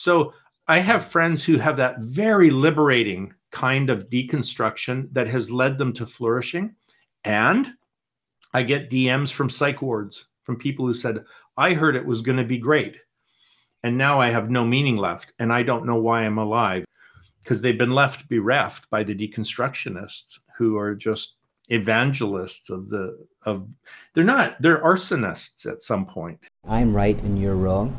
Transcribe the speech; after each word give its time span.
So 0.00 0.32
I 0.66 0.78
have 0.78 1.04
friends 1.04 1.44
who 1.44 1.58
have 1.58 1.76
that 1.76 1.96
very 1.98 2.48
liberating 2.48 3.34
kind 3.50 3.90
of 3.90 4.08
deconstruction 4.08 5.12
that 5.12 5.28
has 5.28 5.50
led 5.50 5.76
them 5.76 5.92
to 5.92 6.06
flourishing. 6.06 6.74
And 7.22 7.70
I 8.54 8.62
get 8.62 8.88
DMs 8.88 9.30
from 9.30 9.50
psych 9.50 9.82
wards 9.82 10.26
from 10.44 10.56
people 10.56 10.86
who 10.86 10.94
said, 10.94 11.22
I 11.58 11.74
heard 11.74 11.96
it 11.96 12.06
was 12.06 12.22
going 12.22 12.38
to 12.38 12.44
be 12.44 12.56
great. 12.56 12.96
And 13.82 13.98
now 13.98 14.18
I 14.18 14.30
have 14.30 14.48
no 14.48 14.64
meaning 14.64 14.96
left. 14.96 15.34
And 15.38 15.52
I 15.52 15.62
don't 15.62 15.84
know 15.84 16.00
why 16.00 16.22
I'm 16.22 16.38
alive 16.38 16.86
because 17.42 17.60
they've 17.60 17.76
been 17.76 17.90
left 17.90 18.26
bereft 18.26 18.88
by 18.88 19.04
the 19.04 19.14
deconstructionists 19.14 20.38
who 20.56 20.78
are 20.78 20.94
just 20.94 21.36
evangelists 21.68 22.70
of 22.70 22.88
the 22.88 23.26
of 23.46 23.68
they're 24.14 24.24
not 24.24 24.60
they're 24.60 24.82
arsonists 24.82 25.70
at 25.70 25.82
some 25.82 26.04
point 26.04 26.36
i'm 26.68 26.94
right 26.94 27.20
and 27.22 27.40
you're 27.40 27.54
wrong 27.54 27.96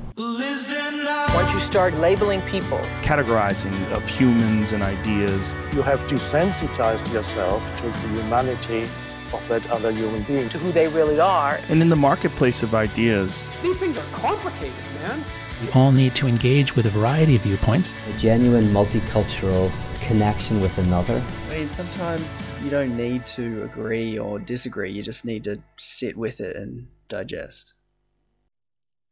once 1.33 1.51
you 1.53 1.59
start 1.61 1.93
labeling 1.95 2.41
people? 2.41 2.79
Categorizing 3.01 3.89
of 3.93 4.07
humans 4.07 4.73
and 4.73 4.83
ideas. 4.83 5.53
You 5.73 5.81
have 5.81 5.99
desensitized 6.01 7.11
yourself 7.13 7.65
to 7.77 7.83
the 7.83 8.07
humanity 8.09 8.83
of 9.31 9.47
that 9.47 9.69
other 9.71 9.91
human 9.91 10.23
being. 10.23 10.49
To 10.49 10.57
who 10.57 10.71
they 10.73 10.89
really 10.89 11.19
are. 11.19 11.59
And 11.69 11.81
in 11.81 11.87
the 11.87 11.95
marketplace 11.95 12.63
of 12.63 12.75
ideas. 12.75 13.45
These 13.61 13.79
things 13.79 13.97
are 13.97 14.03
complicated 14.11 14.73
man. 15.01 15.23
We 15.61 15.71
all 15.71 15.91
need 15.91 16.15
to 16.15 16.27
engage 16.27 16.75
with 16.75 16.85
a 16.85 16.89
variety 16.89 17.37
of 17.37 17.43
viewpoints. 17.43 17.93
A 18.13 18.17
genuine 18.17 18.65
multicultural 18.65 19.71
connection 20.01 20.59
with 20.59 20.77
another. 20.79 21.23
I 21.49 21.59
mean, 21.59 21.69
sometimes 21.69 22.41
you 22.61 22.69
don't 22.69 22.97
need 22.97 23.25
to 23.27 23.63
agree 23.63 24.19
or 24.19 24.37
disagree. 24.39 24.91
You 24.91 25.03
just 25.03 25.23
need 25.23 25.45
to 25.45 25.61
sit 25.77 26.17
with 26.17 26.41
it 26.41 26.57
and 26.57 26.87
digest. 27.07 27.75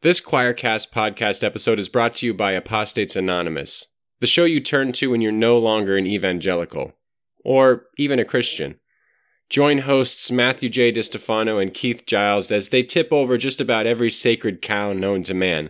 This 0.02 0.22
Choircast 0.22 0.92
podcast 0.94 1.44
episode 1.44 1.78
is 1.78 1.90
brought 1.90 2.14
to 2.14 2.26
you 2.26 2.34
by 2.34 2.54
Apostates 2.54 3.18
Anonymous, 3.18 3.88
the 4.22 4.28
show 4.28 4.46
you 4.46 4.62
turn 4.62 4.94
to 4.94 5.12
when 5.12 5.20
you're 5.20 5.34
no 5.34 5.58
longer 5.58 5.98
an 5.98 6.08
evangelical, 6.08 6.94
or 7.44 7.88
even 7.98 8.18
a 8.18 8.24
Christian. 8.24 8.80
Join 9.50 9.80
hosts 9.80 10.32
Matthew 10.32 10.70
J. 10.70 10.94
DiStefano 10.94 11.62
and 11.62 11.74
Keith 11.74 12.06
Giles 12.06 12.50
as 12.50 12.70
they 12.70 12.82
tip 12.82 13.12
over 13.12 13.38
just 13.38 13.60
about 13.60 13.86
every 13.86 14.10
sacred 14.10 14.62
cow 14.62 14.94
known 14.94 15.22
to 15.24 15.34
man. 15.34 15.70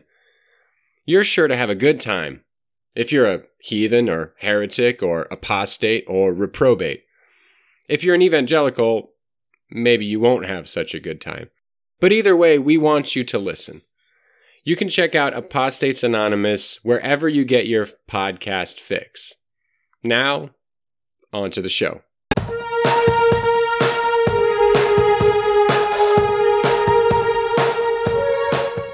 You're 1.05 1.23
sure 1.23 1.47
to 1.47 1.55
have 1.55 1.71
a 1.71 1.73
good 1.73 1.99
time 1.99 2.43
if 2.95 3.11
you're 3.11 3.25
a 3.25 3.45
heathen 3.57 4.07
or 4.07 4.35
heretic 4.41 5.01
or 5.01 5.23
apostate 5.31 6.05
or 6.07 6.35
reprobate. 6.35 7.03
If 7.87 8.03
you're 8.03 8.13
an 8.13 8.21
evangelical, 8.21 9.09
maybe 9.71 10.05
you 10.05 10.19
won't 10.19 10.45
have 10.45 10.69
such 10.69 10.93
a 10.93 10.99
good 10.99 11.19
time. 11.19 11.49
But 11.99 12.11
either 12.11 12.37
way, 12.37 12.59
we 12.59 12.77
want 12.77 13.15
you 13.15 13.23
to 13.23 13.39
listen. 13.39 13.81
You 14.69 14.75
can 14.75 14.87
check 14.87 15.15
out 15.15 15.33
Apostates 15.33 16.03
Anonymous 16.03 16.75
wherever 16.83 17.27
you 17.27 17.43
get 17.43 17.65
your 17.65 17.87
podcast 18.07 18.79
fix. 18.79 19.33
Now, 20.03 20.51
on 21.33 21.49
to 21.49 21.63
the 21.63 21.69
show. 21.69 22.03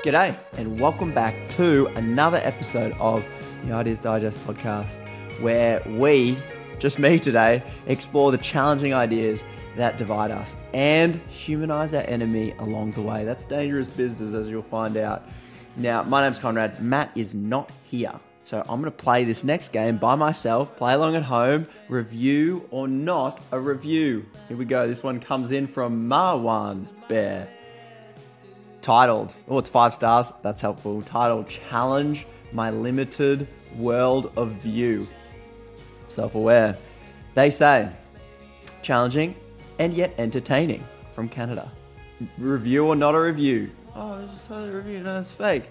G'day, 0.06 0.38
and 0.54 0.80
welcome 0.80 1.14
back 1.14 1.50
to 1.50 1.88
another 1.88 2.40
episode 2.42 2.94
of 2.94 3.26
the 3.66 3.74
Ideas 3.74 4.00
Digest 4.00 4.40
podcast, 4.48 4.98
where 5.42 5.84
we, 5.86 6.38
just 6.80 7.00
me 7.00 7.20
today, 7.20 7.62
explore 7.88 8.32
the 8.32 8.38
challenging 8.38 8.94
ideas 8.94 9.44
that 9.76 9.98
divide 9.98 10.32
us 10.32 10.56
and 10.74 11.16
humanize 11.28 11.94
our 11.94 12.04
enemy 12.04 12.54
along 12.60 12.94
the 12.94 13.02
way. 13.02 13.26
That's 13.26 13.44
dangerous 13.44 13.90
business, 13.90 14.34
as 14.34 14.48
you'll 14.48 14.62
find 14.62 14.96
out. 14.96 15.28
Now, 15.78 16.04
my 16.04 16.22
name's 16.22 16.40
Conrad. 16.40 16.82
Matt 16.82 17.12
is 17.16 17.36
not 17.36 17.72
here. 17.84 18.14
So 18.46 18.60
I'm 18.60 18.80
going 18.80 18.84
to 18.84 18.92
play 18.92 19.24
this 19.24 19.44
next 19.44 19.70
game 19.74 19.98
by 19.98 20.16
myself, 20.16 20.78
play 20.78 20.94
along 20.94 21.16
at 21.16 21.24
home, 21.24 21.68
review 21.90 22.68
or 22.70 22.88
not 22.88 23.42
a 23.52 23.60
review. 23.60 24.26
Here 24.48 24.56
we 24.56 24.66
go. 24.66 24.88
This 24.88 25.02
one 25.02 25.20
comes 25.20 25.52
in 25.52 25.68
from 25.68 26.08
Marwan 26.08 26.88
Bear 27.08 27.48
titled, 28.86 29.34
oh, 29.48 29.58
it's 29.58 29.68
five 29.68 29.96
stars, 29.96 30.32
that's 30.44 30.62
helpful. 30.62 31.02
Titled 31.02 31.50
Challenge 31.50 32.28
My 32.54 32.70
Limited 32.70 33.48
World 33.76 34.32
of 34.38 34.52
View. 34.62 35.08
Self 36.08 36.36
aware. 36.36 36.78
They 37.34 37.50
say, 37.50 37.90
challenging 38.84 39.36
and 39.80 39.92
yet 39.92 40.14
entertaining 40.20 40.86
from 41.16 41.28
Canada. 41.30 41.72
Review 42.38 42.86
or 42.86 42.96
not 42.96 43.16
a 43.16 43.20
review? 43.20 43.72
Oh, 43.96 44.20
it's 44.20 44.34
just 44.34 44.48
totally 44.48 44.72
review. 44.72 45.00
No, 45.02 45.20
it's 45.20 45.32
fake. 45.32 45.70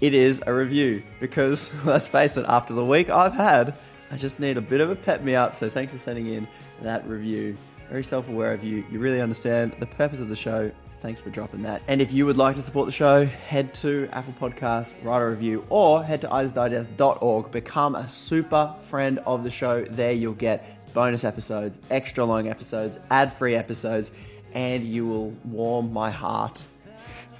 It 0.00 0.14
is 0.14 0.42
a 0.46 0.52
review 0.52 1.02
because, 1.20 1.72
let's 1.84 2.08
face 2.08 2.36
it, 2.36 2.44
after 2.48 2.74
the 2.74 2.84
week 2.84 3.08
I've 3.08 3.34
had, 3.34 3.74
I 4.10 4.16
just 4.16 4.40
need 4.40 4.56
a 4.56 4.60
bit 4.60 4.80
of 4.80 4.90
a 4.90 4.96
pep 4.96 5.22
me 5.22 5.34
up. 5.34 5.54
So 5.54 5.70
thanks 5.70 5.92
for 5.92 5.98
sending 5.98 6.26
in 6.26 6.48
that 6.82 7.06
review. 7.06 7.56
Very 7.88 8.02
self 8.02 8.28
aware 8.28 8.52
of 8.52 8.64
you. 8.64 8.84
You 8.90 8.98
really 8.98 9.20
understand 9.20 9.76
the 9.78 9.86
purpose 9.86 10.20
of 10.20 10.28
the 10.28 10.36
show 10.36 10.70
Thanks 11.02 11.20
for 11.20 11.30
dropping 11.30 11.62
that. 11.62 11.82
And 11.88 12.00
if 12.00 12.12
you 12.12 12.26
would 12.26 12.36
like 12.36 12.54
to 12.54 12.62
support 12.62 12.86
the 12.86 12.92
show, 12.92 13.26
head 13.26 13.74
to 13.74 14.08
Apple 14.12 14.34
Podcasts, 14.34 14.92
write 15.02 15.20
a 15.20 15.26
review, 15.26 15.66
or 15.68 16.04
head 16.04 16.20
to 16.20 16.28
ideasdigest.org. 16.28 17.50
Become 17.50 17.96
a 17.96 18.08
super 18.08 18.72
friend 18.82 19.18
of 19.26 19.42
the 19.42 19.50
show. 19.50 19.84
There 19.84 20.12
you'll 20.12 20.34
get 20.34 20.78
bonus 20.94 21.24
episodes, 21.24 21.80
extra 21.90 22.24
long 22.24 22.46
episodes, 22.46 23.00
ad 23.10 23.32
free 23.32 23.56
episodes, 23.56 24.12
and 24.54 24.84
you 24.84 25.04
will 25.04 25.30
warm 25.44 25.92
my 25.92 26.08
heart 26.08 26.62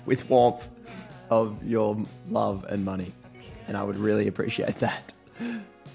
with 0.06 0.28
warmth 0.28 0.68
of 1.30 1.62
your 1.64 1.96
love 2.28 2.64
and 2.68 2.84
money. 2.84 3.12
And 3.68 3.76
I 3.76 3.82
would 3.82 3.96
really 3.96 4.28
appreciate 4.28 4.78
that. 4.80 5.12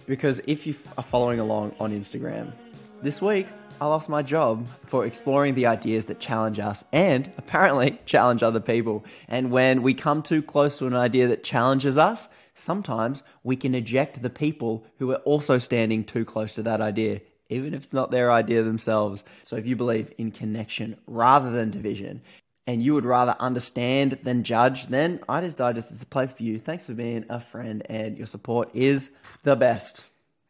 Because 0.05 0.41
if 0.47 0.65
you 0.65 0.75
are 0.97 1.03
following 1.03 1.39
along 1.39 1.75
on 1.79 1.91
Instagram, 1.91 2.53
this 3.01 3.21
week 3.21 3.47
I 3.79 3.85
lost 3.85 4.09
my 4.09 4.23
job 4.23 4.65
for 4.87 5.05
exploring 5.05 5.53
the 5.53 5.67
ideas 5.67 6.05
that 6.05 6.19
challenge 6.19 6.59
us 6.59 6.83
and 6.91 7.31
apparently 7.37 7.99
challenge 8.05 8.41
other 8.41 8.59
people. 8.59 9.05
And 9.27 9.51
when 9.51 9.83
we 9.83 9.93
come 9.93 10.23
too 10.23 10.41
close 10.41 10.79
to 10.79 10.87
an 10.87 10.95
idea 10.95 11.27
that 11.27 11.43
challenges 11.43 11.95
us, 11.95 12.27
sometimes 12.55 13.21
we 13.43 13.55
can 13.55 13.75
eject 13.75 14.23
the 14.23 14.31
people 14.31 14.83
who 14.97 15.11
are 15.11 15.17
also 15.17 15.59
standing 15.59 16.03
too 16.03 16.25
close 16.25 16.55
to 16.55 16.63
that 16.63 16.81
idea, 16.81 17.21
even 17.49 17.75
if 17.75 17.83
it's 17.83 17.93
not 17.93 18.09
their 18.09 18.31
idea 18.31 18.63
themselves. 18.63 19.23
So 19.43 19.57
if 19.57 19.67
you 19.67 19.75
believe 19.75 20.11
in 20.17 20.31
connection 20.31 20.97
rather 21.05 21.51
than 21.51 21.69
division, 21.69 22.21
and 22.67 22.83
you 22.83 22.93
would 22.93 23.05
rather 23.05 23.35
understand 23.39 24.19
than 24.23 24.43
judge, 24.43 24.87
then 24.87 25.21
Ideas 25.29 25.55
Digest 25.55 25.91
is 25.91 25.99
the 25.99 26.05
place 26.05 26.33
for 26.33 26.43
you. 26.43 26.59
Thanks 26.59 26.85
for 26.85 26.93
being 26.93 27.25
a 27.29 27.39
friend, 27.39 27.81
and 27.89 28.17
your 28.17 28.27
support 28.27 28.69
is 28.75 29.09
the 29.43 29.55
best. 29.55 30.05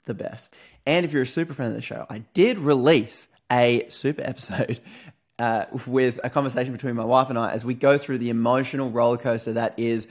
The 0.05 0.15
best. 0.15 0.53
And 0.85 1.05
if 1.05 1.13
you're 1.13 1.23
a 1.23 1.27
super 1.27 1.53
fan 1.53 1.67
of 1.67 1.73
the 1.73 1.81
show, 1.81 2.05
I 2.09 2.19
did 2.33 2.57
release 2.57 3.27
a 3.51 3.85
super 3.89 4.23
episode 4.23 4.79
uh, 5.39 5.65
with 5.85 6.19
a 6.23 6.29
conversation 6.29 6.73
between 6.73 6.95
my 6.95 7.05
wife 7.05 7.29
and 7.29 7.37
I 7.37 7.51
as 7.51 7.63
we 7.63 7.75
go 7.75 7.97
through 7.97 8.17
the 8.17 8.29
emotional 8.29 8.89
roller 8.89 9.17
coaster 9.17 9.53
that 9.53 9.77
is 9.77 10.07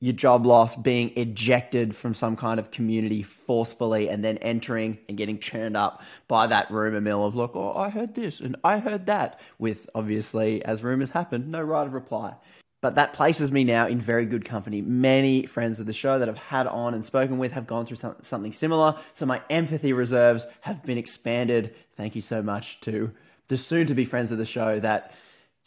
your 0.00 0.12
job 0.12 0.46
loss, 0.46 0.76
being 0.76 1.12
ejected 1.16 1.96
from 1.96 2.14
some 2.14 2.36
kind 2.36 2.60
of 2.60 2.70
community 2.70 3.22
forcefully, 3.22 4.08
and 4.08 4.24
then 4.24 4.38
entering 4.38 4.98
and 5.08 5.18
getting 5.18 5.38
churned 5.38 5.76
up 5.76 6.02
by 6.28 6.46
that 6.46 6.70
rumor 6.70 7.00
mill 7.00 7.24
of, 7.24 7.34
look, 7.34 7.56
oh, 7.56 7.74
I 7.76 7.88
heard 7.88 8.14
this 8.14 8.40
and 8.40 8.56
I 8.62 8.78
heard 8.78 9.06
that, 9.06 9.40
with 9.58 9.90
obviously, 9.94 10.64
as 10.64 10.84
rumors 10.84 11.10
happen, 11.10 11.50
no 11.50 11.60
right 11.60 11.86
of 11.86 11.94
reply. 11.94 12.34
But 12.80 12.94
that 12.94 13.12
places 13.12 13.50
me 13.50 13.64
now 13.64 13.88
in 13.88 13.98
very 13.98 14.24
good 14.24 14.44
company. 14.44 14.82
Many 14.82 15.46
friends 15.46 15.80
of 15.80 15.86
the 15.86 15.92
show 15.92 16.20
that 16.20 16.28
I've 16.28 16.38
had 16.38 16.68
on 16.68 16.94
and 16.94 17.04
spoken 17.04 17.38
with 17.38 17.50
have 17.50 17.66
gone 17.66 17.84
through 17.86 17.96
something 18.20 18.52
similar. 18.52 18.94
So 19.14 19.26
my 19.26 19.42
empathy 19.50 19.92
reserves 19.92 20.46
have 20.60 20.84
been 20.84 20.96
expanded. 20.96 21.74
Thank 21.96 22.14
you 22.14 22.22
so 22.22 22.40
much 22.40 22.78
to 22.82 23.10
the 23.48 23.56
soon 23.56 23.88
to 23.88 23.94
be 23.94 24.04
friends 24.04 24.30
of 24.30 24.38
the 24.38 24.46
show 24.46 24.78
that 24.78 25.12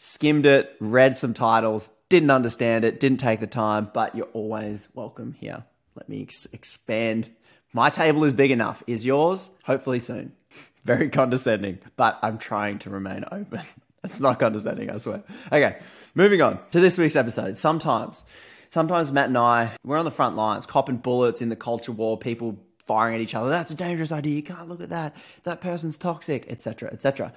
skimmed 0.03 0.47
it, 0.47 0.75
read 0.79 1.15
some 1.15 1.31
titles, 1.31 1.91
didn't 2.09 2.31
understand 2.31 2.83
it, 2.83 2.99
didn't 2.99 3.19
take 3.19 3.39
the 3.39 3.45
time, 3.45 3.87
but 3.93 4.15
you're 4.15 4.25
always 4.33 4.87
welcome 4.95 5.33
here. 5.33 5.63
Let 5.93 6.09
me 6.09 6.23
ex- 6.23 6.47
expand. 6.51 7.29
My 7.71 7.91
table 7.91 8.23
is 8.23 8.33
big 8.33 8.49
enough. 8.49 8.81
Is 8.87 9.05
yours? 9.05 9.51
Hopefully 9.63 9.99
soon. 9.99 10.31
Very 10.85 11.09
condescending, 11.09 11.77
but 11.97 12.17
I'm 12.23 12.39
trying 12.39 12.79
to 12.79 12.89
remain 12.89 13.25
open. 13.31 13.61
It's 14.03 14.19
not 14.19 14.39
condescending, 14.39 14.89
I 14.89 14.97
swear. 14.97 15.21
Okay, 15.51 15.77
moving 16.15 16.41
on 16.41 16.57
to 16.71 16.79
this 16.79 16.97
week's 16.97 17.15
episode. 17.15 17.55
Sometimes, 17.55 18.25
sometimes 18.71 19.11
Matt 19.11 19.27
and 19.27 19.37
I, 19.37 19.69
we're 19.83 19.99
on 19.99 20.05
the 20.05 20.09
front 20.09 20.35
lines, 20.35 20.65
copping 20.65 20.97
bullets 20.97 21.43
in 21.43 21.49
the 21.49 21.55
culture 21.55 21.91
war, 21.91 22.17
people 22.17 22.57
firing 22.87 23.13
at 23.13 23.21
each 23.21 23.35
other. 23.35 23.51
That's 23.51 23.69
a 23.69 23.75
dangerous 23.75 24.11
idea. 24.11 24.33
You 24.33 24.41
can't 24.41 24.67
look 24.67 24.81
at 24.81 24.89
that. 24.89 25.15
That 25.43 25.61
person's 25.61 25.99
toxic, 25.99 26.49
etc., 26.49 26.89
etc. 26.91 27.31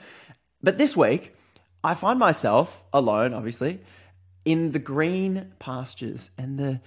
But 0.62 0.78
this 0.78 0.96
week, 0.96 1.34
I 1.84 1.94
find 1.94 2.18
myself 2.18 2.82
alone, 2.94 3.34
obviously, 3.34 3.78
in 4.46 4.70
the 4.70 4.78
green 4.78 5.52
pastures 5.58 6.30
and 6.38 6.58
the 6.58 6.80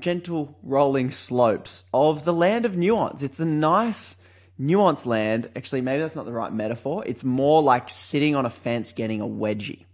gentle 0.00 0.58
rolling 0.64 1.12
slopes 1.12 1.84
of 1.94 2.24
the 2.24 2.32
land 2.32 2.64
of 2.64 2.76
nuance. 2.76 3.22
It's 3.22 3.38
a 3.38 3.46
nice 3.46 4.16
nuance 4.58 5.06
land, 5.06 5.50
actually, 5.54 5.82
maybe 5.82 6.02
that's 6.02 6.16
not 6.16 6.24
the 6.24 6.32
right 6.32 6.52
metaphor. 6.52 7.04
It's 7.06 7.22
more 7.22 7.62
like 7.62 7.88
sitting 7.88 8.34
on 8.34 8.44
a 8.44 8.50
fence 8.50 8.92
getting 8.92 9.20
a 9.20 9.26
wedgie 9.26 9.84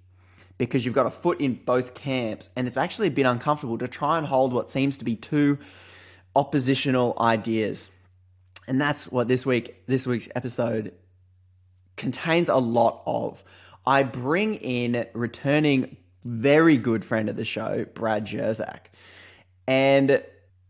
because 0.57 0.85
you've 0.85 0.95
got 0.95 1.07
a 1.07 1.11
foot 1.11 1.41
in 1.41 1.55
both 1.55 1.95
camps 1.95 2.49
and 2.57 2.67
it's 2.67 2.79
actually 2.79 3.09
a 3.09 3.11
bit 3.11 3.27
uncomfortable 3.27 3.77
to 3.77 3.87
try 3.87 4.17
and 4.17 4.27
hold 4.27 4.55
what 4.55 4.71
seems 4.71 4.97
to 4.97 5.05
be 5.05 5.17
two 5.17 5.59
oppositional 6.35 7.15
ideas. 7.21 7.91
And 8.67 8.81
that's 8.81 9.13
what 9.13 9.29
this 9.29 9.45
week 9.45 9.87
this 9.87 10.07
week's 10.07 10.29
episode 10.35 10.93
contains 11.97 12.49
a 12.49 12.57
lot 12.57 13.03
of. 13.07 13.45
I 13.87 14.03
bring 14.03 14.57
in 14.57 15.07
returning 15.15 15.97
very 16.25 16.77
good 16.77 17.05
friend 17.05 17.29
of 17.29 17.37
the 17.37 17.45
show, 17.45 17.87
Brad 17.95 18.27
Jersak. 18.27 18.87
And 19.69 20.23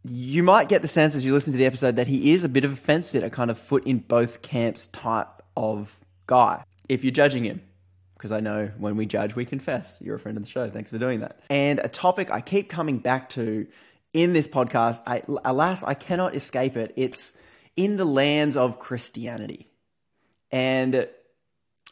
you 0.04 0.42
might 0.42 0.68
get 0.68 0.82
the 0.82 0.88
sense 0.88 1.14
as 1.14 1.24
you 1.24 1.32
listen 1.32 1.52
to 1.52 1.58
the 1.58 1.66
episode 1.66 1.96
that 1.96 2.06
he 2.06 2.32
is 2.32 2.44
a 2.44 2.48
bit 2.48 2.64
of 2.64 2.72
a 2.72 2.76
fence 2.76 3.08
sitter, 3.08 3.26
a 3.26 3.30
kind 3.30 3.50
of 3.50 3.58
foot 3.58 3.86
in 3.86 3.98
both 3.98 4.42
camps 4.42 4.86
type 4.88 5.28
of 5.56 5.98
guy. 6.26 6.62
If 6.88 7.04
you're 7.04 7.12
judging 7.12 7.44
him, 7.44 7.62
because 8.16 8.32
I 8.32 8.40
know 8.40 8.70
when 8.78 8.96
we 8.96 9.06
judge, 9.06 9.34
we 9.34 9.44
confess. 9.44 9.98
You're 10.00 10.16
a 10.16 10.18
friend 10.20 10.36
of 10.36 10.44
the 10.44 10.48
show. 10.48 10.70
Thanks 10.70 10.90
for 10.90 10.98
doing 10.98 11.20
that. 11.20 11.40
And 11.50 11.80
a 11.80 11.88
topic 11.88 12.30
I 12.30 12.40
keep 12.40 12.68
coming 12.68 12.98
back 12.98 13.30
to 13.30 13.66
in 14.12 14.32
this 14.32 14.48
podcast, 14.48 15.02
I, 15.06 15.22
alas, 15.44 15.82
I 15.82 15.94
cannot 15.94 16.34
escape 16.34 16.76
it. 16.76 16.92
It's 16.96 17.36
in 17.76 17.96
the 17.96 18.04
lands 18.04 18.56
of 18.56 18.78
Christianity. 18.78 19.70
And 20.50 21.08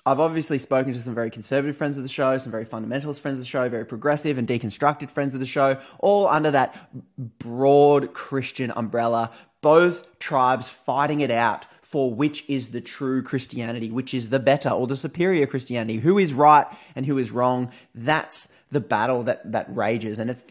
I've 0.06 0.20
obviously 0.20 0.58
spoken 0.58 0.92
to 0.92 0.98
some 0.98 1.14
very 1.14 1.30
conservative 1.30 1.78
friends 1.78 1.96
of 1.96 2.02
the 2.02 2.10
show, 2.10 2.36
some 2.36 2.52
very 2.52 2.66
fundamentalist 2.66 3.20
friends 3.20 3.36
of 3.36 3.40
the 3.40 3.46
show, 3.46 3.68
very 3.70 3.86
progressive 3.86 4.36
and 4.36 4.46
deconstructed 4.46 5.10
friends 5.10 5.32
of 5.34 5.40
the 5.40 5.46
show, 5.46 5.80
all 5.98 6.28
under 6.28 6.50
that 6.50 6.90
broad 7.38 8.12
Christian 8.12 8.70
umbrella, 8.76 9.30
both 9.62 10.18
tribes 10.18 10.68
fighting 10.68 11.20
it 11.20 11.30
out 11.30 11.66
for 11.80 12.12
which 12.12 12.44
is 12.50 12.68
the 12.68 12.82
true 12.82 13.22
Christianity, 13.22 13.90
which 13.90 14.12
is 14.12 14.28
the 14.28 14.40
better 14.40 14.68
or 14.68 14.86
the 14.86 14.96
superior 14.96 15.46
Christianity, 15.46 15.98
who 15.98 16.18
is 16.18 16.34
right 16.34 16.66
and 16.94 17.06
who 17.06 17.16
is 17.16 17.30
wrong. 17.30 17.70
That's 17.94 18.50
the 18.70 18.80
battle 18.80 19.22
that, 19.22 19.52
that 19.52 19.74
rages. 19.74 20.18
And 20.18 20.28
it's, 20.28 20.42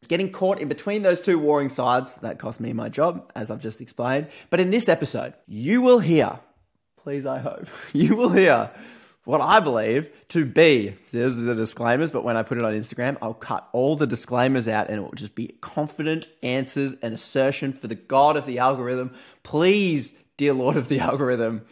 it's 0.00 0.08
getting 0.08 0.32
caught 0.32 0.58
in 0.58 0.66
between 0.66 1.02
those 1.02 1.20
two 1.20 1.38
warring 1.38 1.68
sides. 1.68 2.16
That 2.16 2.40
cost 2.40 2.58
me 2.58 2.72
my 2.72 2.88
job, 2.88 3.30
as 3.36 3.50
I've 3.52 3.60
just 3.60 3.80
explained. 3.80 4.26
But 4.50 4.58
in 4.58 4.70
this 4.70 4.88
episode, 4.88 5.34
you 5.46 5.82
will 5.82 6.00
hear 6.00 6.40
please, 7.02 7.26
I 7.26 7.38
hope, 7.38 7.66
you 7.92 8.16
will 8.16 8.30
hear 8.30 8.70
what 9.24 9.40
I 9.42 9.60
believe 9.60 10.10
to 10.28 10.46
be. 10.46 10.94
There's 11.10 11.36
the 11.36 11.54
disclaimers, 11.54 12.10
but 12.10 12.24
when 12.24 12.38
I 12.38 12.42
put 12.42 12.56
it 12.56 12.64
on 12.64 12.72
Instagram, 12.72 13.18
I'll 13.20 13.34
cut 13.34 13.68
all 13.72 13.94
the 13.94 14.06
disclaimers 14.06 14.68
out 14.68 14.88
and 14.88 14.96
it 14.96 15.00
will 15.02 15.12
just 15.12 15.34
be 15.34 15.48
confident 15.60 16.28
answers 16.42 16.96
and 17.02 17.12
assertion 17.12 17.74
for 17.74 17.88
the 17.88 17.94
God 17.94 18.38
of 18.38 18.46
the 18.46 18.58
algorithm. 18.58 19.14
Please, 19.42 20.14
dear 20.38 20.54
Lord 20.54 20.78
of 20.78 20.88
the 20.88 21.00
algorithm, 21.00 21.66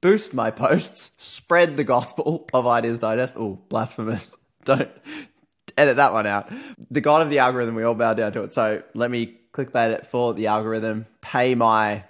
boost 0.00 0.34
my 0.34 0.50
posts, 0.50 1.12
spread 1.16 1.76
the 1.76 1.84
gospel 1.84 2.48
of 2.52 2.66
Ideas 2.66 2.98
Digest. 2.98 3.34
Oh, 3.36 3.60
blasphemous. 3.68 4.36
Don't 4.64 4.90
edit 5.76 5.96
that 5.96 6.12
one 6.12 6.26
out. 6.26 6.50
The 6.90 7.00
God 7.00 7.22
of 7.22 7.30
the 7.30 7.38
algorithm, 7.38 7.76
we 7.76 7.84
all 7.84 7.94
bow 7.94 8.14
down 8.14 8.32
to 8.32 8.42
it. 8.42 8.52
So 8.52 8.82
let 8.94 9.12
me 9.12 9.38
clickbait 9.52 9.90
it 9.90 10.06
for 10.06 10.34
the 10.34 10.48
algorithm, 10.48 11.06
pay 11.20 11.54
my 11.54 12.02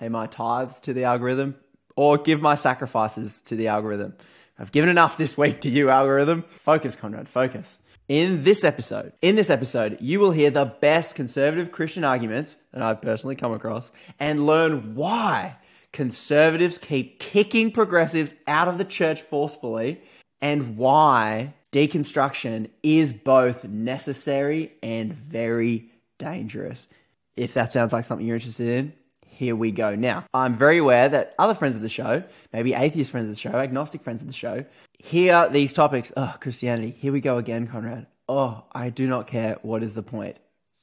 pay 0.00 0.08
my 0.08 0.26
tithes 0.26 0.80
to 0.80 0.94
the 0.94 1.04
algorithm, 1.04 1.54
or 1.94 2.16
give 2.16 2.40
my 2.40 2.54
sacrifices 2.54 3.42
to 3.42 3.54
the 3.54 3.68
algorithm. 3.68 4.14
I've 4.58 4.72
given 4.72 4.88
enough 4.88 5.18
this 5.18 5.36
week 5.36 5.60
to 5.60 5.68
you, 5.68 5.90
algorithm. 5.90 6.42
Focus, 6.48 6.96
Conrad, 6.96 7.28
focus. 7.28 7.78
In 8.08 8.42
this 8.42 8.64
episode, 8.64 9.12
in 9.20 9.36
this 9.36 9.50
episode, 9.50 9.98
you 10.00 10.18
will 10.18 10.32
hear 10.32 10.50
the 10.50 10.64
best 10.64 11.14
conservative 11.14 11.70
Christian 11.70 12.02
arguments 12.02 12.56
that 12.72 12.82
I've 12.82 13.02
personally 13.02 13.36
come 13.36 13.52
across 13.52 13.92
and 14.18 14.46
learn 14.46 14.94
why 14.94 15.56
conservatives 15.92 16.78
keep 16.78 17.20
kicking 17.20 17.70
progressives 17.70 18.34
out 18.48 18.68
of 18.68 18.78
the 18.78 18.84
church 18.86 19.20
forcefully 19.20 20.00
and 20.40 20.78
why 20.78 21.52
deconstruction 21.72 22.70
is 22.82 23.12
both 23.12 23.64
necessary 23.64 24.72
and 24.82 25.12
very 25.12 25.90
dangerous. 26.18 26.88
If 27.36 27.54
that 27.54 27.70
sounds 27.70 27.92
like 27.92 28.04
something 28.04 28.26
you're 28.26 28.36
interested 28.36 28.68
in, 28.68 28.92
here 29.40 29.56
we 29.56 29.70
go. 29.70 29.94
Now, 29.94 30.26
I'm 30.34 30.54
very 30.54 30.76
aware 30.76 31.08
that 31.08 31.34
other 31.38 31.54
friends 31.54 31.74
of 31.74 31.80
the 31.80 31.88
show, 31.88 32.22
maybe 32.52 32.74
atheist 32.74 33.10
friends 33.10 33.24
of 33.24 33.30
the 33.30 33.40
show, 33.40 33.58
agnostic 33.58 34.02
friends 34.02 34.20
of 34.20 34.26
the 34.26 34.34
show, 34.34 34.66
hear 34.98 35.48
these 35.48 35.72
topics. 35.72 36.12
Oh, 36.14 36.36
Christianity. 36.38 36.94
Here 36.98 37.10
we 37.10 37.22
go 37.22 37.38
again, 37.38 37.66
Conrad. 37.66 38.06
Oh, 38.28 38.64
I 38.70 38.90
do 38.90 39.08
not 39.08 39.28
care. 39.28 39.56
What 39.62 39.82
is 39.82 39.94
the 39.94 40.02
point? 40.02 40.38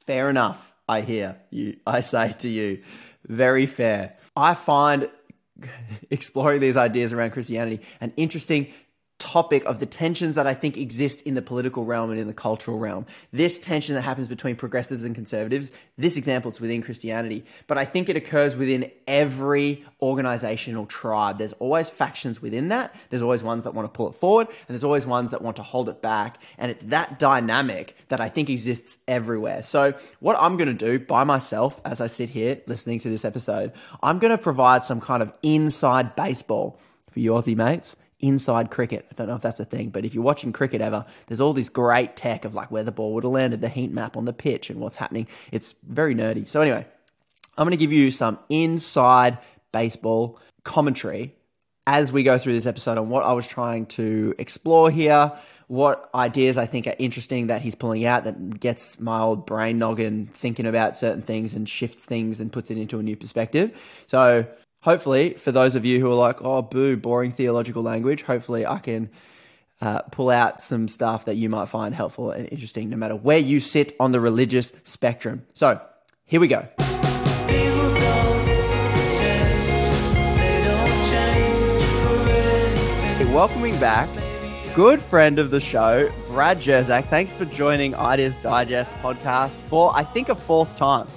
Fair 0.08 0.28
enough. 0.28 0.74
I 0.90 1.02
hear 1.02 1.38
you. 1.52 1.78
I 1.86 2.00
say 2.00 2.34
to 2.40 2.50
you, 2.50 2.82
very 3.28 3.68
fair. 3.68 4.16
I 4.36 4.56
find 4.56 5.08
exploring 6.10 6.60
these 6.60 6.78
ideas 6.78 7.14
around 7.14 7.32
Christianity 7.32 7.86
an 8.02 8.12
interesting 8.18 8.74
topic 9.20 9.66
of 9.66 9.80
the 9.80 9.86
tensions 9.86 10.36
that 10.36 10.46
I 10.46 10.54
think 10.54 10.78
exist 10.78 11.22
in 11.22 11.34
the 11.34 11.42
political 11.42 11.86
realm 11.86 12.12
and 12.12 12.20
in 12.20 12.28
the 12.28 12.34
cultural 12.34 12.78
realm. 12.78 13.06
This 13.34 13.58
tension 13.58 13.96
that 13.96 14.04
happens 14.04 14.28
between 14.28 14.56
progressives 14.56 15.04
and 15.04 15.16
conservatives, 15.16 15.72
this 15.98 16.18
example, 16.18 16.50
it's 16.50 16.62
within 16.62 16.84
Christianity, 16.84 17.44
but 17.66 17.80
I 17.80 17.86
think 17.86 18.10
it 18.10 18.16
occurs 18.16 18.56
within 18.56 18.92
every 19.08 19.84
organizational 20.02 20.86
tribe. 20.86 21.40
There's 21.40 21.54
always 21.54 21.90
factions 21.90 22.42
within 22.42 22.68
that. 22.68 22.96
There's 23.10 23.24
always 23.24 23.42
ones 23.42 23.64
that 23.64 23.74
want 23.74 23.92
to 23.92 23.96
pull 23.96 24.08
it 24.08 24.16
forward, 24.16 24.48
and 24.50 24.76
there's 24.76 24.84
always 24.84 25.08
ones 25.08 25.32
that 25.32 25.42
want 25.42 25.56
to 25.56 25.64
hold 25.64 25.90
it 25.90 26.02
back. 26.02 26.38
And 26.60 26.70
it's 26.70 26.84
that 26.84 27.18
dynamic 27.18 27.96
that 28.10 28.22
I 28.22 28.30
think 28.30 28.50
exists 28.52 29.00
everywhere. 29.08 29.64
So, 29.64 29.96
what 30.20 30.38
I'm 30.40 30.58
going 30.58 30.68
to 30.68 30.74
do 30.74 31.00
by 31.00 31.24
myself 31.24 31.82
as 31.86 32.02
I 32.02 32.08
sit 32.08 32.30
here 32.30 32.62
listening 32.68 33.00
to 33.00 33.10
this 33.10 33.26
episode, 33.26 33.74
I'm 34.04 34.20
going 34.20 34.32
to 34.32 34.38
provide 34.38 34.84
some 34.84 35.02
kind 35.02 35.24
of 35.24 35.34
inside 35.42 36.16
baseball 36.16 36.80
for 37.10 37.20
you 37.20 37.32
Aussie 37.32 37.56
mates 37.56 37.96
inside 38.20 38.72
cricket. 38.72 39.06
I 39.12 39.16
don't 39.16 39.28
know 39.28 39.36
if 39.36 39.42
that's 39.42 39.60
a 39.60 39.66
thing, 39.66 39.90
but 39.90 40.06
if 40.06 40.14
you're 40.14 40.24
watching 40.24 40.52
cricket 40.52 40.82
ever, 40.82 41.06
there's 41.28 41.42
all 41.42 41.54
this 41.54 41.70
great 41.70 42.16
tech 42.16 42.46
of 42.46 42.56
like 42.56 42.72
where 42.72 42.84
the 42.84 42.92
ball 42.92 43.14
would 43.14 43.24
have 43.24 43.34
landed, 43.34 43.62
the 43.62 43.70
heat 43.70 43.92
map 43.92 44.18
on 44.18 44.26
the 44.26 44.34
pitch, 44.34 44.70
and 44.70 44.80
what's 44.80 44.96
happening. 44.96 45.28
It's 45.52 45.76
very 45.88 46.16
nerdy. 46.16 46.48
So, 46.48 46.62
anyway, 46.62 46.86
I'm 47.58 47.66
going 47.66 47.72
to 47.72 47.78
give 47.78 47.94
you 47.94 48.12
some 48.12 48.40
inside 48.50 49.38
baseball 49.72 50.40
commentary 50.64 51.34
as 51.86 52.12
we 52.12 52.24
go 52.24 52.38
through 52.38 52.54
this 52.54 52.66
episode 52.66 52.98
on 52.98 53.10
what 53.10 53.24
I 53.24 53.32
was 53.34 53.48
trying 53.48 53.86
to 53.88 54.36
explore 54.38 54.92
here, 54.92 55.32
what 55.68 56.10
ideas 56.14 56.58
I 56.58 56.66
think 56.66 56.86
are 56.86 56.96
interesting 57.00 57.48
that 57.48 57.62
he's 57.62 57.76
pulling 57.76 58.06
out 58.06 58.26
that 58.26 58.60
gets 58.60 59.00
my 59.00 59.22
old 59.22 59.46
brain 59.46 59.80
noggin 59.80 60.28
thinking 60.28 60.66
about 60.66 60.98
certain 60.98 61.22
things 61.22 61.54
and 61.54 61.68
shifts 61.68 62.04
things 62.04 62.42
and 62.42 62.52
puts 62.52 62.72
it 62.72 62.78
into 62.78 63.00
a 63.00 63.04
new 63.04 63.16
perspective. 63.16 64.04
So, 64.08 64.46
hopefully, 64.88 65.34
for 65.34 65.52
those 65.52 65.76
of 65.76 65.84
you 65.84 66.00
who 66.00 66.10
are 66.10 66.16
like, 66.16 66.42
oh, 66.42 66.62
boo, 66.62 66.96
boring 66.96 67.30
theological 67.30 67.84
language, 67.84 68.22
hopefully 68.22 68.66
I 68.66 68.80
can 68.80 69.10
uh, 69.82 70.00
pull 70.04 70.30
out 70.30 70.62
some 70.62 70.88
stuff 70.88 71.26
that 71.26 71.36
you 71.36 71.50
might 71.50 71.68
find 71.68 71.94
helpful 71.94 72.32
and 72.32 72.48
interesting, 72.54 72.90
no 72.90 72.96
matter 72.96 73.14
where 73.14 73.38
you 73.38 73.60
sit 73.60 73.98
on 74.00 74.14
the 74.14 74.22
religious 74.22 74.72
spectrum. 74.86 75.46
So, 75.54 75.82
here 76.24 76.40
we 76.40 76.48
go. 76.48 76.70
welcoming 83.34 83.78
back 83.80 84.10
good 84.74 85.00
friend 85.00 85.38
of 85.38 85.52
the 85.52 85.60
show, 85.60 86.10
Brad 86.28 86.58
Jersak. 86.58 87.10
Thanks 87.10 87.34
for 87.34 87.46
joining 87.46 87.94
Ideas 87.94 88.38
Digest 88.38 88.94
podcast 89.04 89.58
for, 89.70 89.92
I 89.94 90.04
think, 90.04 90.30
a 90.30 90.36
fourth 90.36 90.76
time. 90.76 91.08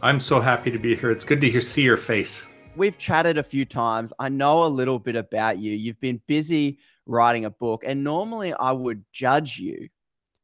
I'm 0.00 0.18
so 0.18 0.40
happy 0.40 0.70
to 0.70 0.78
be 0.78 0.96
here. 0.96 1.10
It's 1.10 1.24
good 1.24 1.40
to 1.42 1.50
hear, 1.50 1.60
see 1.60 1.82
your 1.82 1.96
face 1.96 2.46
we've 2.76 2.98
chatted 2.98 3.38
a 3.38 3.42
few 3.42 3.64
times. 3.64 4.12
I 4.18 4.28
know 4.28 4.64
a 4.64 4.68
little 4.68 4.98
bit 4.98 5.16
about 5.16 5.58
you. 5.58 5.72
You've 5.72 6.00
been 6.00 6.20
busy 6.26 6.78
writing 7.06 7.44
a 7.44 7.50
book, 7.50 7.82
and 7.86 8.04
normally 8.04 8.52
I 8.54 8.72
would 8.72 9.04
judge 9.12 9.58
you, 9.58 9.88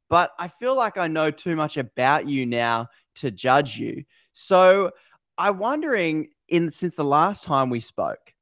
but 0.09 0.33
I 0.38 0.49
feel 0.49 0.76
like 0.76 0.99
I 0.99 1.07
know 1.07 1.31
too 1.31 1.57
much 1.57 1.76
about 1.76 2.26
you 2.26 2.47
now 2.47 2.88
to 3.16 3.31
judge 3.31 3.76
you. 3.76 4.04
So 4.33 4.90
I'm 5.38 5.59
wondering, 5.59 6.28
in 6.49 6.71
since 6.71 6.97
the 6.97 7.04
last 7.04 7.45
time 7.45 7.71
we 7.71 7.81
spoke, 7.81 8.33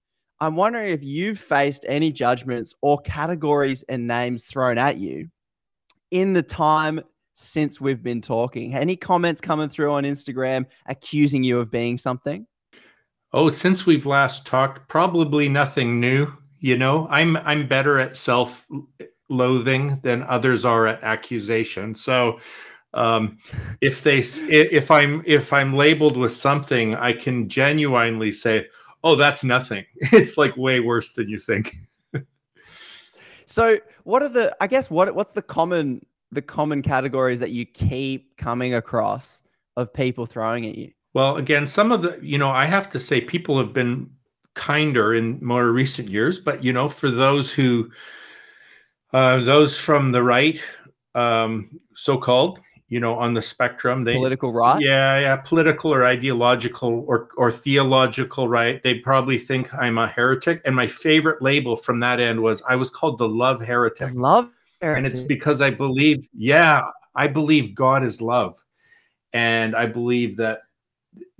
I'm 0.40 0.56
wondering 0.56 0.88
if 0.88 1.04
you've 1.04 1.38
faced 1.38 1.84
any 1.88 2.10
judgments 2.10 2.74
or 2.82 2.98
categories 2.98 3.84
and 3.88 4.06
names 4.06 4.44
thrown 4.44 4.76
at 4.78 4.98
you 4.98 5.28
in 6.10 6.32
the 6.32 6.42
time 6.42 7.00
since 7.34 7.80
we've 7.80 8.02
been 8.02 8.20
talking. 8.20 8.74
Any 8.74 8.96
comments 8.96 9.40
coming 9.40 9.68
through 9.68 9.92
on 9.92 10.04
Instagram 10.04 10.66
accusing 10.86 11.44
you 11.44 11.60
of 11.60 11.70
being 11.70 11.96
something? 11.96 12.46
Oh, 13.34 13.48
since 13.48 13.86
we've 13.86 14.04
last 14.04 14.46
talked, 14.46 14.88
probably 14.88 15.48
nothing 15.48 15.98
new. 15.98 16.32
You 16.60 16.76
know, 16.76 17.08
I'm 17.10 17.36
I'm 17.38 17.66
better 17.66 17.98
at 17.98 18.16
self-loathing 18.16 20.00
than 20.02 20.22
others 20.24 20.64
are 20.64 20.86
at 20.86 21.02
accusation. 21.02 21.94
So, 21.94 22.40
um, 22.94 23.38
if 23.80 24.02
they 24.02 24.18
if 24.18 24.90
I'm 24.90 25.22
if 25.26 25.52
I'm 25.52 25.72
labeled 25.72 26.16
with 26.18 26.32
something, 26.32 26.94
I 26.94 27.14
can 27.14 27.48
genuinely 27.48 28.32
say, 28.32 28.66
"Oh, 29.02 29.16
that's 29.16 29.44
nothing." 29.44 29.86
It's 30.12 30.36
like 30.36 30.56
way 30.56 30.80
worse 30.80 31.12
than 31.12 31.28
you 31.28 31.38
think. 31.38 31.74
so, 33.46 33.78
what 34.04 34.22
are 34.22 34.28
the? 34.28 34.54
I 34.60 34.66
guess 34.66 34.90
what 34.90 35.14
what's 35.14 35.32
the 35.32 35.42
common 35.42 36.04
the 36.32 36.42
common 36.42 36.82
categories 36.82 37.40
that 37.40 37.50
you 37.50 37.64
keep 37.64 38.36
coming 38.36 38.74
across 38.74 39.42
of 39.76 39.92
people 39.92 40.26
throwing 40.26 40.66
at 40.66 40.76
you? 40.76 40.92
Well, 41.14 41.36
again, 41.36 41.66
some 41.66 41.92
of 41.92 42.02
the, 42.02 42.18
you 42.22 42.38
know, 42.38 42.50
I 42.50 42.64
have 42.64 42.88
to 42.90 43.00
say 43.00 43.20
people 43.20 43.58
have 43.58 43.72
been 43.72 44.10
kinder 44.54 45.14
in 45.14 45.38
more 45.44 45.70
recent 45.70 46.08
years, 46.08 46.38
but, 46.38 46.64
you 46.64 46.72
know, 46.72 46.88
for 46.88 47.10
those 47.10 47.52
who, 47.52 47.90
uh, 49.12 49.40
those 49.40 49.76
from 49.76 50.12
the 50.12 50.22
right, 50.22 50.60
um, 51.14 51.78
so 51.94 52.16
called, 52.16 52.60
you 52.88 53.00
know, 53.00 53.14
on 53.14 53.32
the 53.34 53.42
spectrum. 53.42 54.04
They 54.04 54.14
Political 54.14 54.52
right? 54.52 54.82
Yeah, 54.82 55.18
yeah, 55.18 55.36
political 55.36 55.92
or 55.92 56.04
ideological 56.04 57.04
or 57.06 57.28
or 57.38 57.50
theological 57.50 58.48
right. 58.48 58.82
They 58.82 58.96
probably 58.96 59.38
think 59.38 59.72
I'm 59.74 59.96
a 59.96 60.06
heretic. 60.06 60.60
And 60.66 60.76
my 60.76 60.86
favorite 60.86 61.40
label 61.40 61.74
from 61.74 62.00
that 62.00 62.20
end 62.20 62.42
was 62.42 62.62
I 62.68 62.76
was 62.76 62.90
called 62.90 63.16
the 63.16 63.28
love 63.28 63.62
heretic. 63.62 64.10
Love 64.14 64.50
And 64.82 65.06
it's 65.06 65.20
because 65.20 65.62
I 65.62 65.70
believe, 65.70 66.28
yeah, 66.34 66.82
I 67.14 67.28
believe 67.28 67.74
God 67.74 68.04
is 68.04 68.20
love. 68.20 68.62
And 69.32 69.74
I 69.74 69.86
believe 69.86 70.36
that 70.36 70.62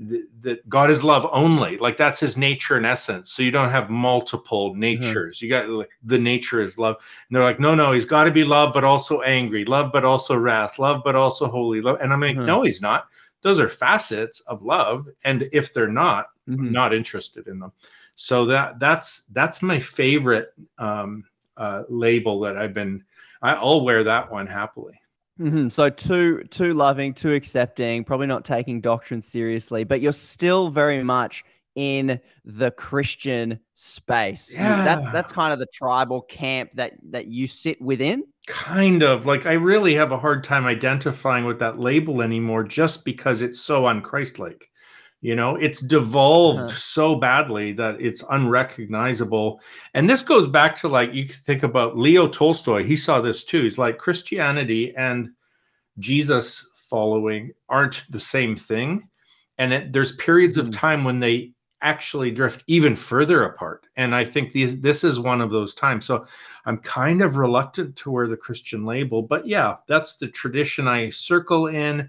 th- 0.09 0.25
that 0.41 0.69
God 0.69 0.91
is 0.91 1.03
love 1.05 1.27
only. 1.33 1.77
Like 1.79 1.97
that's 1.97 2.21
his 2.21 2.37
nature 2.37 2.77
and 2.77 2.87
essence. 2.87 3.33
So 3.33 3.43
you 3.43 3.51
don't 3.51 3.71
have 3.71 3.91
multiple 3.91 4.75
natures. 4.75 5.41
You 5.43 5.49
got 5.49 5.69
like, 5.69 5.91
the 6.03 6.19
nature 6.19 6.61
is 6.61 6.79
love. 6.79 6.97
And 6.97 7.37
they're 7.37 7.45
like, 7.45 7.61
no, 7.61 7.75
no, 7.75 7.93
he's 7.93 8.05
got 8.05 8.25
to 8.25 8.31
be 8.31 8.45
love, 8.45 8.73
but 8.75 8.85
also 8.85 9.21
angry, 9.23 9.65
love, 9.65 9.93
but 9.93 10.05
also 10.05 10.37
wrath, 10.37 10.79
love, 10.79 11.03
but 11.05 11.15
also 11.15 11.47
holy. 11.49 11.81
Love. 11.81 11.99
And 12.01 12.13
I'm 12.13 12.21
like, 12.21 12.37
Mhm. 12.37 12.47
no, 12.47 12.63
he's 12.63 12.81
not. 12.81 13.09
Those 13.43 13.59
are 13.59 13.69
facets 13.69 14.41
of 14.41 14.63
love. 14.63 15.09
And 15.25 15.49
if 15.53 15.73
they're 15.75 15.89
not, 15.89 16.27
Mhm. 16.49 16.59
I'm 16.59 16.73
not 16.73 16.95
interested 16.95 17.49
in 17.49 17.59
them. 17.59 17.73
So 18.15 18.45
that 18.47 18.79
that's 18.79 19.25
that's 19.33 19.63
my 19.63 19.79
favorite 19.79 20.55
um, 20.79 21.25
uh, 21.57 21.83
label 21.89 22.41
that 22.41 22.57
I've 22.57 22.75
been. 22.75 23.05
I, 23.43 23.55
I'll 23.55 23.85
wear 23.85 24.05
that 24.05 24.31
one 24.31 24.47
happily. 24.47 25.01
Hmm 25.39 25.69
So 25.69 25.89
too 25.91 26.45
too 26.51 26.75
loving, 26.75 27.15
too 27.15 27.33
accepting, 27.35 28.05
probably 28.05 28.27
not 28.27 28.45
taking 28.45 28.81
doctrine 28.81 29.23
seriously, 29.23 29.85
but 29.85 30.01
you're 30.01 30.13
still 30.13 30.69
very 30.71 31.03
much 31.03 31.45
in 31.75 32.21
the 32.45 32.71
Christian 32.71 33.59
space. 33.73 34.55
You- 34.59 34.77
That's 34.83 35.09
that's 35.09 35.33
kind 35.33 35.53
of 35.53 35.59
the 35.59 35.67
tribal 35.73 36.21
camp 36.23 36.73
that 36.75 36.95
that 37.11 37.27
you 37.29 37.47
sit 37.47 37.81
within. 37.81 38.25
kind 38.49 39.03
of 39.05 39.25
like 39.25 39.47
i 39.47 39.53
really 39.53 39.95
have 39.95 40.11
a 40.11 40.19
hard 40.19 40.43
time 40.43 40.67
identifying 40.67 41.45
with 41.45 41.61
that 41.61 41.79
label 41.79 42.21
anymore 42.23 42.65
just 42.65 43.05
because 43.05 43.41
it's 43.41 43.61
so 43.61 43.83
unchristlike 43.85 44.63
you 45.23 45.35
know 45.37 45.57
it's 45.57 45.81
devolved 45.81 46.59
Uh-huh. 46.59 46.69
so 46.77 47.15
badly 47.15 47.73
that 47.73 48.01
it's 48.01 48.23
unrecognizable. 48.31 49.61
And 49.95 50.11
this 50.11 50.23
goes 50.23 50.49
back 50.49 50.77
to 50.77 50.89
like 50.89 51.15
you 51.15 51.27
could 51.27 51.37
think 51.37 51.63
about 51.63 51.97
leo 51.97 52.29
tolstoy. 52.29 52.83
He 52.85 52.97
saw 52.97 53.21
this 53.21 53.45
too. 53.45 53.63
He's 53.63 53.79
like 53.79 53.99
christianity 53.99 54.95
and 54.97 55.31
jesus 55.99 56.69
following 56.91 57.53
aren't 57.69 58.05
the 58.11 58.21
same 58.21 58.57
thing. 58.57 59.03
And 59.59 59.73
it, 59.73 59.93
there's 59.93 60.17
periods 60.17 60.57
of 60.57 60.69
Mhm. 60.69 60.73
time 60.73 61.05
when 61.05 61.21
they 61.21 61.53
actually 61.83 62.31
drift 62.31 62.65
even 62.67 62.95
further 62.97 63.45
apart. 63.45 63.87
And 63.97 64.15
i 64.15 64.25
think 64.25 64.53
these, 64.53 64.81
this 64.81 65.05
is 65.05 65.19
one 65.21 65.41
of 65.41 65.51
those 65.51 65.75
times. 65.75 66.05
So 66.07 66.27
i'm 66.67 66.79
kind 66.79 67.23
of 67.23 67.37
reluctant 67.37 67.97
to 67.97 68.11
wear 68.11 68.29
the 68.29 68.37
christian 68.37 68.85
label 68.85 69.21
but 69.23 69.47
yeah 69.47 69.77
that's 69.89 70.17
the 70.17 70.29
tradition 70.29 70.87
i 70.89 71.11
circle 71.11 71.67
in 71.67 72.09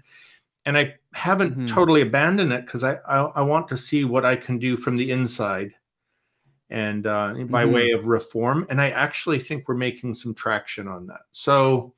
and 0.66 0.76
i 0.78 0.94
haven't 1.12 1.56
Mhm. 1.56 1.66
totally 1.66 2.00
abandoned 2.02 2.52
it 2.52 2.64
because 2.66 2.84
I, 2.84 2.94
I 3.06 3.18
i 3.36 3.40
want 3.40 3.68
to 3.68 3.76
see 3.76 4.04
what 4.04 4.24
i 4.24 4.36
can 4.36 4.58
do 4.58 4.76
from 4.76 4.96
the 4.96 5.10
inside 5.10 5.74
and 6.70 7.06
uh, 7.06 7.34
by 7.48 7.64
Mhm. 7.64 7.72
way 7.72 7.90
of 7.92 8.06
reform 8.06 8.66
and 8.70 8.80
i 8.80 8.90
actually 8.90 9.38
think 9.38 9.68
we're 9.68 9.74
making 9.74 10.14
some 10.14 10.34
traction 10.34 10.88
on 10.88 11.06
that 11.06 11.22
so 11.32 11.94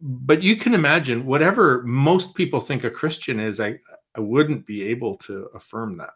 but 0.00 0.42
you 0.42 0.56
can 0.56 0.74
imagine 0.74 1.24
whatever 1.24 1.82
most 1.84 2.34
people 2.34 2.58
think 2.60 2.82
a 2.84 2.90
christian 2.90 3.38
is 3.38 3.60
i 3.60 3.78
i 4.16 4.20
wouldn't 4.20 4.66
be 4.66 4.82
able 4.82 5.16
to 5.16 5.48
affirm 5.54 5.96
that 5.96 6.14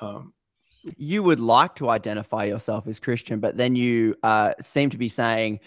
um, 0.00 0.32
You 0.96 1.22
would 1.24 1.40
like 1.40 1.74
to 1.76 1.90
identify 1.90 2.44
yourself 2.44 2.86
as 2.86 3.00
Christian, 3.00 3.40
but 3.40 3.56
then 3.56 3.74
you 3.76 4.14
uh, 4.22 4.54
seem 4.60 4.90
to 4.90 4.96
be 4.96 5.08
saying 5.08 5.60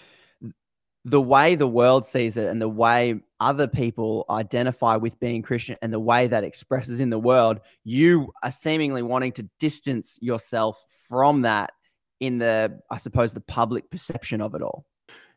the 1.03 1.21
way 1.21 1.55
the 1.55 1.67
world 1.67 2.05
sees 2.05 2.37
it 2.37 2.47
and 2.47 2.61
the 2.61 2.69
way 2.69 3.19
other 3.41 3.67
people 3.67 4.23
identify 4.29 4.95
with 4.95 5.19
being 5.19 5.41
Christian 5.41 5.75
and 5.81 5.91
the 5.91 5.99
way 5.99 6.27
that 6.27 6.43
expresses 6.43 6.99
in 6.99 7.09
the 7.09 7.19
world, 7.19 7.59
you 7.83 8.31
are 8.43 8.51
seemingly 8.51 9.01
wanting 9.01 9.31
to 9.33 9.49
distance 9.59 10.19
yourself 10.21 10.81
from 11.09 11.41
that 11.41 11.71
in 12.19 12.37
the, 12.37 12.79
I 12.89 12.97
suppose, 12.97 13.33
the 13.33 13.41
public 13.41 13.89
perception 13.89 14.41
of 14.41 14.53
it 14.53 14.61
all. 14.61 14.85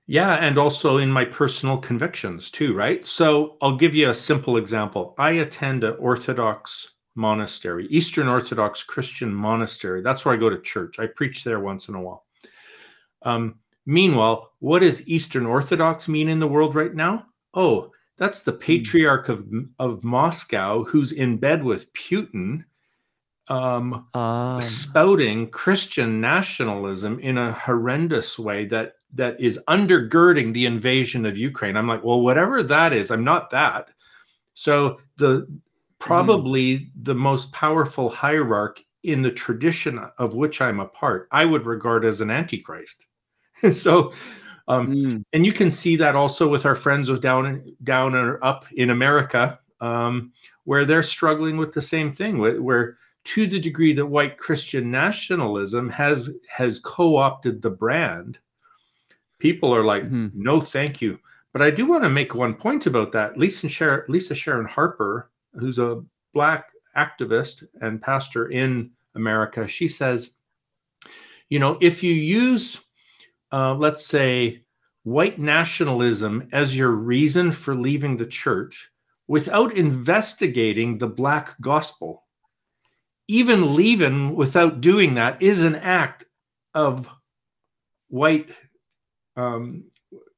Yeah, 0.07 0.35
and 0.35 0.59
also 0.59 0.99
in 0.99 1.11
my 1.11 1.25
personal 1.25 1.79
convictions 1.79 2.51
too, 2.51 2.75
right? 2.75 3.07
So 3.07 3.57
I'll 3.63 3.77
give 3.77 3.95
you 3.95 4.11
a 4.11 4.15
simple 4.15 4.59
example. 4.59 5.15
I 5.17 5.33
attend 5.33 5.83
an 5.83 5.97
Orthodox 5.99 6.93
monastery, 7.15 7.87
Eastern 7.87 8.29
Orthodox 8.29 8.83
Christian 8.83 9.33
monastery. 9.33 10.03
That's 10.03 10.27
where 10.27 10.35
I 10.35 10.37
go 10.37 10.51
to 10.51 10.61
church. 10.61 10.99
I 10.99 11.07
preach 11.07 11.43
there 11.43 11.61
once 11.61 11.89
in 11.89 11.95
a 11.95 12.03
while. 12.03 12.27
Um, 13.23 13.61
meanwhile, 13.87 14.51
what 14.59 14.81
does 14.81 15.09
Eastern 15.09 15.47
Orthodox 15.47 16.07
mean 16.07 16.29
in 16.29 16.39
the 16.39 16.49
world 16.49 16.75
right 16.75 16.95
now? 16.95 17.25
Oh, 17.55 17.93
that's 18.17 18.43
the 18.43 18.53
patriarch 18.53 19.29
of, 19.29 19.47
of 19.79 20.05
Moscow 20.05 20.85
who's 20.85 21.13
in 21.13 21.37
bed 21.37 21.65
with 21.65 21.93
Putin. 21.93 22.65
Um, 23.49 24.07
Um, 24.15 24.63
spouting 24.63 25.51
Christian 25.51 26.21
nationalism 26.21 27.19
in 27.21 27.37
a 27.37 27.53
horrendous 27.53 28.39
way 28.39 28.65
that 28.67 28.95
that 29.13 29.41
is 29.41 29.61
undergirding 29.69 30.53
the 30.53 30.67
invasion 30.67 31.25
of 31.27 31.39
Ukraine. 31.39 31.77
I'm 31.77 31.87
like, 31.87 32.03
well, 32.03 32.21
whatever 32.21 32.63
that 32.63 32.93
is, 32.93 33.11
I'm 33.11 33.23
not 33.23 33.51
that. 33.51 33.91
So 34.55 35.01
the 35.17 35.47
probably 35.99 36.91
the 37.01 37.15
most 37.15 37.53
powerful 37.53 38.09
hierarch 38.09 38.83
in 39.03 39.23
the 39.23 39.31
tradition 39.31 40.01
of 40.19 40.35
which 40.35 40.61
I'm 40.61 40.81
a 40.81 40.87
part, 40.87 41.29
I 41.31 41.45
would 41.45 41.67
regard 41.67 42.05
as 42.05 42.21
an 42.21 42.31
antichrist. 42.31 43.07
so 43.73 44.13
um, 44.69 44.89
mm, 44.89 45.25
and 45.33 45.45
you 45.45 45.53
can 45.53 45.71
see 45.71 45.97
that 45.97 46.17
also 46.17 46.49
with 46.49 46.65
our 46.67 46.75
friends 46.75 47.11
with 47.11 47.21
down 47.21 47.75
down 47.83 48.15
or 48.15 48.43
up 48.45 48.67
in 48.73 48.91
America, 48.91 49.59
um, 49.81 50.33
where 50.65 50.85
they're 50.85 51.03
struggling 51.03 51.57
with 51.57 51.73
the 51.73 51.83
same 51.83 52.13
thing, 52.13 52.39
where, 52.39 52.61
where 52.63 52.99
to 53.25 53.47
the 53.47 53.59
degree 53.59 53.93
that 53.95 54.07
white 54.07 54.39
Christian 54.39 54.91
nationalism 54.91 55.89
has 55.91 56.31
has 56.49 56.79
co-opted 56.79 57.61
the 57.63 57.71
brand, 57.71 58.39
people 59.39 59.75
are 59.75 59.85
like, 59.85 60.05
Mhm. 60.11 60.33
no, 60.35 60.61
thank 60.61 61.03
you. 61.03 61.19
But 61.53 61.63
I 61.63 61.71
do 61.71 61.87
want 61.87 62.03
to 62.05 62.11
make 62.11 62.35
one 62.35 62.55
point 62.55 62.87
about 62.87 63.13
that. 63.13 63.37
Lisa 63.39 63.69
Sharon, 63.69 64.03
Lisa 64.09 64.35
Sharon 64.35 64.67
Harper, 64.67 65.31
who's 65.59 65.79
a 65.79 66.03
black 66.33 66.71
activist 66.97 67.65
and 67.81 68.03
pastor 68.03 68.49
in 68.49 68.91
America, 69.15 69.69
she 69.69 69.89
says, 69.89 70.31
you 71.49 71.59
know, 71.59 71.79
if 71.81 72.03
you 72.03 72.13
use 72.13 72.84
uh, 73.55 73.73
let's 73.73 74.05
say, 74.05 74.65
white 75.05 75.39
nationalism 75.39 76.49
as 76.51 76.77
your 76.77 76.91
reason 76.91 77.53
for 77.53 77.77
leaving 77.77 78.17
the 78.17 78.27
church 78.27 78.91
without 79.29 79.73
investigating 79.75 80.99
the 80.99 81.07
black 81.07 81.55
gospel. 81.61 82.25
Even 83.29 83.77
leaving 83.77 84.35
without 84.35 84.81
doing 84.81 85.15
that 85.15 85.41
is 85.41 85.63
an 85.63 85.77
act 85.77 86.25
of 86.75 87.09
white 88.09 88.51
um, 89.37 89.85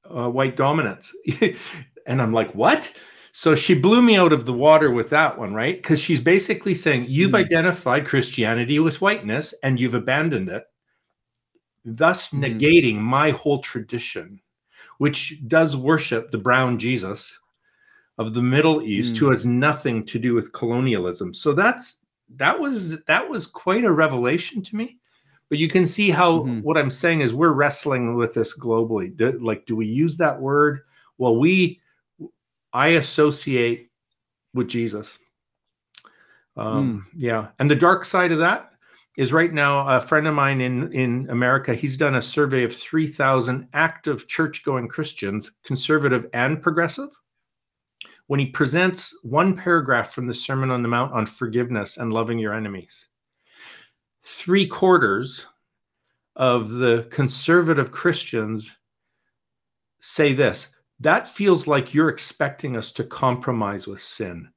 uh, 0.04 0.28
white 0.28 0.56
dominance. 0.56 1.14
and 2.06 2.20
I'm 2.20 2.34
like, 2.34 2.54
what? 2.54 2.92
So 3.32 3.54
she 3.54 3.72
blew 3.78 4.02
me 4.02 4.16
out 4.16 4.34
of 4.34 4.44
the 4.44 4.52
water 4.52 4.90
with 4.90 5.08
that 5.10 5.38
one, 5.38 5.54
right? 5.54 5.76
Because 5.76 6.00
she's 6.00 6.20
basically 6.20 6.74
saying 6.74 7.06
you've 7.08 7.32
Mm. 7.32 7.44
identified 7.44 8.06
Christianity 8.06 8.78
with 8.78 9.00
whiteness 9.00 9.54
and 9.62 9.80
you've 9.80 9.94
abandoned 9.94 10.50
it 10.50 10.64
thus 11.86 12.30
Mhm. 12.30 12.40
negating 12.40 12.96
my 12.98 13.30
whole 13.30 13.60
tradition, 13.60 14.40
which 14.98 15.40
does 15.46 15.76
worship 15.76 16.30
the 16.30 16.38
brown 16.38 16.78
Jesus 16.78 17.38
of 18.18 18.34
the 18.34 18.42
Middle 18.42 18.82
East, 18.82 19.16
who 19.16 19.30
has 19.30 19.46
nothing 19.46 20.04
to 20.04 20.18
do 20.18 20.34
with 20.34 20.52
colonialism. 20.52 21.32
So 21.32 21.52
that's 21.52 22.00
that 22.36 22.58
was 22.58 23.00
that 23.04 23.28
was 23.28 23.46
quite 23.46 23.84
a 23.84 23.92
revelation 23.92 24.60
to 24.62 24.76
me. 24.76 24.98
But 25.48 25.58
you 25.58 25.68
can 25.68 25.86
see 25.86 26.10
how 26.10 26.40
Mhm. 26.40 26.62
what 26.62 26.76
I'm 26.76 26.90
saying 26.90 27.20
is 27.20 27.32
we're 27.32 27.52
wrestling 27.52 28.16
with 28.16 28.34
this 28.34 28.58
globally. 28.58 29.16
Do, 29.16 29.30
like, 29.32 29.64
do 29.64 29.76
we 29.76 29.86
use 29.86 30.16
that 30.16 30.40
word? 30.40 30.80
Well, 31.18 31.36
we 31.36 31.80
I 32.72 32.88
associate 32.88 33.90
with 34.54 34.66
Jesus. 34.68 35.18
Um, 36.56 37.06
Yeah, 37.14 37.48
and 37.58 37.70
the 37.70 37.76
dark 37.76 38.04
side 38.04 38.32
of 38.32 38.38
that 38.38 38.72
is 39.16 39.32
right 39.32 39.52
now 39.52 39.86
a 39.88 40.00
friend 40.00 40.26
of 40.26 40.34
mine 40.34 40.60
in 40.60 40.92
in 40.92 41.28
America. 41.30 41.74
He's 41.74 41.96
done 41.96 42.16
a 42.16 42.22
survey 42.22 42.64
of 42.64 42.74
three 42.76 43.06
thousand 43.06 43.68
active 43.72 44.28
church 44.28 44.64
going 44.64 44.88
Christians, 44.88 45.52
conservative 45.64 46.26
and 46.32 46.62
progressive. 46.62 47.10
When 48.28 48.40
he 48.40 48.46
presents 48.46 49.16
one 49.22 49.56
paragraph 49.56 50.12
from 50.12 50.26
the 50.26 50.34
Sermon 50.34 50.70
on 50.70 50.82
the 50.82 50.88
Mount 50.88 51.12
on 51.12 51.26
forgiveness 51.26 51.96
and 51.96 52.12
loving 52.12 52.38
your 52.38 52.54
enemies, 52.54 53.08
three 54.22 54.66
quarters 54.66 55.46
of 56.34 56.70
the 56.70 57.06
conservative 57.10 57.92
Christians 57.92 58.76
say 60.00 60.34
this 60.34 60.68
that 61.00 61.26
feels 61.26 61.66
like 61.66 61.94
you're 61.94 62.08
expecting 62.08 62.76
us 62.76 62.90
to 62.92 63.04
compromise 63.04 63.86
with 63.86 64.02
sin. 64.02 64.50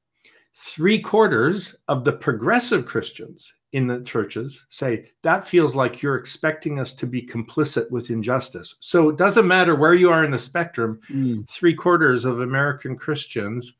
three 0.54 0.98
quarters 0.98 1.74
of 1.88 2.04
the 2.04 2.12
progressive 2.12 2.84
Christians 2.84 3.54
in 3.72 3.86
the 3.86 4.00
churches 4.00 4.66
say 4.68 5.06
that 5.22 5.46
feels 5.46 5.76
like 5.76 6.02
you're 6.02 6.16
expecting 6.16 6.80
us 6.80 6.92
to 6.94 7.06
be 7.06 7.22
complicit 7.22 7.90
with 7.90 8.10
injustice. 8.10 8.74
So 8.80 9.08
it 9.08 9.16
doesn't 9.16 9.46
matter 9.46 9.76
where 9.76 9.94
you 9.94 10.10
are 10.10 10.24
in 10.24 10.30
the 10.30 10.38
spectrum, 10.38 11.00
mm. 11.08 11.48
three 11.48 11.74
quarters 11.74 12.24
of 12.24 12.40
American 12.40 12.96
Christians 12.96 13.74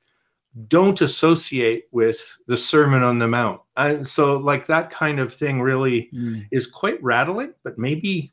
don't 0.69 1.01
associate 1.01 1.85
with 1.93 2.37
the 2.47 2.57
Sermon 2.57 3.03
on 3.03 3.19
the 3.19 3.29
Mount. 3.29 3.61
And 3.77 4.07
so, 4.07 4.37
like 4.37 4.67
that 4.67 4.91
kind 4.91 5.21
of 5.21 5.33
thing 5.33 5.61
really 5.61 6.11
mm. 6.13 6.47
is 6.51 6.67
quite 6.67 7.03
rattling, 7.03 7.55
but 7.63 7.79
maybe. 7.79 8.33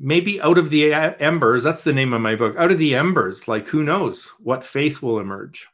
Maybe 0.00 0.40
out 0.40 0.58
of 0.58 0.70
the 0.70 0.92
embers, 0.92 1.64
that's 1.64 1.82
the 1.82 1.92
name 1.92 2.12
of 2.12 2.20
my 2.20 2.36
book. 2.36 2.54
Out 2.56 2.70
of 2.70 2.78
the 2.78 2.94
embers, 2.94 3.48
like 3.48 3.66
who 3.66 3.82
knows 3.82 4.26
what 4.38 4.62
faith 4.62 5.02
will 5.02 5.18
emerge. 5.18 5.66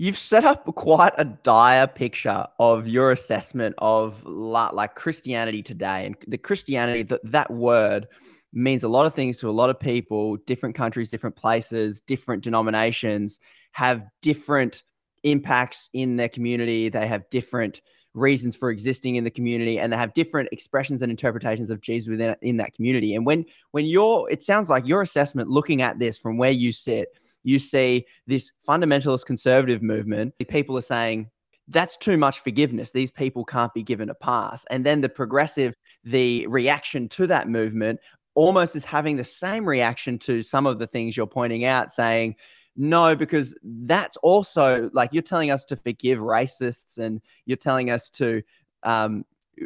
You've 0.00 0.16
set 0.16 0.44
up 0.44 0.64
quite 0.76 1.12
a 1.18 1.24
dire 1.24 1.88
picture 1.88 2.46
of 2.60 2.86
your 2.86 3.10
assessment 3.10 3.74
of 3.78 4.24
like 4.24 4.94
Christianity 4.94 5.60
today. 5.60 6.06
And 6.06 6.16
the 6.28 6.38
Christianity, 6.38 7.02
that, 7.02 7.20
that 7.24 7.50
word 7.50 8.06
means 8.52 8.84
a 8.84 8.88
lot 8.88 9.06
of 9.06 9.14
things 9.14 9.38
to 9.38 9.48
a 9.48 9.50
lot 9.50 9.70
of 9.70 9.80
people, 9.80 10.36
different 10.36 10.76
countries, 10.76 11.10
different 11.10 11.34
places, 11.34 12.00
different 12.00 12.44
denominations 12.44 13.40
have 13.72 14.04
different 14.22 14.84
impacts 15.24 15.90
in 15.92 16.16
their 16.16 16.28
community. 16.28 16.88
They 16.88 17.08
have 17.08 17.28
different 17.30 17.82
reasons 18.14 18.54
for 18.54 18.70
existing 18.70 19.16
in 19.16 19.24
the 19.24 19.30
community 19.30 19.78
and 19.78 19.92
they 19.92 19.96
have 19.96 20.14
different 20.14 20.48
expressions 20.52 21.02
and 21.02 21.10
interpretations 21.10 21.70
of 21.70 21.80
Jesus 21.80 22.08
within 22.08 22.34
in 22.40 22.56
that 22.58 22.72
community. 22.72 23.14
And 23.14 23.26
when 23.26 23.44
when 23.72 23.84
you're 23.84 24.28
it 24.30 24.42
sounds 24.42 24.70
like 24.70 24.86
your 24.86 25.02
assessment 25.02 25.50
looking 25.50 25.82
at 25.82 25.98
this 25.98 26.18
from 26.18 26.38
where 26.38 26.50
you 26.50 26.72
sit 26.72 27.08
you 27.44 27.58
see 27.58 28.06
this 28.26 28.52
fundamentalist 28.66 29.26
conservative 29.26 29.82
movement. 29.82 30.34
People 30.48 30.76
are 30.76 30.82
saying, 30.82 31.30
that's 31.68 31.96
too 31.96 32.16
much 32.16 32.40
forgiveness. 32.40 32.92
These 32.92 33.10
people 33.10 33.44
can't 33.44 33.74
be 33.74 33.82
given 33.82 34.08
a 34.08 34.14
pass. 34.14 34.64
And 34.70 34.86
then 34.86 35.02
the 35.02 35.08
progressive, 35.08 35.74
the 36.02 36.46
reaction 36.46 37.08
to 37.10 37.26
that 37.26 37.48
movement 37.48 38.00
almost 38.34 38.74
is 38.76 38.84
having 38.84 39.16
the 39.16 39.24
same 39.24 39.66
reaction 39.66 40.18
to 40.20 40.42
some 40.42 40.66
of 40.66 40.78
the 40.78 40.86
things 40.86 41.16
you're 41.16 41.26
pointing 41.26 41.64
out, 41.64 41.92
saying, 41.92 42.36
no, 42.76 43.16
because 43.16 43.58
that's 43.64 44.16
also 44.18 44.88
like 44.92 45.10
you're 45.12 45.22
telling 45.22 45.50
us 45.50 45.64
to 45.66 45.76
forgive 45.76 46.20
racists 46.20 46.96
and 46.98 47.20
you're 47.44 47.56
telling 47.56 47.90
us 47.90 48.08
to 48.10 48.42
um, 48.84 49.24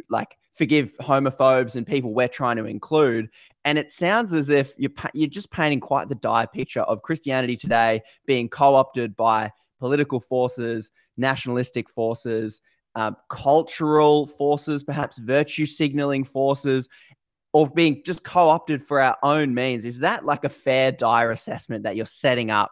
like 0.09 0.37
forgive 0.53 0.95
homophobes 0.99 1.75
and 1.75 1.85
people 1.85 2.13
we're 2.13 2.27
trying 2.27 2.57
to 2.57 2.65
include. 2.65 3.29
And 3.65 3.77
it 3.77 3.91
sounds 3.91 4.33
as 4.33 4.49
if 4.49 4.73
you're 4.77 4.91
you're 5.13 5.29
just 5.29 5.51
painting 5.51 5.79
quite 5.79 6.09
the 6.09 6.15
dire 6.15 6.47
picture 6.47 6.81
of 6.81 7.01
Christianity 7.01 7.57
today 7.57 8.01
being 8.25 8.49
co-opted 8.49 9.15
by 9.15 9.51
political 9.79 10.19
forces, 10.19 10.91
nationalistic 11.17 11.89
forces, 11.89 12.61
um, 12.95 13.15
cultural 13.29 14.25
forces, 14.25 14.83
perhaps 14.83 15.17
virtue 15.17 15.65
signaling 15.65 16.23
forces, 16.23 16.87
or 17.53 17.69
being 17.69 18.01
just 18.05 18.23
co-opted 18.23 18.81
for 18.81 18.99
our 18.99 19.17
own 19.23 19.53
means. 19.53 19.85
Is 19.85 19.99
that 19.99 20.25
like 20.25 20.43
a 20.43 20.49
fair 20.49 20.91
dire 20.91 21.31
assessment 21.31 21.83
that 21.83 21.95
you're 21.95 22.05
setting 22.05 22.49
up? 22.49 22.71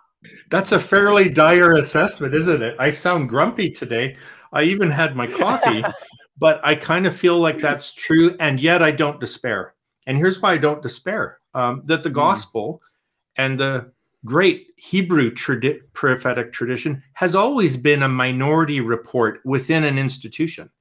That's 0.50 0.72
a 0.72 0.80
fairly 0.80 1.30
dire 1.30 1.74
assessment, 1.74 2.34
isn't 2.34 2.62
it? 2.62 2.76
I 2.80 2.92
sound 2.92 3.30
grumpy 3.30 3.72
today. 3.72 4.18
I 4.54 4.64
even 4.64 4.92
had 4.92 5.16
my 5.16 5.28
coffee, 5.28 5.84
but 6.42 6.60
I 6.64 6.74
kind 6.74 7.06
of 7.06 7.16
feel 7.16 7.38
like 7.38 7.60
that's 7.60 7.94
true, 7.94 8.36
and 8.40 8.60
yet 8.60 8.82
I 8.82 8.90
don't 8.90 9.20
despair. 9.20 9.76
And 10.08 10.18
here's 10.18 10.42
why 10.42 10.54
I 10.54 10.58
don't 10.58 10.82
despair 10.82 11.40
um, 11.54 11.84
that 11.86 12.02
the 12.02 12.10
hmm. 12.10 12.16
gospel 12.16 12.82
mm. 12.82 13.44
and 13.44 13.60
the 13.60 13.92
great 14.26 14.70
Hebrew 14.76 15.30
tradi- 15.30 15.82
prophetic 15.94 16.52
tradition 16.52 17.04
has 17.14 17.36
always 17.36 17.78
been 17.78 18.02
a 18.02 18.10
minority 18.10 18.82
report 18.82 19.42
within 19.46 19.84
an 19.84 20.00
institution. 20.00 20.72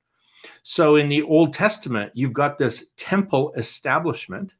So 0.62 0.96
in 0.96 1.10
the 1.10 1.22
Old 1.22 1.52
Testament, 1.52 2.12
you've 2.14 2.32
got 2.32 2.56
this 2.56 2.92
temple 2.96 3.52
establishment. 3.54 4.54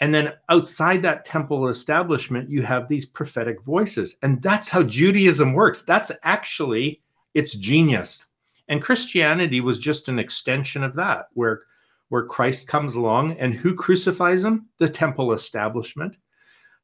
And 0.00 0.14
then 0.14 0.32
outside 0.48 1.02
that 1.02 1.26
temple 1.26 1.68
establishment, 1.68 2.48
you 2.48 2.62
have 2.62 2.88
these 2.88 3.04
prophetic 3.04 3.62
voices. 3.62 4.16
And 4.22 4.40
that's 4.40 4.70
how 4.70 4.82
Judaism 4.82 5.52
works. 5.52 5.82
That's 5.82 6.12
actually 6.22 7.02
its 7.34 7.52
genius. 7.52 8.24
And 8.68 8.82
Christianity 8.82 9.60
was 9.60 9.78
just 9.78 10.08
an 10.08 10.18
extension 10.18 10.82
of 10.82 10.94
that, 10.94 11.26
where 11.34 11.62
where 12.08 12.24
Christ 12.24 12.68
comes 12.68 12.94
along 12.94 13.32
and 13.32 13.52
who 13.54 13.74
crucifies 13.74 14.44
him? 14.44 14.68
The 14.78 14.88
temple 14.88 15.32
establishment. 15.32 16.16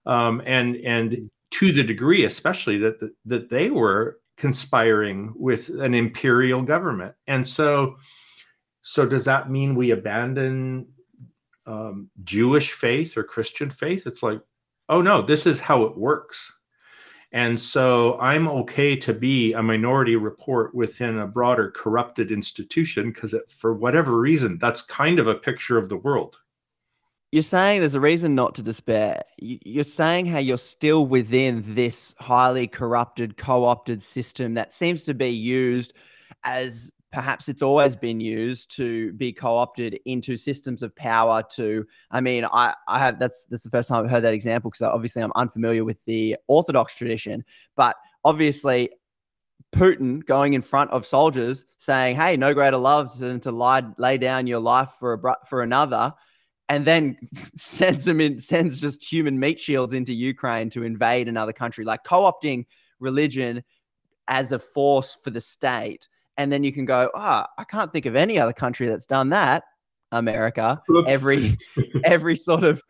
Um, 0.07 0.43
and 0.45 0.77
and 0.77 1.31
to 1.53 1.73
the 1.73 1.85
degree, 1.85 2.25
especially 2.25 2.79
that 2.79 2.99
the, 2.99 3.13
that 3.27 3.51
they 3.51 3.71
were 3.71 4.19
conspiring 4.37 5.33
with 5.37 5.69
an 5.69 5.95
imperial 5.95 6.63
government, 6.63 7.15
and 7.27 7.49
so 7.49 7.97
so 8.83 9.07
does 9.07 9.25
that 9.27 9.51
mean 9.51 9.75
we 9.75 9.93
abandon 9.93 10.89
um, 11.67 12.11
Jewish 12.25 12.73
faith 12.73 13.17
or 13.17 13.23
Christian 13.23 13.71
faith? 13.71 14.07
It's 14.07 14.23
like, 14.23 14.41
oh 14.89 15.01
no, 15.01 15.23
this 15.23 15.47
is 15.47 15.61
how 15.61 15.85
it 15.85 15.97
works. 15.97 16.53
And 17.33 17.59
so 17.59 18.19
I'm 18.21 18.47
okay 18.47 18.95
to 18.97 19.15
be 19.15 19.55
a 19.55 19.63
minority 19.63 20.17
report 20.17 20.75
within 20.75 21.19
a 21.19 21.27
broader 21.27 21.71
corrupted 21.71 22.31
institution 22.31 23.11
because, 23.11 23.35
for 23.49 23.73
whatever 23.73 24.21
reason, 24.21 24.59
that's 24.59 24.83
kind 24.83 25.19
of 25.19 25.27
a 25.27 25.35
picture 25.35 25.79
of 25.79 25.89
the 25.89 25.97
world. 25.97 26.39
You're 27.31 27.43
saying 27.43 27.81
there's 27.81 27.95
a 27.95 28.01
reason 28.01 28.35
not 28.35 28.55
to 28.57 28.63
despair. 28.63 29.23
You're 29.39 29.85
saying 29.85 30.27
how 30.27 30.39
you're 30.39 30.59
still 30.59 31.07
within 31.07 31.63
this 31.65 32.15
highly 32.19 32.69
corrupted, 32.69 33.39
co 33.39 33.65
opted 33.65 34.03
system 34.03 34.53
that 34.55 34.75
seems 34.75 35.05
to 35.05 35.15
be 35.15 35.31
used 35.31 35.95
as 36.45 36.91
perhaps 37.13 37.49
it's 37.49 37.63
always 37.63 37.95
been 37.95 38.21
used 38.21 38.75
to 38.75 39.13
be 39.13 39.33
co-opted 39.33 40.01
into 40.07 40.37
systems 40.37 40.83
of 40.83 40.95
power 40.97 41.43
to 41.51 41.87
i 42.11 42.21
mean 42.21 42.45
i 42.53 42.75
i 42.89 42.99
have 42.99 43.19
that's 43.19 43.47
that's 43.51 43.63
the 43.63 43.71
first 43.71 43.89
time 43.89 44.05
i've 44.05 44.11
heard 44.11 44.25
that 44.25 44.35
example 44.35 44.71
because 44.71 44.83
obviously 44.83 45.23
i'm 45.23 45.33
unfamiliar 45.37 45.85
with 45.85 46.03
the 46.07 46.37
orthodox 46.49 46.97
tradition 46.97 47.45
but 47.77 47.97
obviously 48.25 48.91
putin 49.73 50.25
going 50.25 50.55
in 50.55 50.63
front 50.63 50.91
of 50.91 51.07
soldiers 51.07 51.65
saying 51.77 52.17
hey 52.17 52.37
no 52.37 52.53
greater 52.53 52.79
love 52.79 53.17
than 53.19 53.39
to 53.39 53.53
lie 53.53 53.83
lay 53.99 54.19
down 54.19 54.47
your 54.47 54.61
life 54.61 54.91
for 54.99 55.15
a 55.15 55.47
for 55.47 55.63
another 55.63 56.13
and 56.69 56.85
then 56.85 57.17
sends 57.57 58.05
them 58.07 58.21
in 58.21 58.41
sends 58.41 58.81
just 58.81 59.05
human 59.05 59.39
meat 59.39 59.61
shields 59.61 59.93
into 59.93 60.13
ukraine 60.13 60.71
to 60.71 60.83
invade 60.83 61.29
another 61.29 61.53
country 61.53 61.85
like 61.85 62.03
co-opting 62.05 62.65
religion 63.01 63.63
as 64.29 64.53
a 64.53 64.59
force 64.59 65.17
for 65.23 65.31
the 65.31 65.41
state 65.41 66.09
and 66.37 66.51
then 66.51 66.65
you 66.65 66.73
can 66.73 66.85
go, 66.85 67.11
ah, 67.15 67.47
oh, 67.49 67.53
I 67.59 67.65
can't 67.65 67.93
think 67.93 68.07
of 68.07 68.17
any 68.17 68.39
other 68.39 68.53
country 68.53 68.89
that's 68.89 69.07
done 69.07 69.31
that. 69.31 69.65
America, 70.13 70.81
Oops. 70.91 71.09
every 71.09 71.57
every 72.05 72.37
sort 72.37 72.65
of. 72.65 72.83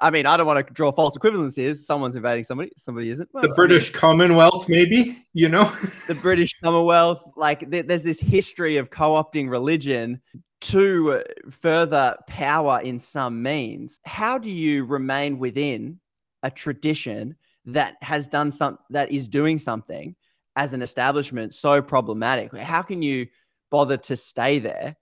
I 0.00 0.10
mean, 0.10 0.26
I 0.26 0.36
don't 0.36 0.46
want 0.46 0.66
to 0.66 0.72
draw 0.72 0.90
false 0.90 1.16
equivalences. 1.16 1.76
Someone's 1.76 2.16
invading 2.16 2.42
somebody, 2.42 2.72
somebody 2.76 3.10
isn't. 3.10 3.28
Well, 3.32 3.42
the 3.42 3.54
British 3.54 3.90
I 3.90 3.92
mean, 3.92 4.00
Commonwealth, 4.00 4.68
maybe 4.68 5.16
you 5.34 5.48
know. 5.48 5.70
the 6.08 6.16
British 6.16 6.58
Commonwealth, 6.60 7.22
like 7.36 7.70
th- 7.70 7.86
there's 7.86 8.02
this 8.02 8.18
history 8.18 8.76
of 8.76 8.90
co-opting 8.90 9.48
religion 9.48 10.20
to 10.62 11.22
further 11.50 12.16
power 12.26 12.80
in 12.82 12.98
some 12.98 13.42
means. 13.42 14.00
How 14.04 14.38
do 14.38 14.50
you 14.50 14.84
remain 14.84 15.38
within 15.38 16.00
a 16.42 16.50
tradition 16.50 17.36
that 17.66 17.96
has 18.02 18.26
done 18.26 18.50
some 18.50 18.78
that 18.90 19.12
is 19.12 19.28
doing 19.28 19.58
something 19.58 20.16
as 20.56 20.72
an 20.72 20.82
establishment 20.82 21.54
so 21.54 21.82
problematic? 21.82 22.56
How 22.56 22.82
can 22.82 23.02
you 23.02 23.26
bother 23.70 23.96
to 23.96 24.16
stay 24.16 24.58
there? 24.58 24.96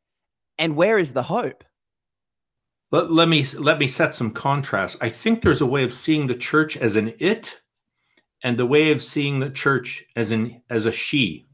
And 0.59 0.77
where 0.77 0.99
is 0.99 1.13
the 1.13 1.23
hope? 1.23 1.65
Let, 2.91 3.11
let 3.11 3.29
me 3.29 3.45
let 3.55 3.79
me 3.79 3.87
set 3.87 4.15
some 4.15 4.31
contrast. 4.31 4.99
I 5.01 5.09
think 5.09 5.41
there's 5.41 5.63
a 5.63 5.67
way 5.67 5.83
of 5.83 5.95
seeing 5.95 6.27
the 6.27 6.35
church 6.35 6.77
as 6.77 6.97
an 6.97 7.15
it 7.19 7.59
and 8.45 8.59
the 8.59 8.67
way 8.67 8.91
of 8.93 9.03
seeing 9.03 9.41
the 9.41 9.51
church 9.51 10.05
as 10.15 10.31
an 10.31 10.63
as 10.69 10.87
a 10.87 10.93
she. 10.93 11.47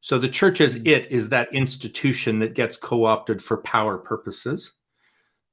So 0.00 0.18
the 0.18 0.28
church 0.28 0.60
as 0.60 0.76
it 0.76 1.10
is 1.10 1.30
that 1.30 1.52
institution 1.52 2.38
that 2.40 2.54
gets 2.54 2.76
co-opted 2.76 3.42
for 3.42 3.56
power 3.58 3.98
purposes. 3.98 4.76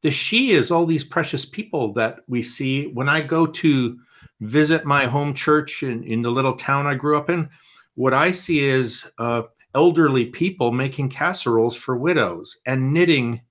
The 0.02 0.12
she 0.12 0.52
is 0.52 0.70
all 0.70 0.86
these 0.86 1.06
precious 1.06 1.46
people 1.46 1.94
that 1.94 2.20
we 2.28 2.44
see 2.44 2.88
when 2.88 3.08
I 3.08 3.22
go 3.22 3.46
to 3.46 3.98
visit 4.42 4.86
my 4.86 5.06
home 5.06 5.34
church 5.34 5.84
in, 5.84 6.04
in 6.04 6.22
the 6.22 6.30
little 6.30 6.54
town 6.54 6.86
I 6.86 6.96
grew 6.96 7.18
up 7.18 7.30
in 7.30 7.50
what 7.96 8.14
I 8.14 8.32
see 8.32 8.60
is 8.60 9.06
uh, 9.18 9.44
elderly 9.76 10.26
people 10.26 10.72
making 10.72 11.10
casseroles 11.10 11.76
for 11.76 11.98
widows 11.98 12.58
and 12.66 12.94
knitting 12.94 13.42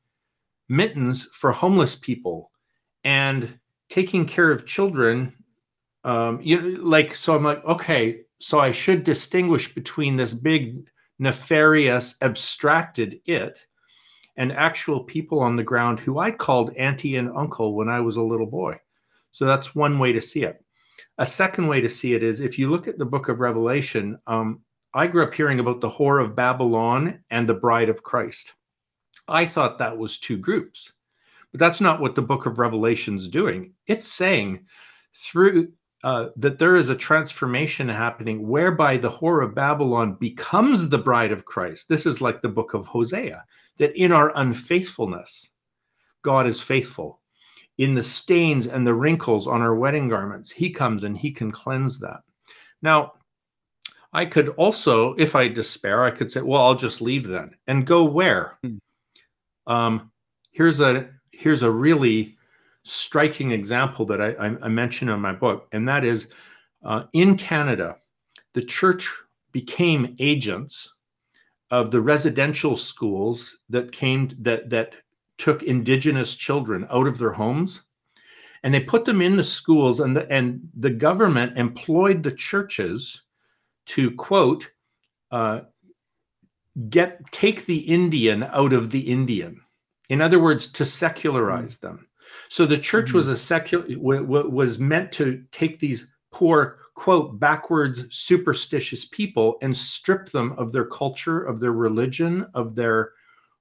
mittens 0.69 1.25
for 1.33 1.53
homeless 1.53 1.97
people 1.97 2.51
and 3.05 3.59
taking 3.89 4.27
care 4.27 4.51
of 4.51 4.67
children. 4.67 5.33
Um, 6.05 6.41
you 6.43 6.61
know, 6.61 6.83
like 6.83 7.15
so. 7.15 7.37
I'm 7.37 7.45
like, 7.45 7.65
okay, 7.65 8.23
so 8.41 8.59
I 8.59 8.73
should 8.73 9.05
distinguish 9.05 9.75
between 9.75 10.17
this 10.17 10.35
big 10.35 10.89
nefarious, 11.19 12.17
abstracted 12.23 13.21
it 13.27 13.65
and 14.37 14.53
actual 14.53 15.05
people 15.05 15.41
on 15.41 15.57
the 15.57 15.63
ground 15.63 16.01
who 16.01 16.19
I 16.19 16.31
called 16.31 16.75
auntie 16.77 17.17
and 17.17 17.31
uncle 17.37 17.75
when 17.75 17.89
I 17.89 18.01
was 18.01 18.17
a 18.17 18.23
little 18.23 18.47
boy. 18.47 18.81
So 19.31 19.45
that's 19.45 19.75
one 19.75 19.99
way 19.99 20.13
to 20.13 20.21
see 20.21 20.43
it. 20.43 20.62
A 21.23 21.27
second 21.27 21.69
way 21.69 21.81
to 21.81 21.89
see 21.89 22.15
it 22.15 22.25
is 22.25 22.41
if 22.41 22.59
you 22.59 22.69
look 22.69 22.89
at 22.89 22.99
the 22.99 23.05
book 23.05 23.29
of 23.29 23.39
Revelation, 23.39 24.19
um, 24.27 24.61
I 24.93 25.07
grew 25.07 25.23
up 25.23 25.33
hearing 25.33 25.61
about 25.61 25.81
the 25.81 25.89
whore 25.89 26.21
of 26.21 26.35
Babylon 26.35 27.23
and 27.31 27.49
the 27.49 27.55
bride 27.55 27.89
of 27.89 28.03
Christ. 28.03 28.55
I 29.29 29.45
thought 29.45 29.79
that 29.79 29.97
was 29.97 30.19
two 30.19 30.37
groups. 30.37 30.93
But 31.53 31.61
that's 31.61 31.81
not 31.81 32.01
what 32.01 32.17
the 32.17 32.23
book 32.23 32.47
of 32.47 32.59
Revelation 32.59 33.17
is 33.17 33.29
doing. 33.29 33.73
It's 33.87 34.09
saying 34.09 34.67
through 35.15 35.71
uh, 36.03 36.31
that 36.35 36.59
there 36.59 36.75
is 36.75 36.89
a 36.89 36.97
transformation 36.97 37.89
happening 37.89 38.49
whereby 38.49 38.97
the 38.97 39.09
whore 39.09 39.45
of 39.45 39.55
Babylon 39.55 40.15
becomes 40.15 40.89
the 40.89 40.99
bride 40.99 41.31
of 41.31 41.45
Christ. 41.45 41.89
This 41.89 42.05
is 42.05 42.21
like 42.21 42.43
the 42.43 42.49
book 42.49 42.75
of 42.75 42.89
Hosea, 42.89 43.45
that 43.77 43.95
in 43.95 44.11
our 44.11 44.33
unfaithfulness, 44.35 45.51
God 46.23 46.49
is 46.49 46.61
faithful. 46.61 47.22
In 47.79 47.95
the 47.95 48.03
stains 48.03 48.67
and 48.67 48.87
the 48.87 48.95
wrinkles 48.95 49.47
on 49.47 49.63
our 49.63 49.75
wedding 49.75 50.09
garments, 50.09 50.51
he 50.51 50.71
comes 50.71 51.05
and 51.05 51.17
he 51.17 51.33
can 51.33 51.51
cleanse 51.51 51.99
that. 52.01 52.21
Now, 52.83 53.15
I 54.13 54.27
could 54.27 54.51
also, 54.51 55.15
if 55.15 55.35
I 55.35 55.49
despair, 55.49 56.05
I 56.05 56.11
could 56.11 56.31
say, 56.31 56.43
well, 56.43 56.63
I'll 56.63 56.75
just 56.75 57.01
leave 57.01 57.27
then 57.27 57.57
and 57.67 57.87
go 57.87 58.05
where? 58.05 58.59
Hmm. 58.63 58.77
Um, 59.67 60.13
here's 60.51 60.81
a 60.81 61.09
here's 61.31 61.63
a 61.63 61.71
really 61.71 62.37
striking 62.85 63.53
example 63.53 64.05
that 64.07 64.21
I, 64.21 64.57
I, 64.61 64.69
mention 64.69 65.09
in 65.09 65.21
my 65.21 65.33
book, 65.33 65.69
and 65.73 65.89
that 65.89 66.05
is 66.05 66.29
uh, 66.85 67.05
in 67.13 67.37
Canada, 67.37 67.97
the 68.55 68.63
church 68.63 69.11
became 69.53 70.17
agents 70.19 70.93
of 71.71 71.91
the 71.91 72.01
residential 72.01 72.77
schools 72.77 73.57
that 73.71 73.93
came 73.93 74.31
that 74.41 74.69
that 74.71 74.97
took 75.43 75.65
indigenous 75.65 76.37
children 76.37 76.87
out 76.89 77.09
of 77.09 77.19
their 77.19 77.33
homes 77.33 77.83
and 78.63 78.73
they 78.73 78.79
put 78.79 79.05
them 79.05 79.21
in 79.21 79.35
the 79.35 79.43
schools 79.43 79.99
and 79.99 80.17
the, 80.17 80.31
and 80.33 80.61
the 80.77 80.91
government 80.91 81.59
employed 81.59 82.23
the 82.23 82.31
churches 82.31 83.23
to 83.87 84.13
quote 84.13 84.71
uh, 85.33 85.63
get 86.89 87.21
take 87.33 87.67
the 87.67 87.79
indian 87.79 88.45
out 88.45 88.73
of 88.73 88.91
the 88.91 89.01
indian 89.01 89.61
in 90.11 90.23
other 90.23 90.39
words 90.39 90.71
to 90.71 90.85
secularize 90.85 91.77
mm-hmm. 91.79 91.97
them 91.97 92.09
so 92.49 92.65
the 92.65 92.79
church 92.79 93.09
mm-hmm. 93.09 93.17
was 93.17 93.29
a 93.29 93.37
secular 93.37 93.83
w- 93.89 94.23
w- 94.23 94.49
was 94.49 94.79
meant 94.79 95.11
to 95.11 95.43
take 95.51 95.81
these 95.81 96.07
poor 96.31 96.79
quote 96.95 97.41
backwards 97.41 98.07
superstitious 98.17 99.07
people 99.07 99.57
and 99.61 99.77
strip 99.77 100.27
them 100.27 100.53
of 100.53 100.71
their 100.71 100.87
culture 100.87 101.43
of 101.43 101.59
their 101.59 101.73
religion 101.73 102.47
of 102.55 102.77
their 102.77 103.11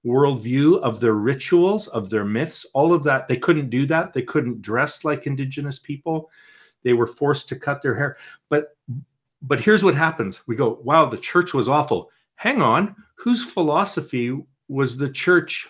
worldview 0.05 0.79
of 0.81 0.99
their 0.99 1.13
rituals 1.13 1.87
of 1.89 2.09
their 2.09 2.25
myths 2.25 2.65
all 2.73 2.91
of 2.91 3.03
that 3.03 3.27
they 3.27 3.37
couldn't 3.37 3.69
do 3.69 3.85
that. 3.85 4.13
They 4.13 4.23
couldn't 4.23 4.61
dress 4.61 5.05
like 5.05 5.27
indigenous 5.27 5.77
people. 5.77 6.29
They 6.83 6.93
were 6.93 7.05
forced 7.05 7.47
to 7.49 7.55
cut 7.55 7.81
their 7.81 7.95
hair. 7.95 8.17
But 8.49 8.75
but 9.43 9.59
here's 9.59 9.83
what 9.83 9.95
happens. 9.95 10.41
We 10.47 10.55
go 10.55 10.79
wow 10.83 11.05
the 11.05 11.17
church 11.17 11.53
was 11.53 11.69
awful. 11.69 12.09
Hang 12.35 12.61
on 12.61 12.95
whose 13.21 13.43
philosophy 13.43 14.35
was 14.67 14.97
the 14.97 15.09
church 15.09 15.69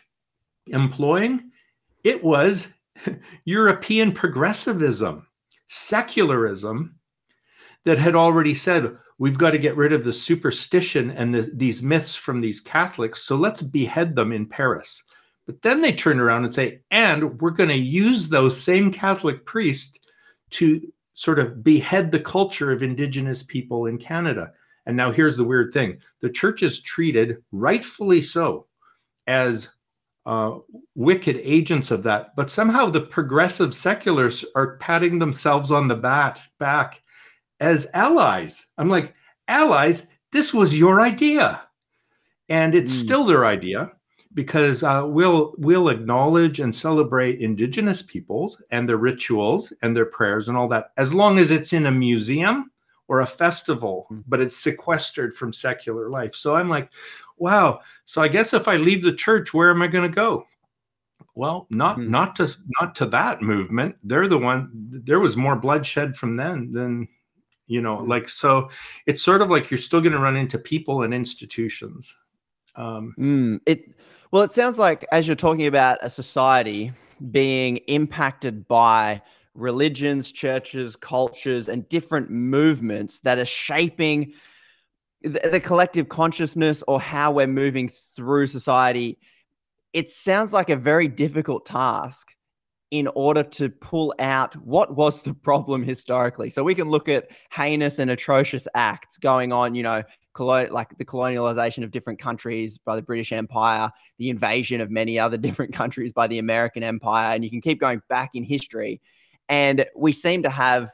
employing? 0.68 1.52
It 2.04 2.24
was 2.24 2.74
European 3.46 4.14
progressivism, 4.14 5.28
secularism 5.68 6.96
that 7.84 7.98
had 7.98 8.16
already 8.16 8.54
said, 8.54 8.96
we've 9.22 9.38
got 9.38 9.52
to 9.52 9.60
get 9.60 9.78
rid 9.78 9.94
of 9.94 10.04
the 10.04 10.12
superstition 10.12 11.12
and 11.12 11.32
the, 11.32 11.42
these 11.54 11.84
myths 11.84 12.16
from 12.16 12.42
these 12.42 12.60
Catholics, 12.60 13.22
so 13.22 13.36
let's 13.36 13.62
behead 13.62 14.16
them 14.16 14.32
in 14.32 14.48
Paris. 14.48 15.04
But 15.46 15.62
then 15.62 15.80
they 15.80 15.94
turn 15.94 16.20
around 16.20 16.44
and 16.44 16.52
say, 16.52 16.80
and 16.90 17.40
we're 17.40 17.52
going 17.52 17.70
to 17.70 17.76
use 17.78 18.30
those 18.30 18.60
same 18.60 18.92
Catholic 18.92 19.46
priests 19.46 20.00
to 20.52 20.92
sort 21.14 21.38
of 21.38 21.64
behead 21.64 22.10
the 22.10 22.20
culture 22.20 22.72
of 22.72 22.82
Indigenous 22.82 23.44
people 23.44 23.86
in 23.86 24.00
Canada. 24.00 24.54
And 24.88 24.98
now 24.98 25.12
here's 25.12 25.38
the 25.38 25.44
weird 25.44 25.72
thing 25.72 26.00
the 26.22 26.30
church 26.32 26.64
is 26.64 26.82
treated, 26.82 27.44
rightfully 27.52 28.24
so, 28.24 28.66
as 29.28 29.72
uh, 30.26 30.58
wicked 30.96 31.40
agents 31.44 31.92
of 31.92 32.02
that. 32.04 32.36
But 32.36 32.50
somehow 32.50 32.88
the 32.88 33.02
progressive 33.02 33.76
seculars 33.76 34.44
are 34.56 34.78
patting 34.78 35.20
themselves 35.20 35.70
on 35.70 35.88
the 35.88 35.96
back, 35.96 36.40
back 36.58 37.04
as 37.62 37.88
allies. 37.94 38.68
I'm 38.78 38.90
like, 38.90 39.14
allies, 39.48 40.08
this 40.34 40.54
was 40.54 40.78
your 40.78 41.00
idea. 41.00 41.62
And 42.50 42.76
it's 42.76 42.92
mm. 42.94 43.00
still 43.00 43.24
their 43.24 43.46
idea 43.46 43.92
because 44.34 44.84
uh, 44.84 45.04
we'll 45.06 45.56
we'll 45.58 45.88
acknowledge 45.88 46.60
and 46.60 46.76
celebrate 46.76 47.40
indigenous 47.40 48.02
peoples 48.02 48.62
and 48.72 48.88
their 48.88 48.98
rituals 48.98 49.72
and 49.82 49.96
their 49.96 50.06
prayers 50.06 50.50
and 50.50 50.58
all 50.58 50.68
that 50.70 50.92
as 50.98 51.14
long 51.14 51.38
as 51.38 51.52
it's 51.52 51.74
in 51.74 51.86
a 51.86 51.92
museum 51.92 52.72
or 53.10 53.20
a 53.20 53.28
festival 53.28 54.06
hmm. 54.08 54.20
but 54.30 54.40
it's 54.40 54.56
sequestered 54.56 55.34
from 55.34 55.52
secular 55.52 56.10
life 56.10 56.34
so 56.34 56.56
i'm 56.56 56.70
like 56.70 56.90
wow. 57.42 57.82
So 58.06 58.22
I 58.22 58.28
guess 58.28 58.54
if 58.54 58.68
I 58.68 58.78
leave 58.78 59.02
the 59.02 59.12
church, 59.12 59.54
where 59.54 59.72
am 59.72 59.82
I 59.82 59.88
going 59.88 60.10
to 60.10 60.16
go? 60.16 60.48
Well, 61.34 61.68
not 61.70 61.96
hmm. 61.96 62.10
not 62.10 62.36
to 62.38 62.50
not 62.80 62.96
to 62.96 63.06
that 63.08 63.42
movement. 63.42 63.96
They're 64.04 64.28
the 64.28 64.38
one. 64.38 64.70
There 64.74 65.20
was 65.20 65.36
more 65.36 65.56
bloodshed 65.56 66.16
from 66.16 66.38
them 66.38 66.72
than 66.72 67.08
you 67.72 67.82
know. 67.82 67.98
Like 67.98 68.30
so, 68.30 68.70
it's 69.08 69.22
sort 69.22 69.42
of 69.42 69.50
like 69.50 69.72
you're 69.72 69.78
still 69.78 70.02
going 70.02 70.12
to 70.12 70.20
run 70.20 70.36
into 70.36 70.60
people 70.60 71.04
and 71.04 71.14
institutions. 71.14 72.16
Um, 72.76 73.16
mm, 73.18 73.60
it 73.66 73.96
well, 74.32 74.44
it 74.44 74.52
sounds 74.52 74.78
like 74.78 75.06
as 75.12 75.28
you're 75.28 75.36
talking 75.36 75.68
about 75.68 75.98
a 76.02 76.10
society 76.10 76.92
being 77.32 77.78
impacted 77.88 78.68
by 78.68 79.22
religions, 79.54 80.32
churches, 80.32 80.96
cultures, 80.96 81.70
and 81.70 81.88
different 81.90 82.30
movements 82.30 83.20
that 83.20 83.38
are 83.38 83.46
shaping 83.46 84.34
the, 85.22 85.40
the 85.52 85.60
collective 85.60 86.10
consciousness 86.10 86.84
or 86.88 87.00
how 87.00 87.32
we're 87.32 87.48
moving 87.48 87.90
through 88.16 88.48
society, 88.48 89.18
it 89.94 90.10
sounds 90.10 90.52
like 90.52 90.70
a 90.70 90.76
very 90.76 91.08
difficult 91.08 91.66
task 91.66 92.34
in 92.92 93.08
order 93.16 93.42
to 93.42 93.70
pull 93.70 94.14
out 94.20 94.54
what 94.58 94.96
was 94.96 95.22
the 95.22 95.34
problem 95.34 95.82
historically. 95.82 96.50
So 96.50 96.64
we 96.64 96.76
can 96.76 96.90
look 96.90 97.08
at 97.08 97.30
heinous 97.52 98.00
and 98.00 98.12
atrocious 98.12 98.68
acts 98.76 99.18
going 99.18 99.54
on, 99.54 99.76
you 99.76 99.84
know, 99.84 100.04
like 100.38 100.98
the 100.98 101.06
colonialization 101.06 101.84
of 101.84 101.92
different 101.92 102.20
countries 102.20 102.78
by 102.78 102.96
the 102.96 103.02
British 103.02 103.32
Empire, 103.32 103.90
the 104.18 104.30
invasion 104.30 104.82
of 104.82 104.92
many 104.92 105.18
other 105.18 105.38
different 105.48 105.74
countries 105.74 106.12
by 106.12 106.28
the 106.28 106.40
American 106.40 106.84
Empire, 106.84 107.34
and 107.34 107.44
you 107.44 107.50
can 107.50 107.62
keep 107.62 107.80
going 107.80 108.02
back 108.10 108.32
in 108.34 108.44
history. 108.44 109.02
And 109.50 109.86
we 109.96 110.12
seem 110.12 110.44
to 110.44 110.50
have 110.50 110.90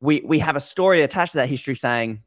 we 0.00 0.20
we 0.24 0.38
have 0.40 0.56
a 0.56 0.60
story 0.60 1.02
attached 1.02 1.32
to 1.32 1.38
that 1.38 1.48
history 1.48 1.74
saying 1.74 2.22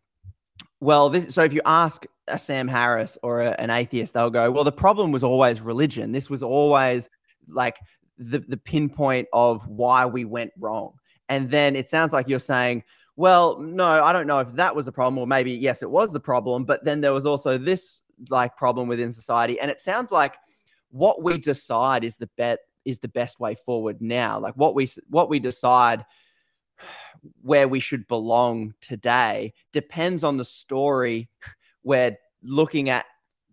well, 0.81 1.09
this, 1.09 1.35
so 1.35 1.43
if 1.43 1.53
you 1.53 1.61
ask 1.65 2.05
a 2.27 2.39
Sam 2.39 2.67
Harris 2.67 3.17
or 3.21 3.41
a, 3.41 3.51
an 3.59 3.69
atheist, 3.69 4.13
they'll 4.13 4.29
go, 4.29 4.49
well, 4.49 4.63
the 4.63 4.71
problem 4.71 5.11
was 5.11 5.23
always 5.23 5.61
religion. 5.61 6.11
This 6.11 6.29
was 6.29 6.41
always 6.41 7.09
like 7.47 7.77
the, 8.19 8.39
the 8.39 8.57
pinpoint 8.57 9.27
of 9.33 9.65
why 9.67 10.05
we 10.05 10.25
went 10.25 10.51
wrong. 10.59 10.93
And 11.29 11.49
then 11.49 11.75
it 11.75 11.89
sounds 11.89 12.13
like 12.13 12.27
you're 12.27 12.39
saying, 12.39 12.83
well, 13.15 13.59
no, 13.59 13.85
I 13.85 14.13
don't 14.13 14.27
know 14.27 14.39
if 14.39 14.51
that 14.53 14.75
was 14.75 14.85
the 14.85 14.91
problem, 14.91 15.17
or 15.17 15.27
maybe 15.27 15.51
yes, 15.51 15.81
it 15.81 15.89
was 15.89 16.13
the 16.13 16.19
problem, 16.19 16.65
but 16.65 16.83
then 16.83 17.01
there 17.01 17.13
was 17.13 17.25
also 17.25 17.57
this 17.57 18.01
like 18.29 18.55
problem 18.55 18.87
within 18.87 19.11
society. 19.11 19.59
And 19.59 19.71
it 19.71 19.79
sounds 19.79 20.11
like 20.11 20.37
what 20.89 21.23
we 21.23 21.37
decide 21.37 22.03
is 22.03 22.17
the 22.17 22.29
bet 22.37 22.59
is 22.85 22.99
the 22.99 23.07
best 23.07 23.39
way 23.39 23.55
forward 23.55 24.01
now. 24.01 24.39
Like 24.39 24.55
what 24.55 24.75
we 24.75 24.87
what 25.09 25.29
we 25.29 25.39
decide 25.39 26.05
where 27.41 27.67
we 27.67 27.79
should 27.79 28.07
belong 28.07 28.73
today 28.81 29.53
depends 29.73 30.23
on 30.23 30.37
the 30.37 30.45
story 30.45 31.29
we're 31.83 32.17
looking 32.41 32.89
at 32.89 33.05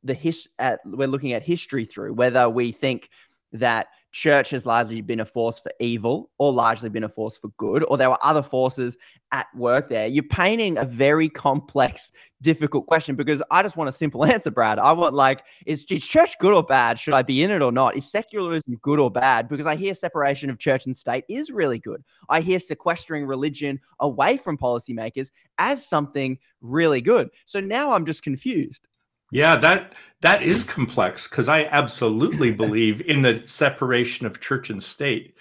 the 0.05 0.14
his 0.14 0.48
at 0.59 0.81
we're 0.85 1.09
looking 1.09 1.33
at 1.33 1.42
history 1.42 1.85
through 1.85 2.12
whether 2.12 2.48
we 2.48 2.70
think 2.70 3.11
that 3.52 3.88
church 4.16 4.48
has 4.48 4.64
largely 4.64 5.02
been 5.02 5.20
a 5.20 5.26
force 5.26 5.61
for 5.61 5.70
evil 5.79 6.31
or 6.38 6.50
largely 6.50 6.88
been 6.88 7.05
a 7.05 7.09
force 7.09 7.37
for 7.37 7.48
good, 7.59 7.85
or 7.87 7.98
there 7.98 8.09
were 8.09 8.18
other 8.24 8.42
forces 8.42 8.96
at 9.33 9.46
work 9.55 9.88
there. 9.88 10.07
You're 10.07 10.24
painting 10.24 10.79
a 10.79 10.87
very 10.87 11.29
complex, 11.29 12.12
difficult 12.40 12.87
question 12.87 13.14
because 13.14 13.42
I 13.50 13.62
just 13.62 13.76
want 13.76 13.90
a 13.90 13.92
simple 13.92 14.24
answer, 14.33 14.50
Brad. 14.50 14.79
I 14.79 14.92
want 14.92 15.14
like, 15.14 15.44
is 15.66 15.85
church 15.85 16.38
good 16.38 16.55
or 16.55 16.62
bad? 16.62 16.98
Should 16.98 17.12
I 17.12 17.20
be 17.20 17.42
in 17.42 17.50
it 17.50 17.61
or 17.61 17.70
not? 17.70 17.94
Is 17.94 18.11
secularism 18.11 18.76
good 18.81 18.98
or 18.98 19.11
bad? 19.11 19.50
Because 19.50 19.66
I 19.66 19.76
hear 19.76 19.92
separation 19.92 20.48
of 20.48 20.59
church 20.59 20.87
and 20.87 20.96
state 20.96 21.24
is 21.29 21.50
really 21.50 21.79
good. 21.79 22.02
I 22.31 22.40
hear 22.40 22.59
sequestering 22.59 23.26
religion 23.26 23.79
away 24.00 24.38
from 24.38 24.57
policymakers 24.57 25.31
as 25.59 25.87
something 25.87 26.38
really 26.62 27.02
good. 27.02 27.29
So 27.44 27.61
now 27.61 27.92
I'm 27.92 28.07
just 28.07 28.22
confused. 28.22 28.88
Yeah, 29.30 29.56
that 29.56 29.94
that 30.22 30.42
is 30.42 30.64
complex 30.64 31.28
because 31.28 31.48
I 31.48 31.64
absolutely 31.64 32.50
believe 32.62 33.00
in 33.02 33.22
the 33.22 33.46
separation 33.46 34.26
of 34.26 34.40
church 34.40 34.70
and 34.70 34.82
state 34.82 35.36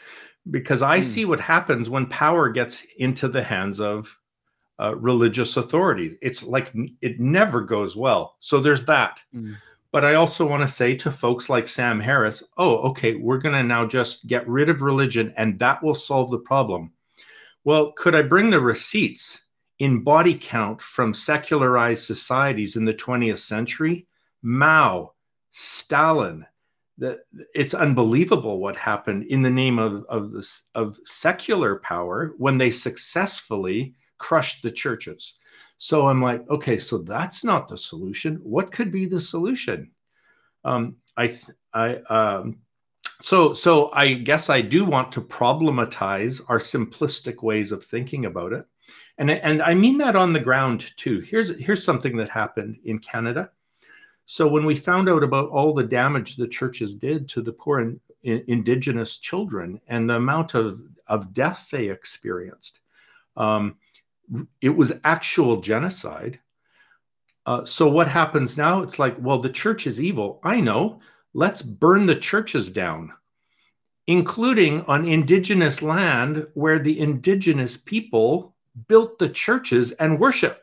because 0.52 0.82
I 0.82 1.00
mm. 1.00 1.04
see 1.04 1.26
what 1.26 1.40
happens 1.40 1.90
when 1.90 2.06
power 2.08 2.50
gets 2.50 2.86
into 2.98 3.28
the 3.28 3.44
hands 3.44 3.80
of 3.80 4.18
uh, 4.80 4.96
religious 4.96 5.58
authorities. 5.58 6.16
It's 6.22 6.44
like 6.44 6.72
it 7.02 7.20
never 7.20 7.62
goes 7.62 7.96
well. 7.96 8.36
So 8.40 8.60
there's 8.60 8.86
that. 8.86 9.24
Mm. 9.34 9.56
But 9.92 10.04
I 10.04 10.16
also 10.16 10.46
want 10.46 10.62
to 10.62 10.68
say 10.68 10.94
to 10.98 11.12
folks 11.12 11.50
like 11.50 11.70
Sam 11.70 12.02
Harris, 12.02 12.44
oh, 12.58 12.80
okay, 12.90 13.16
we're 13.16 13.38
going 13.38 13.56
to 13.56 13.64
now 13.64 13.86
just 13.86 14.28
get 14.28 14.48
rid 14.48 14.70
of 14.70 14.82
religion 14.82 15.34
and 15.38 15.58
that 15.60 15.82
will 15.82 15.96
solve 15.96 16.32
the 16.32 16.40
problem. 16.40 16.92
Well, 17.64 17.94
could 17.94 18.14
I 18.14 18.22
bring 18.22 18.50
the 18.50 18.60
receipts 18.60 19.45
in 19.80 20.04
body 20.04 20.38
count 20.40 20.82
from 20.82 21.14
secularized 21.14 22.06
societies 22.06 22.76
in 22.76 22.86
the 22.86 22.94
20th 22.94 23.40
century. 23.40 24.08
Mao, 24.42 25.14
Stalin, 25.52 26.46
it's 27.54 27.74
unbelievable 27.74 28.60
what 28.60 28.78
happened 28.78 29.24
in 29.26 29.42
the 29.42 29.50
name 29.50 29.80
of 29.80 30.06
of 30.06 30.32
this 30.32 30.70
of 30.76 30.98
secular 31.04 31.78
power 31.80 32.34
when 32.38 32.58
they 32.58 32.72
successfully 32.72 33.96
crushed 34.18 34.64
the 34.64 34.72
churches. 34.72 35.36
So 35.78 36.08
I'm 36.08 36.22
like, 36.22 36.50
okay, 36.50 36.78
so 36.78 37.00
that's 37.00 37.44
not 37.44 37.68
the 37.68 37.78
solution. 37.78 38.36
What 38.44 38.72
could 38.72 38.92
be 38.92 39.08
the 39.08 39.20
solution? 39.20 39.92
Um, 40.64 40.96
I 41.18 41.34
I 41.74 41.96
um, 42.10 42.60
so 43.22 43.54
so 43.54 43.92
I 43.92 44.14
guess 44.14 44.50
I 44.50 44.62
do 44.62 44.86
want 44.86 45.12
to 45.14 45.22
problematize 45.22 46.42
our 46.48 46.60
simplistic 46.60 47.44
ways 47.44 47.72
of 47.74 47.84
thinking 47.84 48.26
about 48.26 48.54
it, 48.54 48.66
and 49.18 49.32
and 49.32 49.62
I 49.62 49.74
mean 49.74 49.98
that 50.00 50.16
on 50.16 50.34
the 50.34 50.40
ground 50.40 50.94
too. 50.98 51.22
Here's 51.22 51.58
here's 51.60 51.84
something 51.84 52.18
that 52.18 52.30
happened 52.30 52.78
in 52.84 53.00
Canada. 53.00 53.52
So 54.26 54.48
when 54.48 54.66
we 54.66 54.76
found 54.76 55.08
out 55.08 55.24
about 55.24 55.50
all 55.50 55.74
the 55.74 55.84
damage 55.84 56.36
the 56.36 56.48
churches 56.48 56.96
did 56.96 57.30
to 57.30 57.42
the 57.42 57.54
poor 57.54 57.80
in, 57.82 58.00
in, 58.24 58.44
indigenous 58.48 59.18
children 59.18 59.80
and 59.88 60.10
the 60.10 60.16
amount 60.16 60.56
of, 60.56 60.82
of 61.08 61.32
death 61.32 61.70
they 61.72 61.90
experienced, 61.90 62.80
um, 63.38 63.76
it 64.62 64.70
was 64.70 65.00
actual 65.04 65.62
genocide. 65.62 66.40
Uh, 67.46 67.64
so 67.64 67.88
what 67.88 68.08
happens 68.08 68.58
now? 68.58 68.82
It's 68.82 68.98
like, 68.98 69.16
well, 69.20 69.38
the 69.38 69.50
church 69.50 69.86
is 69.86 70.02
evil. 70.02 70.40
I 70.44 70.60
know. 70.60 71.00
Let's 71.36 71.62
burn 71.62 72.08
the 72.08 72.16
churches 72.16 72.72
down, 72.72 73.14
including 74.08 74.82
on 74.86 75.08
indigenous 75.08 75.84
land 75.84 76.48
where 76.56 76.80
the 76.80 77.00
indigenous 77.00 77.78
people 77.78 78.55
built 78.88 79.20
the 79.20 79.30
churches 79.30 79.92
and 79.94 80.20
worship. 80.20 80.62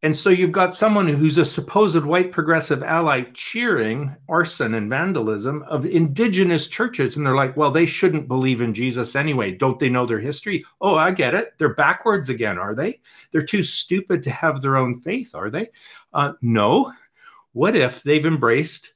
And 0.00 0.16
so 0.16 0.30
you've 0.30 0.52
got 0.52 0.76
someone 0.76 1.08
who's 1.08 1.38
a 1.38 1.44
supposed 1.44 2.04
white 2.04 2.30
progressive 2.30 2.84
ally 2.84 3.22
cheering 3.34 4.14
arson 4.28 4.74
and 4.74 4.88
vandalism 4.88 5.64
of 5.64 5.86
indigenous 5.86 6.68
churches. 6.68 7.16
And 7.16 7.26
they're 7.26 7.34
like, 7.34 7.56
well, 7.56 7.72
they 7.72 7.86
shouldn't 7.86 8.28
believe 8.28 8.62
in 8.62 8.74
Jesus 8.74 9.16
anyway. 9.16 9.50
Don't 9.50 9.76
they 9.80 9.88
know 9.88 10.06
their 10.06 10.20
history? 10.20 10.64
Oh, 10.80 10.94
I 10.94 11.10
get 11.10 11.34
it. 11.34 11.58
They're 11.58 11.74
backwards 11.74 12.28
again, 12.28 12.58
are 12.58 12.76
they? 12.76 13.00
They're 13.32 13.42
too 13.42 13.64
stupid 13.64 14.22
to 14.22 14.30
have 14.30 14.62
their 14.62 14.76
own 14.76 15.00
faith, 15.00 15.34
are 15.34 15.50
they? 15.50 15.68
Uh, 16.12 16.34
no. 16.42 16.92
What 17.52 17.74
if 17.74 18.04
they've 18.04 18.24
embraced 18.24 18.92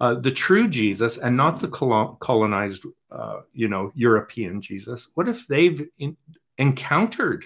uh, 0.00 0.14
the 0.14 0.30
true 0.30 0.66
Jesus 0.66 1.18
and 1.18 1.36
not 1.36 1.60
the 1.60 1.68
colonized, 1.68 2.86
uh, 3.10 3.40
you 3.52 3.68
know, 3.68 3.92
European 3.94 4.62
Jesus? 4.62 5.08
What 5.14 5.28
if 5.28 5.46
they've 5.46 5.86
in- 5.98 6.16
encountered 6.58 7.44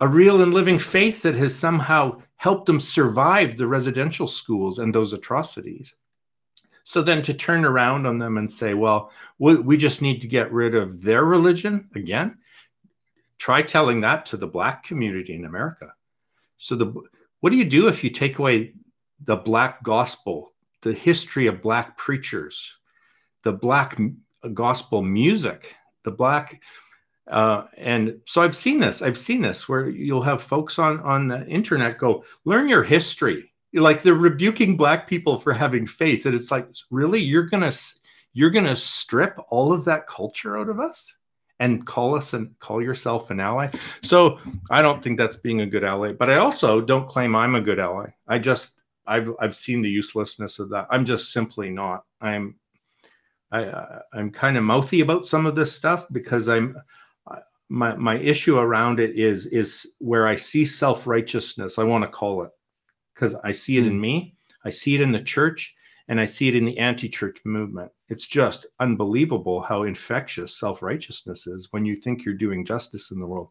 a 0.00 0.06
real 0.06 0.42
and 0.42 0.54
living 0.54 0.78
faith 0.78 1.22
that 1.22 1.34
has 1.34 1.54
somehow 1.54 2.22
helped 2.36 2.66
them 2.66 2.78
survive 2.78 3.56
the 3.56 3.66
residential 3.66 4.28
schools 4.28 4.78
and 4.78 4.94
those 4.94 5.12
atrocities. 5.12 5.96
So 6.84 7.02
then 7.02 7.20
to 7.22 7.34
turn 7.34 7.64
around 7.64 8.06
on 8.06 8.18
them 8.18 8.38
and 8.38 8.50
say, 8.50 8.74
well, 8.74 9.10
we 9.38 9.76
just 9.76 10.00
need 10.00 10.20
to 10.20 10.28
get 10.28 10.52
rid 10.52 10.74
of 10.74 11.02
their 11.02 11.24
religion 11.24 11.90
again, 11.94 12.38
try 13.38 13.62
telling 13.62 14.00
that 14.02 14.24
to 14.26 14.36
the 14.36 14.46
Black 14.46 14.84
community 14.84 15.34
in 15.34 15.44
America. 15.44 15.92
So 16.58 16.76
the 16.76 16.94
what 17.40 17.50
do 17.50 17.56
you 17.56 17.64
do 17.64 17.88
if 17.88 18.02
you 18.02 18.10
take 18.10 18.38
away 18.38 18.72
the 19.24 19.36
Black 19.36 19.82
gospel, 19.82 20.54
the 20.80 20.92
history 20.92 21.46
of 21.46 21.62
Black 21.62 21.96
preachers, 21.96 22.76
the 23.42 23.52
Black 23.52 23.98
gospel 24.54 25.02
music, 25.02 25.74
the 26.04 26.10
Black 26.10 26.60
uh, 27.28 27.64
and 27.76 28.20
so 28.24 28.42
I've 28.42 28.56
seen 28.56 28.80
this. 28.80 29.02
I've 29.02 29.18
seen 29.18 29.42
this 29.42 29.68
where 29.68 29.88
you'll 29.88 30.22
have 30.22 30.42
folks 30.42 30.78
on 30.78 31.00
on 31.00 31.28
the 31.28 31.46
internet 31.46 31.98
go, 31.98 32.24
learn 32.44 32.68
your 32.68 32.82
history. 32.82 33.52
Like 33.74 34.02
they're 34.02 34.14
rebuking 34.14 34.76
black 34.76 35.06
people 35.06 35.36
for 35.36 35.52
having 35.52 35.86
faith, 35.86 36.24
and 36.26 36.34
it's 36.34 36.50
like, 36.50 36.68
really, 36.90 37.20
you're 37.20 37.44
gonna 37.46 37.72
you're 38.32 38.50
gonna 38.50 38.76
strip 38.76 39.38
all 39.50 39.72
of 39.72 39.84
that 39.84 40.06
culture 40.06 40.56
out 40.56 40.68
of 40.68 40.80
us 40.80 41.16
and 41.60 41.86
call 41.86 42.14
us 42.14 42.32
and 42.32 42.58
call 42.60 42.82
yourself 42.82 43.30
an 43.30 43.40
ally. 43.40 43.68
So 44.02 44.38
I 44.70 44.80
don't 44.80 45.02
think 45.02 45.18
that's 45.18 45.36
being 45.36 45.60
a 45.60 45.66
good 45.66 45.84
ally. 45.84 46.12
But 46.12 46.30
I 46.30 46.36
also 46.36 46.80
don't 46.80 47.08
claim 47.08 47.36
I'm 47.36 47.56
a 47.56 47.60
good 47.60 47.78
ally. 47.78 48.10
I 48.26 48.38
just 48.38 48.80
I've 49.06 49.30
I've 49.38 49.54
seen 49.54 49.82
the 49.82 49.90
uselessness 49.90 50.60
of 50.60 50.70
that. 50.70 50.86
I'm 50.90 51.04
just 51.04 51.32
simply 51.32 51.68
not. 51.68 52.04
I'm 52.20 52.56
I, 53.50 54.00
I'm 54.12 54.30
kind 54.30 54.56
of 54.56 54.64
mouthy 54.64 55.00
about 55.00 55.26
some 55.26 55.46
of 55.46 55.54
this 55.54 55.72
stuff 55.72 56.06
because 56.12 56.48
I'm 56.48 56.76
my 57.68 57.94
my 57.96 58.18
issue 58.18 58.58
around 58.58 59.00
it 59.00 59.18
is 59.18 59.46
is 59.46 59.94
where 59.98 60.26
I 60.26 60.34
see 60.34 60.64
self 60.64 61.06
righteousness. 61.06 61.78
I 61.78 61.84
want 61.84 62.02
to 62.04 62.08
call 62.08 62.42
it 62.42 62.50
because 63.14 63.34
I 63.44 63.52
see 63.52 63.78
it 63.78 63.86
in 63.86 63.94
hmm. 63.94 64.00
me. 64.00 64.34
I 64.64 64.70
see 64.70 64.94
it 64.94 65.00
in 65.00 65.12
the 65.12 65.20
church, 65.20 65.74
and 66.08 66.20
I 66.20 66.24
see 66.24 66.48
it 66.48 66.56
in 66.56 66.64
the 66.64 66.78
anti-church 66.78 67.38
movement. 67.44 67.90
It's 68.08 68.26
just 68.26 68.66
unbelievable 68.80 69.60
how 69.60 69.84
infectious 69.84 70.58
self 70.58 70.82
righteousness 70.82 71.46
is 71.46 71.68
when 71.70 71.84
you 71.84 71.96
think 71.96 72.24
you're 72.24 72.34
doing 72.34 72.64
justice 72.64 73.10
in 73.10 73.20
the 73.20 73.26
world. 73.26 73.50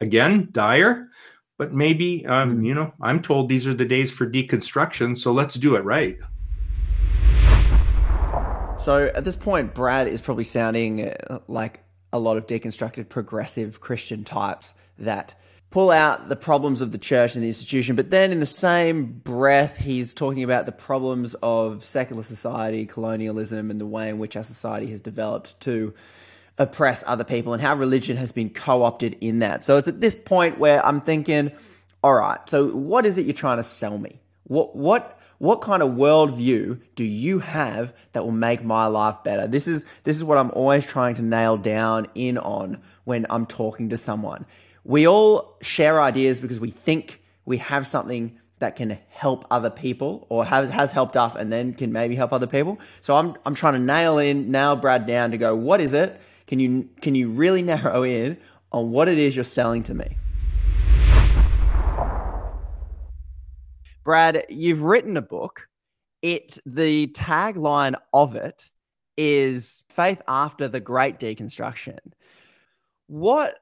Again, 0.00 0.48
dire, 0.50 1.10
but 1.58 1.72
maybe 1.72 2.24
um, 2.26 2.56
hmm. 2.56 2.64
you 2.64 2.74
know 2.74 2.92
I'm 3.02 3.20
told 3.20 3.48
these 3.48 3.66
are 3.66 3.74
the 3.74 3.84
days 3.84 4.10
for 4.10 4.26
deconstruction, 4.26 5.16
so 5.16 5.32
let's 5.32 5.56
do 5.56 5.76
it 5.76 5.84
right. 5.84 6.18
So 8.78 9.12
at 9.14 9.24
this 9.24 9.36
point, 9.36 9.74
Brad 9.74 10.08
is 10.08 10.20
probably 10.20 10.42
sounding 10.42 11.08
uh, 11.08 11.38
like 11.46 11.84
a 12.12 12.18
lot 12.18 12.36
of 12.36 12.46
deconstructed 12.46 13.08
progressive 13.08 13.80
Christian 13.80 14.24
types 14.24 14.74
that 14.98 15.34
pull 15.70 15.90
out 15.90 16.28
the 16.28 16.36
problems 16.36 16.82
of 16.82 16.92
the 16.92 16.98
church 16.98 17.34
and 17.34 17.42
the 17.42 17.48
institution, 17.48 17.96
but 17.96 18.10
then 18.10 18.30
in 18.30 18.40
the 18.40 18.46
same 18.46 19.06
breath, 19.06 19.78
he's 19.78 20.12
talking 20.12 20.42
about 20.44 20.66
the 20.66 20.72
problems 20.72 21.34
of 21.42 21.84
secular 21.84 22.22
society, 22.22 22.84
colonialism, 22.84 23.70
and 23.70 23.80
the 23.80 23.86
way 23.86 24.10
in 24.10 24.18
which 24.18 24.36
our 24.36 24.44
society 24.44 24.86
has 24.88 25.00
developed 25.00 25.58
to 25.60 25.94
oppress 26.58 27.02
other 27.06 27.24
people 27.24 27.54
and 27.54 27.62
how 27.62 27.74
religion 27.74 28.18
has 28.18 28.32
been 28.32 28.50
co 28.50 28.82
opted 28.82 29.16
in 29.22 29.38
that. 29.38 29.64
So 29.64 29.78
it's 29.78 29.88
at 29.88 30.00
this 30.00 30.14
point 30.14 30.58
where 30.58 30.84
I'm 30.84 31.00
thinking, 31.00 31.50
all 32.04 32.14
right, 32.14 32.38
so 32.46 32.68
what 32.68 33.06
is 33.06 33.16
it 33.16 33.24
you're 33.24 33.32
trying 33.32 33.56
to 33.56 33.62
sell 33.62 33.96
me? 33.96 34.20
What, 34.44 34.76
what, 34.76 35.18
what 35.42 35.60
kind 35.60 35.82
of 35.82 35.90
worldview 35.90 36.78
do 36.94 37.02
you 37.02 37.40
have 37.40 37.92
that 38.12 38.22
will 38.22 38.30
make 38.30 38.62
my 38.62 38.86
life 38.86 39.24
better? 39.24 39.48
This 39.48 39.66
is 39.66 39.84
this 40.04 40.16
is 40.16 40.22
what 40.22 40.38
I'm 40.38 40.52
always 40.52 40.86
trying 40.86 41.16
to 41.16 41.22
nail 41.22 41.56
down 41.56 42.06
in 42.14 42.38
on 42.38 42.80
when 43.02 43.26
I'm 43.28 43.46
talking 43.46 43.88
to 43.88 43.96
someone. 43.96 44.46
We 44.84 45.08
all 45.08 45.56
share 45.60 46.00
ideas 46.00 46.40
because 46.40 46.60
we 46.60 46.70
think 46.70 47.20
we 47.44 47.56
have 47.56 47.88
something 47.88 48.38
that 48.60 48.76
can 48.76 48.96
help 49.08 49.44
other 49.50 49.68
people 49.68 50.28
or 50.28 50.44
has, 50.44 50.70
has 50.70 50.92
helped 50.92 51.16
us 51.16 51.34
and 51.34 51.52
then 51.52 51.74
can 51.74 51.90
maybe 51.90 52.14
help 52.14 52.32
other 52.32 52.46
people. 52.46 52.78
So 53.00 53.16
I'm 53.16 53.34
I'm 53.44 53.56
trying 53.56 53.72
to 53.72 53.80
nail 53.80 54.18
in 54.18 54.52
nail 54.52 54.76
Brad 54.76 55.06
down 55.06 55.32
to 55.32 55.38
go, 55.38 55.56
what 55.56 55.80
is 55.80 55.92
it? 55.92 56.20
Can 56.46 56.60
you 56.60 56.88
can 57.00 57.16
you 57.16 57.30
really 57.30 57.62
narrow 57.72 58.04
in 58.04 58.38
on 58.70 58.92
what 58.92 59.08
it 59.08 59.18
is 59.18 59.34
you're 59.34 59.42
selling 59.42 59.82
to 59.82 59.94
me? 59.94 60.18
Brad, 64.04 64.46
you've 64.48 64.82
written 64.82 65.16
a 65.16 65.22
book. 65.22 65.68
It 66.22 66.58
the 66.66 67.08
tagline 67.08 67.94
of 68.12 68.36
it 68.36 68.70
is 69.16 69.84
faith 69.88 70.22
after 70.28 70.68
the 70.68 70.80
great 70.80 71.18
deconstruction. 71.18 71.98
What 73.08 73.58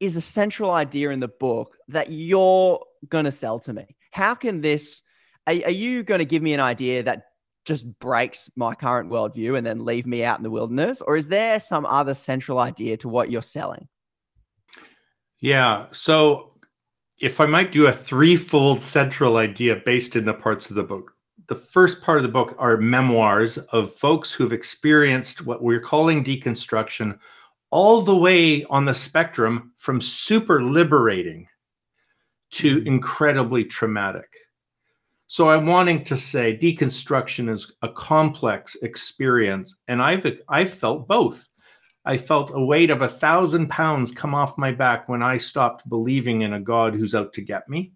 is 0.00 0.16
a 0.16 0.20
central 0.20 0.70
idea 0.70 1.10
in 1.10 1.20
the 1.20 1.28
book 1.28 1.76
that 1.88 2.10
you're 2.10 2.84
going 3.08 3.24
to 3.24 3.32
sell 3.32 3.58
to 3.60 3.72
me? 3.72 3.96
How 4.10 4.34
can 4.34 4.60
this 4.60 5.02
are, 5.46 5.54
are 5.64 5.70
you 5.70 6.02
going 6.02 6.18
to 6.20 6.24
give 6.24 6.42
me 6.42 6.52
an 6.52 6.60
idea 6.60 7.02
that 7.04 7.24
just 7.64 7.86
breaks 7.98 8.50
my 8.56 8.74
current 8.74 9.10
worldview 9.10 9.56
and 9.56 9.66
then 9.66 9.84
leave 9.84 10.06
me 10.06 10.24
out 10.24 10.38
in 10.38 10.42
the 10.42 10.50
wilderness? 10.50 11.02
Or 11.02 11.16
is 11.16 11.28
there 11.28 11.60
some 11.60 11.86
other 11.86 12.14
central 12.14 12.58
idea 12.58 12.96
to 12.98 13.08
what 13.08 13.30
you're 13.30 13.42
selling? 13.42 13.88
Yeah. 15.40 15.86
So 15.92 16.52
if 17.20 17.40
I 17.40 17.46
might 17.46 17.72
do 17.72 17.86
a 17.86 17.92
threefold 17.92 18.80
central 18.80 19.36
idea 19.36 19.76
based 19.76 20.16
in 20.16 20.24
the 20.24 20.34
parts 20.34 20.70
of 20.70 20.76
the 20.76 20.84
book. 20.84 21.12
The 21.48 21.56
first 21.56 22.02
part 22.02 22.18
of 22.18 22.22
the 22.22 22.28
book 22.28 22.54
are 22.58 22.76
memoirs 22.76 23.58
of 23.58 23.92
folks 23.92 24.32
who've 24.32 24.52
experienced 24.52 25.46
what 25.46 25.62
we're 25.62 25.80
calling 25.80 26.22
deconstruction 26.22 27.18
all 27.70 28.02
the 28.02 28.16
way 28.16 28.64
on 28.64 28.84
the 28.84 28.94
spectrum 28.94 29.72
from 29.76 30.00
super 30.00 30.62
liberating 30.62 31.48
to 32.50 32.78
mm-hmm. 32.78 32.86
incredibly 32.86 33.64
traumatic. 33.64 34.28
So 35.26 35.50
I'm 35.50 35.66
wanting 35.66 36.04
to 36.04 36.16
say 36.16 36.56
deconstruction 36.56 37.50
is 37.50 37.72
a 37.82 37.88
complex 37.88 38.76
experience 38.76 39.76
and 39.88 40.02
I've 40.02 40.26
I've 40.48 40.72
felt 40.72 41.06
both. 41.06 41.48
I 42.08 42.16
felt 42.16 42.50
a 42.54 42.60
weight 42.60 42.90
of 42.90 43.02
a 43.02 43.08
thousand 43.08 43.68
pounds 43.68 44.12
come 44.12 44.34
off 44.34 44.56
my 44.56 44.72
back 44.72 45.10
when 45.10 45.22
I 45.22 45.36
stopped 45.36 45.88
believing 45.90 46.40
in 46.40 46.54
a 46.54 46.60
God 46.60 46.94
who's 46.94 47.14
out 47.14 47.34
to 47.34 47.42
get 47.42 47.68
me. 47.68 47.92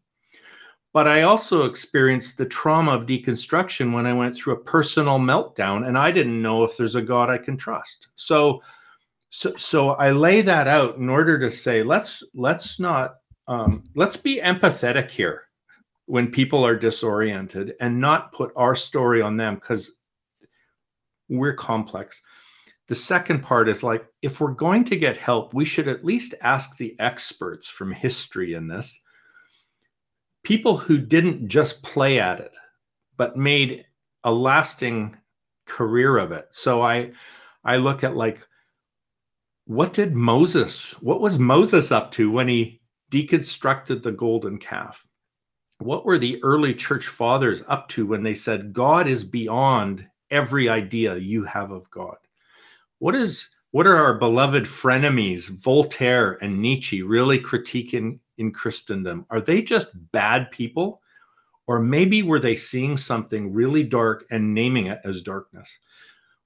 But 0.93 1.09
I 1.09 1.23
also 1.23 1.65
experienced 1.65 2.37
the 2.37 2.45
trauma 2.45 2.93
of 2.93 3.07
deconstruction 3.07 3.95
when 3.95 4.05
I 4.05 4.13
went 4.13 4.37
through 4.37 4.53
a 4.53 4.65
personal 4.65 5.19
meltdown 5.19 5.89
and 5.89 5.97
I 5.97 6.13
didn't 6.13 6.43
know 6.43 6.63
if 6.63 6.77
there's 6.77 6.95
a 6.95 7.01
God 7.01 7.31
I 7.31 7.39
can 7.39 7.57
trust. 7.57 8.09
So, 8.15 8.61
So 9.31 9.57
so 9.57 9.91
I 9.93 10.13
lay 10.13 10.43
that 10.43 10.69
out 10.69 10.99
in 10.99 11.09
order 11.09 11.39
to 11.39 11.51
say 11.51 11.83
let's 11.83 12.23
let's 12.35 12.79
not 12.79 13.15
um, 13.49 13.83
let's 13.95 14.19
be 14.19 14.43
empathetic 14.43 15.11
here 15.11 15.45
when 16.05 16.31
people 16.31 16.67
are 16.67 16.77
disoriented 16.77 17.75
and 17.81 17.99
not 17.99 18.33
put 18.33 18.53
our 18.57 18.77
story 18.77 19.23
on 19.23 19.39
them 19.39 19.55
because 19.55 19.91
we're 21.31 21.57
complex. 21.57 22.21
The 22.89 22.95
second 22.95 23.43
part 23.43 23.69
is 23.69 23.83
like, 23.83 24.07
if 24.23 24.41
we're 24.41 24.53
going 24.53 24.85
to 24.85 24.97
get 24.97 25.17
help, 25.17 25.55
we 25.55 25.65
should 25.65 25.89
at 25.89 26.05
least 26.05 26.35
ask 26.43 26.77
the 26.77 26.97
experts 26.99 27.69
from 27.69 27.93
history 27.93 28.55
in 28.55 28.67
this 28.67 29.01
people 30.43 30.77
who 30.77 30.99
didn't 30.99 31.49
just 31.49 31.83
play 31.83 32.19
at 32.19 32.41
it, 32.41 32.57
but 33.17 33.37
made 33.37 33.85
a 34.25 34.33
lasting 34.33 35.17
career 35.67 36.19
of 36.19 36.33
it. 36.33 36.49
So 36.51 36.83
I, 36.83 37.13
I 37.65 37.77
look 37.77 38.05
at 38.05 38.17
like, 38.17 38.47
what 39.67 39.93
did 39.93 40.15
Moses, 40.15 40.93
what 41.01 41.21
was 41.21 41.39
Moses 41.39 41.93
up 41.93 42.11
to 42.13 42.31
when 42.31 42.49
he 42.49 42.81
deconstructed 43.11 44.03
the 44.03 44.13
golden 44.13 44.59
calf? 44.59 45.07
What 45.79 46.05
were 46.05 46.19
the 46.19 46.43
early 46.43 46.75
church 46.75 47.07
fathers 47.07 47.63
up 47.69 47.89
to 47.91 48.07
when 48.07 48.23
they 48.23 48.35
said, 48.35 48.73
God 48.73 49.07
is 49.07 49.25
beyond 49.25 50.07
every 50.31 50.69
idea 50.69 51.17
you 51.17 51.45
have 51.45 51.71
of 51.71 51.91
God? 51.91 52.17
What 53.03 53.17
is 53.17 53.49
what 53.73 53.89
are 53.89 53.97
our 53.97 54.15
beloved 54.17 54.63
frenemies, 54.63 55.49
Voltaire 55.49 56.39
and 56.41 56.63
Nietzsche, 56.63 57.03
really 57.03 57.37
critiquing 57.37 58.21
in 58.39 58.53
Christendom? 58.53 59.27
Are 59.29 59.41
they 59.41 59.61
just 59.61 60.13
bad 60.13 60.53
people? 60.53 61.03
Or 61.67 61.81
maybe 61.81 62.23
were 62.23 62.39
they 62.39 62.55
seeing 62.55 62.97
something 62.97 63.53
really 63.53 63.83
dark 63.83 64.25
and 64.31 64.55
naming 64.55 64.87
it 64.87 65.01
as 65.03 65.21
darkness? 65.21 65.81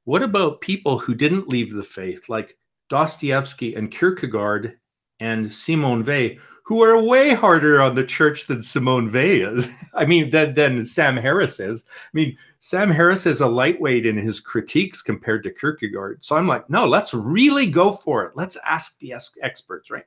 What 0.04 0.22
about 0.22 0.62
people 0.62 0.98
who 0.98 1.14
didn't 1.14 1.50
leave 1.50 1.74
the 1.74 1.82
faith, 1.82 2.30
like 2.30 2.56
Dostoevsky 2.88 3.74
and 3.74 3.90
Kierkegaard 3.90 4.78
and 5.20 5.52
Simone 5.52 6.06
Weil, 6.06 6.36
who 6.66 6.82
are 6.82 7.00
way 7.00 7.32
harder 7.32 7.80
on 7.80 7.94
the 7.94 8.02
church 8.02 8.48
than 8.48 8.60
Simone 8.60 9.12
Weil 9.12 9.56
is. 9.56 9.72
I 9.94 10.04
mean, 10.04 10.30
than, 10.30 10.54
than 10.54 10.84
Sam 10.84 11.16
Harris 11.16 11.60
is. 11.60 11.84
I 11.86 12.10
mean, 12.12 12.36
Sam 12.58 12.90
Harris 12.90 13.24
is 13.24 13.40
a 13.40 13.46
lightweight 13.46 14.04
in 14.04 14.16
his 14.16 14.40
critiques 14.40 15.00
compared 15.00 15.44
to 15.44 15.52
Kierkegaard. 15.52 16.24
So 16.24 16.34
I'm 16.34 16.48
like, 16.48 16.68
no, 16.68 16.84
let's 16.84 17.14
really 17.14 17.66
go 17.66 17.92
for 17.92 18.24
it. 18.24 18.32
Let's 18.34 18.58
ask 18.68 18.98
the 18.98 19.14
experts, 19.42 19.92
right? 19.92 20.06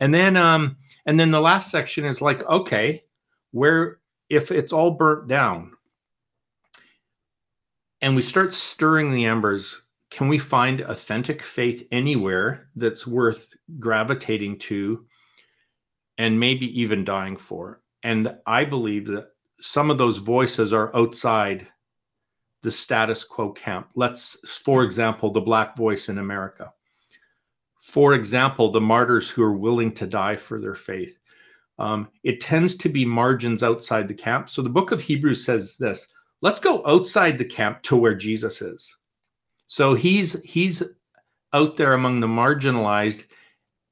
And 0.00 0.14
then, 0.14 0.38
um, 0.38 0.78
and 1.04 1.20
then 1.20 1.30
the 1.30 1.40
last 1.40 1.70
section 1.70 2.06
is 2.06 2.22
like, 2.22 2.42
okay, 2.48 3.04
where 3.50 3.98
if 4.30 4.50
it's 4.50 4.72
all 4.72 4.92
burnt 4.92 5.28
down, 5.28 5.72
and 8.00 8.16
we 8.16 8.22
start 8.22 8.54
stirring 8.54 9.12
the 9.12 9.26
embers, 9.26 9.82
can 10.10 10.28
we 10.28 10.38
find 10.38 10.80
authentic 10.80 11.42
faith 11.42 11.86
anywhere 11.92 12.70
that's 12.74 13.06
worth 13.06 13.54
gravitating 13.78 14.58
to 14.60 15.04
and 16.18 16.38
maybe 16.38 16.80
even 16.80 17.04
dying 17.04 17.36
for. 17.36 17.80
And 18.02 18.36
I 18.46 18.64
believe 18.64 19.06
that 19.06 19.28
some 19.60 19.90
of 19.90 19.98
those 19.98 20.18
voices 20.18 20.72
are 20.72 20.94
outside 20.94 21.66
the 22.62 22.70
status 22.70 23.24
quo 23.24 23.52
camp. 23.52 23.88
Let's, 23.94 24.36
for 24.62 24.84
example, 24.84 25.30
the 25.30 25.40
Black 25.40 25.76
voice 25.76 26.08
in 26.08 26.18
America. 26.18 26.72
For 27.80 28.14
example, 28.14 28.70
the 28.70 28.80
martyrs 28.80 29.28
who 29.28 29.42
are 29.42 29.56
willing 29.56 29.92
to 29.92 30.06
die 30.06 30.36
for 30.36 30.60
their 30.60 30.74
faith. 30.74 31.18
Um, 31.78 32.08
it 32.22 32.40
tends 32.40 32.76
to 32.76 32.88
be 32.88 33.04
margins 33.04 33.62
outside 33.62 34.08
the 34.08 34.14
camp. 34.14 34.48
So 34.48 34.62
the 34.62 34.70
book 34.70 34.92
of 34.92 35.00
Hebrews 35.00 35.44
says 35.44 35.76
this 35.76 36.06
let's 36.40 36.60
go 36.60 36.82
outside 36.86 37.36
the 37.36 37.44
camp 37.44 37.82
to 37.82 37.96
where 37.96 38.14
Jesus 38.14 38.62
is. 38.62 38.96
So 39.66 39.94
he's 39.94 40.40
he's 40.42 40.82
out 41.52 41.76
there 41.76 41.94
among 41.94 42.20
the 42.20 42.26
marginalized 42.26 43.24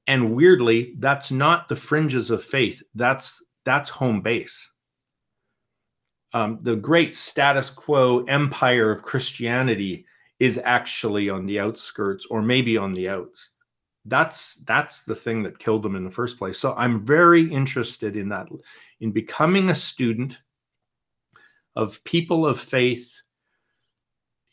and 0.06 0.34
weirdly 0.34 0.94
that's 0.98 1.30
not 1.30 1.68
the 1.68 1.76
fringes 1.76 2.30
of 2.30 2.42
faith. 2.42 2.82
That's 2.94 3.42
that's 3.64 3.90
home 3.90 4.20
base. 4.20 4.70
Um, 6.34 6.58
the 6.60 6.76
great 6.76 7.14
status 7.14 7.70
quo 7.70 8.24
empire 8.24 8.90
of 8.90 9.02
christianity 9.02 10.06
is 10.40 10.58
actually 10.64 11.30
on 11.30 11.46
the 11.46 11.60
outskirts 11.60 12.26
or 12.30 12.42
maybe 12.42 12.76
on 12.76 12.94
the 12.94 13.08
outs. 13.08 13.50
That's 14.06 14.56
that's 14.64 15.04
the 15.04 15.14
thing 15.14 15.42
that 15.42 15.58
killed 15.58 15.82
them 15.82 15.94
in 15.94 16.04
the 16.04 16.10
first 16.10 16.38
place. 16.38 16.58
So 16.58 16.74
i'm 16.76 17.04
very 17.04 17.42
interested 17.42 18.16
in 18.16 18.28
that 18.30 18.48
in 19.00 19.12
becoming 19.12 19.70
a 19.70 19.74
student 19.74 20.40
of 21.76 22.02
people 22.04 22.46
of 22.46 22.58
faith 22.58 23.20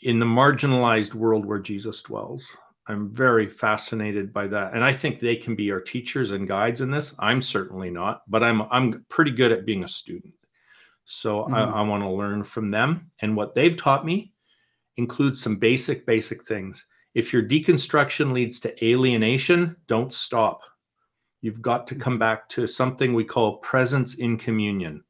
in 0.02 0.20
the 0.20 0.26
marginalized 0.26 1.14
world 1.14 1.46
where 1.46 1.60
jesus 1.60 2.02
dwells 2.02 2.56
I'm 2.89 3.13
very 3.13 3.47
fascinated 3.47 4.34
by 4.34 4.47
that, 4.47 4.73
and 4.73 4.84
I 4.84 4.91
think 4.91 5.19
they 5.19 5.36
can 5.36 5.56
be 5.56 5.71
our 5.71 5.80
teachers 5.80 6.32
and 6.32 6.47
guides 6.47 6.82
in 6.82 6.89
this. 6.89 7.13
I'm 7.19 7.39
certainly 7.39 7.91
not, 7.91 8.23
but 8.28 8.43
I'm 8.43 8.63
I'm 8.63 9.06
pretty 9.10 9.30
good 9.30 9.52
at 9.52 9.65
being 9.65 9.84
a 9.84 9.88
student. 9.88 10.34
So 11.06 11.43
mm-hmm. 11.43 11.54
I, 11.54 11.65
I 11.65 11.82
want 11.84 12.02
to 12.02 12.10
learn 12.10 12.43
from 12.43 12.71
them, 12.71 13.12
and 13.21 13.36
what 13.36 13.54
they've 13.54 13.78
taught 13.78 14.06
me 14.06 14.34
includes 14.97 15.39
some 15.39 15.58
basic 15.58 16.08
basic 16.08 16.43
things. 16.45 16.84
If 17.13 17.32
your 17.32 17.43
deconstruction 17.43 18.32
leads 18.32 18.60
to 18.62 18.86
alienation, 18.86 19.75
don't 19.88 20.12
stop. 20.12 20.62
You've 21.41 21.62
got 21.62 21.86
to 21.88 21.95
come 21.95 22.17
back 22.17 22.49
to 22.49 22.65
something 22.65 23.13
we 23.13 23.23
call 23.23 23.58
presence 23.58 24.15
in 24.15 24.38
communion, 24.38 25.04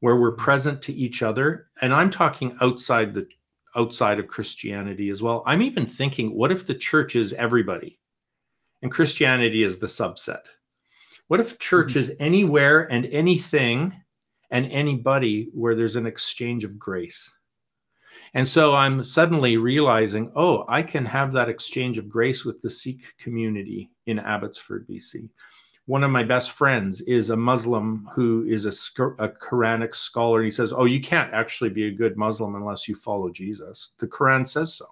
where 0.00 0.16
we're 0.16 0.32
mm-hmm. 0.32 0.44
present 0.44 0.82
to 0.82 0.92
each 0.92 1.22
other. 1.22 1.68
And 1.80 1.94
I'm 1.94 2.10
talking 2.10 2.58
outside 2.60 3.14
the 3.14 3.26
outside 3.76 4.18
of 4.18 4.28
Christianity 4.28 5.10
as 5.10 5.22
well. 5.22 5.42
I'm 5.46 5.62
even 5.62 5.86
thinking, 5.86 6.34
what 6.34 6.52
if 6.52 6.66
the 6.66 6.74
church 6.74 7.16
is 7.16 7.32
everybody 7.34 7.98
and 8.82 8.90
Christianity 8.90 9.62
is 9.62 9.78
the 9.78 9.86
subset? 9.86 10.42
What 11.28 11.40
if 11.40 11.58
church 11.58 11.96
is 11.96 12.10
mm-hmm. 12.10 12.22
anywhere 12.24 12.92
and 12.92 13.06
anything 13.06 13.92
and 14.50 14.66
anybody 14.66 15.50
where 15.54 15.74
there's 15.74 15.96
an 15.96 16.06
exchange 16.06 16.64
of 16.64 16.78
grace? 16.78 17.36
And 18.34 18.46
so 18.46 18.74
I'm 18.74 19.02
suddenly 19.02 19.56
realizing, 19.56 20.30
oh, 20.36 20.64
I 20.68 20.82
can 20.82 21.04
have 21.04 21.32
that 21.32 21.48
exchange 21.48 21.98
of 21.98 22.08
grace 22.08 22.44
with 22.44 22.62
the 22.62 22.70
Sikh 22.70 23.16
community 23.18 23.90
in 24.06 24.18
Abbotsford, 24.18 24.86
BC 24.88 25.28
one 25.90 26.04
of 26.04 26.10
my 26.12 26.22
best 26.22 26.52
friends 26.52 27.00
is 27.00 27.30
a 27.30 27.36
Muslim 27.36 28.08
who 28.14 28.44
is 28.48 28.64
a, 28.64 29.02
a 29.18 29.28
Quranic 29.28 29.92
scholar. 29.92 30.40
He 30.40 30.50
says, 30.52 30.72
Oh, 30.72 30.84
you 30.84 31.00
can't 31.00 31.34
actually 31.34 31.70
be 31.70 31.86
a 31.86 31.90
good 31.90 32.16
Muslim 32.16 32.54
unless 32.54 32.86
you 32.86 32.94
follow 32.94 33.28
Jesus. 33.28 33.90
The 33.98 34.06
Quran 34.06 34.46
says 34.46 34.72
so. 34.72 34.86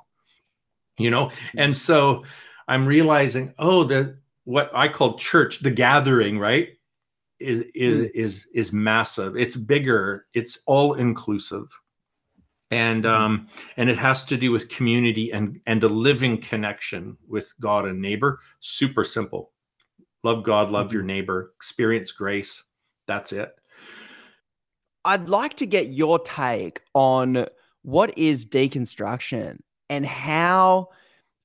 You 0.96 1.10
know, 1.10 1.30
and 1.56 1.76
so 1.76 2.24
I'm 2.66 2.84
realizing, 2.84 3.54
oh, 3.60 3.84
the 3.84 4.18
what 4.42 4.72
I 4.74 4.88
call 4.88 5.16
church, 5.16 5.60
the 5.60 5.70
gathering, 5.70 6.36
right? 6.36 6.70
Is 7.38 7.60
is 7.76 8.00
mm. 8.06 8.10
is 8.12 8.48
is 8.52 8.72
massive. 8.72 9.36
It's 9.36 9.54
bigger. 9.54 10.26
It's 10.34 10.58
all 10.66 10.94
inclusive, 10.94 11.68
and 12.72 13.04
mm. 13.04 13.14
um, 13.14 13.46
and 13.76 13.88
it 13.88 13.98
has 13.98 14.24
to 14.24 14.36
do 14.36 14.50
with 14.50 14.68
community 14.68 15.30
and 15.32 15.60
and 15.68 15.84
a 15.84 15.88
living 15.88 16.40
connection 16.40 17.16
with 17.28 17.54
God 17.60 17.84
and 17.84 18.02
neighbor. 18.02 18.40
Super 18.58 19.04
simple 19.04 19.52
love 20.24 20.44
God, 20.44 20.70
love 20.70 20.92
your 20.92 21.02
mm-hmm. 21.02 21.08
neighbor, 21.08 21.52
experience 21.56 22.12
grace. 22.12 22.64
That's 23.06 23.32
it. 23.32 23.54
I'd 25.04 25.28
like 25.28 25.54
to 25.54 25.66
get 25.66 25.88
your 25.88 26.18
take 26.18 26.80
on 26.94 27.46
what 27.82 28.16
is 28.18 28.46
deconstruction 28.46 29.58
and 29.88 30.04
how 30.04 30.88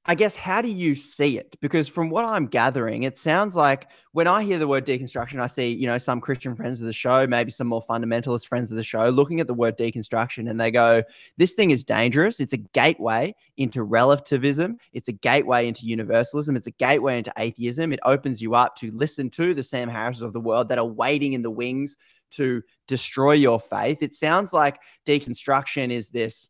I 0.06 0.16
guess, 0.16 0.36
how 0.36 0.62
do 0.62 0.70
you 0.70 0.96
see 0.96 1.38
it? 1.38 1.56
Because 1.62 1.88
from 1.88 2.10
what 2.10 2.26
I'm 2.26 2.48
gathering, 2.48 3.04
it 3.04 3.18
sounds 3.18 3.56
like 3.56 3.88
when 4.12 4.28
I 4.28 4.44
hear 4.44 4.60
the 4.60 4.68
word 4.68 4.86
deconstruction, 4.86 5.42
I 5.42 5.48
see, 5.48 5.74
you 5.74 5.88
know, 5.88 5.98
some 5.98 6.20
Christian 6.20 6.58
friends 6.58 6.82
of 6.82 6.88
the 6.88 6.94
show, 6.94 7.26
maybe 7.26 7.52
some 7.52 7.68
more 7.68 7.82
fundamentalist 7.82 8.48
friends 8.48 8.70
of 8.70 8.76
the 8.76 8.84
show, 8.84 9.08
looking 9.10 9.40
at 9.40 9.48
the 9.48 9.54
word 9.54 9.78
deconstruction 9.78 10.50
and 10.50 10.60
they 10.60 10.72
go, 10.72 11.04
this 11.38 11.54
thing 11.54 11.72
is 11.72 11.86
dangerous. 11.86 12.42
It's 12.42 12.52
a 12.52 12.58
gateway 12.58 13.34
into 13.56 13.84
relativism. 13.84 14.78
It's 14.92 15.08
a 15.08 15.14
gateway 15.14 15.70
into 15.70 15.86
universalism. 15.86 16.58
It's 16.58 16.68
a 16.68 16.72
gateway 16.72 17.20
into 17.20 17.32
atheism. 17.38 17.94
It 17.94 18.02
opens 18.04 18.42
you 18.42 18.56
up 18.56 18.76
to 18.78 18.92
listen 18.92 19.30
to 19.32 19.54
the 19.54 19.64
Sam 19.64 19.88
Harrises 19.88 20.22
of 20.22 20.34
the 20.34 20.42
world 20.42 20.68
that 20.68 20.80
are 20.80 20.86
waiting 20.86 21.32
in 21.32 21.44
the 21.44 21.50
wings 21.50 21.96
to 22.32 22.62
destroy 22.90 23.34
your 23.34 23.60
faith. 23.60 24.04
It 24.04 24.14
sounds 24.14 24.52
like 24.52 24.82
deconstruction 25.06 25.92
is 25.92 26.10
this 26.10 26.50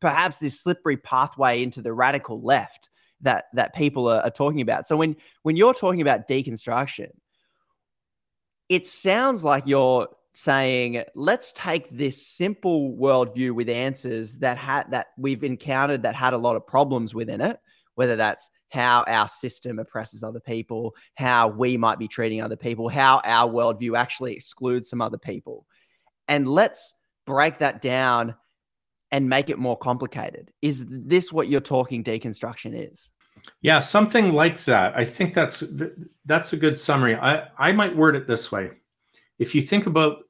perhaps 0.00 0.38
this 0.38 0.60
slippery 0.60 0.96
pathway 0.96 1.62
into 1.62 1.82
the 1.82 1.92
radical 1.92 2.40
left 2.42 2.90
that 3.20 3.46
that 3.54 3.74
people 3.74 4.08
are, 4.08 4.22
are 4.22 4.30
talking 4.30 4.60
about. 4.60 4.86
So 4.86 4.96
when 4.96 5.16
when 5.42 5.56
you're 5.56 5.74
talking 5.74 6.00
about 6.00 6.28
deconstruction, 6.28 7.10
it 8.68 8.86
sounds 8.86 9.44
like 9.44 9.66
you're 9.66 10.08
saying 10.32 11.02
let's 11.14 11.52
take 11.52 11.90
this 11.90 12.26
simple 12.26 12.96
worldview 12.96 13.50
with 13.50 13.68
answers 13.68 14.36
that 14.36 14.56
had 14.56 14.90
that 14.90 15.08
we've 15.18 15.42
encountered 15.42 16.02
that 16.02 16.14
had 16.14 16.32
a 16.32 16.38
lot 16.38 16.54
of 16.54 16.64
problems 16.66 17.12
within 17.14 17.40
it 17.40 17.58
whether 17.96 18.14
that's 18.14 18.48
how 18.68 19.02
our 19.08 19.26
system 19.26 19.80
oppresses 19.80 20.22
other 20.22 20.38
people 20.38 20.94
how 21.16 21.48
we 21.48 21.76
might 21.76 21.98
be 21.98 22.06
treating 22.06 22.40
other 22.40 22.56
people 22.56 22.88
how 22.88 23.20
our 23.24 23.50
worldview 23.50 23.98
actually 23.98 24.32
excludes 24.32 24.88
some 24.88 25.02
other 25.02 25.18
people 25.18 25.66
and 26.28 26.46
let's 26.46 26.94
break 27.26 27.58
that 27.58 27.82
down 27.82 28.32
and 29.12 29.28
make 29.28 29.50
it 29.50 29.58
more 29.58 29.76
complicated. 29.76 30.52
Is 30.62 30.84
this 30.88 31.32
what 31.32 31.48
you're 31.48 31.60
talking 31.60 32.04
deconstruction 32.04 32.90
is? 32.90 33.10
Yeah, 33.62 33.78
something 33.78 34.32
like 34.32 34.62
that. 34.64 34.96
I 34.96 35.04
think 35.04 35.34
that's 35.34 35.64
that's 36.26 36.52
a 36.52 36.56
good 36.56 36.78
summary. 36.78 37.16
I 37.16 37.48
I 37.58 37.72
might 37.72 37.96
word 37.96 38.16
it 38.16 38.26
this 38.26 38.52
way. 38.52 38.70
If 39.38 39.54
you 39.54 39.62
think 39.62 39.86
about 39.86 40.24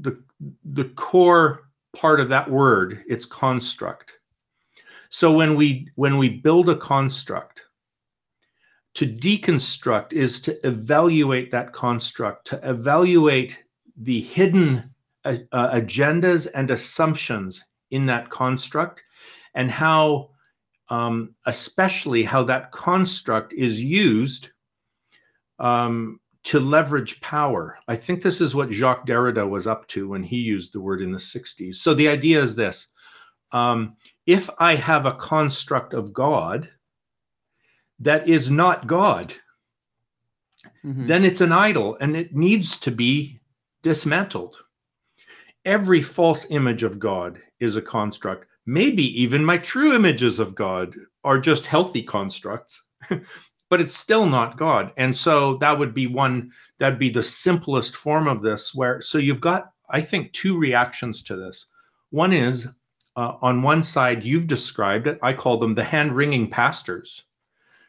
the 0.00 0.22
the 0.64 0.84
core 0.84 1.68
part 1.92 2.20
of 2.20 2.28
that 2.28 2.50
word, 2.50 3.04
it's 3.08 3.26
construct. 3.26 4.18
So 5.08 5.32
when 5.32 5.56
we 5.56 5.88
when 5.96 6.18
we 6.18 6.28
build 6.28 6.68
a 6.68 6.76
construct, 6.76 7.64
to 8.94 9.06
deconstruct 9.06 10.12
is 10.12 10.40
to 10.42 10.66
evaluate 10.66 11.50
that 11.50 11.72
construct, 11.72 12.46
to 12.48 12.60
evaluate 12.68 13.62
the 13.96 14.20
hidden 14.20 14.90
uh, 15.24 15.36
uh, 15.52 15.70
agendas 15.72 16.46
and 16.54 16.70
assumptions 16.70 17.64
in 17.92 18.06
that 18.06 18.28
construct, 18.28 19.02
and 19.54 19.70
how, 19.70 20.30
um, 20.88 21.34
especially 21.46 22.24
how 22.24 22.42
that 22.42 22.72
construct 22.72 23.52
is 23.52 23.82
used 23.82 24.50
um, 25.58 26.18
to 26.44 26.58
leverage 26.58 27.20
power. 27.20 27.78
I 27.86 27.96
think 27.96 28.22
this 28.22 28.40
is 28.40 28.54
what 28.54 28.70
Jacques 28.70 29.06
Derrida 29.06 29.48
was 29.48 29.66
up 29.66 29.86
to 29.88 30.08
when 30.08 30.22
he 30.22 30.38
used 30.38 30.72
the 30.72 30.80
word 30.80 31.00
in 31.00 31.12
the 31.12 31.18
60s. 31.18 31.76
So 31.76 31.94
the 31.94 32.08
idea 32.08 32.40
is 32.40 32.54
this 32.56 32.88
um, 33.52 33.96
if 34.26 34.48
I 34.58 34.74
have 34.74 35.06
a 35.06 35.14
construct 35.14 35.94
of 35.94 36.12
God, 36.12 36.68
that 38.00 38.28
is 38.28 38.50
not 38.50 38.86
God, 38.86 39.32
mm-hmm. 40.84 41.06
then 41.06 41.24
it's 41.24 41.40
an 41.40 41.52
idol 41.52 41.96
and 42.00 42.16
it 42.16 42.34
needs 42.34 42.78
to 42.80 42.90
be 42.90 43.40
dismantled. 43.82 44.56
Every 45.64 46.02
false 46.02 46.50
image 46.50 46.82
of 46.82 46.98
God 46.98 47.40
is 47.62 47.76
a 47.76 47.82
construct. 47.82 48.46
Maybe 48.66 49.04
even 49.20 49.44
my 49.44 49.58
true 49.58 49.94
images 49.94 50.38
of 50.38 50.54
God 50.54 50.94
are 51.24 51.38
just 51.38 51.66
healthy 51.66 52.02
constructs, 52.02 52.84
but 53.70 53.80
it's 53.80 53.94
still 53.94 54.26
not 54.26 54.56
God. 54.56 54.92
And 54.96 55.14
so 55.14 55.56
that 55.58 55.78
would 55.78 55.94
be 55.94 56.06
one, 56.06 56.50
that'd 56.78 56.98
be 56.98 57.10
the 57.10 57.22
simplest 57.22 57.96
form 57.96 58.28
of 58.28 58.42
this, 58.42 58.74
where, 58.74 59.00
so 59.00 59.18
you've 59.18 59.40
got, 59.40 59.72
I 59.90 60.00
think, 60.00 60.32
two 60.32 60.58
reactions 60.58 61.22
to 61.24 61.36
this. 61.36 61.66
One 62.10 62.32
is 62.32 62.68
uh, 63.16 63.34
on 63.42 63.62
one 63.62 63.82
side, 63.82 64.24
you've 64.24 64.46
described 64.46 65.06
it, 65.06 65.18
I 65.22 65.32
call 65.32 65.56
them 65.56 65.74
the 65.74 65.84
hand 65.84 66.12
wringing 66.12 66.48
pastors 66.48 67.24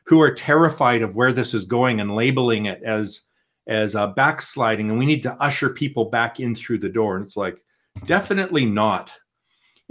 who 0.06 0.22
are 0.22 0.32
terrified 0.32 1.02
of 1.02 1.16
where 1.16 1.32
this 1.32 1.54
is 1.54 1.66
going 1.66 2.02
and 2.02 2.16
labeling 2.16 2.66
it 2.66 2.82
as 2.84 3.24
as 3.68 3.96
a 3.96 4.08
backsliding 4.08 4.90
and 4.90 5.00
we 5.00 5.06
need 5.06 5.24
to 5.24 5.42
usher 5.42 5.70
people 5.70 6.06
back 6.06 6.42
in 6.42 6.54
through 6.54 6.78
the 6.78 6.90
door 6.90 7.16
and 7.16 7.24
it's 7.24 7.38
like 7.38 7.64
definitely 8.06 8.66
not 8.66 9.10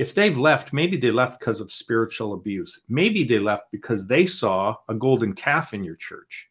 if 0.03 0.15
they've 0.15 0.39
left 0.39 0.73
maybe 0.73 0.97
they 0.97 1.13
left 1.13 1.39
because 1.39 1.61
of 1.61 1.71
spiritual 1.71 2.35
abuse. 2.35 2.81
Maybe 2.89 3.23
they 3.25 3.39
left 3.39 3.71
because 3.71 4.07
they 4.07 4.27
saw 4.27 4.77
a 4.89 4.95
golden 4.95 5.33
calf 5.33 5.75
in 5.75 5.85
your 5.85 5.97
church. 5.97 6.51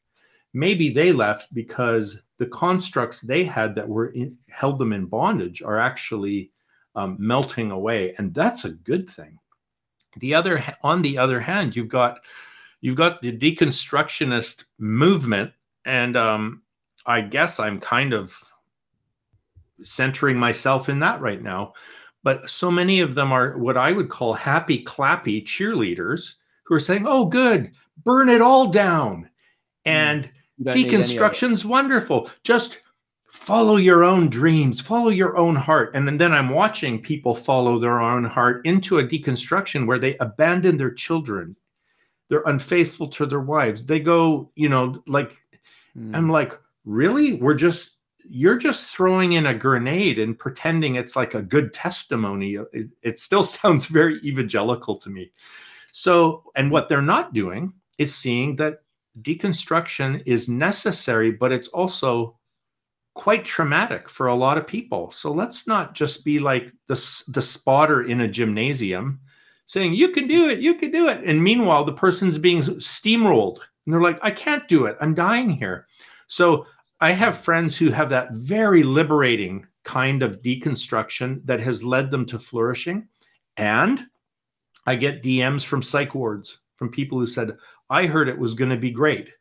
Maybe 0.54 0.90
they 0.90 1.12
left 1.12 1.54
because 1.54 2.22
the 2.38 2.46
constructs 2.48 3.20
they 3.20 3.44
had 3.44 3.76
that 3.76 3.88
were 3.88 4.10
in, 4.12 4.38
held 4.50 4.80
them 4.80 4.94
in 4.94 5.06
bondage 5.06 5.62
are 5.62 5.80
actually 5.80 6.52
um, 6.96 7.18
melting 7.20 7.72
away 7.72 8.16
and 8.18 8.34
that's 8.34 8.64
a 8.64 8.78
good 8.92 9.10
thing. 9.10 9.38
The 10.18 10.34
other 10.34 10.64
on 10.82 11.02
the 11.02 11.18
other 11.18 11.42
hand 11.42 11.76
you've 11.76 11.96
got 12.00 12.20
you've 12.82 13.02
got 13.04 13.22
the 13.22 13.38
deconstructionist 13.38 14.66
movement, 14.80 15.52
and 15.86 16.18
um, 16.18 16.64
I 17.06 17.22
guess 17.22 17.60
I'm 17.60 17.80
kind 17.80 18.14
of 18.14 18.38
centering 19.84 20.38
myself 20.38 20.90
in 20.90 21.00
that 21.00 21.22
right 21.22 21.42
now. 21.42 21.74
But 22.24 22.50
so 22.50 22.70
many 22.70 23.00
of 23.00 23.16
them 23.16 23.32
are 23.32 23.58
what 23.58 23.78
I 23.78 23.92
would 23.92 24.10
call 24.10 24.34
happy, 24.34 24.84
clappy 24.84 25.44
cheerleaders 25.44 26.36
who 26.64 26.76
are 26.76 26.80
saying, 26.80 27.06
"Oh, 27.08 27.26
good, 27.26 27.72
burn 28.04 28.30
it 28.30 28.42
all 28.42 28.70
down," 28.70 29.30
and 29.86 30.30
deconstruction's 30.62 31.66
wonderful. 31.66 32.30
Just 32.44 32.82
follow 33.28 33.78
your 33.78 34.04
own 34.04 34.30
dreams, 34.30 34.82
follow 34.82 35.10
your 35.10 35.38
own 35.38 35.56
heart. 35.56 35.96
And 35.96 36.06
then, 36.06 36.18
then 36.18 36.34
I'm 36.34 36.50
watching 36.50 37.02
people 37.02 37.34
follow 37.34 37.80
their 37.80 38.02
own 38.02 38.26
heart 38.26 38.66
into 38.66 39.00
a 39.00 39.04
deconstruction 39.04 39.88
where 39.88 40.00
they 40.00 40.18
abandon 40.18 40.78
their 40.78 40.92
children 40.92 41.56
they're 42.32 42.42
unfaithful 42.46 43.08
to 43.10 43.26
their 43.26 43.42
wives 43.42 43.86
they 43.86 44.00
go 44.00 44.50
you 44.56 44.70
know 44.70 44.96
like 45.06 45.36
mm. 45.96 46.16
i'm 46.16 46.30
like 46.30 46.58
really 46.86 47.34
we're 47.34 47.54
just 47.54 47.98
you're 48.30 48.58
just 48.58 48.96
throwing 48.96 49.34
in 49.34 49.46
a 49.48 49.54
grenade 49.54 50.20
and 50.20 50.38
pretending 50.38 50.96
it's 50.96 51.16
like 51.16 51.34
a 51.34 51.42
good 51.42 51.74
testimony 51.74 52.58
it, 52.74 52.90
it 53.02 53.20
still 53.20 53.44
sounds 53.60 53.86
very 53.86 54.20
evangelical 54.24 54.96
to 54.96 55.10
me 55.10 55.32
so 55.94 56.44
and 56.56 56.72
what 56.72 56.88
they're 56.88 57.02
not 57.02 57.34
doing 57.34 57.74
is 57.98 58.14
seeing 58.14 58.56
that 58.56 58.80
deconstruction 59.22 60.22
is 60.26 60.48
necessary 60.48 61.32
but 61.32 61.52
it's 61.52 61.68
also 61.70 62.38
quite 63.14 63.44
traumatic 63.44 64.08
for 64.08 64.28
a 64.28 64.36
lot 64.36 64.58
of 64.58 64.66
people 64.66 65.12
so 65.12 65.32
let's 65.32 65.68
not 65.68 65.94
just 65.94 66.24
be 66.24 66.40
like 66.40 66.72
the, 66.88 67.24
the 67.28 67.42
spotter 67.42 68.04
in 68.04 68.22
a 68.22 68.28
gymnasium 68.28 69.20
saying, 69.72 69.94
You 69.94 70.10
can 70.10 70.28
do 70.28 70.50
it, 70.50 70.60
you 70.60 70.76
can 70.76 70.92
do 70.92 71.08
it. 71.08 71.24
And 71.24 71.42
meanwhile, 71.42 71.86
the 71.86 71.94
person's 71.94 72.38
being 72.38 72.60
steamrolled. 72.60 73.60
And 73.86 73.94
they're 73.94 74.02
like, 74.02 74.20
I 74.22 74.30
can't 74.30 74.68
do 74.68 74.86
it. 74.86 74.98
I'm 75.00 75.14
dying 75.14 75.50
here. 75.50 75.88
So 76.28 76.66
I 77.04 77.14
have 77.14 77.36
friends 77.36 77.76
who 77.76 77.90
have 77.90 78.10
that 78.12 78.30
very 78.32 78.84
liberating 78.84 79.66
kind 79.84 80.22
of 80.22 80.44
deconstruction 80.44 81.44
that 81.46 81.60
has 81.60 81.84
led 81.84 82.12
them 82.12 82.28
to 82.28 82.38
flourishing. 82.38 83.08
And 83.58 84.04
I 84.86 84.96
get 84.96 85.24
DMs 85.24 85.66
from 85.66 85.82
psych 85.82 86.14
wards 86.14 86.60
from 86.76 86.92
people 86.92 87.18
who 87.20 87.26
said, 87.26 87.58
I 87.90 88.06
heard 88.06 88.30
it 88.30 88.38
was 88.38 88.54
going 88.54 88.70
to 88.70 88.78
be 88.78 88.92
great. 88.92 89.32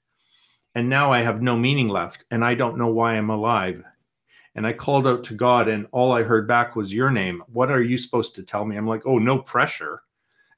And 0.74 0.88
now 0.88 1.12
I 1.12 1.20
have 1.20 1.42
no 1.42 1.54
meaning 1.54 1.88
left. 1.88 2.24
And 2.30 2.42
I 2.42 2.54
don't 2.54 2.78
know 2.78 2.88
why 2.88 3.14
I'm 3.14 3.28
alive. 3.28 3.84
And 4.54 4.66
I 4.66 4.72
called 4.72 5.06
out 5.06 5.22
to 5.24 5.34
God, 5.34 5.68
and 5.68 5.86
all 5.92 6.12
I 6.12 6.22
heard 6.22 6.48
back 6.48 6.74
was 6.76 6.94
your 6.94 7.10
name. 7.10 7.42
What 7.46 7.70
are 7.70 7.82
you 7.82 7.98
supposed 7.98 8.34
to 8.36 8.42
tell 8.42 8.64
me? 8.64 8.76
I'm 8.76 8.86
like, 8.86 9.02
oh, 9.06 9.18
no 9.18 9.38
pressure. 9.38 10.02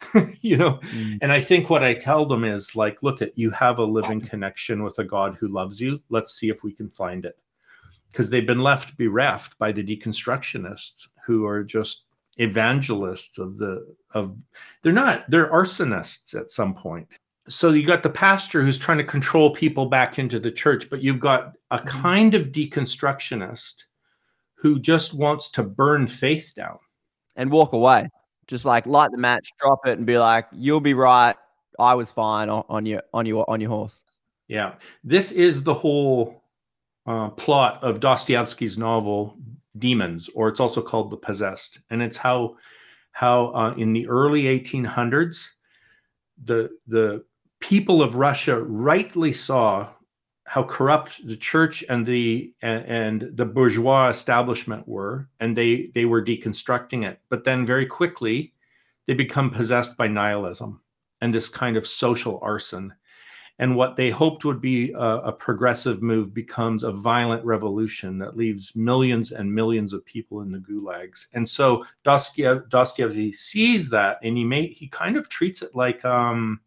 you 0.41 0.57
know? 0.57 0.81
Mm. 0.95 1.19
and 1.23 1.33
i 1.33 1.41
think 1.41 1.71
what 1.71 1.83
i 1.83 1.95
tell 1.95 2.25
them 2.27 2.45
is 2.45 2.75
like 2.75 3.03
look 3.03 3.23
at 3.23 3.37
you 3.37 3.51
have 3.51 3.79
a 3.79 3.85
living 3.85 4.21
connection 4.21 4.83
with 4.83 4.99
a 4.99 5.05
god 5.05 5.37
who 5.43 5.49
loves 5.49 5.81
you. 5.81 6.01
Let's 6.09 6.35
see 6.35 6.49
if 6.49 6.63
we 6.65 6.73
can 6.73 6.89
find 6.89 7.25
it. 7.25 7.41
Because 8.09 8.31
they've 8.31 8.47
been 8.47 8.61
left 8.61 8.97
bereft 8.97 9.59
by 9.59 9.73
the 9.73 9.83
deconstructionists 9.83 11.09
who 11.27 11.47
are 11.47 11.65
just 11.65 12.05
evangelists 12.39 13.39
of 13.39 13.59
the 13.59 13.95
of 14.15 14.37
they're 14.83 14.93
not 14.93 15.31
they're 15.31 15.51
arsonists 15.51 16.39
at 16.39 16.51
some 16.51 16.75
point. 16.75 17.09
So 17.49 17.71
you 17.71 17.87
got 17.87 18.03
the 18.03 18.11
pastor 18.11 18.63
who's 18.63 18.79
trying 18.79 18.99
to 18.99 19.05
control 19.05 19.51
people 19.51 19.87
back 19.87 20.19
into 20.19 20.39
the 20.39 20.53
church 20.53 20.89
but 20.89 21.03
you've 21.03 21.21
got 21.21 21.55
a 21.71 21.79
mm. 21.79 21.87
kind 21.87 22.35
of 22.35 22.53
deconstructionist 22.53 23.85
who 24.55 24.79
just 24.79 25.13
wants 25.13 25.51
to 25.51 25.63
burn 25.63 26.07
faith 26.07 26.53
down. 26.55 26.79
And 27.35 27.51
walk 27.51 27.73
away 27.73 28.09
just 28.47 28.65
like 28.65 28.87
light 28.87 29.11
the 29.11 29.19
match, 29.19 29.51
drop 29.59 29.87
it, 29.87 29.99
and 29.99 30.07
be 30.07 30.19
like, 30.19 30.47
"You'll 30.53 30.81
be 30.81 30.95
right. 30.95 31.37
I 31.79 31.95
was 31.95 32.11
fine 32.11 32.49
on, 32.49 32.87
your 32.87 33.03
on 33.13 33.27
your 33.27 33.49
on 33.49 33.61
your 33.61 33.71
horse." 33.71 34.03
Yeah, 34.49 34.75
this 35.05 35.33
is 35.33 35.63
the 35.63 35.75
whole 35.75 36.45
uh, 37.07 37.31
plot 37.31 37.83
of 37.83 38.01
Dostoevsky's 38.01 38.77
novel 38.77 39.37
Demons, 39.79 40.29
or 40.35 40.49
it's 40.49 40.61
also 40.61 40.83
called 40.83 41.11
The 41.11 41.17
Possessed, 41.17 41.81
and 41.91 42.03
it's 42.03 42.17
how 42.17 42.57
how 43.13 43.47
uh, 43.55 43.75
in 43.77 43.93
the 43.93 44.09
early 44.09 44.45
1800s 44.45 45.49
the 46.45 46.71
the 46.87 47.25
people 47.61 48.03
of 48.03 48.17
Russia 48.17 48.63
rightly 48.63 49.33
saw 49.33 49.89
how 50.45 50.63
corrupt 50.63 51.27
the 51.27 51.37
church 51.37 51.85
and 51.89 52.05
the 52.05 52.53
and, 52.63 53.31
the 53.37 53.45
bourgeois 53.45 54.09
establishment 54.09 54.87
were 54.87 55.29
and 55.41 55.57
they 55.57 55.87
they 55.95 56.05
were 56.05 56.25
deconstructing 56.25 57.05
it. 57.05 57.21
But 57.29 57.45
then 57.45 57.65
very 57.65 57.87
quickly 57.87 58.53
they 59.07 59.15
become 59.15 59.51
possessed 59.51 59.97
by 59.97 60.09
nihilism 60.09 60.81
and 61.21 61.33
this 61.33 61.49
kind 61.49 61.77
of 61.77 61.87
social 61.87 62.39
arson. 62.43 62.93
And 63.59 63.77
what 63.77 63.97
they 63.97 64.11
hoped 64.11 64.45
would 64.45 64.61
be 64.61 64.91
a, 64.93 64.99
a 64.99 65.33
progressive 65.33 66.03
move 66.03 66.35
becomes 66.35 66.83
a 66.83 66.91
violent 66.91 67.45
revolution 67.45 68.19
that 68.19 68.37
leaves 68.37 68.75
millions 68.75 69.31
and 69.31 69.55
millions 69.55 69.93
of 69.93 70.05
people 70.05 70.41
in 70.41 70.51
the 70.51 70.59
gulags. 70.59 71.27
And 71.35 71.49
so 71.49 71.85
dostoevsky 72.03 73.33
sees 73.33 73.91
that 73.91 74.19
and 74.23 74.37
he 74.37 74.45
may 74.45 74.67
he 74.69 74.89
kind 74.89 75.17
of 75.17 75.29
treats 75.29 75.63
it 75.63 75.77
like 75.77 76.05
um 76.05 76.61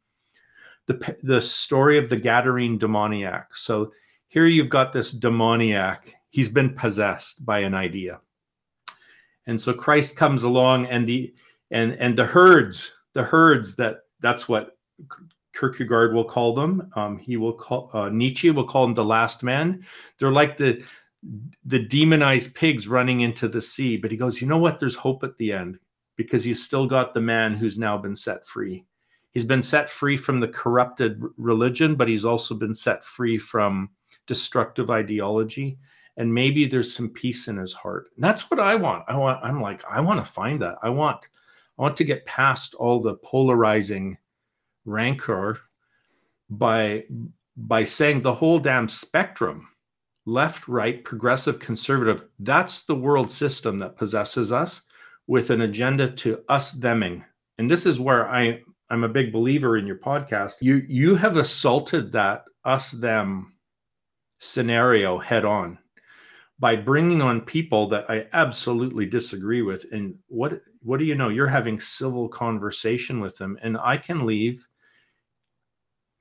the 0.88 1.18
the 1.24 1.42
story 1.42 1.98
of 1.98 2.10
the 2.10 2.18
Gadarene 2.18 2.80
demoniac. 2.80 3.56
So 3.56 3.92
here 4.28 4.46
you've 4.46 4.70
got 4.70 4.94
this 4.94 5.12
demoniac. 5.12 6.14
He's 6.30 6.50
been 6.50 6.74
possessed 6.76 7.46
by 7.46 7.60
an 7.60 7.74
idea, 7.74 8.20
and 9.48 9.60
so 9.60 9.74
Christ 9.74 10.18
comes 10.18 10.44
along, 10.44 10.88
and 10.88 11.08
the 11.08 11.34
and 11.72 11.94
and 11.94 12.18
the 12.18 12.26
herds, 12.26 12.92
the 13.14 13.24
herds 13.24 13.76
that 13.78 14.02
that's 14.20 14.48
what 14.48 14.78
Kierkegaard 15.56 16.14
will 16.14 16.26
call 16.26 16.54
them. 16.54 16.92
Um, 16.96 17.18
he 17.18 17.38
will 17.38 17.54
call 17.54 17.90
uh, 17.94 18.10
Nietzsche 18.10 18.52
will 18.52 18.68
call 18.68 18.86
them 18.86 18.94
the 18.94 19.06
last 19.06 19.44
man. 19.44 19.86
They're 20.20 20.32
like 20.32 20.58
the 20.58 20.84
the 21.64 21.80
demonized 21.80 22.54
pigs 22.54 22.88
running 22.88 23.22
into 23.22 23.48
the 23.48 23.62
sea. 23.62 23.98
But 23.98 24.12
he 24.12 24.18
goes, 24.18 24.40
you 24.40 24.48
know 24.48 24.60
what? 24.60 24.78
There's 24.78 24.96
hope 24.96 25.24
at 25.24 25.38
the 25.38 25.54
end 25.54 25.80
because 26.18 26.46
you 26.46 26.54
still 26.54 26.86
got 26.86 27.14
the 27.14 27.22
man 27.22 27.56
who's 27.56 27.80
now 27.80 27.98
been 27.98 28.16
set 28.16 28.46
free 28.46 28.86
he's 29.36 29.46
been 29.46 29.62
set 29.62 29.88
free 29.88 30.18
from 30.18 30.40
the 30.40 30.48
corrupted 30.48 31.22
religion, 31.38 31.94
but 31.94 32.08
he's 32.08 32.26
also 32.26 32.56
been 32.56 32.74
set 32.74 33.04
free 33.04 33.38
from 33.38 33.90
destructive 34.26 34.90
ideology. 34.90 35.78
And 36.18 36.34
maybe 36.34 36.66
there's 36.66 36.96
some 36.96 37.10
peace 37.10 37.50
in 37.50 37.58
his 37.58 37.74
heart. 37.74 38.08
And 38.16 38.24
that's 38.24 38.50
what 38.50 38.62
I 38.62 38.76
want. 38.76 39.04
I 39.08 39.18
want, 39.18 39.44
I'm 39.44 39.62
like, 39.62 39.84
I 39.88 40.00
want 40.00 40.26
to 40.26 40.32
find 40.32 40.62
that. 40.62 40.78
I 40.82 40.90
want, 40.90 41.28
I 41.78 41.82
want 41.82 41.98
to 41.98 42.06
get 42.06 42.26
past 42.26 42.74
all 42.76 43.02
the 43.02 43.16
polarizing 43.16 44.18
rancor 44.86 45.60
by 46.50 47.04
by 47.58 47.84
saying 47.84 48.22
the 48.22 48.34
whole 48.34 48.60
damn 48.60 48.88
spectrum 48.88 49.68
left 50.26 50.68
right 50.68 51.04
progressive 51.04 51.60
conservative 51.60 52.26
that's 52.40 52.84
the 52.84 52.96
world 52.96 53.32
system 53.32 53.80
that 53.80 53.98
possesses 53.98 54.52
us 54.52 54.84
with 55.28 55.50
an 55.50 55.62
agenda 55.62 56.10
to 56.12 56.44
us 56.50 56.78
theming 56.78 57.24
and 57.58 57.70
this 57.70 57.88
is 57.88 58.00
where 58.00 58.30
i 58.30 58.60
i'm 58.90 59.04
a 59.04 59.10
big 59.10 59.32
believer 59.32 59.78
in 59.78 59.88
your 59.88 59.98
podcast. 59.98 60.62
You 60.62 60.84
you 60.88 61.16
have 61.16 61.38
assaulted 61.38 62.12
that 62.14 62.46
us 62.64 62.92
them 62.92 63.54
scenario 64.38 65.18
head 65.18 65.46
on 65.46 65.78
by 66.60 66.76
bringing 66.76 67.22
on 67.22 67.42
people 67.42 67.88
that 67.90 68.10
i 68.10 68.28
absolutely 68.34 69.06
disagree 69.06 69.62
with. 69.62 69.86
And 69.92 70.16
what 70.28 70.62
what 70.82 71.00
do 71.00 71.06
you 71.06 71.16
know? 71.16 71.30
You're 71.30 71.48
having 71.48 71.80
civil 71.80 72.30
conversation 72.30 73.20
with 73.20 73.38
them 73.38 73.58
and 73.62 73.78
i 73.78 73.98
can 73.98 74.26
leave 74.26 74.68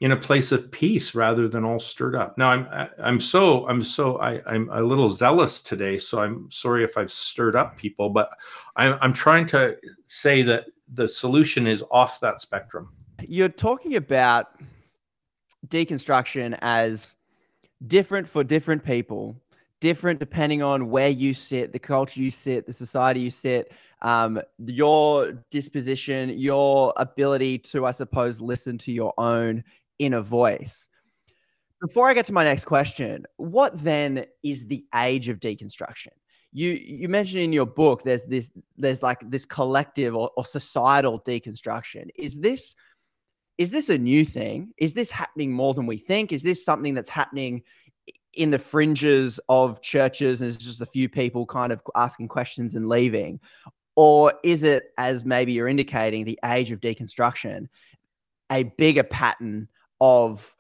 in 0.01 0.13
a 0.13 0.17
place 0.17 0.53
of 0.53 0.71
peace 0.71 1.15
rather 1.15 1.49
than 1.49 1.65
all 1.65 1.79
stirred 1.79 2.15
up. 2.15 2.37
Now 2.37 2.51
I'm 2.51 2.89
I'm 3.03 3.21
so 3.21 3.67
I'm 3.69 3.83
so 3.83 4.19
I, 4.19 4.41
I'm 4.47 4.69
a 4.71 4.83
little 4.83 5.09
zealous 5.09 5.63
today, 5.63 5.99
so 5.99 6.21
I'm 6.21 6.51
sorry 6.51 6.85
if 6.85 6.99
I've 6.99 7.11
stirred 7.11 7.57
up 7.57 7.77
people, 7.77 8.11
but 8.11 8.31
I'm 8.77 8.99
I'm 9.01 9.13
trying 9.13 9.47
to 9.47 9.77
say 10.07 10.43
that 10.43 10.67
the 10.93 11.09
solution 11.09 11.67
is 11.67 11.83
off 11.91 12.21
that 12.21 12.41
spectrum. 12.41 12.93
You're 13.27 13.49
talking 13.49 13.97
about 13.97 14.61
deconstruction 15.69 16.59
as 16.61 17.17
different 17.87 18.29
for 18.29 18.45
different 18.45 18.85
people, 18.85 19.41
different 19.81 20.21
depending 20.21 20.63
on 20.63 20.91
where 20.91 21.09
you 21.09 21.35
sit, 21.35 21.73
the 21.73 21.79
culture 21.79 22.21
you 22.21 22.31
sit, 22.31 22.67
the 22.67 22.73
society 22.73 23.21
you 23.21 23.31
sit, 23.31 23.73
um, 24.03 24.41
your 24.59 25.33
disposition, 25.51 26.31
your 26.31 26.93
ability 26.97 27.59
to, 27.59 27.87
I 27.87 27.91
suppose, 27.91 28.41
listen 28.41 28.79
to 28.79 28.93
your 28.93 29.15
own 29.19 29.65
inner 29.99 30.21
voice. 30.21 30.89
Before 31.81 32.09
I 32.09 32.15
get 32.15 32.27
to 32.27 32.33
my 32.33 32.45
next 32.45 32.65
question, 32.65 33.27
what 33.37 33.79
then 33.79 34.27
is 34.43 34.67
the 34.67 34.85
age 34.95 35.29
of 35.29 35.41
deconstruction? 35.41 36.13
You 36.55 36.71
you 36.71 37.09
mentioned 37.09 37.43
in 37.43 37.53
your 37.53 37.67
book 37.67 38.05
there's 38.05 38.25
this 38.25 38.51
there's 38.77 39.03
like 39.03 39.29
this 39.29 39.45
collective 39.45 40.15
or, 40.15 40.31
or 40.37 40.47
societal 40.47 41.21
deconstruction. 41.21 42.09
Is 42.17 42.39
this 42.39 42.77
is 43.59 43.71
this 43.71 43.89
a 43.89 43.99
new 43.99 44.25
thing? 44.25 44.73
Is 44.79 44.95
this 44.95 45.11
happening 45.11 45.53
more 45.53 45.75
than 45.75 45.87
we 45.87 45.99
think? 45.99 46.33
Is 46.33 46.43
this 46.43 46.65
something 46.65 46.95
that's 46.95 47.11
happening 47.11 47.63
in 48.35 48.51
the 48.51 48.59
fringes 48.59 49.39
of 49.49 49.83
churches 49.83 50.41
and 50.41 50.51
it's 50.51 50.63
just 50.63 50.81
a 50.81 50.87
few 50.87 51.09
people 51.09 51.45
kind 51.45 51.73
of 51.73 51.83
asking 51.95 52.29
questions 52.29 52.75
and 52.75 52.89
leaving? 52.89 53.41
Or 53.97 54.35
is 54.43 54.65
it, 54.65 54.85
as 54.99 55.25
maybe 55.25 55.53
you're 55.53 55.69
indicating, 55.69 56.25
the 56.25 56.39
age 56.45 56.73
of 56.73 56.81
deconstruction, 56.81 57.69
a 58.51 58.65
bigger 58.65 59.05
pattern 59.05 59.69
of 60.01 60.55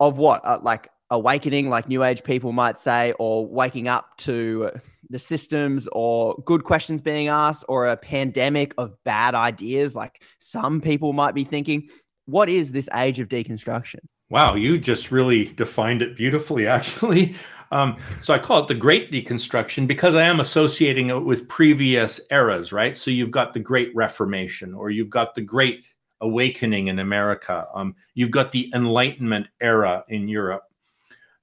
of 0.00 0.16
what 0.16 0.40
uh, 0.44 0.60
like 0.62 0.88
awakening 1.10 1.70
like 1.70 1.88
new 1.88 2.04
age 2.04 2.22
people 2.22 2.52
might 2.52 2.78
say 2.78 3.12
or 3.18 3.46
waking 3.46 3.88
up 3.88 4.16
to 4.18 4.70
the 5.10 5.18
systems 5.18 5.88
or 5.92 6.36
good 6.44 6.64
questions 6.64 7.00
being 7.00 7.28
asked 7.28 7.64
or 7.68 7.86
a 7.86 7.96
pandemic 7.96 8.74
of 8.76 8.92
bad 9.04 9.34
ideas 9.34 9.96
like 9.96 10.22
some 10.38 10.80
people 10.80 11.12
might 11.12 11.34
be 11.34 11.44
thinking 11.44 11.88
what 12.26 12.48
is 12.48 12.72
this 12.72 12.88
age 12.94 13.20
of 13.20 13.28
deconstruction 13.28 14.00
wow 14.28 14.54
you 14.54 14.78
just 14.78 15.10
really 15.10 15.46
defined 15.52 16.02
it 16.02 16.14
beautifully 16.14 16.66
actually 16.78 17.34
um, 17.70 17.96
so 18.20 18.34
i 18.34 18.38
call 18.38 18.62
it 18.62 18.68
the 18.68 18.74
great 18.74 19.10
deconstruction 19.10 19.86
because 19.86 20.14
i 20.14 20.22
am 20.22 20.40
associating 20.40 21.08
it 21.08 21.24
with 21.24 21.48
previous 21.48 22.20
eras 22.30 22.70
right 22.70 22.98
so 22.98 23.10
you've 23.10 23.30
got 23.30 23.54
the 23.54 23.60
great 23.60 23.94
reformation 23.94 24.74
or 24.74 24.90
you've 24.90 25.10
got 25.10 25.34
the 25.34 25.40
great 25.42 25.86
awakening 26.20 26.88
in 26.88 26.98
America. 26.98 27.66
Um, 27.74 27.94
you've 28.14 28.30
got 28.30 28.52
the 28.52 28.70
Enlightenment 28.74 29.48
era 29.60 30.04
in 30.08 30.28
Europe. 30.28 30.64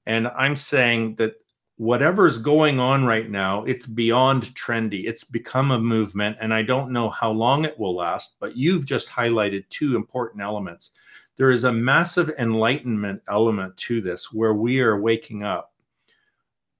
And 0.05 0.27
I'm 0.27 0.55
saying 0.55 1.15
that 1.15 1.35
whatever's 1.77 2.37
going 2.37 2.79
on 2.79 3.05
right 3.05 3.29
now, 3.29 3.63
it's 3.65 3.87
beyond 3.87 4.43
trendy. 4.55 5.07
It's 5.07 5.23
become 5.23 5.71
a 5.71 5.79
movement, 5.79 6.37
and 6.39 6.53
I 6.53 6.61
don't 6.61 6.91
know 6.91 7.09
how 7.09 7.31
long 7.31 7.65
it 7.65 7.77
will 7.77 7.95
last, 7.95 8.37
but 8.39 8.55
you've 8.55 8.85
just 8.85 9.09
highlighted 9.09 9.67
two 9.69 9.95
important 9.95 10.41
elements. 10.41 10.91
There 11.37 11.51
is 11.51 11.65
a 11.65 11.73
massive 11.73 12.31
enlightenment 12.39 13.21
element 13.27 13.75
to 13.77 13.99
this 13.99 14.31
where 14.31 14.53
we 14.53 14.79
are 14.79 15.01
waking 15.01 15.43
up. 15.43 15.73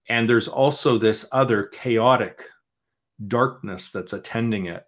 And 0.07 0.29
there's 0.29 0.47
also 0.47 0.97
this 0.97 1.27
other 1.31 1.63
chaotic 1.63 2.43
darkness 3.27 3.89
that's 3.89 4.13
attending 4.13 4.67
it. 4.67 4.85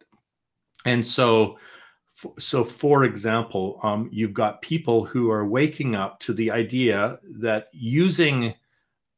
And 0.86 1.06
so 1.06 1.58
so 2.40 2.64
for 2.64 3.04
example 3.04 3.80
um, 3.84 4.10
you've 4.12 4.34
got 4.34 4.62
people 4.62 5.06
who 5.06 5.30
are 5.30 5.48
waking 5.48 5.96
up 5.96 6.20
to 6.20 6.34
the 6.34 6.50
idea 6.52 7.20
that 7.24 7.68
using 7.72 8.54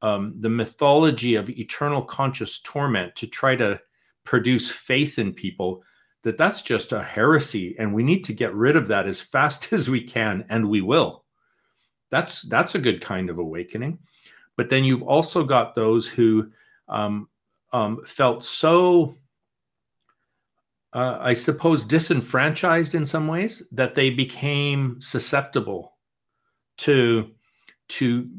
um, 0.02 0.36
the 0.40 0.50
mythology 0.50 1.36
of 1.36 1.50
eternal 1.50 2.02
conscious 2.02 2.60
torment 2.60 3.16
to 3.16 3.28
try 3.28 3.56
to 3.56 3.80
produce 4.24 4.70
faith 4.70 5.20
in 5.20 5.34
people 5.34 5.84
that 6.24 6.38
that's 6.38 6.62
just 6.62 6.92
a 6.92 7.02
heresy 7.02 7.76
and 7.80 7.94
we 7.94 8.04
need 8.04 8.24
to 8.26 8.34
get 8.34 8.54
rid 8.54 8.76
of 8.76 8.88
that 8.88 9.08
as 9.08 9.22
fast 9.22 9.72
as 9.74 9.90
we 9.90 10.02
can 10.02 10.46
and 10.50 10.70
we 10.70 10.82
will. 10.82 11.26
That's 12.12 12.42
that's 12.44 12.76
a 12.76 12.80
good 12.80 13.02
kind 13.02 13.30
of 13.30 13.38
awakening. 13.38 14.00
But 14.58 14.70
then 14.70 14.84
you've 14.84 15.04
also 15.04 15.44
got 15.44 15.76
those 15.76 16.08
who 16.08 16.52
um, 16.88 17.30
um 17.72 18.04
felt 18.06 18.44
so 18.44 19.16
uh, 20.94 21.18
I 21.20 21.34
suppose, 21.34 21.84
disenfranchised 21.84 22.96
in 22.96 23.06
some 23.06 23.28
ways, 23.28 23.64
that 23.72 23.96
they 23.96 24.10
became 24.10 25.00
susceptible 25.02 25.98
to 26.80 27.32
to 27.90 28.30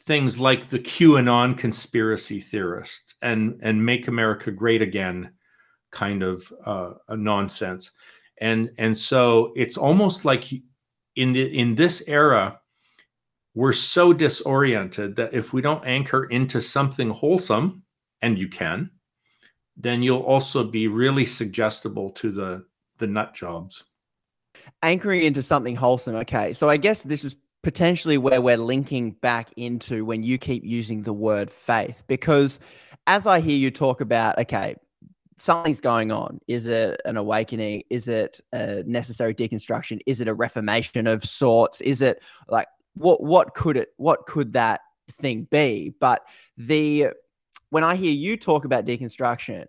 things 0.00 0.38
like 0.38 0.66
the 0.66 0.78
QAnon 0.78 1.56
conspiracy 1.56 2.40
theorists 2.40 3.14
and 3.22 3.58
and 3.62 3.84
make 3.84 4.08
America 4.08 4.50
great 4.50 4.82
again 4.82 5.32
kind 5.90 6.22
of 6.22 6.52
uh, 6.64 6.92
nonsense. 7.10 7.90
And 8.40 8.70
and 8.78 8.96
so 8.96 9.52
it's 9.54 9.76
almost 9.76 10.24
like 10.24 10.44
in 11.16 11.32
the 11.32 11.58
in 11.58 11.74
this 11.74 12.02
era 12.06 12.58
we're 13.54 13.74
so 13.74 14.14
disoriented 14.14 15.14
that 15.16 15.34
if 15.34 15.52
we 15.52 15.60
don't 15.60 15.84
anchor 15.86 16.24
into 16.24 16.60
something 16.62 17.10
wholesome 17.10 17.82
and 18.22 18.38
you 18.38 18.48
can 18.48 18.90
then 19.76 20.02
you'll 20.02 20.20
also 20.20 20.64
be 20.64 20.88
really 20.88 21.26
suggestible 21.26 22.10
to 22.10 22.30
the 22.30 22.64
the 22.98 23.06
nut 23.06 23.34
jobs. 23.34 23.84
Anchoring 24.82 25.22
into 25.22 25.42
something 25.42 25.74
wholesome. 25.74 26.16
Okay. 26.16 26.52
So 26.52 26.68
I 26.68 26.76
guess 26.76 27.02
this 27.02 27.24
is 27.24 27.36
potentially 27.62 28.18
where 28.18 28.40
we're 28.40 28.56
linking 28.56 29.12
back 29.12 29.50
into 29.56 30.04
when 30.04 30.22
you 30.22 30.36
keep 30.36 30.64
using 30.64 31.02
the 31.02 31.12
word 31.12 31.50
faith 31.50 32.02
because 32.08 32.58
as 33.06 33.26
I 33.26 33.40
hear 33.40 33.56
you 33.56 33.70
talk 33.70 34.00
about 34.00 34.38
okay, 34.38 34.76
something's 35.38 35.80
going 35.80 36.12
on. 36.12 36.40
Is 36.46 36.66
it 36.68 37.00
an 37.04 37.16
awakening? 37.16 37.82
Is 37.90 38.08
it 38.08 38.40
a 38.52 38.82
necessary 38.84 39.34
deconstruction? 39.34 40.00
Is 40.06 40.20
it 40.20 40.28
a 40.28 40.34
reformation 40.34 41.06
of 41.06 41.24
sorts? 41.24 41.80
Is 41.80 42.02
it 42.02 42.22
like 42.48 42.68
what 42.94 43.22
what 43.22 43.54
could 43.54 43.76
it 43.76 43.88
what 43.96 44.26
could 44.26 44.52
that 44.52 44.80
thing 45.10 45.46
be? 45.50 45.94
But 45.98 46.22
the 46.56 47.08
when 47.72 47.84
I 47.84 47.96
hear 47.96 48.12
you 48.12 48.36
talk 48.36 48.66
about 48.66 48.84
deconstruction, 48.84 49.64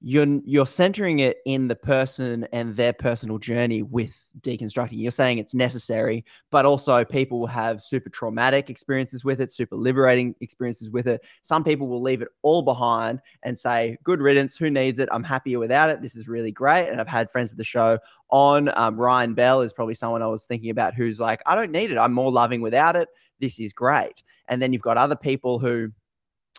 you're 0.00 0.40
you're 0.44 0.66
centering 0.66 1.20
it 1.20 1.38
in 1.46 1.68
the 1.68 1.76
person 1.76 2.44
and 2.52 2.74
their 2.74 2.92
personal 2.92 3.38
journey 3.38 3.82
with 3.82 4.28
deconstructing. 4.40 4.98
You're 4.98 5.12
saying 5.12 5.38
it's 5.38 5.54
necessary, 5.54 6.24
but 6.50 6.66
also 6.66 7.04
people 7.04 7.38
will 7.38 7.46
have 7.46 7.80
super 7.80 8.10
traumatic 8.10 8.68
experiences 8.68 9.24
with 9.24 9.40
it, 9.40 9.52
super 9.52 9.76
liberating 9.76 10.34
experiences 10.40 10.90
with 10.90 11.06
it. 11.06 11.24
Some 11.42 11.62
people 11.62 11.86
will 11.86 12.02
leave 12.02 12.20
it 12.20 12.28
all 12.42 12.62
behind 12.62 13.20
and 13.44 13.56
say, 13.56 13.96
"Good 14.02 14.20
riddance. 14.20 14.56
Who 14.56 14.68
needs 14.68 14.98
it? 14.98 15.08
I'm 15.12 15.22
happier 15.22 15.60
without 15.60 15.88
it. 15.88 16.02
This 16.02 16.16
is 16.16 16.26
really 16.26 16.50
great." 16.50 16.88
And 16.88 17.00
I've 17.00 17.06
had 17.06 17.30
friends 17.30 17.52
of 17.52 17.58
the 17.58 17.64
show 17.64 18.00
on. 18.30 18.76
Um, 18.76 18.96
Ryan 18.96 19.34
Bell 19.34 19.60
is 19.60 19.72
probably 19.72 19.94
someone 19.94 20.20
I 20.20 20.26
was 20.26 20.46
thinking 20.46 20.70
about 20.70 20.94
who's 20.94 21.20
like, 21.20 21.42
"I 21.46 21.54
don't 21.54 21.70
need 21.70 21.92
it. 21.92 21.96
I'm 21.96 22.12
more 22.12 22.32
loving 22.32 22.60
without 22.60 22.96
it. 22.96 23.08
This 23.38 23.60
is 23.60 23.72
great." 23.72 24.24
And 24.48 24.60
then 24.60 24.72
you've 24.72 24.82
got 24.82 24.96
other 24.96 25.16
people 25.16 25.60
who 25.60 25.92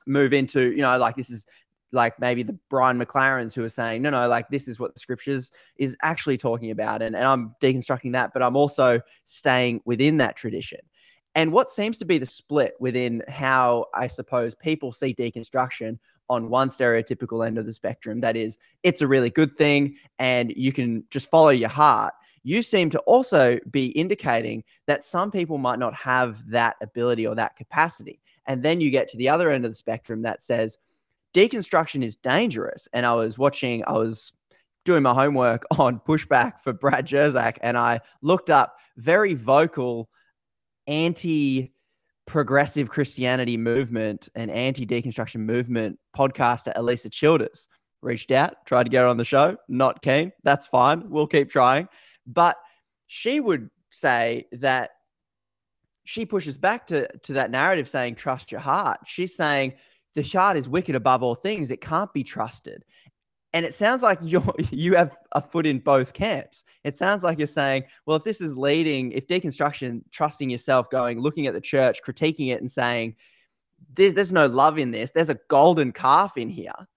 move 0.07 0.33
into, 0.33 0.71
you 0.71 0.81
know, 0.81 0.97
like 0.97 1.15
this 1.15 1.29
is 1.29 1.45
like 1.91 2.19
maybe 2.19 2.43
the 2.43 2.57
Brian 2.69 2.99
McLarens 2.99 3.53
who 3.53 3.63
are 3.63 3.69
saying, 3.69 4.01
no, 4.01 4.09
no, 4.09 4.27
like 4.27 4.49
this 4.49 4.67
is 4.67 4.79
what 4.79 4.93
the 4.93 4.99
scriptures 4.99 5.51
is 5.77 5.95
actually 6.01 6.37
talking 6.37 6.71
about. 6.71 7.01
And, 7.01 7.15
and 7.15 7.25
I'm 7.25 7.55
deconstructing 7.61 8.13
that, 8.13 8.33
but 8.33 8.43
I'm 8.43 8.55
also 8.55 9.01
staying 9.23 9.81
within 9.85 10.17
that 10.17 10.35
tradition. 10.35 10.79
And 11.35 11.51
what 11.51 11.69
seems 11.69 11.97
to 11.99 12.05
be 12.05 12.17
the 12.17 12.25
split 12.25 12.73
within 12.79 13.23
how 13.27 13.85
I 13.93 14.07
suppose 14.07 14.55
people 14.55 14.91
see 14.91 15.13
deconstruction 15.13 15.99
on 16.29 16.49
one 16.49 16.67
stereotypical 16.67 17.45
end 17.45 17.57
of 17.57 17.65
the 17.65 17.71
spectrum, 17.71 18.19
that 18.21 18.35
is, 18.35 18.57
it's 18.83 19.01
a 19.01 19.07
really 19.07 19.29
good 19.29 19.53
thing 19.53 19.95
and 20.19 20.51
you 20.57 20.73
can 20.73 21.05
just 21.09 21.29
follow 21.29 21.49
your 21.49 21.69
heart, 21.69 22.13
you 22.43 22.61
seem 22.61 22.89
to 22.91 22.99
also 22.99 23.59
be 23.69 23.87
indicating 23.87 24.63
that 24.87 25.03
some 25.03 25.31
people 25.31 25.57
might 25.57 25.79
not 25.79 25.93
have 25.93 26.49
that 26.49 26.75
ability 26.81 27.27
or 27.27 27.35
that 27.35 27.55
capacity. 27.55 28.19
And 28.45 28.63
then 28.63 28.81
you 28.81 28.89
get 28.89 29.09
to 29.09 29.17
the 29.17 29.29
other 29.29 29.51
end 29.51 29.65
of 29.65 29.71
the 29.71 29.75
spectrum 29.75 30.21
that 30.21 30.41
says 30.41 30.77
deconstruction 31.33 32.03
is 32.03 32.15
dangerous. 32.15 32.87
And 32.93 33.05
I 33.05 33.13
was 33.13 33.37
watching, 33.37 33.83
I 33.85 33.93
was 33.93 34.33
doing 34.85 35.03
my 35.03 35.13
homework 35.13 35.63
on 35.77 35.99
pushback 35.99 36.61
for 36.61 36.73
Brad 36.73 37.05
Jersak, 37.05 37.57
and 37.61 37.77
I 37.77 37.99
looked 38.21 38.49
up 38.49 38.77
very 38.97 39.35
vocal 39.35 40.09
anti 40.87 41.73
progressive 42.25 42.89
Christianity 42.89 43.55
movement 43.57 44.29
and 44.35 44.49
anti 44.49 44.85
deconstruction 44.85 45.41
movement 45.41 45.99
podcaster 46.15 46.73
Alisa 46.75 47.11
Childers. 47.11 47.67
Reached 48.01 48.31
out, 48.31 48.65
tried 48.65 48.83
to 48.83 48.89
get 48.89 49.01
her 49.01 49.07
on 49.07 49.17
the 49.17 49.23
show, 49.23 49.57
not 49.67 50.03
keen. 50.03 50.31
That's 50.43 50.67
fine. 50.67 51.09
We'll 51.09 51.27
keep 51.27 51.49
trying. 51.49 51.87
But 52.27 52.57
she 53.07 53.39
would 53.39 53.69
say 53.89 54.47
that 54.51 54.91
she 56.03 56.25
pushes 56.25 56.57
back 56.57 56.87
to, 56.87 57.07
to 57.19 57.33
that 57.33 57.51
narrative 57.51 57.89
saying, 57.89 58.15
trust 58.15 58.51
your 58.51 58.61
heart. 58.61 58.99
She's 59.05 59.35
saying 59.35 59.73
the 60.13 60.21
heart 60.21 60.57
is 60.57 60.69
wicked 60.69 60.95
above 60.95 61.23
all 61.23 61.35
things. 61.35 61.71
It 61.71 61.81
can't 61.81 62.11
be 62.13 62.23
trusted. 62.23 62.83
And 63.53 63.65
it 63.65 63.73
sounds 63.73 64.01
like 64.01 64.19
you 64.23 64.43
you 64.71 64.95
have 64.95 65.17
a 65.31 65.41
foot 65.41 65.65
in 65.65 65.79
both 65.79 66.13
camps. 66.13 66.65
It 66.83 66.97
sounds 66.97 67.23
like 67.23 67.37
you're 67.37 67.47
saying, 67.47 67.83
well, 68.05 68.17
if 68.17 68.23
this 68.23 68.41
is 68.41 68.57
leading, 68.57 69.11
if 69.11 69.27
deconstruction, 69.27 70.01
trusting 70.11 70.49
yourself, 70.49 70.89
going, 70.89 71.19
looking 71.19 71.47
at 71.47 71.53
the 71.53 71.61
church, 71.61 72.01
critiquing 72.03 72.53
it, 72.53 72.61
and 72.61 72.71
saying, 72.71 73.15
there's, 73.93 74.13
there's 74.13 74.31
no 74.31 74.47
love 74.47 74.77
in 74.77 74.91
this. 74.91 75.11
There's 75.11 75.29
a 75.29 75.39
golden 75.49 75.91
calf 75.91 76.37
in 76.37 76.49
here. 76.49 76.87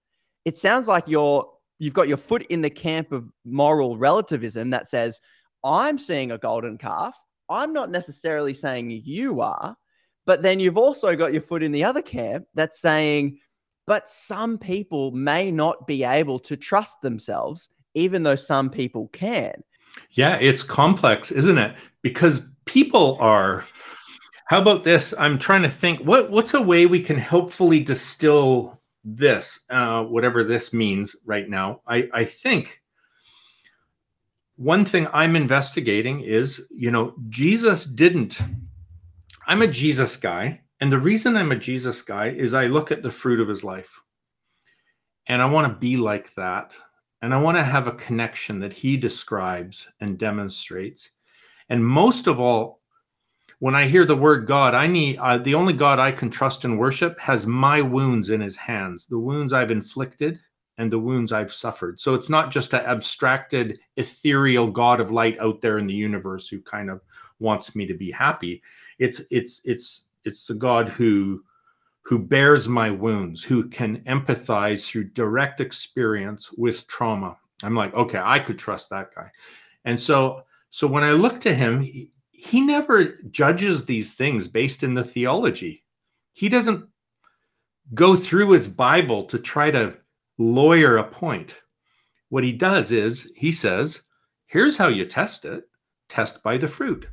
It 0.45 0.57
sounds 0.57 0.87
like 0.87 1.07
you're 1.07 1.51
you've 1.81 1.93
got 1.95 2.07
your 2.07 2.17
foot 2.17 2.45
in 2.49 2.61
the 2.61 2.69
camp 2.69 3.11
of 3.11 3.29
moral 3.43 3.97
relativism 3.97 4.69
that 4.69 4.87
says, 4.87 5.19
I'm 5.63 5.97
seeing 5.97 6.31
a 6.31 6.37
golden 6.37 6.77
calf. 6.77 7.19
I'm 7.49 7.73
not 7.73 7.89
necessarily 7.89 8.53
saying 8.53 9.01
you 9.03 9.41
are, 9.41 9.75
but 10.25 10.41
then 10.41 10.59
you've 10.59 10.77
also 10.77 11.15
got 11.15 11.33
your 11.33 11.41
foot 11.41 11.63
in 11.63 11.71
the 11.71 11.83
other 11.83 12.01
camp 12.01 12.45
that's 12.53 12.79
saying 12.79 13.39
but 13.87 14.07
some 14.07 14.57
people 14.57 15.11
may 15.11 15.51
not 15.51 15.87
be 15.87 16.03
able 16.03 16.39
to 16.39 16.55
trust 16.55 17.01
themselves, 17.01 17.69
even 17.93 18.23
though 18.23 18.35
some 18.35 18.69
people 18.69 19.07
can. 19.09 19.63
Yeah, 20.11 20.35
it's 20.35 20.63
complex, 20.63 21.31
isn't 21.31 21.57
it? 21.57 21.75
Because 22.01 22.47
people 22.65 23.17
are. 23.19 23.65
How 24.45 24.61
about 24.61 24.83
this? 24.83 25.13
I'm 25.17 25.39
trying 25.39 25.63
to 25.63 25.69
think. 25.69 25.99
What 26.01 26.29
what's 26.29 26.53
a 26.53 26.61
way 26.61 26.85
we 26.85 27.01
can 27.01 27.17
helpfully 27.17 27.81
distill 27.81 28.80
this, 29.03 29.61
uh, 29.69 30.03
whatever 30.03 30.43
this 30.43 30.73
means 30.73 31.15
right 31.25 31.49
now? 31.49 31.81
I 31.87 32.09
I 32.13 32.25
think 32.25 32.81
one 34.55 34.85
thing 34.85 35.07
I'm 35.11 35.35
investigating 35.35 36.21
is, 36.21 36.67
you 36.69 36.91
know, 36.91 37.15
Jesus 37.29 37.85
didn't. 37.85 38.41
I'm 39.47 39.61
a 39.63 39.67
Jesus 39.67 40.15
guy, 40.15 40.61
and 40.79 40.91
the 40.91 40.99
reason 40.99 41.35
I'm 41.35 41.51
a 41.51 41.55
Jesus 41.55 42.01
guy 42.01 42.29
is 42.29 42.53
I 42.53 42.67
look 42.67 42.91
at 42.91 43.03
the 43.03 43.11
fruit 43.11 43.39
of 43.39 43.47
his 43.47 43.63
life 43.63 43.99
and 45.27 45.41
I 45.41 45.45
want 45.45 45.71
to 45.71 45.79
be 45.79 45.97
like 45.97 46.33
that. 46.35 46.75
And 47.21 47.33
I 47.33 47.41
want 47.41 47.55
to 47.57 47.63
have 47.63 47.87
a 47.87 47.93
connection 47.93 48.59
that 48.59 48.73
he 48.73 48.97
describes 48.97 49.87
and 49.99 50.17
demonstrates. 50.17 51.11
And 51.69 51.85
most 51.85 52.27
of 52.27 52.39
all, 52.39 52.80
when 53.61 53.75
I 53.75 53.85
hear 53.85 54.05
the 54.05 54.15
word 54.15 54.47
God, 54.47 54.73
I 54.73 54.87
need 54.87 55.19
uh, 55.19 55.37
the 55.37 55.53
only 55.53 55.73
God 55.73 55.99
I 55.99 56.11
can 56.11 56.31
trust 56.31 56.65
and 56.65 56.79
worship 56.79 57.19
has 57.19 57.45
my 57.45 57.79
wounds 57.79 58.31
in 58.31 58.41
his 58.41 58.57
hands, 58.57 59.05
the 59.05 59.19
wounds 59.19 59.53
I've 59.53 59.69
inflicted 59.69 60.39
and 60.79 60.91
the 60.91 60.97
wounds 60.97 61.31
I've 61.31 61.53
suffered. 61.53 61.99
So 61.99 62.15
it's 62.15 62.27
not 62.27 62.49
just 62.49 62.73
an 62.73 62.81
abstracted, 62.81 63.77
ethereal 63.97 64.65
God 64.65 64.99
of 64.99 65.11
light 65.11 65.39
out 65.39 65.61
there 65.61 65.77
in 65.77 65.85
the 65.85 65.93
universe 65.93 66.47
who 66.47 66.59
kind 66.59 66.89
of 66.89 67.01
wants 67.37 67.75
me 67.75 67.85
to 67.85 67.93
be 67.93 68.09
happy. 68.09 68.63
It's 68.97 69.21
it's 69.29 69.61
it's 69.63 70.07
it's 70.25 70.47
the 70.47 70.55
God 70.55 70.89
who 70.89 71.43
who 72.01 72.17
bears 72.17 72.67
my 72.67 72.89
wounds, 72.89 73.43
who 73.43 73.69
can 73.69 73.97
empathize 74.05 74.87
through 74.87 75.11
direct 75.11 75.61
experience 75.61 76.51
with 76.51 76.87
trauma. 76.87 77.37
I'm 77.61 77.75
like, 77.75 77.93
okay, 77.93 78.21
I 78.23 78.39
could 78.39 78.57
trust 78.57 78.89
that 78.89 79.13
guy. 79.13 79.29
And 79.85 80.01
so 80.01 80.45
so 80.71 80.87
when 80.87 81.03
I 81.03 81.11
look 81.11 81.39
to 81.41 81.53
him, 81.53 81.85
he 82.43 82.59
never 82.59 83.19
judges 83.29 83.85
these 83.85 84.15
things 84.15 84.47
based 84.47 84.81
in 84.81 84.95
the 84.95 85.03
theology. 85.03 85.83
He 86.33 86.49
doesn't 86.49 86.87
go 87.93 88.15
through 88.15 88.49
his 88.49 88.67
Bible 88.67 89.25
to 89.25 89.37
try 89.37 89.69
to 89.69 89.95
lawyer 90.39 90.97
a 90.97 91.03
point. 91.03 91.61
What 92.29 92.43
he 92.43 92.51
does 92.51 92.91
is 92.91 93.31
he 93.35 93.51
says, 93.51 94.01
here's 94.47 94.75
how 94.75 94.87
you 94.87 95.05
test 95.05 95.45
it 95.45 95.65
test 96.09 96.41
by 96.41 96.57
the 96.57 96.67
fruit. 96.67 97.07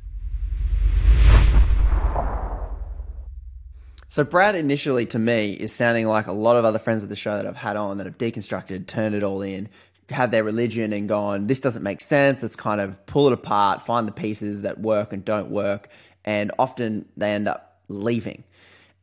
So 4.11 4.23
Brad 4.23 4.55
initially 4.55 5.05
to 5.05 5.19
me 5.19 5.53
is 5.53 5.71
sounding 5.71 6.07
like 6.07 6.25
a 6.25 6.31
lot 6.31 6.55
of 6.55 6.65
other 6.65 6.79
friends 6.79 7.03
of 7.03 7.09
the 7.09 7.15
show 7.15 7.37
that 7.37 7.45
I've 7.45 7.55
had 7.55 7.75
on 7.75 7.97
that 7.97 8.07
have 8.07 8.17
deconstructed, 8.17 8.87
turned 8.87 9.13
it 9.13 9.21
all 9.21 9.43
in, 9.43 9.69
had 10.09 10.31
their 10.31 10.43
religion 10.43 10.93
and 10.93 11.07
gone, 11.07 11.43
this 11.45 11.59
doesn't 11.59 11.83
make 11.83 12.01
sense. 12.01 12.43
Let's 12.43 12.55
kind 12.55 12.81
of 12.81 13.05
pull 13.05 13.27
it 13.27 13.33
apart, 13.33 13.81
find 13.81 14.07
the 14.07 14.11
pieces 14.11 14.61
that 14.63 14.79
work 14.79 15.13
and 15.13 15.23
don't 15.23 15.49
work. 15.49 15.89
And 16.25 16.51
often 16.59 17.05
they 17.17 17.31
end 17.31 17.47
up 17.47 17.81
leaving. 17.87 18.43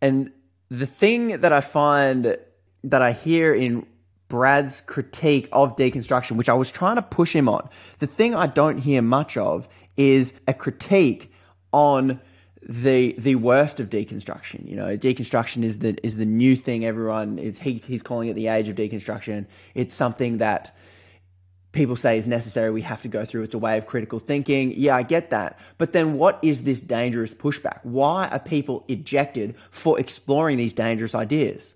And 0.01 0.33
the 0.69 0.87
thing 0.87 1.41
that 1.41 1.53
I 1.53 1.61
find 1.61 2.37
that 2.85 3.03
I 3.03 3.13
hear 3.13 3.55
in 3.55 3.87
Brad's 4.29 4.81
critique 4.81 5.49
of 5.53 5.77
deconstruction, 5.77 6.33
which 6.33 6.49
I 6.49 6.55
was 6.55 6.71
trying 6.71 6.97
to 6.97 7.03
push 7.03 7.35
him 7.35 7.49
on, 7.49 7.69
the 7.99 8.07
thing 8.07 8.35
I 8.35 8.47
don't 8.47 8.79
hear 8.79 9.03
much 9.03 9.37
of 9.37 9.69
is 9.97 10.33
a 10.47 10.55
critique 10.55 11.33
on 11.73 12.21
the 12.69 13.15
the 13.19 13.37
worst 13.37 13.79
of 13.79 13.91
deconstruction. 13.91 14.69
You 14.69 14.77
know, 14.77 14.97
deconstruction 14.97 15.63
is 15.63 15.79
the 15.79 15.97
is 16.03 16.17
the 16.17 16.27
new 16.27 16.57
thing. 16.57 16.85
Everyone 16.85 17.39
is 17.39 17.59
he 17.61 17.83
he's 17.87 18.03
calling 18.03 18.29
it 18.29 18.35
the 18.35 18.49
age 18.49 18.69
of 18.69 18.75
deconstruction. 18.75 19.47
It's 19.75 19.95
something 19.95 20.39
that 20.39 20.77
people 21.77 21.95
say 21.95 22.19
is 22.19 22.27
necessary. 22.27 22.71
We 22.71 22.83
have 22.83 23.03
to 23.03 23.09
go 23.09 23.25
through. 23.25 23.45
It's 23.45 23.55
a 23.55 23.59
way 23.59 23.79
of 23.79 23.87
critical 23.87 24.19
thinking. 24.19 24.73
Yeah, 24.77 24.97
I 24.97 25.03
get 25.03 25.31
that. 25.31 25.59
But 25.79 25.93
then, 25.93 26.15
what 26.15 26.39
is 26.43 26.65
this 26.65 26.81
dangerous 26.81 27.35
pushback? 27.35 27.81
Why 27.85 28.27
are 28.29 28.41
people 28.41 28.85
ejected 28.89 29.55
for 29.71 30.01
exploring 30.01 30.57
these 30.57 30.73
dangerous 30.73 31.15
ideas? 31.15 31.75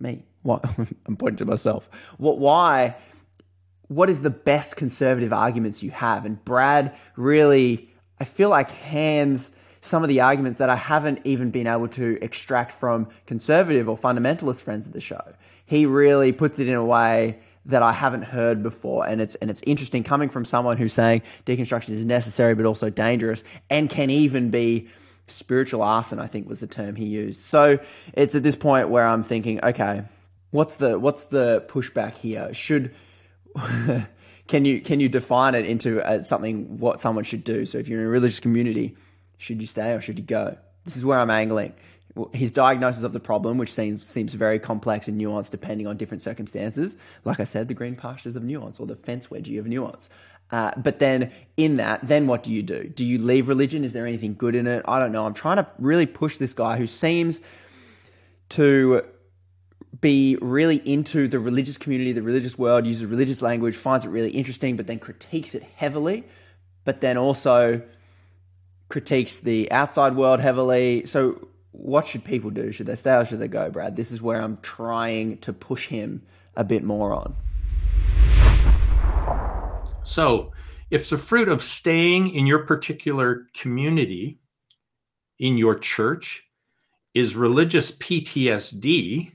Me. 0.00 0.24
What? 0.42 0.64
I'm 1.06 1.16
pointing 1.16 1.36
to 1.38 1.44
myself. 1.44 1.88
What? 2.16 2.38
Why? 2.38 2.96
What 3.86 4.10
is 4.10 4.22
the 4.22 4.30
best 4.30 4.76
conservative 4.76 5.32
arguments 5.32 5.82
you 5.82 5.90
have? 5.92 6.24
And 6.24 6.42
Brad 6.44 6.94
really, 7.16 7.88
I 8.18 8.24
feel 8.24 8.48
like 8.48 8.70
hands 8.70 9.52
some 9.80 10.02
of 10.02 10.08
the 10.08 10.20
arguments 10.20 10.58
that 10.58 10.68
I 10.68 10.76
haven't 10.76 11.20
even 11.24 11.50
been 11.50 11.66
able 11.66 11.88
to 11.88 12.18
extract 12.20 12.72
from 12.72 13.08
conservative 13.26 13.88
or 13.88 13.96
fundamentalist 13.96 14.62
friends 14.62 14.86
of 14.86 14.92
the 14.92 15.00
show. 15.00 15.22
He 15.64 15.86
really 15.86 16.32
puts 16.32 16.58
it 16.58 16.68
in 16.68 16.74
a 16.74 16.84
way 16.84 17.38
that 17.66 17.82
I 17.82 17.92
haven't 17.92 18.22
heard 18.22 18.62
before, 18.62 19.06
and 19.06 19.20
it's 19.20 19.34
and 19.36 19.50
it's 19.50 19.60
interesting 19.66 20.04
coming 20.04 20.28
from 20.28 20.44
someone 20.44 20.76
who's 20.76 20.92
saying 20.92 21.22
deconstruction 21.46 21.90
is 21.90 22.04
necessary 22.04 22.54
but 22.54 22.66
also 22.66 22.90
dangerous 22.90 23.44
and 23.68 23.90
can 23.90 24.10
even 24.10 24.50
be 24.50 24.88
spiritual 25.26 25.82
arson. 25.82 26.18
I 26.18 26.26
think 26.26 26.48
was 26.48 26.60
the 26.60 26.66
term 26.66 26.96
he 26.96 27.06
used. 27.06 27.42
So 27.42 27.78
it's 28.14 28.34
at 28.34 28.42
this 28.42 28.56
point 28.56 28.88
where 28.88 29.06
I'm 29.06 29.22
thinking, 29.22 29.62
okay, 29.64 30.02
what's 30.50 30.76
the 30.76 30.98
what's 30.98 31.24
the 31.24 31.64
pushback 31.68 32.14
here? 32.14 32.52
Should 32.54 32.94
can 34.46 34.64
you 34.64 34.80
can 34.80 35.00
you 35.00 35.08
define 35.08 35.54
it 35.54 35.66
into 35.66 36.00
uh, 36.06 36.22
something 36.22 36.78
what 36.78 37.00
someone 37.00 37.24
should 37.24 37.44
do? 37.44 37.66
So 37.66 37.78
if 37.78 37.88
you're 37.88 38.00
in 38.00 38.06
a 38.06 38.10
religious 38.10 38.40
community 38.40 38.96
should 39.38 39.60
you 39.60 39.66
stay 39.66 39.92
or 39.92 40.00
should 40.00 40.18
you 40.18 40.24
go? 40.24 40.58
This 40.84 40.96
is 40.96 41.04
where 41.04 41.18
I'm 41.18 41.30
angling. 41.30 41.72
His 42.32 42.50
diagnosis 42.50 43.02
of 43.02 43.12
the 43.12 43.20
problem, 43.20 43.58
which 43.58 43.72
seems 43.72 44.04
seems 44.04 44.34
very 44.34 44.58
complex 44.58 45.08
and 45.08 45.20
nuanced 45.20 45.50
depending 45.50 45.86
on 45.86 45.96
different 45.96 46.22
circumstances. 46.22 46.96
Like 47.24 47.40
I 47.40 47.44
said, 47.44 47.68
the 47.68 47.74
green 47.74 47.96
pastures 47.96 48.36
of 48.36 48.42
nuance 48.42 48.80
or 48.80 48.86
the 48.86 48.96
fence 48.96 49.28
wedgie 49.28 49.58
of 49.58 49.66
nuance. 49.66 50.08
Uh, 50.50 50.72
but 50.76 50.98
then 50.98 51.30
in 51.56 51.76
that, 51.76 52.06
then 52.06 52.26
what 52.26 52.42
do 52.42 52.50
you 52.50 52.62
do? 52.62 52.84
Do 52.84 53.04
you 53.04 53.18
leave 53.18 53.48
religion? 53.48 53.84
Is 53.84 53.92
there 53.92 54.06
anything 54.06 54.34
good 54.34 54.54
in 54.54 54.66
it? 54.66 54.84
I 54.88 54.98
don't 54.98 55.12
know. 55.12 55.26
I'm 55.26 55.34
trying 55.34 55.58
to 55.58 55.66
really 55.78 56.06
push 56.06 56.38
this 56.38 56.54
guy 56.54 56.78
who 56.78 56.86
seems 56.86 57.40
to 58.50 59.04
be 60.00 60.38
really 60.40 60.76
into 60.76 61.28
the 61.28 61.38
religious 61.38 61.76
community, 61.76 62.12
the 62.12 62.22
religious 62.22 62.58
world, 62.58 62.86
uses 62.86 63.04
religious 63.04 63.42
language, 63.42 63.76
finds 63.76 64.04
it 64.04 64.08
really 64.08 64.30
interesting, 64.30 64.76
but 64.76 64.86
then 64.86 64.98
critiques 64.98 65.54
it 65.54 65.62
heavily. 65.76 66.24
But 66.84 67.00
then 67.00 67.18
also 67.18 67.82
critiques 68.88 69.38
the 69.38 69.70
outside 69.70 70.16
world 70.16 70.40
heavily. 70.40 71.04
So, 71.06 71.48
what 71.78 72.06
should 72.06 72.24
people 72.24 72.50
do? 72.50 72.72
Should 72.72 72.86
they 72.86 72.94
stay 72.94 73.16
or 73.16 73.24
should 73.24 73.40
they 73.40 73.48
go, 73.48 73.70
Brad? 73.70 73.96
This 73.96 74.10
is 74.10 74.20
where 74.20 74.40
I'm 74.40 74.58
trying 74.62 75.38
to 75.38 75.52
push 75.52 75.88
him 75.88 76.22
a 76.56 76.64
bit 76.64 76.84
more 76.84 77.12
on. 77.12 77.34
So, 80.02 80.52
if 80.90 81.10
the 81.10 81.18
fruit 81.18 81.48
of 81.48 81.62
staying 81.62 82.34
in 82.34 82.46
your 82.46 82.60
particular 82.60 83.46
community, 83.54 84.40
in 85.38 85.58
your 85.58 85.78
church, 85.78 86.44
is 87.14 87.36
religious 87.36 87.92
PTSD 87.92 89.32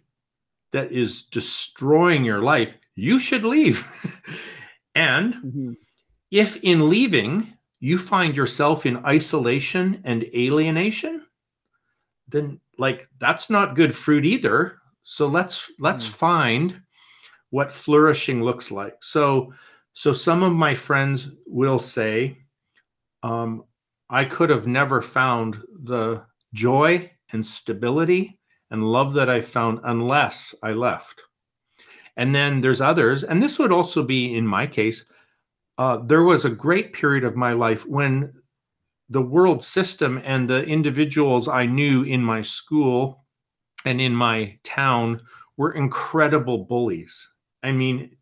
that 0.71 0.91
is 0.91 1.23
destroying 1.23 2.25
your 2.25 2.41
life, 2.41 2.75
you 2.95 3.19
should 3.19 3.43
leave. 3.43 3.85
and 4.95 5.33
mm-hmm 5.35 5.73
if 6.33 6.57
in 6.63 6.89
leaving 6.89 7.53
you 7.79 7.99
find 7.99 8.35
yourself 8.35 8.87
in 8.87 9.05
isolation 9.05 10.01
and 10.03 10.23
alienation, 10.35 11.23
then 12.27 12.59
like 12.77 13.07
that's 13.19 13.49
not 13.49 13.75
good 13.75 13.93
fruit 13.93 14.25
either. 14.25 14.79
So 15.03 15.27
let's 15.27 15.71
let's 15.79 16.05
mm. 16.05 16.09
find 16.09 16.81
what 17.49 17.71
flourishing 17.71 18.43
looks 18.43 18.71
like. 18.71 18.95
So 19.01 19.53
so 19.93 20.11
some 20.11 20.43
of 20.43 20.53
my 20.53 20.73
friends 20.73 21.31
will 21.45 21.79
say, 21.79 22.39
um, 23.21 23.63
I 24.09 24.25
could 24.25 24.49
have 24.49 24.67
never 24.67 25.01
found 25.01 25.61
the 25.83 26.23
joy 26.53 27.11
and 27.31 27.45
stability 27.45 28.39
and 28.71 28.91
love 28.91 29.13
that 29.13 29.29
I 29.29 29.41
found 29.41 29.79
unless 29.83 30.55
I 30.63 30.71
left. 30.71 31.21
And 32.17 32.33
then 32.33 32.61
there's 32.61 32.81
others, 32.81 33.23
and 33.23 33.41
this 33.41 33.57
would 33.57 33.71
also 33.71 34.03
be 34.03 34.35
in 34.35 34.45
my 34.45 34.67
case. 34.67 35.05
Uh, 35.77 35.97
there 35.97 36.23
was 36.23 36.45
a 36.45 36.49
great 36.49 36.93
period 36.93 37.23
of 37.23 37.35
my 37.35 37.53
life 37.53 37.87
when 37.87 38.33
the 39.13 39.21
world 39.21 39.63
system 39.63 40.21
and 40.25 40.49
the 40.49 40.63
individuals 40.63 41.47
I 41.47 41.65
knew 41.65 42.03
in 42.03 42.21
my 42.23 42.41
school 42.41 43.23
and 43.85 44.01
in 44.01 44.13
my 44.13 44.57
town 44.63 45.21
were 45.55 45.73
incredible 45.73 46.65
bullies. 46.65 47.29
I 47.61 47.71
mean, 47.71 48.17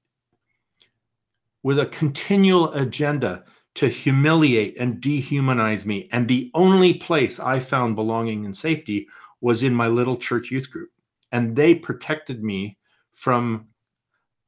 with 1.63 1.79
a 1.79 1.85
continual 1.87 2.73
agenda 2.73 3.45
to 3.75 3.87
humiliate 3.87 4.77
and 4.77 5.01
dehumanize 5.01 5.85
me. 5.85 6.09
And 6.11 6.27
the 6.27 6.51
only 6.53 6.95
place 6.95 7.39
I 7.39 7.59
found 7.59 7.95
belonging 7.95 8.45
and 8.45 8.55
safety 8.55 9.07
was 9.39 9.63
in 9.63 9.73
my 9.73 9.87
little 9.87 10.17
church 10.17 10.51
youth 10.51 10.69
group. 10.69 10.89
And 11.31 11.55
they 11.55 11.73
protected 11.73 12.43
me 12.43 12.77
from 13.13 13.67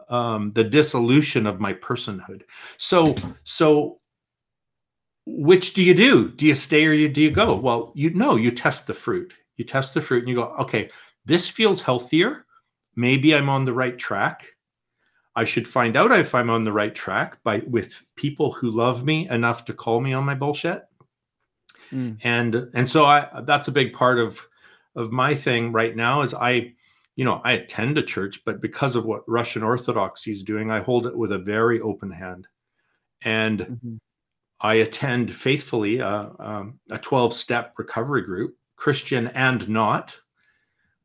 um, 0.09 0.51
the 0.51 0.63
dissolution 0.65 1.47
of 1.47 1.61
my 1.61 1.73
personhood. 1.73 2.41
So, 2.77 3.15
so 3.45 4.01
which 5.25 5.73
do 5.73 5.83
you 5.83 5.93
do? 5.93 6.29
Do 6.29 6.45
you 6.45 6.55
stay 6.55 6.85
or 6.85 7.07
do 7.07 7.21
you 7.21 7.31
go? 7.31 7.55
Well, 7.55 7.91
you 7.95 8.09
know, 8.11 8.35
you 8.35 8.51
test 8.51 8.87
the 8.87 8.93
fruit. 8.93 9.33
You 9.55 9.65
test 9.65 9.93
the 9.93 10.01
fruit 10.01 10.19
and 10.19 10.29
you 10.29 10.35
go, 10.35 10.55
okay, 10.59 10.89
this 11.25 11.47
feels 11.47 11.81
healthier. 11.81 12.45
Maybe 12.95 13.33
I'm 13.33 13.49
on 13.49 13.65
the 13.65 13.73
right 13.73 13.97
track. 13.97 14.47
I 15.35 15.45
should 15.45 15.67
find 15.67 15.95
out 15.95 16.11
if 16.11 16.35
I'm 16.35 16.49
on 16.49 16.63
the 16.63 16.73
right 16.73 16.93
track 16.93 17.41
by 17.43 17.59
with 17.67 18.03
people 18.15 18.51
who 18.51 18.69
love 18.69 19.03
me 19.03 19.27
enough 19.29 19.65
to 19.65 19.73
call 19.73 19.99
me 19.99 20.13
on 20.13 20.25
my 20.25 20.35
bullshit. 20.35 20.83
Mm. 21.91 22.19
And 22.23 22.69
and 22.73 22.87
so 22.87 23.05
I 23.05 23.41
that's 23.43 23.67
a 23.67 23.71
big 23.71 23.93
part 23.93 24.19
of 24.19 24.47
of 24.95 25.11
my 25.11 25.33
thing 25.33 25.71
right 25.71 25.95
now 25.95 26.21
is 26.21 26.35
I 26.35 26.73
you 27.15 27.25
know 27.25 27.41
I 27.43 27.53
attend 27.53 27.97
a 27.97 28.03
church 28.03 28.45
but 28.45 28.61
because 28.61 28.95
of 28.95 29.05
what 29.05 29.27
Russian 29.27 29.63
Orthodoxy 29.63 30.31
is 30.31 30.43
doing 30.43 30.69
I 30.69 30.81
hold 30.81 31.07
it 31.07 31.17
with 31.17 31.31
a 31.31 31.39
very 31.39 31.81
open 31.81 32.11
hand. 32.11 32.47
And 33.23 33.59
mm-hmm. 33.59 33.95
I 34.63 34.75
attend 34.75 35.35
faithfully 35.35 36.01
uh, 36.01 36.29
um, 36.39 36.79
a 36.89 36.97
12 36.97 37.33
step 37.33 37.73
recovery 37.77 38.21
group, 38.21 38.55
Christian 38.77 39.27
and 39.27 39.67
not, 39.67 40.17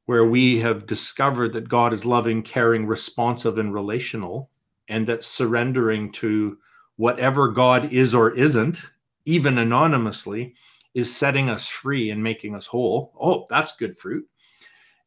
where 0.07 0.25
we 0.25 0.61
have 0.61 0.87
discovered 0.87 1.53
that 1.53 1.69
God 1.69 1.93
is 1.93 2.05
loving, 2.05 2.43
caring, 2.43 2.87
responsive, 2.87 3.59
and 3.59 3.75
relational, 3.75 4.51
and 4.89 5.07
that 5.09 5.25
surrendering 5.25 6.13
to 6.13 6.57
whatever 6.97 7.49
God 7.49 7.93
is 7.93 8.15
or 8.15 8.31
isn't, 8.31 8.83
even 9.25 9.59
anonymously, 9.59 10.55
is 10.95 11.15
setting 11.15 11.51
us 11.51 11.69
free 11.69 12.11
and 12.11 12.23
making 12.23 12.55
us 12.55 12.65
whole. 12.65 13.13
Oh, 13.21 13.47
that's 13.51 13.77
good 13.77 13.99
fruit. 13.99 14.25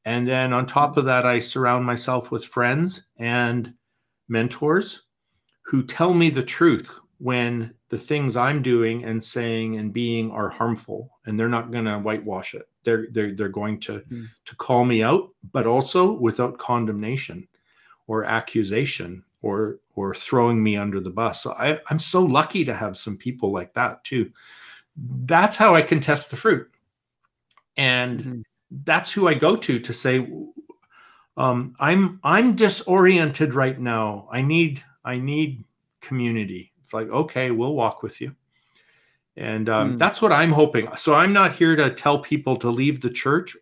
And 0.04 0.28
then 0.28 0.52
on 0.52 0.66
top 0.66 0.98
of 0.98 1.06
that, 1.06 1.26
I 1.26 1.40
surround 1.40 1.86
myself 1.86 2.32
with 2.32 2.46
friends 2.46 3.08
and 3.18 3.74
mentors 4.28 5.04
who 5.64 5.84
tell 5.84 6.14
me 6.14 6.30
the 6.30 6.44
truth 6.44 6.94
when 7.22 7.72
the 7.90 7.98
things 8.00 8.36
I'm 8.36 8.64
doing 8.64 9.04
and 9.04 9.24
saying 9.24 9.78
and 9.78 9.94
being 9.94 10.32
are 10.32 10.50
harmful, 10.50 11.20
and 11.26 11.40
they're 11.40 11.50
not 11.50 11.72
going 11.72 11.86
to 11.86 12.00
whitewash 12.00 12.56
it. 12.56 12.68
They're 12.84 13.08
they're 13.12 13.36
they're 13.36 13.50
going 13.50 13.80
to 13.82 14.00
mm. 14.00 14.28
to 14.46 14.56
call 14.56 14.84
me 14.86 15.04
out 15.04 15.30
but 15.52 15.68
also 15.68 16.14
without 16.14 16.58
condemnation 16.58 17.48
or 18.08 18.26
accusation 18.26 19.24
or 19.44 19.80
or 19.96 20.16
throwing 20.16 20.62
me 20.64 20.78
under 20.78 21.00
the 21.00 21.12
bus. 21.12 21.44
So 21.44 21.54
I, 21.54 21.80
i'm 21.90 22.00
so 22.00 22.24
lucky 22.24 22.66
to 22.66 22.74
have 22.74 22.98
some 22.98 23.18
people 23.18 23.52
like 23.52 23.74
that 23.74 24.04
too. 24.04 24.32
That's 24.96 25.58
how 25.58 25.76
i 25.76 25.84
can 25.84 26.00
test 26.00 26.32
the 26.32 26.38
fruit. 26.38 26.72
And 27.78 28.20
mm-hmm. 28.20 28.42
that's 28.84 29.12
who 29.12 29.28
i 29.28 29.36
go 29.36 29.56
to 29.56 29.80
to 29.80 29.94
say 29.94 30.28
um, 31.38 31.76
i'm 31.80 32.20
i'm 32.24 32.56
disoriented 32.56 33.54
right 33.54 33.80
now. 33.80 34.28
I 34.32 34.42
need 34.42 34.84
i 35.06 35.18
need 35.18 35.66
community 36.02 36.71
it's 36.92 36.94
like 36.94 37.10
okay 37.10 37.52
we'll 37.52 37.74
walk 37.74 38.04
with 38.04 38.20
you 38.20 38.36
and 39.38 39.70
um, 39.70 39.94
mm. 39.94 39.98
that's 39.98 40.22
what 40.22 40.32
I'm 40.32 40.52
hoping. 40.52 40.94
So 40.96 41.14
I'm 41.14 41.34
not 41.34 41.56
here 41.56 41.76
to 41.76 41.90
tell 41.90 42.20
people 42.20 42.58
to 42.58 42.70
leave 42.70 43.02
the 43.02 43.10
church 43.10 43.56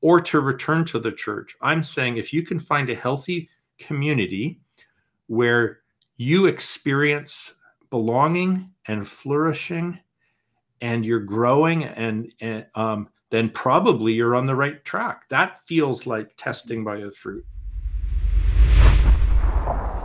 or 0.00 0.20
to 0.20 0.40
return 0.40 0.84
to 0.86 0.98
the 0.98 1.12
church. 1.12 1.56
I'm 1.60 1.82
saying 1.82 2.16
if 2.16 2.32
you 2.32 2.42
can 2.42 2.58
find 2.58 2.88
a 2.90 2.94
healthy 2.94 3.48
community 3.78 4.60
where 5.26 5.80
you 6.16 6.46
experience 6.46 7.54
belonging 7.90 8.70
and 8.86 9.06
flourishing 9.06 9.98
and 10.80 11.04
you're 11.04 11.20
growing 11.20 11.84
and, 11.84 12.32
and 12.40 12.66
um, 12.74 13.08
then 13.30 13.48
probably 13.50 14.12
you're 14.12 14.36
on 14.36 14.44
the 14.44 14.54
right 14.54 14.84
track. 14.84 15.28
That 15.28 15.58
feels 15.58 16.06
like 16.06 16.32
testing 16.36 16.84
by 16.84 16.98
a 16.98 17.10
fruit. 17.10 17.44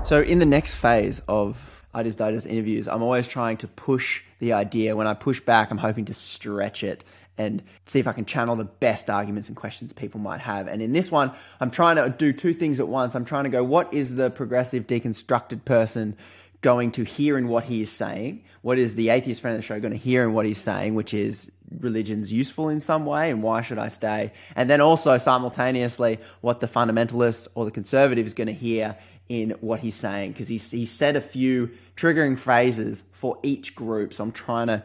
So 0.04 0.22
in 0.22 0.40
the 0.40 0.46
next 0.46 0.76
phase 0.76 1.22
of 1.28 1.75
Ideas 1.96 2.18
Digest 2.18 2.46
interviews, 2.46 2.88
I'm 2.88 3.02
always 3.02 3.28
trying 3.28 3.58
to 3.58 3.68
push 3.68 4.22
the 4.40 4.54
idea. 4.54 4.96
When 4.96 5.08
I 5.08 5.14
push 5.14 5.40
back, 5.40 5.72
I'm 5.72 5.78
hoping 5.78 6.06
to 6.06 6.14
stretch 6.14 6.84
it 6.84 7.04
and 7.38 7.64
see 7.86 8.00
if 8.00 8.08
I 8.08 8.14
can 8.14 8.26
channel 8.26 8.56
the 8.56 8.66
best 8.66 9.10
arguments 9.10 9.48
and 9.48 9.58
questions 9.58 9.94
people 9.94 10.20
might 10.20 10.42
have. 10.42 10.68
And 10.68 10.82
in 10.82 10.94
this 10.94 11.12
one, 11.12 11.32
I'm 11.60 11.72
trying 11.72 11.98
to 11.98 12.10
do 12.10 12.34
two 12.34 12.54
things 12.54 12.80
at 12.80 12.88
once. 12.88 13.16
I'm 13.16 13.26
trying 13.26 13.46
to 13.46 13.50
go, 13.50 13.64
what 13.64 13.94
is 13.94 14.16
the 14.16 14.30
progressive, 14.30 14.88
deconstructed 14.88 15.66
person 15.66 16.16
going 16.62 16.92
to 16.92 17.04
hear 17.04 17.38
in 17.38 17.48
what 17.48 17.64
he 17.66 17.82
is 17.82 17.92
saying? 17.92 18.44
What 18.62 18.80
is 18.80 18.96
the 18.96 19.10
atheist 19.10 19.42
friend 19.42 19.56
of 19.56 19.62
the 19.62 19.66
show 19.68 19.80
going 19.80 19.92
to 19.92 19.98
hear 19.98 20.24
in 20.24 20.34
what 20.34 20.46
he's 20.46 20.58
saying, 20.58 20.96
which 20.96 21.14
is 21.14 21.52
religion's 21.80 22.32
useful 22.32 22.70
in 22.70 22.80
some 22.80 23.06
way 23.06 23.30
and 23.30 23.44
why 23.44 23.62
should 23.62 23.78
I 23.78 23.90
stay? 23.90 24.32
And 24.56 24.70
then 24.70 24.82
also 24.82 25.18
simultaneously, 25.18 26.20
what 26.42 26.62
the 26.62 26.68
fundamentalist 26.68 27.48
or 27.54 27.66
the 27.66 27.72
conservative 27.72 28.26
is 28.26 28.34
going 28.34 28.48
to 28.48 28.54
hear 28.54 28.98
in 29.30 29.52
what 29.62 29.80
he's 29.80 29.96
saying 29.96 30.32
because 30.32 30.48
he's, 30.48 30.70
he 30.70 30.86
said 30.86 31.16
a 31.16 31.22
few 31.22 31.70
triggering 31.96 32.38
phrases 32.38 33.04
for 33.12 33.40
each 33.44 33.76
group. 33.76 34.14
So 34.14 34.24
I'm 34.24 34.32
trying 34.32 34.68
to, 34.68 34.84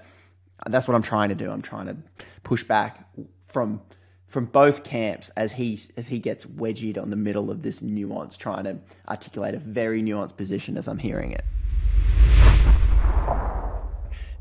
that's 0.66 0.88
what 0.88 0.94
I'm 0.94 1.02
trying 1.02 1.28
to 1.30 1.34
do. 1.34 1.50
I'm 1.50 1.62
trying 1.62 1.86
to 1.86 1.96
push 2.42 2.64
back 2.64 3.06
from 3.44 3.80
from 4.26 4.44
both 4.44 4.84
camps 4.84 5.30
as 5.30 5.50
he 5.50 5.80
as 5.96 6.06
he 6.06 6.20
gets 6.20 6.46
wedged 6.46 6.96
on 6.96 7.10
the 7.10 7.16
middle 7.16 7.50
of 7.50 7.62
this 7.62 7.82
nuance, 7.82 8.36
trying 8.36 8.62
to 8.62 8.78
articulate 9.08 9.56
a 9.56 9.58
very 9.58 10.02
nuanced 10.02 10.36
position 10.36 10.76
as 10.76 10.86
I'm 10.86 10.98
hearing 10.98 11.32
it. 11.32 11.44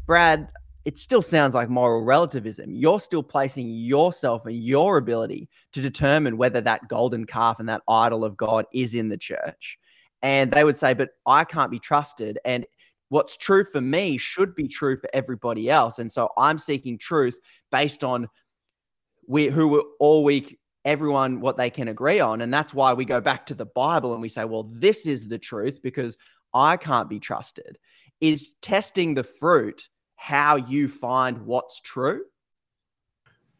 Brad, 0.05 0.47
it 0.85 0.99
still 0.99 1.23
sounds 1.23 1.55
like 1.55 1.69
moral 1.69 2.03
relativism. 2.03 2.75
You're 2.75 2.99
still 2.99 3.23
placing 3.23 3.69
yourself 3.69 4.45
and 4.45 4.63
your 4.63 4.97
ability 4.97 5.49
to 5.73 5.81
determine 5.81 6.37
whether 6.37 6.61
that 6.61 6.87
golden 6.87 7.25
calf 7.25 7.59
and 7.59 7.67
that 7.69 7.81
idol 7.87 8.23
of 8.23 8.37
God 8.37 8.65
is 8.71 8.93
in 8.93 9.09
the 9.09 9.17
church 9.17 9.79
and 10.21 10.51
they 10.51 10.63
would 10.63 10.77
say, 10.77 10.93
but 10.93 11.09
I 11.25 11.43
can't 11.43 11.71
be 11.71 11.79
trusted. 11.79 12.39
And 12.45 12.65
what's 13.09 13.37
true 13.37 13.63
for 13.63 13.81
me 13.81 14.17
should 14.17 14.55
be 14.55 14.67
true 14.67 14.97
for 14.97 15.09
everybody 15.13 15.69
else. 15.69 15.99
And 15.99 16.11
so 16.11 16.29
I'm 16.37 16.57
seeking 16.57 16.97
truth 16.97 17.39
based 17.71 18.03
on 18.03 18.27
we 19.27 19.47
who 19.47 19.67
were 19.67 19.83
all 19.99 20.23
week 20.23 20.59
everyone 20.85 21.39
what 21.39 21.57
they 21.57 21.69
can 21.69 21.87
agree 21.87 22.19
on. 22.19 22.41
And 22.41 22.53
that's 22.53 22.73
why 22.73 22.93
we 22.93 23.05
go 23.05 23.21
back 23.21 23.45
to 23.47 23.53
the 23.53 23.65
Bible 23.65 24.13
and 24.13 24.21
we 24.21 24.29
say, 24.29 24.45
well, 24.45 24.63
this 24.63 25.05
is 25.05 25.27
the 25.27 25.37
truth 25.37 25.81
because 25.81 26.17
I 26.53 26.77
can't 26.77 27.09
be 27.09 27.19
trusted. 27.19 27.77
Is 28.21 28.55
testing 28.61 29.13
the 29.13 29.23
fruit 29.23 29.87
how 30.15 30.55
you 30.55 30.87
find 30.87 31.45
what's 31.45 31.79
true? 31.79 32.23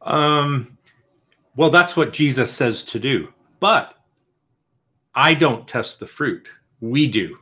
Um, 0.01 0.77
well, 1.55 1.69
that's 1.69 1.95
what 1.95 2.13
Jesus 2.13 2.51
says 2.51 2.83
to 2.85 2.99
do. 2.99 3.31
But 3.59 3.93
I 5.19 5.33
don't 5.33 5.67
test 5.67 5.99
the 5.99 6.07
fruit. 6.07 6.47
We 6.79 7.05
do. 7.05 7.39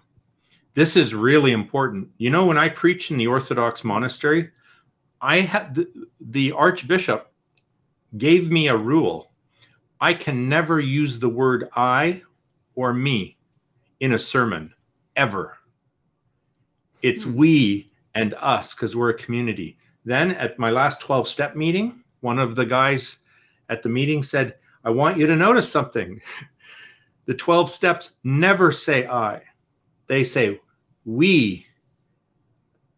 This 0.73 0.97
is 0.97 1.13
really 1.13 1.51
important. 1.51 2.09
You 2.17 2.31
know, 2.31 2.47
when 2.47 2.57
I 2.57 2.69
preach 2.69 3.11
in 3.11 3.17
the 3.17 3.27
Orthodox 3.27 3.83
monastery, 3.83 4.49
I 5.21 5.41
had 5.41 5.75
the, 5.75 5.87
the 6.19 6.53
archbishop 6.53 7.31
gave 8.17 8.49
me 8.49 8.67
a 8.67 8.75
rule. 8.75 9.31
I 10.01 10.15
can 10.15 10.49
never 10.49 10.79
use 10.79 11.19
the 11.19 11.29
word 11.29 11.69
I 11.75 12.23
or 12.73 12.95
me 12.95 13.37
in 13.99 14.13
a 14.13 14.19
sermon 14.19 14.73
ever. 15.15 15.55
It's 17.03 17.25
hmm. 17.25 17.35
we 17.35 17.91
and 18.15 18.33
us 18.39 18.73
because 18.73 18.95
we're 18.95 19.09
a 19.09 19.17
community. 19.19 19.77
Then 20.03 20.31
at 20.31 20.57
my 20.57 20.71
last 20.71 20.99
12 20.99 21.27
step 21.27 21.55
meeting, 21.55 22.03
one 22.21 22.39
of 22.39 22.55
the 22.55 22.65
guys 22.65 23.19
at 23.69 23.83
the 23.83 23.89
meeting 23.89 24.23
said, 24.23 24.55
I 24.83 24.89
want 24.89 25.19
you 25.19 25.27
to 25.27 25.35
notice 25.35 25.71
something. 25.71 26.19
The 27.27 27.35
12 27.35 27.69
steps 27.69 28.13
never 28.23 28.71
say 28.71 29.05
I, 29.05 29.41
they 30.07 30.23
say 30.23 30.59
we 31.05 31.67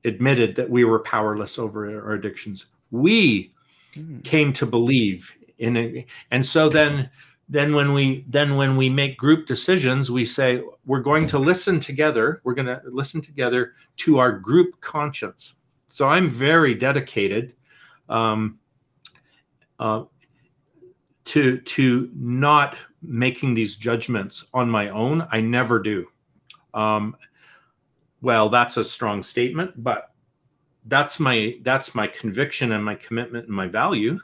admitted 0.06 0.56
that 0.56 0.70
we 0.70 0.86
were 0.86 1.00
powerless 1.00 1.60
over 1.60 1.86
our 2.02 2.14
addictions. 2.14 2.68
We 2.92 3.54
mm. 3.94 4.24
came 4.24 4.54
to 4.54 4.66
believe 4.66 5.36
in 5.58 5.76
it. 5.76 6.06
And 6.32 6.46
so 6.46 6.70
then 6.70 7.10
then 7.50 7.74
when 7.74 7.94
we 7.94 8.24
then 8.30 8.56
when 8.56 8.78
we 8.78 8.90
make 8.90 9.18
group 9.18 9.48
decisions 9.48 10.12
we 10.12 10.24
say 10.24 10.62
we're 10.86 11.02
going 11.02 11.26
to 11.26 11.40
listen 11.40 11.80
together 11.80 12.42
we're 12.44 12.54
going 12.54 12.68
to 12.68 12.80
listen 12.86 13.20
together 13.20 13.74
to 13.98 14.20
our 14.20 14.32
group 14.32 14.80
conscience 14.82 15.56
so 15.88 16.08
i'm 16.08 16.30
very 16.30 16.76
dedicated 16.76 17.56
um, 18.08 18.60
uh, 19.80 20.04
to 21.26 21.58
to 21.62 22.10
not 22.16 22.78
making 23.02 23.54
these 23.54 23.76
judgments 23.76 24.46
on 24.54 24.70
my 24.70 24.90
own 24.90 25.28
i 25.32 25.40
never 25.40 25.80
do 25.80 26.08
um, 26.74 27.16
well 28.22 28.50
that's 28.50 28.78
a 28.78 28.84
strong 28.84 29.24
statement 29.24 29.72
but 29.82 30.12
that's 30.86 31.20
my 31.20 31.58
that's 31.62 31.96
my 31.96 32.08
conviction 32.08 32.74
and 32.74 32.84
my 32.84 32.96
commitment 32.96 33.48
and 33.48 33.56
my 33.56 33.68
value 33.68 34.20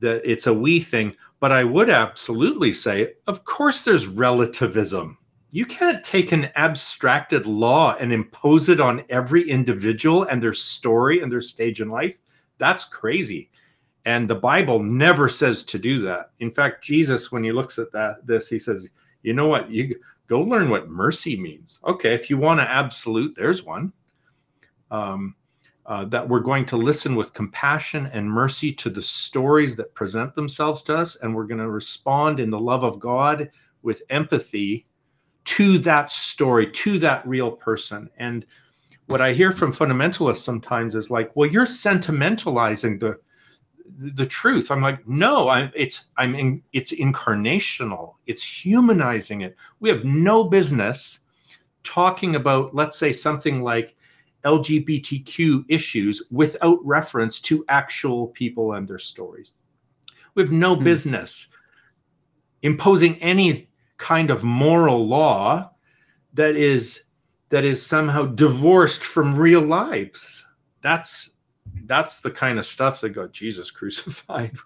that 0.00 0.22
it's 0.24 0.46
a 0.46 0.54
we 0.54 0.80
thing 0.80 1.14
but 1.40 1.52
I 1.52 1.64
would 1.64 1.88
absolutely 1.88 2.72
say, 2.72 3.14
of 3.26 3.44
course, 3.44 3.82
there's 3.82 4.06
relativism. 4.06 5.18
You 5.50 5.64
can't 5.64 6.02
take 6.04 6.32
an 6.32 6.50
abstracted 6.56 7.46
law 7.46 7.96
and 7.98 8.12
impose 8.12 8.68
it 8.68 8.80
on 8.80 9.04
every 9.08 9.48
individual 9.48 10.24
and 10.24 10.42
their 10.42 10.52
story 10.52 11.20
and 11.20 11.30
their 11.30 11.40
stage 11.40 11.80
in 11.80 11.88
life. 11.88 12.18
That's 12.58 12.84
crazy. 12.84 13.50
And 14.04 14.28
the 14.28 14.34
Bible 14.34 14.82
never 14.82 15.28
says 15.28 15.64
to 15.64 15.78
do 15.78 15.98
that. 16.00 16.30
In 16.40 16.50
fact, 16.50 16.82
Jesus, 16.82 17.30
when 17.30 17.44
he 17.44 17.52
looks 17.52 17.78
at 17.78 17.92
that, 17.92 18.26
this, 18.26 18.48
he 18.48 18.58
says, 18.58 18.90
you 19.22 19.32
know 19.32 19.48
what? 19.48 19.70
You 19.70 19.98
go 20.28 20.40
learn 20.40 20.70
what 20.70 20.88
mercy 20.88 21.38
means. 21.38 21.80
Okay, 21.84 22.14
if 22.14 22.30
you 22.30 22.38
want 22.38 22.60
to 22.60 22.70
absolute, 22.70 23.34
there's 23.34 23.62
one. 23.62 23.92
Um, 24.90 25.34
uh, 25.84 26.04
that 26.04 26.28
we're 26.28 26.40
going 26.40 26.66
to 26.66 26.76
listen 26.76 27.16
with 27.16 27.32
compassion 27.32 28.10
and 28.12 28.30
mercy 28.30 28.70
to 28.70 28.90
the 28.90 29.02
stories 29.02 29.74
that 29.76 29.94
present 29.94 30.34
themselves 30.34 30.82
to 30.82 30.94
us, 30.94 31.16
and 31.16 31.34
we're 31.34 31.46
going 31.46 31.60
to 31.60 31.70
respond 31.70 32.40
in 32.40 32.50
the 32.50 32.58
love 32.58 32.84
of 32.84 33.00
God 33.00 33.50
with 33.82 34.02
empathy 34.10 34.86
to 35.44 35.78
that 35.78 36.12
story, 36.12 36.70
to 36.70 36.98
that 36.98 37.26
real 37.26 37.50
person. 37.50 38.10
And 38.18 38.44
what 39.06 39.22
I 39.22 39.32
hear 39.32 39.50
from 39.50 39.72
fundamentalists 39.72 40.38
sometimes 40.38 40.94
is 40.94 41.10
like, 41.10 41.34
"Well, 41.34 41.48
you're 41.48 41.64
sentimentalizing 41.64 43.00
the 43.00 43.18
the 43.96 44.26
truth." 44.26 44.70
I'm 44.70 44.82
like, 44.82 45.06
"No, 45.08 45.48
I'm 45.48 45.70
it's 45.74 46.06
I'm 46.16 46.34
in, 46.34 46.62
it's 46.72 46.92
incarnational. 46.92 48.14
It's 48.26 48.42
humanizing 48.42 49.42
it. 49.42 49.56
We 49.80 49.88
have 49.88 50.04
no 50.04 50.44
business 50.44 51.20
talking 51.82 52.36
about, 52.36 52.74
let's 52.74 52.98
say, 52.98 53.12
something 53.12 53.62
like." 53.62 53.94
LGBTQ 54.44 55.64
issues 55.68 56.22
without 56.30 56.78
reference 56.84 57.40
to 57.40 57.64
actual 57.68 58.28
people 58.28 58.74
and 58.74 58.86
their 58.86 58.98
stories. 58.98 59.52
We 60.36 60.42
have 60.44 60.52
no 60.52 60.76
hmm. 60.76 60.84
business 60.84 61.48
imposing 62.62 63.20
any 63.20 63.68
kind 63.96 64.30
of 64.30 64.44
moral 64.44 65.06
law 65.06 65.72
that 66.34 66.56
is 66.56 67.02
that 67.50 67.64
is 67.64 67.84
somehow 67.84 68.26
divorced 68.26 69.02
from 69.02 69.34
real 69.34 69.62
lives. 69.62 70.46
That's 70.82 71.37
that's 71.88 72.20
the 72.20 72.30
kind 72.30 72.58
of 72.58 72.66
stuff 72.66 73.00
that 73.00 73.10
got 73.10 73.32
Jesus 73.32 73.70
crucified. 73.72 74.56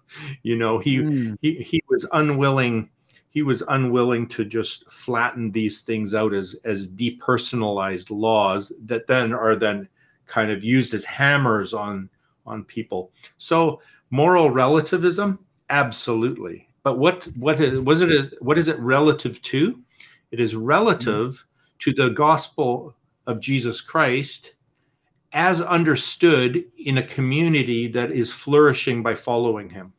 you 0.42 0.56
know, 0.56 0.78
he 0.78 0.98
mm. 0.98 1.38
he 1.40 1.54
he 1.56 1.82
was 1.88 2.06
unwilling 2.12 2.90
he 3.30 3.42
was 3.42 3.62
unwilling 3.68 4.28
to 4.28 4.44
just 4.44 4.90
flatten 4.92 5.50
these 5.50 5.80
things 5.80 6.14
out 6.14 6.34
as 6.34 6.54
as 6.64 6.88
depersonalized 6.88 8.10
laws 8.10 8.70
that 8.84 9.06
then 9.06 9.32
are 9.32 9.56
then 9.56 9.88
kind 10.26 10.50
of 10.50 10.62
used 10.62 10.92
as 10.92 11.04
hammers 11.06 11.72
on 11.72 12.10
on 12.44 12.64
people. 12.64 13.10
So 13.38 13.80
moral 14.10 14.50
relativism, 14.50 15.38
absolutely. 15.70 16.68
But 16.82 16.98
what 16.98 17.24
what 17.36 17.60
is, 17.60 17.80
was 17.80 18.02
it? 18.02 18.42
What 18.42 18.58
is 18.58 18.68
it 18.68 18.78
relative 18.78 19.40
to? 19.42 19.80
It 20.30 20.40
is 20.40 20.54
relative 20.54 21.34
mm-hmm. 21.34 21.78
to 21.78 21.92
the 21.94 22.10
gospel 22.10 22.94
of 23.26 23.40
Jesus 23.40 23.80
Christ 23.80 24.54
as 25.32 25.60
understood 25.60 26.64
in 26.78 26.98
a 26.98 27.02
community 27.02 27.88
that 27.88 28.10
is 28.10 28.32
flourishing 28.32 29.02
by 29.02 29.14
following 29.14 29.68
him. 29.70 29.92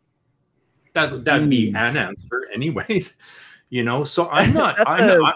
That 0.93 1.25
that'd 1.25 1.49
be 1.49 1.71
mm. 1.71 1.75
an 1.75 1.97
answer 1.97 2.47
anyways 2.53 3.17
you 3.69 3.83
know? 3.83 4.03
So 4.03 4.29
i'm 4.29 4.53
not 4.61 4.77
i'm 4.87 5.19
not 5.19 5.35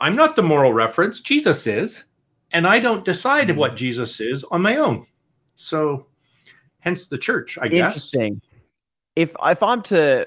i'm 0.00 0.16
not 0.16 0.36
the 0.36 0.42
moral 0.42 0.72
reference. 0.72 1.20
Jesus 1.20 1.66
is 1.66 2.04
and 2.52 2.66
i 2.66 2.80
don't 2.80 3.04
decide 3.04 3.48
mm. 3.48 3.56
what 3.56 3.76
jesus 3.76 4.20
is 4.20 4.44
on 4.44 4.62
my 4.62 4.76
own. 4.76 5.06
So 5.54 6.06
hence 6.80 7.06
the 7.06 7.18
church 7.18 7.56
i 7.62 7.66
Interesting. 7.66 8.34
guess 8.34 8.42
if 9.16 9.36
if 9.44 9.62
i'm 9.62 9.82
to 9.82 10.26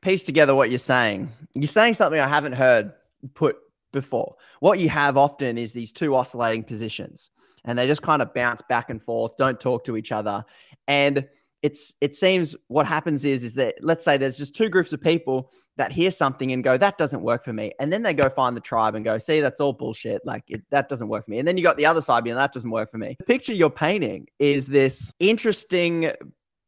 piece 0.00 0.22
together 0.22 0.54
what 0.54 0.70
you're 0.70 0.78
saying 0.78 1.28
you're 1.54 1.66
saying 1.66 1.92
something 1.92 2.20
i 2.20 2.28
haven't 2.28 2.52
heard 2.52 2.92
put 3.34 3.56
before. 3.92 4.36
What 4.60 4.78
you 4.78 4.88
have 4.88 5.16
often 5.16 5.58
is 5.58 5.72
these 5.72 5.92
two 5.92 6.14
oscillating 6.14 6.64
positions 6.64 7.30
and 7.64 7.78
they 7.78 7.86
just 7.86 8.02
kind 8.02 8.22
of 8.22 8.32
bounce 8.34 8.62
back 8.62 8.90
and 8.90 9.02
forth 9.02 9.36
don't 9.36 9.60
talk 9.60 9.84
to 9.84 9.96
each 9.96 10.12
other. 10.12 10.44
And 10.86 11.26
it's 11.62 11.94
it 12.00 12.14
seems 12.14 12.54
what 12.68 12.86
happens 12.86 13.24
is 13.24 13.42
is 13.42 13.54
that 13.54 13.74
let's 13.80 14.04
say 14.04 14.16
there's 14.16 14.38
just 14.38 14.54
two 14.54 14.68
groups 14.68 14.92
of 14.92 15.00
people 15.00 15.50
that 15.76 15.90
hear 15.90 16.10
something 16.10 16.52
and 16.52 16.62
go 16.62 16.76
that 16.76 16.98
doesn't 16.98 17.22
work 17.22 17.42
for 17.42 17.52
me. 17.52 17.72
And 17.80 17.92
then 17.92 18.02
they 18.02 18.14
go 18.14 18.28
find 18.28 18.56
the 18.56 18.60
tribe 18.60 18.94
and 18.94 19.04
go 19.04 19.18
see 19.18 19.40
that's 19.40 19.60
all 19.60 19.72
bullshit. 19.72 20.24
Like 20.24 20.44
it, 20.48 20.62
that 20.70 20.88
doesn't 20.88 21.08
work 21.08 21.24
for 21.24 21.32
me. 21.32 21.38
And 21.38 21.48
then 21.48 21.56
you 21.56 21.64
got 21.64 21.76
the 21.76 21.86
other 21.86 22.00
side 22.00 22.24
being 22.24 22.36
that 22.36 22.52
doesn't 22.52 22.70
work 22.70 22.90
for 22.90 22.98
me. 22.98 23.16
The 23.18 23.24
picture 23.24 23.52
you're 23.52 23.70
painting 23.70 24.28
is 24.38 24.66
this 24.66 25.12
interesting 25.18 26.12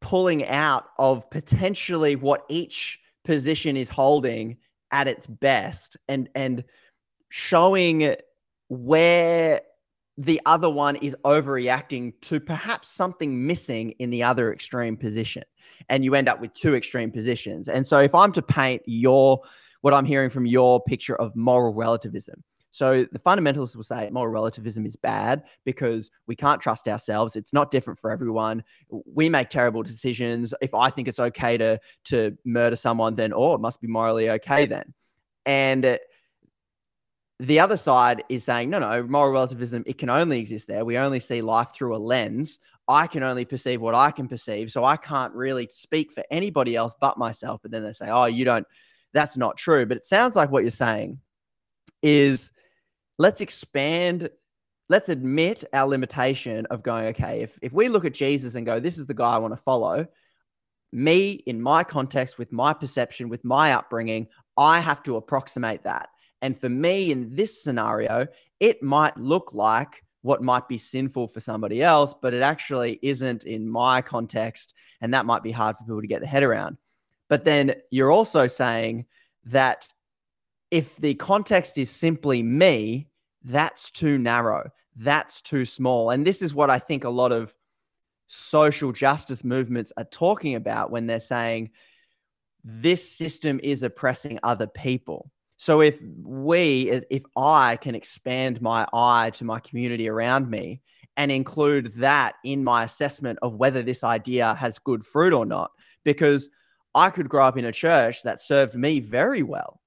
pulling 0.01 0.45
out 0.47 0.85
of 0.97 1.29
potentially 1.29 2.15
what 2.15 2.43
each 2.49 2.99
position 3.23 3.77
is 3.77 3.89
holding 3.89 4.57
at 4.91 5.07
its 5.07 5.25
best 5.25 5.95
and 6.09 6.27
and 6.35 6.63
showing 7.29 8.15
where 8.67 9.61
the 10.17 10.41
other 10.45 10.69
one 10.69 10.97
is 10.97 11.15
overreacting 11.23 12.13
to 12.21 12.39
perhaps 12.39 12.89
something 12.89 13.45
missing 13.45 13.91
in 13.99 14.09
the 14.09 14.23
other 14.23 14.51
extreme 14.51 14.97
position. 14.97 15.43
And 15.89 16.03
you 16.03 16.15
end 16.15 16.27
up 16.27 16.41
with 16.41 16.53
two 16.53 16.75
extreme 16.75 17.11
positions. 17.11 17.67
And 17.67 17.85
so, 17.87 17.99
if 17.99 18.13
I'm 18.13 18.31
to 18.33 18.41
paint 18.41 18.81
your, 18.85 19.41
what 19.81 19.93
I'm 19.93 20.05
hearing 20.05 20.29
from 20.29 20.45
your 20.45 20.81
picture 20.83 21.15
of 21.15 21.35
moral 21.35 21.73
relativism, 21.73 22.43
so 22.71 23.05
the 23.11 23.19
fundamentalists 23.19 23.75
will 23.75 23.83
say 23.83 24.09
moral 24.11 24.31
relativism 24.31 24.85
is 24.85 24.95
bad 24.95 25.43
because 25.65 26.09
we 26.25 26.35
can't 26.35 26.61
trust 26.61 26.87
ourselves. 26.87 27.35
It's 27.35 27.53
not 27.53 27.69
different 27.69 27.99
for 27.99 28.11
everyone. 28.11 28.63
We 28.89 29.29
make 29.29 29.49
terrible 29.49 29.83
decisions. 29.83 30.53
If 30.61 30.73
I 30.73 30.89
think 30.89 31.09
it's 31.09 31.19
okay 31.19 31.57
to 31.57 31.79
to 32.05 32.37
murder 32.45 32.77
someone, 32.77 33.15
then 33.15 33.33
oh, 33.33 33.53
it 33.53 33.61
must 33.61 33.81
be 33.81 33.87
morally 33.87 34.29
okay 34.31 34.65
then. 34.65 34.93
And 35.45 35.99
the 37.41 37.59
other 37.59 37.75
side 37.75 38.23
is 38.29 38.43
saying, 38.43 38.69
no, 38.69 38.77
no, 38.77 39.01
moral 39.01 39.31
relativism, 39.31 39.83
it 39.87 39.97
can 39.97 40.11
only 40.11 40.39
exist 40.39 40.67
there. 40.67 40.85
We 40.85 40.99
only 40.99 41.19
see 41.19 41.41
life 41.41 41.73
through 41.73 41.95
a 41.95 41.97
lens. 41.97 42.59
I 42.87 43.07
can 43.07 43.23
only 43.23 43.45
perceive 43.45 43.81
what 43.81 43.95
I 43.95 44.11
can 44.11 44.27
perceive. 44.27 44.71
So 44.71 44.83
I 44.83 44.95
can't 44.95 45.33
really 45.33 45.67
speak 45.71 46.11
for 46.11 46.23
anybody 46.29 46.75
else 46.75 46.93
but 47.01 47.17
myself. 47.17 47.59
But 47.63 47.71
then 47.71 47.83
they 47.83 47.93
say, 47.93 48.09
oh, 48.11 48.25
you 48.25 48.45
don't, 48.45 48.67
that's 49.13 49.37
not 49.37 49.57
true. 49.57 49.87
But 49.87 49.97
it 49.97 50.05
sounds 50.05 50.35
like 50.35 50.51
what 50.51 50.61
you're 50.61 50.69
saying 50.69 51.19
is 52.03 52.51
let's 53.17 53.41
expand, 53.41 54.29
let's 54.87 55.09
admit 55.09 55.63
our 55.73 55.87
limitation 55.87 56.67
of 56.67 56.83
going, 56.83 57.07
okay, 57.07 57.41
if, 57.41 57.57
if 57.63 57.73
we 57.73 57.89
look 57.89 58.05
at 58.05 58.13
Jesus 58.13 58.53
and 58.53 58.67
go, 58.67 58.79
this 58.79 58.99
is 58.99 59.07
the 59.07 59.15
guy 59.15 59.31
I 59.31 59.39
want 59.39 59.53
to 59.53 59.63
follow, 59.63 60.05
me 60.91 61.31
in 61.31 61.59
my 61.59 61.83
context, 61.83 62.37
with 62.37 62.51
my 62.51 62.75
perception, 62.75 63.29
with 63.29 63.43
my 63.43 63.73
upbringing, 63.73 64.27
I 64.57 64.79
have 64.79 65.01
to 65.03 65.15
approximate 65.15 65.85
that. 65.85 66.09
And 66.41 66.59
for 66.59 66.69
me, 66.69 67.11
in 67.11 67.35
this 67.35 67.61
scenario, 67.63 68.27
it 68.59 68.81
might 68.81 69.17
look 69.17 69.53
like 69.53 70.03
what 70.21 70.43
might 70.43 70.67
be 70.67 70.77
sinful 70.77 71.27
for 71.27 71.39
somebody 71.39 71.81
else, 71.81 72.13
but 72.19 72.33
it 72.33 72.41
actually 72.41 72.99
isn't 73.01 73.43
in 73.43 73.67
my 73.67 74.01
context. 74.01 74.73
And 75.01 75.13
that 75.13 75.25
might 75.25 75.43
be 75.43 75.51
hard 75.51 75.77
for 75.77 75.83
people 75.83 76.01
to 76.01 76.07
get 76.07 76.21
their 76.21 76.29
head 76.29 76.43
around. 76.43 76.77
But 77.27 77.43
then 77.43 77.75
you're 77.89 78.11
also 78.11 78.47
saying 78.47 79.05
that 79.45 79.87
if 80.69 80.97
the 80.97 81.15
context 81.15 81.77
is 81.77 81.89
simply 81.89 82.43
me, 82.43 83.07
that's 83.43 83.89
too 83.89 84.17
narrow, 84.17 84.69
that's 84.95 85.41
too 85.41 85.65
small. 85.65 86.11
And 86.11 86.25
this 86.25 86.41
is 86.41 86.53
what 86.53 86.69
I 86.69 86.79
think 86.79 87.03
a 87.03 87.09
lot 87.09 87.31
of 87.31 87.55
social 88.27 88.91
justice 88.91 89.43
movements 89.43 89.91
are 89.97 90.05
talking 90.05 90.55
about 90.55 90.91
when 90.91 91.07
they're 91.07 91.19
saying 91.19 91.71
this 92.63 93.09
system 93.09 93.59
is 93.63 93.83
oppressing 93.83 94.39
other 94.43 94.67
people. 94.67 95.31
So 95.61 95.81
if 95.81 96.01
we, 96.23 96.89
if 97.11 97.21
I 97.37 97.75
can 97.75 97.93
expand 97.93 98.63
my 98.63 98.87
eye 98.91 99.29
to 99.35 99.45
my 99.45 99.59
community 99.59 100.09
around 100.09 100.49
me 100.49 100.81
and 101.17 101.31
include 101.31 101.93
that 101.97 102.33
in 102.43 102.63
my 102.63 102.83
assessment 102.83 103.37
of 103.43 103.57
whether 103.57 103.83
this 103.83 104.03
idea 104.03 104.55
has 104.55 104.79
good 104.79 105.05
fruit 105.05 105.33
or 105.33 105.45
not, 105.45 105.69
because 106.03 106.49
I 106.95 107.11
could 107.11 107.29
grow 107.29 107.45
up 107.45 107.59
in 107.59 107.65
a 107.65 107.71
church 107.71 108.23
that 108.23 108.41
served 108.41 108.73
me 108.73 109.01
very 109.01 109.43
well. 109.43 109.79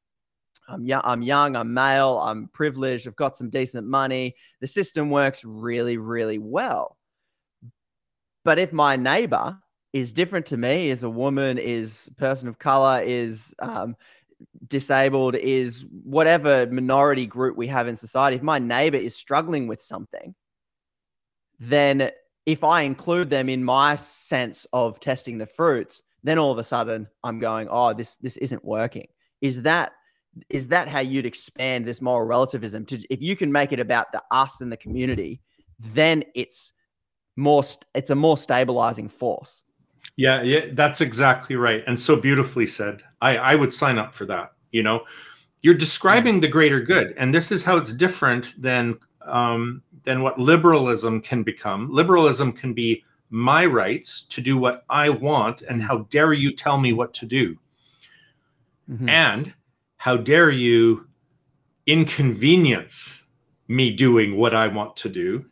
I'm 0.68 0.84
young, 0.84 1.02
I'm 1.02 1.22
young, 1.22 1.56
I'm 1.56 1.74
male, 1.74 2.20
I'm 2.20 2.46
privileged, 2.52 3.08
I've 3.08 3.16
got 3.16 3.36
some 3.36 3.50
decent 3.50 3.84
money. 3.84 4.36
The 4.60 4.68
system 4.68 5.10
works 5.10 5.44
really, 5.44 5.96
really 5.96 6.38
well. 6.38 6.96
But 8.44 8.60
if 8.60 8.72
my 8.72 8.94
neighbor 8.94 9.58
is 9.92 10.12
different 10.12 10.46
to 10.46 10.56
me, 10.56 10.90
is 10.90 11.02
a 11.02 11.10
woman, 11.10 11.58
is 11.58 12.08
person 12.16 12.46
of 12.46 12.60
color, 12.60 13.02
is 13.04 13.54
um, 13.58 13.96
disabled, 14.66 15.34
is 15.36 15.84
whatever 16.02 16.66
minority 16.66 17.26
group 17.26 17.56
we 17.56 17.66
have 17.68 17.88
in 17.88 17.96
society, 17.96 18.36
if 18.36 18.42
my 18.42 18.58
neighbor 18.58 18.96
is 18.96 19.16
struggling 19.16 19.66
with 19.66 19.82
something, 19.82 20.34
then 21.58 22.10
if 22.46 22.64
I 22.64 22.82
include 22.82 23.30
them 23.30 23.48
in 23.48 23.64
my 23.64 23.96
sense 23.96 24.66
of 24.72 25.00
testing 25.00 25.38
the 25.38 25.46
fruits, 25.46 26.02
then 26.22 26.38
all 26.38 26.52
of 26.52 26.58
a 26.58 26.62
sudden 26.62 27.06
I'm 27.22 27.38
going, 27.38 27.68
oh, 27.70 27.92
this 27.94 28.16
this 28.16 28.36
isn't 28.38 28.64
working. 28.64 29.08
Is 29.40 29.62
that 29.62 29.92
is 30.50 30.68
that 30.68 30.88
how 30.88 31.00
you'd 31.00 31.26
expand 31.26 31.86
this 31.86 32.02
moral 32.02 32.26
relativism 32.26 32.84
to 32.86 33.00
if 33.08 33.22
you 33.22 33.36
can 33.36 33.52
make 33.52 33.72
it 33.72 33.78
about 33.78 34.10
the 34.12 34.22
us 34.32 34.60
and 34.60 34.72
the 34.72 34.76
community 34.76 35.40
then 35.78 36.24
it's 36.34 36.72
more 37.36 37.62
it's 37.94 38.10
a 38.10 38.14
more 38.14 38.36
stabilizing 38.36 39.08
force. 39.08 39.64
Yeah 40.16 40.42
yeah 40.42 40.66
that's 40.72 41.00
exactly 41.00 41.56
right 41.56 41.82
and 41.86 41.98
so 41.98 42.16
beautifully 42.16 42.66
said. 42.66 43.02
I 43.20 43.36
i 43.36 43.54
would 43.54 43.72
sign 43.72 43.98
up 43.98 44.14
for 44.14 44.26
that 44.26 44.53
you 44.74 44.82
know 44.82 45.04
you're 45.62 45.74
describing 45.74 46.40
the 46.40 46.48
greater 46.48 46.80
good 46.80 47.14
and 47.16 47.34
this 47.34 47.50
is 47.50 47.64
how 47.64 47.76
it's 47.76 47.92
different 47.92 48.60
than 48.60 48.98
um, 49.22 49.82
than 50.02 50.20
what 50.22 50.38
liberalism 50.38 51.20
can 51.20 51.42
become 51.42 51.90
liberalism 51.90 52.52
can 52.52 52.74
be 52.74 53.02
my 53.30 53.64
rights 53.64 54.22
to 54.22 54.40
do 54.40 54.58
what 54.58 54.84
i 54.90 55.08
want 55.08 55.62
and 55.62 55.82
how 55.82 55.98
dare 56.10 56.32
you 56.32 56.52
tell 56.52 56.78
me 56.78 56.92
what 56.92 57.14
to 57.14 57.26
do 57.26 57.56
mm-hmm. 58.90 59.08
and 59.08 59.54
how 59.96 60.16
dare 60.16 60.50
you 60.50 61.06
inconvenience 61.86 63.24
me 63.68 63.90
doing 63.90 64.36
what 64.36 64.54
I 64.54 64.68
want 64.68 64.96
to 64.96 65.08
do? 65.08 65.46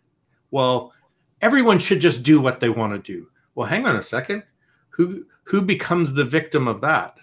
Well, 0.51 0.93
everyone 1.41 1.79
should 1.79 2.01
just 2.01 2.23
do 2.23 2.41
what 2.41 2.61
they 2.61 2.69
want 2.69 2.93
to 2.93 3.13
do. 3.13 3.29
Well, 3.55 3.67
hang 3.67 3.87
on 3.87 3.97
a 3.97 4.03
second. 4.03 4.43
Who 4.91 5.25
who 5.45 5.61
becomes 5.61 6.13
the 6.13 6.25
victim 6.25 6.69
of 6.69 6.81
that? 6.83 7.19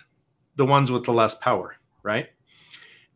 The 0.56 0.66
ones 0.66 0.91
with 0.91 1.06
the 1.06 1.14
less 1.14 1.36
power, 1.36 1.76
right? 2.04 2.28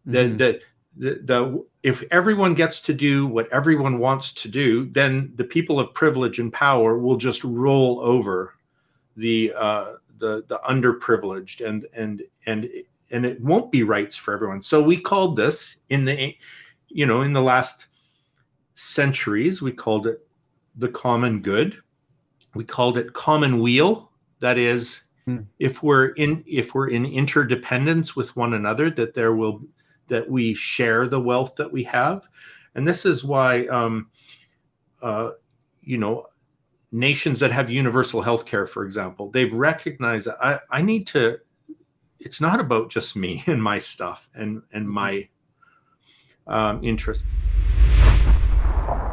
Mm-hmm. 0.07 0.11
The, 0.11 0.27
the 0.38 0.61
the 0.95 1.21
the 1.23 1.65
if 1.81 2.03
everyone 2.11 2.53
gets 2.53 2.79
to 2.81 2.93
do 2.93 3.25
what 3.27 3.51
everyone 3.51 3.99
wants 3.99 4.34
to 4.34 4.47
do, 4.47 4.86
then 4.86 5.34
the 5.36 5.43
people 5.43 5.79
of 5.79 5.93
privilege 5.93 6.39
and 6.39 6.53
power 6.53 6.97
will 6.97 7.17
just 7.17 7.43
roll 7.43 7.99
over 8.01 8.55
the 9.17 9.53
uh, 9.57 9.93
the 10.19 10.43
the 10.47 10.59
underprivileged 10.69 11.65
and 11.65 11.86
and 11.93 12.21
and 12.45 12.69
and 13.13 13.25
it 13.25 13.39
won't 13.41 13.71
be 13.71 13.84
rights 13.84 14.15
for 14.15 14.34
everyone. 14.34 14.61
So 14.61 14.81
we 14.81 14.99
called 14.99 15.36
this 15.36 15.77
in 15.89 16.03
the, 16.03 16.36
you 16.89 17.05
know, 17.05 17.21
in 17.21 17.31
the 17.31 17.41
last 17.41 17.88
centuries, 18.75 19.61
we 19.61 19.71
called 19.71 20.07
it 20.07 20.25
the 20.75 20.89
common 20.89 21.41
good. 21.41 21.77
We 22.55 22.63
called 22.63 22.97
it 22.97 23.13
common 23.13 23.59
weal. 23.59 24.11
That 24.39 24.57
is, 24.57 25.01
hmm. 25.26 25.39
if 25.59 25.84
we're 25.84 26.07
in 26.09 26.43
if 26.47 26.74
we're 26.74 26.89
in 26.89 27.05
interdependence 27.05 28.15
with 28.15 28.36
one 28.36 28.53
another, 28.53 28.89
that 28.91 29.13
there 29.13 29.36
will 29.36 29.61
that 30.07 30.30
we 30.30 30.53
share 30.53 31.07
the 31.07 31.19
wealth 31.19 31.55
that 31.55 31.71
we 31.71 31.84
have, 31.84 32.28
and 32.76 32.86
this 32.86 33.05
is 33.05 33.24
why, 33.24 33.65
um, 33.67 34.09
uh, 35.01 35.32
you 35.82 35.97
know, 35.97 36.28
nations 36.91 37.39
that 37.39 37.51
have 37.51 37.69
universal 37.69 38.21
health 38.21 38.45
care, 38.45 38.65
for 38.65 38.86
example, 38.86 39.32
they've 39.32 39.53
recognized 39.53 40.28
that 40.28 40.38
I, 40.43 40.59
I 40.69 40.82
need 40.82 41.07
to 41.07 41.39
it's 42.24 42.39
not 42.39 42.59
about 42.59 42.89
just 42.89 43.15
me 43.15 43.43
and 43.47 43.61
my 43.61 43.78
stuff 43.78 44.30
and 44.34 44.61
and 44.71 44.86
mm-hmm. 44.86 44.93
my 44.93 45.28
um, 46.47 46.84
interest. 46.84 47.24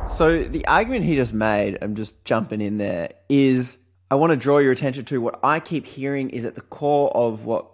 So 0.09 0.43
the 0.43 0.67
argument 0.67 1.05
he 1.05 1.15
just 1.15 1.33
made, 1.33 1.79
I'm 1.81 1.95
just 1.95 2.25
jumping 2.25 2.61
in 2.61 2.79
there, 2.79 3.11
is 3.29 3.79
I 4.11 4.17
want 4.17 4.31
to 4.31 4.37
draw 4.37 4.59
your 4.59 4.73
attention 4.73 5.05
to 5.07 5.21
what 5.21 5.39
I 5.43 5.61
keep 5.61 5.87
hearing 5.87 6.31
is 6.31 6.45
at 6.45 6.57
the 6.57 6.61
core 6.63 7.15
of 7.17 7.45
what 7.45 7.67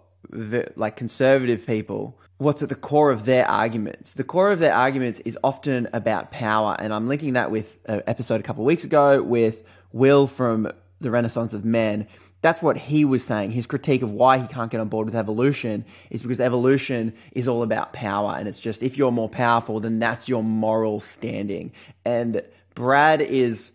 like 0.75 0.95
conservative 0.97 1.65
people 1.65 2.19
what's 2.37 2.61
at 2.61 2.69
the 2.69 2.75
core 2.75 3.11
of 3.11 3.25
their 3.25 3.49
arguments. 3.49 4.13
The 4.13 4.23
core 4.23 4.51
of 4.51 4.59
their 4.59 4.73
arguments 4.73 5.19
is 5.21 5.37
often 5.43 5.87
about 5.93 6.31
power, 6.31 6.75
and 6.77 6.93
I'm 6.93 7.07
linking 7.07 7.33
that 7.33 7.51
with 7.51 7.79
an 7.85 8.03
episode 8.07 8.39
a 8.39 8.43
couple 8.43 8.63
of 8.63 8.67
weeks 8.67 8.83
ago 8.83 9.21
with 9.21 9.63
Will 9.91 10.27
from 10.27 10.71
the 11.01 11.11
Renaissance 11.11 11.53
of 11.53 11.65
Men, 11.65 12.07
that's 12.41 12.61
what 12.61 12.77
he 12.77 13.05
was 13.05 13.23
saying. 13.23 13.51
His 13.51 13.65
critique 13.65 14.03
of 14.03 14.11
why 14.11 14.37
he 14.37 14.47
can't 14.47 14.69
get 14.69 14.79
on 14.79 14.89
board 14.89 15.07
with 15.07 15.15
evolution 15.15 15.85
is 16.11 16.21
because 16.21 16.39
evolution 16.39 17.13
is 17.31 17.47
all 17.47 17.63
about 17.63 17.93
power. 17.93 18.35
And 18.37 18.47
it's 18.47 18.59
just 18.59 18.83
if 18.83 18.97
you're 18.97 19.11
more 19.11 19.29
powerful, 19.29 19.79
then 19.79 19.97
that's 19.97 20.29
your 20.29 20.43
moral 20.43 20.99
standing. 20.99 21.71
And 22.05 22.43
Brad 22.75 23.21
is 23.21 23.71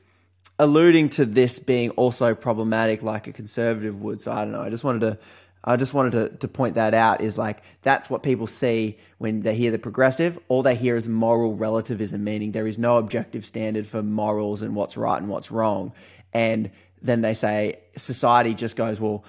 alluding 0.63 1.09
to 1.09 1.25
this 1.25 1.59
being 1.59 1.91
also 1.91 2.37
problematic 2.37 3.03
like 3.03 3.27
a 3.27 3.33
conservative 3.33 4.01
would. 4.01 4.21
So 4.21 4.31
I 4.31 4.45
don't 4.45 4.53
know. 4.53 4.63
I 4.63 4.71
just 4.71 4.85
wanted 4.85 5.01
to. 5.01 5.19
I 5.65 5.77
just 5.77 5.95
wanted 5.95 6.13
to, 6.13 6.37
to 6.39 6.49
point 6.49 6.75
that 6.75 6.93
out 6.93 7.21
is 7.21 7.39
like 7.39 7.63
that's 7.83 8.11
what 8.11 8.25
people 8.25 8.49
see 8.49 8.99
when 9.19 9.43
they 9.43 9.55
hear 9.55 9.71
the 9.71 9.79
progressive. 9.79 10.37
All 10.49 10.63
they 10.63 10.75
hear 10.75 10.97
is 10.97 11.09
moral 11.09 11.55
relativism, 11.55 12.25
meaning 12.25 12.51
there 12.51 12.67
is 12.67 12.79
no 12.79 12.97
objective 12.97 13.47
standard 13.47 13.87
for 13.87 14.03
morals 14.03 14.63
and 14.63 14.75
what's 14.75 14.97
right 14.97 15.19
and 15.19 15.29
what's 15.29 15.53
wrong. 15.53 15.93
And 16.33 16.71
then 17.01 17.21
they 17.21 17.35
say 17.35 17.79
society 17.97 18.55
just 18.55 18.75
goes, 18.75 18.99
well, 18.99 19.25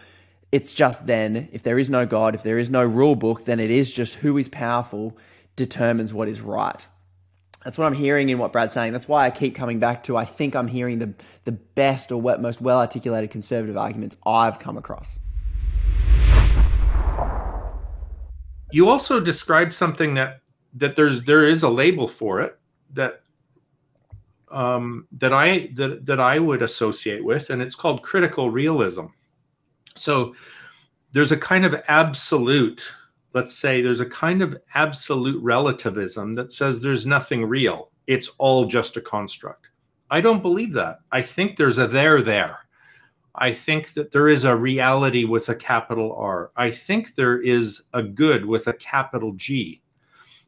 it's 0.51 0.73
just 0.73 1.05
then, 1.05 1.49
if 1.51 1.61
there 1.61 1.77
is 1.77 1.89
no 1.91 2.07
God, 2.07 2.34
if 2.34 2.41
there 2.41 2.57
is 2.57 2.69
no 2.69 2.84
rule 2.84 3.15
book, 3.15 3.45
then 3.45 3.59
it 3.59 3.69
is 3.69 3.93
just 3.93 4.15
who 4.15 4.38
is 4.39 4.49
powerful 4.49 5.15
determines 5.55 6.15
what 6.15 6.27
is 6.27 6.41
right. 6.41 6.88
That's 7.64 7.78
what 7.78 7.86
I'm 7.86 7.93
hearing 7.93 8.30
in 8.30 8.38
what 8.39 8.51
Brad's 8.51 8.74
saying. 8.74 8.91
That's 8.91 9.07
why 9.07 9.26
I 9.26 9.32
keep 9.32 9.55
coming 9.55 9.80
back 9.80 10.03
to 10.03 10.18
I 10.18 10.26
think 10.26 10.55
I'm 10.55 10.68
hearing 10.68 10.99
the, 10.99 11.14
the 11.45 11.53
best 11.53 12.11
or 12.11 12.20
what, 12.20 12.41
most 12.41 12.61
well 12.61 12.80
articulated 12.80 13.32
conservative 13.32 13.78
arguments 13.78 14.18
I've 14.26 14.59
come 14.59 14.78
across. 14.78 15.20
You 18.72 18.89
also 18.89 19.20
described 19.20 19.72
something 19.72 20.16
that 20.16 20.41
that 20.76 20.95
there's 20.95 21.24
there 21.24 21.45
is 21.45 21.61
a 21.61 21.70
label 21.70 22.07
for 22.07 22.41
it 22.41 22.57
that 22.93 23.22
um, 24.51 25.07
that 25.11 25.32
I 25.32 25.70
that 25.74 26.05
that 26.05 26.20
I 26.20 26.39
would 26.39 26.61
associate 26.61 27.24
with, 27.24 27.49
and 27.49 27.61
it's 27.61 27.76
called 27.76 28.01
critical 28.01 28.49
realism. 28.49 29.05
So 29.95 30.36
there's 31.11 31.32
a 31.32 31.38
kind 31.38 31.66
of 31.66 31.76
absolute, 31.88 32.91
let's 33.34 33.53
say, 33.55 33.81
there's 33.81 33.99
a 33.99 34.05
kind 34.05 34.41
of 34.41 34.57
absolute 34.75 35.41
relativism 35.41 36.34
that 36.36 36.51
says 36.51 36.81
there's 36.81 37.05
nothing 37.05 37.45
real. 37.45 37.91
It's 38.07 38.29
all 38.38 38.65
just 38.65 38.97
a 38.97 39.01
construct. 39.01 39.69
I 40.09 40.21
don't 40.21 40.41
believe 40.41 40.73
that. 40.73 40.99
I 41.11 41.21
think 41.21 41.57
there's 41.57 41.79
a 41.79 41.88
there 41.88 42.21
there. 42.21 42.59
I 43.36 43.51
think 43.51 43.93
that 43.93 44.11
there 44.11 44.27
is 44.27 44.45
a 44.45 44.55
reality 44.55 45.23
with 45.23 45.49
a 45.49 45.55
capital 45.55 46.15
R. 46.15 46.51
I 46.55 46.69
think 46.69 47.15
there 47.15 47.41
is 47.41 47.84
a 47.93 48.03
good 48.03 48.45
with 48.45 48.67
a 48.67 48.73
capital 48.73 49.34
G, 49.34 49.81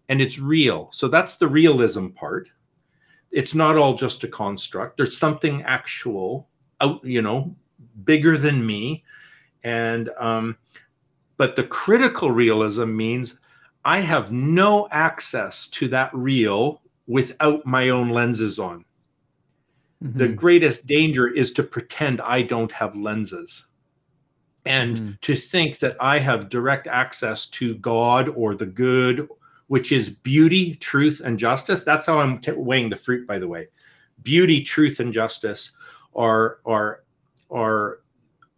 and 0.07 0.21
it's 0.21 0.38
real. 0.38 0.89
So 0.91 1.07
that's 1.07 1.38
the 1.38 1.47
realism 1.47 2.09
part 2.09 2.49
it's 3.36 3.53
not 3.53 3.75
all 3.75 3.93
just 3.93 4.23
a 4.23 4.27
construct 4.27 4.97
there's 4.97 5.17
something 5.17 5.61
actual 5.63 6.47
out 6.81 7.03
you 7.03 7.21
know 7.21 7.53
bigger 8.05 8.38
than 8.38 8.65
me 8.65 9.03
and 9.63 10.09
um 10.17 10.57
but 11.38 11.55
the 11.55 11.63
critical 11.63 12.31
realism 12.31 12.95
means 12.95 13.39
i 13.83 13.99
have 13.99 14.31
no 14.31 14.88
access 14.91 15.67
to 15.67 15.88
that 15.88 16.09
real 16.13 16.81
without 17.07 17.65
my 17.65 17.89
own 17.89 18.09
lenses 18.09 18.59
on 18.59 18.83
mm-hmm. 20.03 20.17
the 20.17 20.27
greatest 20.27 20.88
danger 20.88 21.27
is 21.27 21.53
to 21.53 21.63
pretend 21.63 22.21
i 22.21 22.41
don't 22.41 22.71
have 22.71 22.95
lenses 22.95 23.65
and 24.65 24.97
mm. 24.97 25.21
to 25.21 25.36
think 25.36 25.79
that 25.79 25.95
i 25.99 26.17
have 26.17 26.49
direct 26.49 26.88
access 26.88 27.47
to 27.47 27.75
god 27.75 28.29
or 28.29 28.55
the 28.55 28.65
good 28.65 29.27
which 29.67 29.91
is 29.91 30.09
beauty, 30.09 30.75
truth, 30.75 31.21
and 31.23 31.39
justice. 31.39 31.83
That's 31.83 32.05
how 32.05 32.19
I'm 32.19 32.39
t- 32.39 32.51
weighing 32.51 32.89
the 32.89 32.95
fruit, 32.95 33.27
by 33.27 33.39
the 33.39 33.47
way. 33.47 33.67
Beauty, 34.23 34.61
truth, 34.61 34.99
and 34.99 35.11
justice 35.13 35.71
are 36.15 36.59
are 36.65 37.03
are 37.51 37.99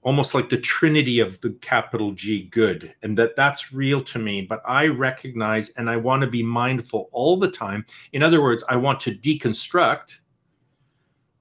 almost 0.07 0.33
like 0.33 0.47
the 0.47 0.57
trinity 0.57 1.19
of 1.19 1.39
the 1.41 1.49
capital 1.59 2.13
G 2.13 2.43
good 2.43 2.95
and 3.03 3.17
that 3.17 3.35
that's 3.35 3.73
real 3.73 4.01
to 4.05 4.17
me 4.17 4.41
but 4.41 4.61
I 4.63 4.87
recognize 4.87 5.67
and 5.71 5.89
I 5.89 5.97
want 5.97 6.21
to 6.21 6.27
be 6.27 6.41
mindful 6.41 7.09
all 7.11 7.35
the 7.35 7.51
time 7.51 7.85
in 8.13 8.23
other 8.23 8.41
words 8.41 8.63
I 8.69 8.77
want 8.77 9.01
to 9.01 9.11
deconstruct 9.11 10.19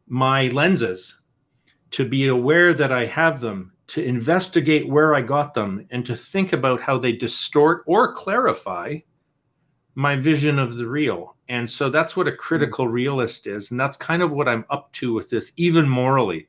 my 0.09 0.49
lenses 0.49 1.21
to 1.93 2.09
be 2.09 2.27
aware 2.27 2.75
that 2.75 2.91
I 2.91 3.05
have 3.07 3.41
them 3.41 3.73
to 3.87 4.03
investigate 4.03 4.89
where 4.89 5.15
I 5.15 5.21
got 5.21 5.55
them 5.55 5.87
and 5.91 6.05
to 6.05 6.17
think 6.17 6.53
about 6.53 6.81
how 6.81 6.99
they 6.99 7.13
distort 7.13 7.85
or 7.87 8.15
clarify 8.15 8.99
my 9.95 10.17
vision 10.17 10.59
of 10.59 10.77
the 10.77 10.89
real. 10.89 11.37
And 11.49 11.71
so 11.71 11.89
that's 11.89 12.17
what 12.17 12.27
a 12.27 12.33
mm-hmm. 12.33 12.41
critical 12.41 12.89
realist 12.89 13.47
is. 13.47 13.71
And 13.71 13.79
that's 13.79 13.97
kind 13.97 14.23
of 14.23 14.33
what 14.33 14.49
I'm 14.49 14.65
up 14.71 14.93
to 14.95 15.15
with 15.15 15.31
this, 15.31 15.53
even 15.57 15.89
morally. 15.89 16.49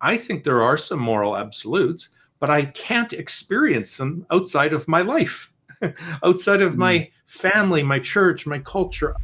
I 0.00 0.16
think 0.16 0.44
there 0.44 0.62
are 0.62 0.76
some 0.76 0.98
moral 0.98 1.36
absolutes, 1.36 2.08
but 2.38 2.50
I 2.50 2.66
can't 2.66 3.12
experience 3.12 3.96
them 3.96 4.26
outside 4.30 4.72
of 4.72 4.86
my 4.88 5.02
life. 5.02 5.52
outside 6.24 6.62
of 6.62 6.76
my 6.76 6.98
hmm. 6.98 7.04
family, 7.26 7.82
my 7.82 7.98
church, 7.98 8.46
my 8.46 8.58
culture. 8.58 9.14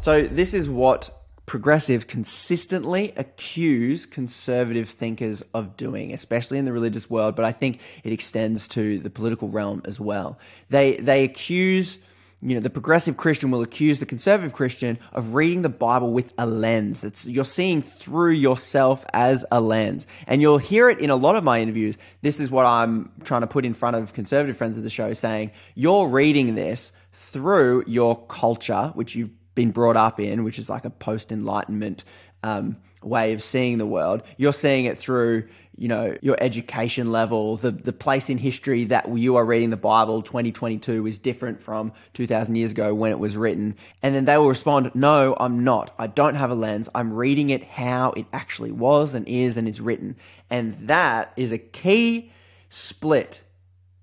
So, 0.00 0.26
this 0.26 0.52
is 0.52 0.68
what 0.68 1.10
progressives 1.46 2.04
consistently 2.04 3.12
accuse 3.16 4.06
conservative 4.06 4.88
thinkers 4.88 5.42
of 5.52 5.76
doing, 5.76 6.12
especially 6.12 6.58
in 6.58 6.64
the 6.64 6.72
religious 6.72 7.08
world, 7.10 7.34
but 7.36 7.44
I 7.44 7.52
think 7.52 7.80
it 8.02 8.12
extends 8.12 8.66
to 8.68 8.98
the 8.98 9.10
political 9.10 9.48
realm 9.48 9.82
as 9.84 10.00
well. 10.00 10.38
They 10.70 10.96
they 10.96 11.24
accuse 11.24 11.98
you 12.44 12.54
know 12.54 12.60
the 12.60 12.70
progressive 12.70 13.16
christian 13.16 13.50
will 13.50 13.62
accuse 13.62 13.98
the 13.98 14.06
conservative 14.06 14.52
christian 14.52 14.98
of 15.12 15.34
reading 15.34 15.62
the 15.62 15.68
bible 15.68 16.12
with 16.12 16.32
a 16.38 16.46
lens. 16.46 17.00
That's 17.00 17.26
you're 17.26 17.44
seeing 17.44 17.82
through 17.82 18.32
yourself 18.32 19.04
as 19.12 19.44
a 19.50 19.60
lens. 19.60 20.06
And 20.26 20.42
you'll 20.42 20.58
hear 20.58 20.88
it 20.90 21.00
in 21.00 21.10
a 21.10 21.16
lot 21.16 21.36
of 21.36 21.44
my 21.44 21.60
interviews. 21.60 21.96
This 22.22 22.38
is 22.38 22.50
what 22.50 22.66
i'm 22.66 23.10
trying 23.24 23.40
to 23.40 23.46
put 23.46 23.64
in 23.64 23.74
front 23.74 23.96
of 23.96 24.12
conservative 24.12 24.56
friends 24.56 24.76
of 24.76 24.84
the 24.84 24.90
show 24.90 25.12
saying 25.12 25.50
you're 25.74 26.06
reading 26.06 26.54
this 26.54 26.92
through 27.12 27.84
your 27.86 28.24
culture 28.26 28.92
which 28.94 29.16
you've 29.16 29.30
been 29.54 29.70
brought 29.70 29.96
up 29.96 30.20
in, 30.20 30.44
which 30.44 30.58
is 30.58 30.68
like 30.68 30.84
a 30.84 30.90
post 30.90 31.32
enlightenment 31.32 32.04
um, 32.42 32.76
way 33.02 33.32
of 33.32 33.42
seeing 33.42 33.78
the 33.78 33.86
world. 33.86 34.22
You're 34.36 34.52
seeing 34.52 34.86
it 34.86 34.98
through, 34.98 35.48
you 35.76 35.88
know, 35.88 36.16
your 36.20 36.36
education 36.40 37.10
level, 37.10 37.56
the 37.56 37.70
the 37.70 37.92
place 37.92 38.30
in 38.30 38.38
history 38.38 38.84
that 38.84 39.08
you 39.16 39.36
are 39.36 39.44
reading 39.44 39.70
the 39.70 39.76
Bible. 39.76 40.22
2022 40.22 41.06
is 41.06 41.18
different 41.18 41.60
from 41.60 41.92
2,000 42.12 42.54
years 42.54 42.70
ago 42.70 42.94
when 42.94 43.10
it 43.10 43.18
was 43.18 43.36
written, 43.36 43.76
and 44.02 44.14
then 44.14 44.24
they 44.24 44.36
will 44.36 44.48
respond, 44.48 44.90
"No, 44.94 45.36
I'm 45.38 45.64
not. 45.64 45.92
I 45.98 46.06
don't 46.06 46.36
have 46.36 46.50
a 46.50 46.54
lens. 46.54 46.88
I'm 46.94 47.12
reading 47.12 47.50
it 47.50 47.64
how 47.64 48.12
it 48.12 48.26
actually 48.32 48.72
was 48.72 49.14
and 49.14 49.26
is 49.26 49.56
and 49.56 49.68
is 49.68 49.80
written." 49.80 50.16
And 50.50 50.76
that 50.88 51.32
is 51.36 51.52
a 51.52 51.58
key 51.58 52.30
split 52.68 53.42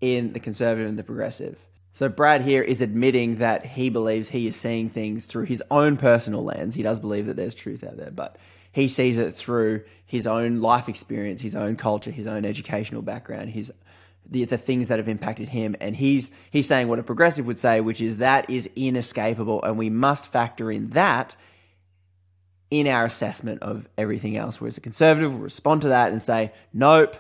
in 0.02 0.34
the 0.34 0.40
conservative 0.40 0.90
and 0.90 1.00
the 1.00 1.04
progressive. 1.04 1.58
So 1.94 2.10
Brad 2.10 2.42
here 2.42 2.64
is 2.64 2.82
admitting 2.82 3.38
that 3.38 3.66
he 3.66 3.90
believes 3.90 4.30
he 4.30 4.48
is 4.48 4.56
seeing 4.56 4.90
things 4.90 5.26
through 5.26 5.46
his 5.46 5.62
own 5.70 5.98
personal 5.98 6.44
lens. 6.44 6.74
He 6.74 6.84
does 6.84 7.00
believe 7.00 7.26
that 7.26 7.36
there's 7.36 7.54
truth 7.54 7.84
out 7.84 7.98
there, 7.98 8.12
but 8.12 8.38
he 8.72 8.88
sees 8.88 9.18
it 9.18 9.34
through 9.34 9.84
his 10.06 10.28
own 10.28 10.62
life 10.62 10.90
experience, 10.90 11.42
his 11.42 11.56
own 11.56 11.76
culture, 11.76 12.12
his 12.12 12.28
own 12.28 12.46
educational 12.46 13.02
background, 13.02 13.50
his 13.50 13.72
the, 14.30 14.46
the 14.46 14.58
things 14.58 14.88
that 14.88 15.00
have 15.00 15.10
impacted 15.10 15.50
him. 15.50 15.76
And 15.82 15.96
he's 15.96 16.32
he's 16.52 16.68
saying 16.68 16.88
what 16.88 17.00
a 17.00 17.04
progressive 17.04 17.46
would 17.48 17.60
say, 17.60 17.82
which 17.82 18.02
is 18.02 18.18
that 18.18 18.50
is 18.50 18.70
inescapable, 18.76 19.64
and 19.64 19.78
we 19.78 19.90
must 19.90 20.28
factor 20.28 20.72
in 20.72 20.90
that 20.92 21.36
in 22.70 22.88
our 22.88 23.04
assessment 23.06 23.62
of 23.62 23.88
everything 23.98 24.38
else. 24.38 24.62
Whereas 24.62 24.78
a 24.78 24.82
conservative 24.82 25.34
will 25.34 25.42
respond 25.42 25.82
to 25.82 25.90
that 25.90 26.12
and 26.12 26.22
say, 26.22 26.54
nope, 26.74 27.18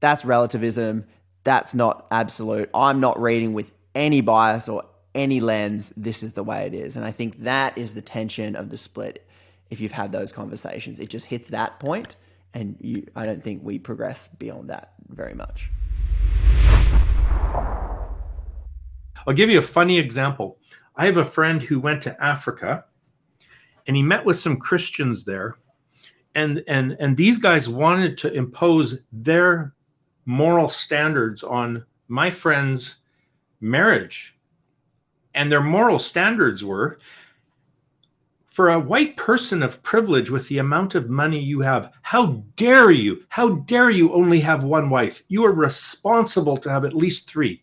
that's 0.00 0.24
relativism. 0.24 1.04
That's 1.44 1.74
not 1.74 2.06
absolute. 2.10 2.70
I'm 2.72 3.00
not 3.00 3.20
reading 3.20 3.52
with 3.52 3.72
any 3.94 4.22
bias 4.22 4.68
or 4.68 4.84
any 5.14 5.40
lens, 5.40 5.92
this 5.96 6.22
is 6.22 6.32
the 6.34 6.44
way 6.44 6.66
it 6.66 6.74
is. 6.74 6.96
And 6.96 7.04
I 7.04 7.10
think 7.10 7.42
that 7.44 7.76
is 7.76 7.94
the 7.94 8.02
tension 8.02 8.56
of 8.56 8.70
the 8.70 8.76
split. 8.76 9.26
If 9.70 9.80
you've 9.80 9.92
had 9.92 10.12
those 10.12 10.32
conversations, 10.32 10.98
it 10.98 11.10
just 11.10 11.26
hits 11.26 11.48
that 11.50 11.78
point, 11.78 12.16
and 12.54 12.76
you, 12.80 13.06
I 13.14 13.26
don't 13.26 13.42
think 13.42 13.62
we 13.62 13.78
progress 13.78 14.28
beyond 14.38 14.70
that 14.70 14.94
very 15.08 15.34
much. 15.34 15.70
I'll 19.26 19.34
give 19.34 19.50
you 19.50 19.58
a 19.58 19.62
funny 19.62 19.98
example. 19.98 20.58
I 20.96 21.06
have 21.06 21.18
a 21.18 21.24
friend 21.24 21.62
who 21.62 21.80
went 21.80 22.02
to 22.02 22.24
Africa 22.24 22.84
and 23.86 23.96
he 23.96 24.02
met 24.02 24.24
with 24.24 24.38
some 24.38 24.56
Christians 24.56 25.24
there. 25.24 25.56
And, 26.34 26.62
and, 26.66 26.96
and 27.00 27.16
these 27.16 27.38
guys 27.38 27.68
wanted 27.68 28.16
to 28.18 28.32
impose 28.32 29.00
their 29.12 29.74
moral 30.24 30.68
standards 30.68 31.42
on 31.42 31.84
my 32.06 32.30
friend's 32.30 32.96
marriage. 33.60 34.36
And 35.34 35.50
their 35.50 35.62
moral 35.62 35.98
standards 35.98 36.64
were 36.64 36.98
for 38.58 38.70
a 38.70 38.80
white 38.80 39.16
person 39.16 39.62
of 39.62 39.80
privilege 39.84 40.30
with 40.30 40.48
the 40.48 40.58
amount 40.58 40.96
of 40.96 41.08
money 41.08 41.38
you 41.38 41.60
have, 41.60 41.92
how 42.02 42.42
dare 42.56 42.90
you? 42.90 43.24
How 43.28 43.50
dare 43.50 43.88
you 43.88 44.12
only 44.12 44.40
have 44.40 44.64
one 44.64 44.90
wife? 44.90 45.22
You 45.28 45.44
are 45.44 45.52
responsible 45.52 46.56
to 46.56 46.68
have 46.68 46.84
at 46.84 46.92
least 46.92 47.30
three. 47.30 47.62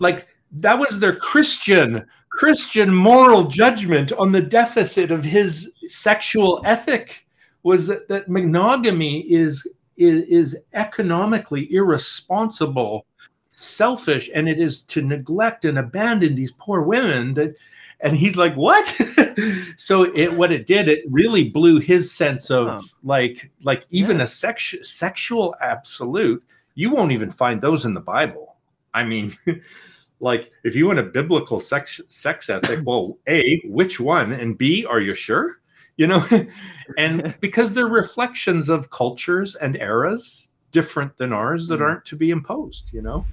Like 0.00 0.28
that 0.52 0.78
was 0.78 1.00
their 1.00 1.16
Christian 1.16 2.04
Christian 2.28 2.94
moral 2.94 3.44
judgment 3.44 4.12
on 4.12 4.32
the 4.32 4.42
deficit 4.42 5.10
of 5.10 5.24
his 5.24 5.72
sexual 5.86 6.60
ethic 6.66 7.26
was 7.62 7.86
that, 7.86 8.06
that 8.08 8.28
monogamy 8.28 9.20
is, 9.32 9.66
is, 9.96 10.26
is 10.28 10.58
economically 10.74 11.72
irresponsible 11.72 13.06
selfish 13.50 14.28
and 14.34 14.46
it 14.46 14.60
is 14.60 14.82
to 14.82 15.00
neglect 15.00 15.64
and 15.64 15.78
abandon 15.78 16.34
these 16.34 16.52
poor 16.52 16.82
women 16.82 17.32
that 17.32 17.56
and 18.00 18.16
he's 18.16 18.36
like 18.36 18.54
what 18.54 18.86
so 19.76 20.04
it 20.14 20.32
what 20.32 20.52
it 20.52 20.66
did 20.66 20.88
it 20.88 21.04
really 21.10 21.48
blew 21.48 21.78
his 21.78 22.12
sense 22.12 22.50
of 22.50 22.68
oh. 22.68 22.82
like 23.02 23.50
like 23.62 23.86
even 23.90 24.18
yeah. 24.18 24.24
a 24.24 24.26
sex, 24.26 24.74
sexual 24.82 25.54
absolute 25.60 26.42
you 26.74 26.90
won't 26.90 27.12
even 27.12 27.30
find 27.30 27.60
those 27.60 27.84
in 27.84 27.94
the 27.94 28.00
bible 28.00 28.56
i 28.94 29.02
mean 29.02 29.36
like 30.20 30.50
if 30.64 30.74
you 30.74 30.86
want 30.86 30.98
a 30.98 31.02
biblical 31.02 31.60
sex 31.60 32.00
sex 32.08 32.48
ethic 32.50 32.80
well 32.84 33.16
a 33.28 33.60
which 33.64 34.00
one 34.00 34.32
and 34.32 34.58
b 34.58 34.84
are 34.84 35.00
you 35.00 35.14
sure 35.14 35.60
you 35.96 36.06
know 36.06 36.26
and 36.98 37.34
because 37.40 37.74
they're 37.74 37.86
reflections 37.86 38.68
of 38.68 38.90
cultures 38.90 39.54
and 39.56 39.76
eras 39.76 40.50
different 40.70 41.16
than 41.16 41.32
ours 41.32 41.66
that 41.68 41.80
mm. 41.80 41.82
aren't 41.82 42.04
to 42.04 42.16
be 42.16 42.30
imposed 42.30 42.92
you 42.92 43.02
know 43.02 43.24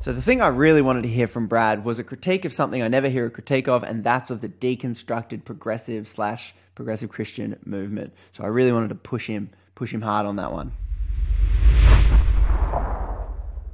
so 0.00 0.12
the 0.12 0.22
thing 0.22 0.40
I 0.40 0.46
really 0.46 0.80
wanted 0.80 1.02
to 1.02 1.08
hear 1.08 1.26
from 1.26 1.48
Brad 1.48 1.84
was 1.84 1.98
a 1.98 2.04
critique 2.04 2.44
of 2.44 2.52
something 2.52 2.82
I 2.82 2.88
never 2.88 3.08
hear 3.08 3.26
a 3.26 3.30
critique 3.30 3.66
of, 3.66 3.82
and 3.82 4.04
that's 4.04 4.30
of 4.30 4.40
the 4.40 4.48
deconstructed 4.48 5.44
progressive 5.44 6.06
slash 6.06 6.54
progressive 6.76 7.10
Christian 7.10 7.58
movement. 7.64 8.12
So 8.32 8.44
I 8.44 8.46
really 8.46 8.70
wanted 8.70 8.90
to 8.90 8.94
push 8.94 9.26
him, 9.26 9.50
push 9.74 9.92
him 9.92 10.00
hard 10.00 10.24
on 10.24 10.36
that 10.36 10.52
one. 10.52 10.72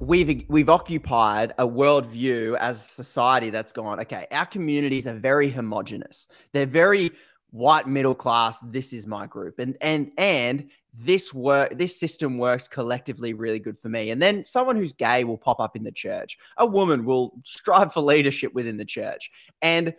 We've 0.01 0.45
we've 0.49 0.69
occupied 0.69 1.53
a 1.59 1.67
worldview 1.67 2.57
as 2.59 2.77
a 2.77 2.89
society 2.89 3.51
that's 3.51 3.73
gone. 3.73 4.01
Okay, 4.01 4.27
our 4.31 4.47
communities 4.47 5.07
are 5.07 5.15
very 5.15 5.51
homogenous. 5.51 6.29
They're 6.53 6.67
very 6.67 7.13
white 7.55 7.87
middle 7.87 8.17
class. 8.17 8.59
This 8.61 8.93
is 8.93 9.07
my 9.07 9.29
group, 9.29 9.61
and 9.61 9.77
and 9.81 10.11
and 10.19 10.69
this 10.93 11.33
work 11.33 11.79
this 11.79 11.99
system 11.99 12.37
works 12.37 12.67
collectively 12.67 13.33
really 13.33 13.61
good 13.61 13.79
for 13.79 13.89
me. 13.89 14.11
And 14.11 14.21
then 14.21 14.45
someone 14.45 14.75
who's 14.75 14.93
gay 14.93 15.23
will 15.23 15.39
pop 15.39 15.61
up 15.61 15.77
in 15.77 15.85
the 15.85 15.93
church. 15.93 16.37
A 16.57 16.67
woman 16.67 17.05
will 17.05 17.33
strive 17.45 17.93
for 17.93 18.01
leadership 18.01 18.53
within 18.55 18.77
the 18.77 18.85
church. 18.85 19.31
And 19.63 19.95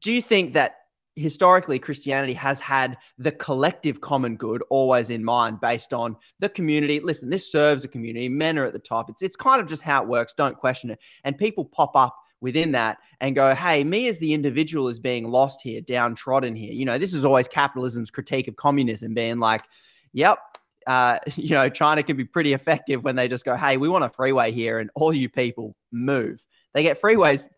do 0.00 0.12
you 0.12 0.20
think 0.20 0.52
that 0.54 0.76
historically 1.16 1.78
christianity 1.78 2.32
has 2.32 2.60
had 2.60 2.98
the 3.18 3.30
collective 3.30 4.00
common 4.00 4.34
good 4.34 4.64
always 4.68 5.10
in 5.10 5.24
mind 5.24 5.62
based 5.62 5.94
on 5.94 6.16
the 6.40 6.50
community? 6.50 7.00
Listen 7.00 7.30
this 7.30 7.50
serves 7.50 7.84
a 7.84 7.88
community. 7.88 8.28
Men 8.28 8.58
are 8.58 8.66
at 8.66 8.74
the 8.74 8.78
top. 8.78 9.08
It's, 9.08 9.22
it's 9.22 9.36
kind 9.36 9.60
of 9.60 9.66
just 9.66 9.82
how 9.82 10.02
it 10.02 10.08
works. 10.08 10.34
Don't 10.36 10.56
question 10.58 10.90
it. 10.90 10.98
And 11.24 11.38
people 11.38 11.64
pop 11.64 11.96
up 11.96 12.14
within 12.44 12.72
that 12.72 12.98
and 13.20 13.34
go, 13.34 13.54
hey, 13.54 13.82
me 13.82 14.06
as 14.06 14.18
the 14.18 14.34
individual 14.34 14.88
is 14.88 14.98
being 14.98 15.30
lost 15.30 15.62
here, 15.62 15.80
downtrodden 15.80 16.54
here. 16.54 16.74
You 16.74 16.84
know, 16.84 16.98
this 16.98 17.14
is 17.14 17.24
always 17.24 17.48
capitalism's 17.48 18.10
critique 18.10 18.48
of 18.48 18.56
communism 18.56 19.14
being 19.14 19.38
like, 19.38 19.64
yep, 20.12 20.38
uh, 20.86 21.18
you 21.36 21.54
know, 21.54 21.70
China 21.70 22.02
can 22.02 22.18
be 22.18 22.26
pretty 22.26 22.52
effective 22.52 23.02
when 23.02 23.16
they 23.16 23.28
just 23.28 23.46
go, 23.46 23.56
hey, 23.56 23.78
we 23.78 23.88
want 23.88 24.04
a 24.04 24.10
freeway 24.10 24.52
here 24.52 24.78
and 24.78 24.90
all 24.94 25.12
you 25.12 25.30
people 25.30 25.74
move. 25.90 26.44
They 26.74 26.82
get 26.82 27.00
freeways 27.00 27.48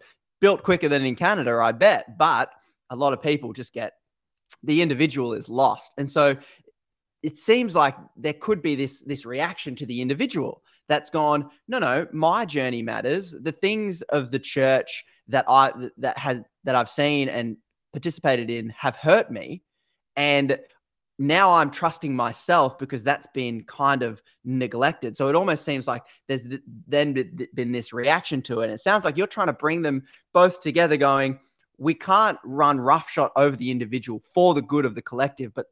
built 0.41 0.63
quicker 0.63 0.89
than 0.89 1.05
in 1.05 1.17
Canada, 1.17 1.59
I 1.61 1.73
bet. 1.73 2.17
But 2.17 2.51
a 2.89 2.95
lot 2.95 3.13
of 3.13 3.21
people 3.21 3.53
just 3.53 3.75
get 3.75 3.95
the 4.63 4.81
individual 4.81 5.35
is 5.35 5.49
lost. 5.49 5.95
And 5.99 6.09
so 6.09 6.37
it 7.25 7.39
seems 7.39 7.75
like 7.75 7.97
there 8.17 8.35
could 8.35 8.63
be 8.63 8.77
this 8.77 9.03
this 9.03 9.27
reaction 9.27 9.75
to 9.77 9.87
the 9.87 10.01
individual 10.01 10.63
that's 10.89 11.11
gone 11.11 11.49
no 11.69 11.79
no 11.79 12.07
my 12.13 12.45
journey 12.45 12.83
matters 12.83 13.35
the 13.43 13.53
things 13.53 14.03
of 14.03 14.31
the 14.31 14.39
church 14.39 15.05
that 15.29 15.45
i 15.49 15.73
that 15.97 16.17
had 16.19 16.45
that 16.65 16.75
i've 16.75 16.89
seen 16.89 17.29
and 17.29 17.57
participated 17.93 18.51
in 18.51 18.69
have 18.71 18.97
hurt 18.97 19.31
me 19.31 19.63
and 20.17 20.59
now 21.19 21.53
I'm 21.53 21.71
trusting 21.71 22.15
myself 22.15 22.79
because 22.79 23.03
that's 23.03 23.27
been 23.33 23.65
kind 23.65 24.03
of 24.03 24.23
neglected. 24.45 25.17
So 25.17 25.29
it 25.29 25.35
almost 25.35 25.65
seems 25.65 25.87
like 25.87 26.03
there's 26.29 26.43
then 26.87 27.15
been 27.55 27.73
this 27.73 27.93
reaction 27.93 28.43
to 28.43 28.61
it. 28.61 28.65
And 28.65 28.75
it 28.75 28.81
sounds 28.81 29.05
like 29.05 29.17
you're 29.17 29.27
trying 29.27 29.47
to 29.47 29.53
bring 29.55 29.83
them 29.83 30.03
both 30.35 30.61
together, 30.61 30.97
going, 30.97 31.39
we 31.79 31.95
can't 31.95 32.39
run 32.45 32.81
roughshod 32.81 33.31
over 33.37 33.57
the 33.57 33.71
individual 33.71 34.21
for 34.21 34.55
the 34.55 34.63
good 34.63 34.85
of 34.85 34.95
the 34.95 35.03
collective, 35.03 35.53
but 35.55 35.67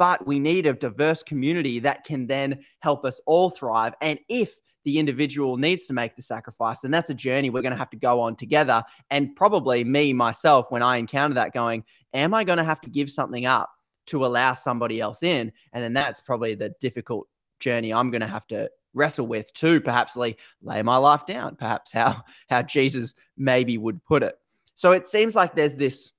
but 0.00 0.26
we 0.26 0.38
need 0.38 0.66
a 0.66 0.72
diverse 0.72 1.22
community 1.22 1.78
that 1.78 2.04
can 2.04 2.26
then 2.26 2.58
help 2.80 3.04
us 3.04 3.20
all 3.26 3.50
thrive. 3.50 3.92
And 4.00 4.18
if 4.30 4.58
the 4.84 4.98
individual 4.98 5.58
needs 5.58 5.84
to 5.88 5.92
make 5.92 6.16
the 6.16 6.22
sacrifice, 6.22 6.80
then 6.80 6.90
that's 6.90 7.10
a 7.10 7.14
journey 7.14 7.50
we're 7.50 7.60
going 7.60 7.72
to 7.72 7.78
have 7.78 7.90
to 7.90 7.98
go 7.98 8.18
on 8.18 8.34
together. 8.34 8.82
And 9.10 9.36
probably 9.36 9.84
me, 9.84 10.14
myself, 10.14 10.70
when 10.70 10.82
I 10.82 10.96
encounter 10.96 11.34
that, 11.34 11.52
going, 11.52 11.84
Am 12.14 12.32
I 12.32 12.44
going 12.44 12.56
to 12.56 12.64
have 12.64 12.80
to 12.80 12.88
give 12.88 13.10
something 13.10 13.44
up? 13.44 13.70
to 14.06 14.26
allow 14.26 14.54
somebody 14.54 15.00
else 15.00 15.22
in. 15.22 15.52
And 15.72 15.84
then 15.84 15.92
that's 15.92 16.20
probably 16.20 16.54
the 16.54 16.70
difficult 16.80 17.28
journey 17.60 17.94
I'm 17.94 18.10
going 18.10 18.22
to 18.22 18.26
have 18.26 18.46
to 18.48 18.68
wrestle 18.92 19.28
with 19.28 19.52
to 19.54 19.80
perhaps 19.80 20.16
lay, 20.16 20.36
lay 20.62 20.82
my 20.82 20.96
life 20.96 21.26
down, 21.26 21.54
perhaps 21.54 21.92
how, 21.92 22.22
how 22.48 22.62
Jesus 22.62 23.14
maybe 23.36 23.78
would 23.78 24.04
put 24.04 24.24
it. 24.24 24.34
So 24.74 24.90
it 24.92 25.06
seems 25.06 25.36
like 25.36 25.54
there's 25.54 25.76
this 25.76 26.10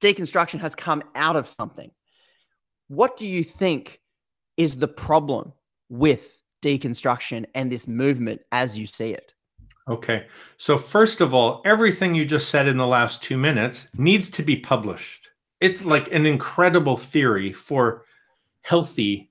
deconstruction 0.00 0.60
has 0.60 0.76
come 0.76 1.02
out 1.16 1.34
of 1.34 1.48
something. 1.48 1.90
What 2.90 3.16
do 3.16 3.24
you 3.24 3.44
think 3.44 4.00
is 4.56 4.76
the 4.76 4.88
problem 4.88 5.52
with 5.90 6.40
deconstruction 6.60 7.46
and 7.54 7.70
this 7.70 7.86
movement 7.86 8.40
as 8.50 8.76
you 8.76 8.84
see 8.84 9.12
it? 9.12 9.32
Okay. 9.88 10.26
So, 10.56 10.76
first 10.76 11.20
of 11.20 11.32
all, 11.32 11.62
everything 11.64 12.16
you 12.16 12.24
just 12.24 12.48
said 12.48 12.66
in 12.66 12.76
the 12.76 12.86
last 12.88 13.22
two 13.22 13.36
minutes 13.36 13.88
needs 13.96 14.28
to 14.30 14.42
be 14.42 14.56
published. 14.56 15.28
It's 15.60 15.84
like 15.84 16.12
an 16.12 16.26
incredible 16.26 16.96
theory 16.96 17.52
for 17.52 18.06
healthy, 18.62 19.30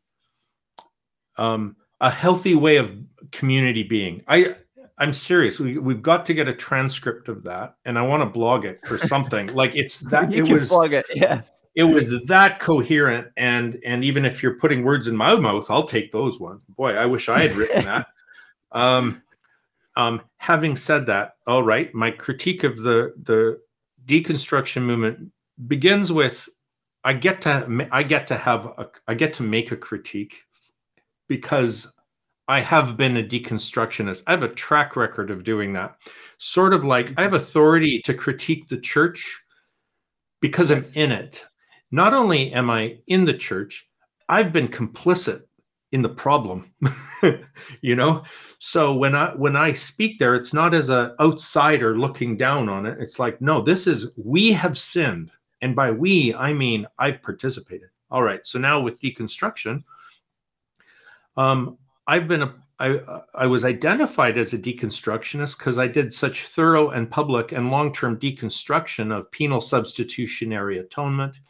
um, 1.38 1.76
a 2.00 2.10
healthy 2.10 2.56
way 2.56 2.78
of 2.78 2.96
community 3.34 3.84
being. 3.84 4.24
I, 4.30 4.56
I'm 5.00 5.12
serious. 5.12 5.60
We, 5.60 5.78
we've 5.78 6.02
got 6.02 6.26
to 6.28 6.34
get 6.34 6.48
a 6.48 6.54
transcript 6.54 7.28
of 7.28 7.44
that, 7.44 7.76
and 7.84 8.00
I 8.00 8.04
want 8.04 8.24
to 8.24 8.30
blog 8.30 8.64
it 8.64 8.80
or 8.90 8.98
something. 8.98 9.48
like 9.48 9.76
it's 9.76 10.00
that 10.12 10.32
you 10.32 10.44
it 10.44 10.46
can 10.46 10.54
was 10.54 10.70
blog 10.70 10.94
it, 10.94 11.06
yeah. 11.14 11.42
It 11.80 11.86
was 11.86 12.10
that 12.26 12.60
coherent, 12.60 13.30
and 13.38 13.80
and 13.86 14.04
even 14.04 14.26
if 14.26 14.44
you're 14.44 14.60
putting 14.60 14.84
words 14.84 15.08
in 15.08 15.16
my 15.16 15.34
mouth, 15.38 15.72
I'll 15.72 15.88
take 15.88 16.12
those 16.12 16.38
ones. 16.38 16.60
Boy, 16.76 16.98
I 16.98 17.06
wish 17.06 17.30
I 17.30 17.40
had 17.40 17.56
written 17.56 17.86
that. 17.86 18.08
Um, 18.72 19.24
um, 19.96 20.22
having 20.38 20.76
said 20.76 21.08
that, 21.08 21.38
all 21.48 21.64
right, 21.64 21.92
my 21.96 22.12
critique 22.12 22.64
of 22.64 22.78
the 22.78 23.14
the 23.24 23.60
deconstruction 24.06 24.84
movement 24.84 25.32
begins 25.68 26.12
with 26.12 26.48
I 27.04 27.14
get 27.14 27.42
to 27.42 27.88
I 27.92 28.04
get 28.04 28.28
to 28.28 28.36
have 28.36 28.66
a, 28.66 28.92
I 29.08 29.16
get 29.16 29.34
to 29.34 29.44
make 29.44 29.72
a 29.72 29.78
critique 29.78 30.44
because 31.28 31.92
I 32.48 32.60
have 32.60 32.96
been 32.96 33.18
a 33.18 33.24
deconstructionist. 33.24 34.22
I 34.28 34.32
have 34.32 34.44
a 34.44 34.50
track 34.50 34.96
record 34.96 35.32
of 35.32 35.44
doing 35.44 35.74
that. 35.74 35.96
Sort 36.38 36.76
of 36.76 36.86
like 36.86 37.12
I 37.18 37.24
have 37.24 37.34
authority 37.34 38.02
to 38.02 38.14
critique 38.14 38.68
the 38.68 38.78
church 38.78 39.42
because 40.42 40.70
I'm 40.70 40.86
in 40.94 41.12
it. 41.12 41.48
Not 41.92 42.14
only 42.14 42.54
am 42.54 42.70
I 42.70 43.00
in 43.08 43.26
the 43.26 43.34
church, 43.34 43.90
I've 44.28 44.54
been 44.54 44.68
complicit 44.68 45.44
in 45.92 46.02
the 46.04 46.10
problem 46.10 46.72
you 47.82 47.96
know? 47.96 48.24
So 48.60 48.94
when 48.94 49.16
i 49.16 49.34
when 49.36 49.56
i 49.56 49.72
speak 49.72 50.20
there 50.20 50.36
it's 50.36 50.54
not 50.54 50.74
as 50.74 50.90
a 50.90 51.16
outsider 51.20 51.98
looking 51.98 52.38
down 52.38 52.70
on 52.70 52.86
it. 52.86 52.98
It's 53.00 53.20
like 53.20 53.42
no 53.42 53.62
this 53.62 53.88
is 53.88 54.12
we 54.16 54.52
have 54.54 54.78
sinned. 54.78 55.32
And 55.62 55.76
by 55.76 55.92
we 55.92 56.34
i 56.36 56.54
mean 56.54 56.86
i've 57.00 57.22
participated. 57.22 57.90
All 58.12 58.24
right. 58.24 58.46
So 58.46 58.60
now 58.60 58.80
with 58.80 59.02
deconstruction 59.02 59.84
um 61.38 61.78
i've 62.08 62.28
been 62.28 62.44
a 62.44 62.54
I, 62.82 63.02
I 63.36 63.46
was 63.46 63.66
identified 63.66 64.38
as 64.38 64.54
a 64.54 64.58
deconstructionist 64.58 65.58
because 65.58 65.78
I 65.78 65.88
did 65.88 66.14
such 66.14 66.44
thorough 66.44 66.92
and 66.92 67.12
public 67.12 67.52
and 67.52 67.72
long 67.72 67.92
term 67.92 68.18
deconstruction 68.18 69.14
of 69.14 69.30
penal 69.32 69.60
substitutionary 69.60 70.78
atonement, 70.78 71.42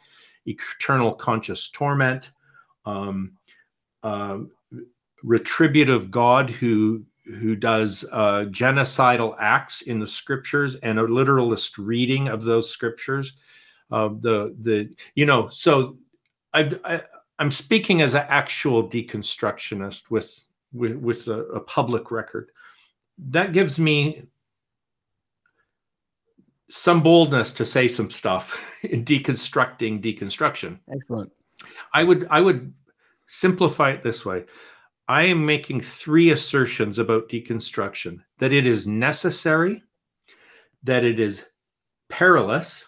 eternal 0.50 1.12
conscious 1.12 1.70
torment, 1.70 2.30
um, 2.84 3.32
uh, 4.02 4.38
retributive 5.22 6.10
God 6.10 6.50
who 6.50 7.04
who 7.26 7.54
does 7.54 8.04
uh, 8.12 8.46
genocidal 8.48 9.36
acts 9.38 9.82
in 9.82 10.00
the 10.00 10.06
scriptures 10.06 10.74
and 10.76 10.98
a 10.98 11.02
literalist 11.02 11.78
reading 11.78 12.28
of 12.28 12.42
those 12.44 12.70
scriptures. 12.70 13.34
Uh, 13.90 14.08
the 14.20 14.56
the 14.60 14.88
you 15.14 15.26
know 15.26 15.48
so 15.48 15.96
I, 16.52 16.70
I 16.84 17.02
I'm 17.38 17.50
speaking 17.50 18.02
as 18.02 18.14
an 18.14 18.26
actual 18.28 18.88
deconstructionist 18.88 20.10
with 20.10 20.46
with 20.72 20.96
with 20.96 21.28
a, 21.28 21.40
a 21.46 21.60
public 21.60 22.10
record. 22.10 22.50
That 23.18 23.52
gives 23.52 23.78
me 23.78 24.24
some 26.70 27.02
boldness 27.02 27.52
to 27.54 27.66
say 27.66 27.88
some 27.88 28.10
stuff 28.10 28.80
in 28.84 29.04
deconstructing 29.04 30.00
deconstruction. 30.00 30.78
Excellent. 30.92 31.30
I 31.92 32.04
would 32.04 32.26
I 32.30 32.40
would 32.40 32.72
simplify 33.26 33.90
it 33.90 34.02
this 34.02 34.24
way 34.24 34.44
I 35.10 35.24
am 35.24 35.44
making 35.44 35.80
three 35.80 36.30
assertions 36.30 37.00
about 37.00 37.28
deconstruction 37.28 38.20
that 38.38 38.52
it 38.52 38.64
is 38.64 38.86
necessary, 38.86 39.82
that 40.84 41.04
it 41.04 41.18
is 41.18 41.46
perilous, 42.08 42.86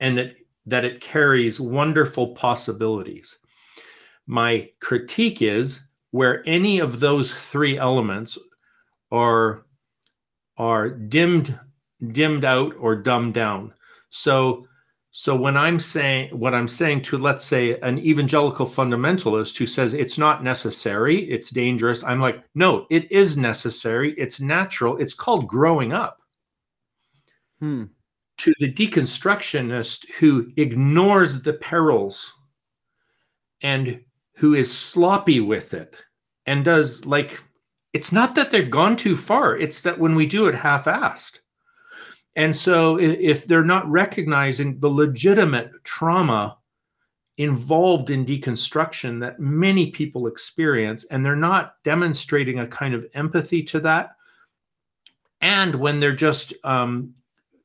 and 0.00 0.16
that, 0.16 0.36
that 0.64 0.86
it 0.86 1.02
carries 1.02 1.60
wonderful 1.60 2.28
possibilities. 2.28 3.38
My 4.26 4.70
critique 4.80 5.42
is 5.42 5.86
where 6.10 6.42
any 6.48 6.78
of 6.78 7.00
those 7.00 7.34
three 7.34 7.76
elements 7.76 8.38
are, 9.12 9.66
are 10.56 10.88
dimmed, 10.88 11.60
dimmed 12.06 12.44
out 12.44 12.74
or 12.78 12.96
dumbed 12.96 13.34
down. 13.34 13.72
So 14.10 14.66
so 15.10 15.34
when 15.34 15.56
I'm 15.56 15.80
saying 15.80 16.38
what 16.38 16.54
I'm 16.54 16.68
saying 16.68 17.02
to 17.02 17.18
let's 17.18 17.44
say 17.44 17.78
an 17.80 17.98
evangelical 17.98 18.66
fundamentalist 18.66 19.56
who 19.56 19.66
says 19.66 19.94
it's 19.94 20.18
not 20.18 20.44
necessary, 20.44 21.16
it's 21.16 21.50
dangerous, 21.50 22.04
I'm 22.04 22.20
like, 22.20 22.44
no, 22.54 22.86
it 22.90 23.10
is 23.10 23.36
necessary, 23.36 24.12
it's 24.12 24.38
natural, 24.38 24.96
it's 24.98 25.14
called 25.14 25.48
growing 25.48 25.92
up. 25.92 26.18
Hmm. 27.58 27.84
To 28.38 28.54
the 28.60 28.72
deconstructionist 28.72 30.08
who 30.20 30.52
ignores 30.56 31.42
the 31.42 31.54
perils 31.54 32.32
and 33.62 34.00
who 34.36 34.54
is 34.54 34.72
sloppy 34.72 35.40
with 35.40 35.74
it 35.74 35.96
and 36.46 36.64
does 36.64 37.04
like 37.06 37.42
it's 37.92 38.12
not 38.12 38.34
that 38.36 38.50
they've 38.50 38.70
gone 38.70 38.94
too 38.94 39.16
far, 39.16 39.56
it's 39.56 39.80
that 39.80 39.98
when 39.98 40.14
we 40.14 40.26
do 40.26 40.46
it 40.46 40.54
half-assed 40.54 41.40
and 42.38 42.54
so, 42.54 43.00
if 43.00 43.46
they're 43.46 43.64
not 43.64 43.90
recognizing 43.90 44.78
the 44.78 44.88
legitimate 44.88 45.72
trauma 45.82 46.56
involved 47.36 48.10
in 48.10 48.24
deconstruction 48.24 49.18
that 49.20 49.40
many 49.40 49.90
people 49.90 50.28
experience, 50.28 51.04
and 51.06 51.26
they're 51.26 51.34
not 51.34 51.74
demonstrating 51.82 52.60
a 52.60 52.66
kind 52.68 52.94
of 52.94 53.04
empathy 53.14 53.64
to 53.64 53.80
that, 53.80 54.10
and 55.40 55.74
when 55.74 55.98
they're 55.98 56.12
just 56.12 56.52
um, 56.62 57.12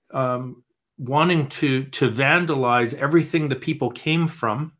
um, 0.09 0.63
wanting 0.97 1.47
to 1.49 1.83
to 1.85 2.09
vandalize 2.09 2.95
everything 2.95 3.47
the 3.47 3.55
people 3.55 3.91
came 3.91 4.27
from, 4.27 4.71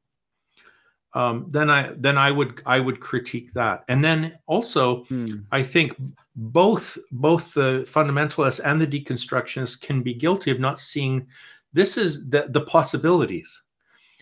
um, 1.14 1.46
then 1.52 1.70
I 1.70 1.94
then 1.98 2.18
I 2.18 2.32
would 2.32 2.64
I 2.66 2.80
would 2.80 3.00
critique 3.00 3.54
that. 3.54 3.84
And 3.88 4.04
then 4.04 4.40
also, 4.48 5.04
hmm. 5.04 5.42
I 5.52 5.62
think 5.62 5.96
both 6.36 6.98
both 7.12 7.54
the 7.54 7.86
fundamentalists 7.88 8.60
and 8.64 8.82
the 8.82 8.88
deconstructionists 8.88 9.80
can 9.80 10.02
be 10.02 10.14
guilty 10.14 10.52
of 10.52 10.60
not 10.60 10.80
seeing 10.80 11.28
this 11.74 11.98
is 11.98 12.30
the, 12.30 12.48
the 12.50 12.62
possibilities. 12.62 13.62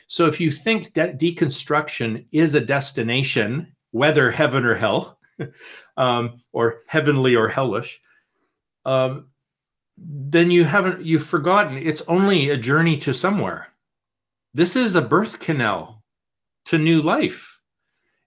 So 0.08 0.26
if 0.26 0.40
you 0.40 0.52
think 0.52 0.94
that 0.94 1.20
deconstruction 1.20 2.26
is 2.32 2.56
a 2.56 2.62
destination 2.62 3.74
whether 3.92 4.32
heaven 4.32 4.66
or 4.66 4.76
hell 4.76 5.20
um, 5.98 6.42
or 6.52 6.82
heavenly 6.88 7.36
or 7.36 7.48
hellish 7.48 8.02
um, 8.86 9.28
then 9.98 10.50
you 10.50 10.64
haven't 10.64 11.06
you've 11.06 11.26
forgotten 11.26 11.78
it's 11.78 12.02
only 12.04 12.50
a 12.50 12.58
journey 12.58 12.98
to 12.98 13.14
somewhere. 13.14 13.68
This 14.54 14.76
is 14.76 14.96
a 14.96 15.02
birth 15.02 15.40
canal 15.40 16.04
to 16.66 16.78
new 16.78 17.02
life 17.02 17.51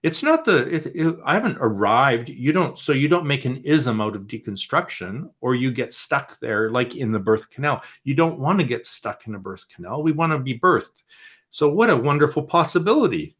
it's 0.05 0.21
not 0.21 0.45
the 0.45 0.67
it, 0.67 0.85
it, 0.85 1.17
i 1.25 1.33
haven't 1.33 1.57
arrived. 1.59 2.29
You 2.29 2.53
don't 2.53 2.77
so 2.77 2.91
you 2.91 3.07
don't 3.07 3.25
make 3.25 3.45
an 3.45 3.57
ism 3.63 3.99
out 3.99 4.15
of 4.15 4.27
deconstruction 4.27 5.31
or 5.41 5.55
you 5.55 5.71
get 5.71 5.93
stuck 5.93 6.39
there 6.39 6.69
like 6.69 6.95
in 6.95 7.11
the 7.11 7.17
birth 7.17 7.49
canal. 7.49 7.81
You 8.03 8.13
don't 8.13 8.37
want 8.37 8.59
to 8.59 8.67
get 8.67 8.85
stuck 8.85 9.25
in 9.25 9.33
a 9.33 9.39
birth 9.39 9.65
canal. 9.67 10.03
We 10.03 10.11
want 10.11 10.31
to 10.31 10.37
be 10.37 10.59
birthed. 10.59 11.01
So 11.49 11.69
what 11.69 11.89
a 11.89 11.95
wonderful 11.95 12.43
possibility. 12.43 13.35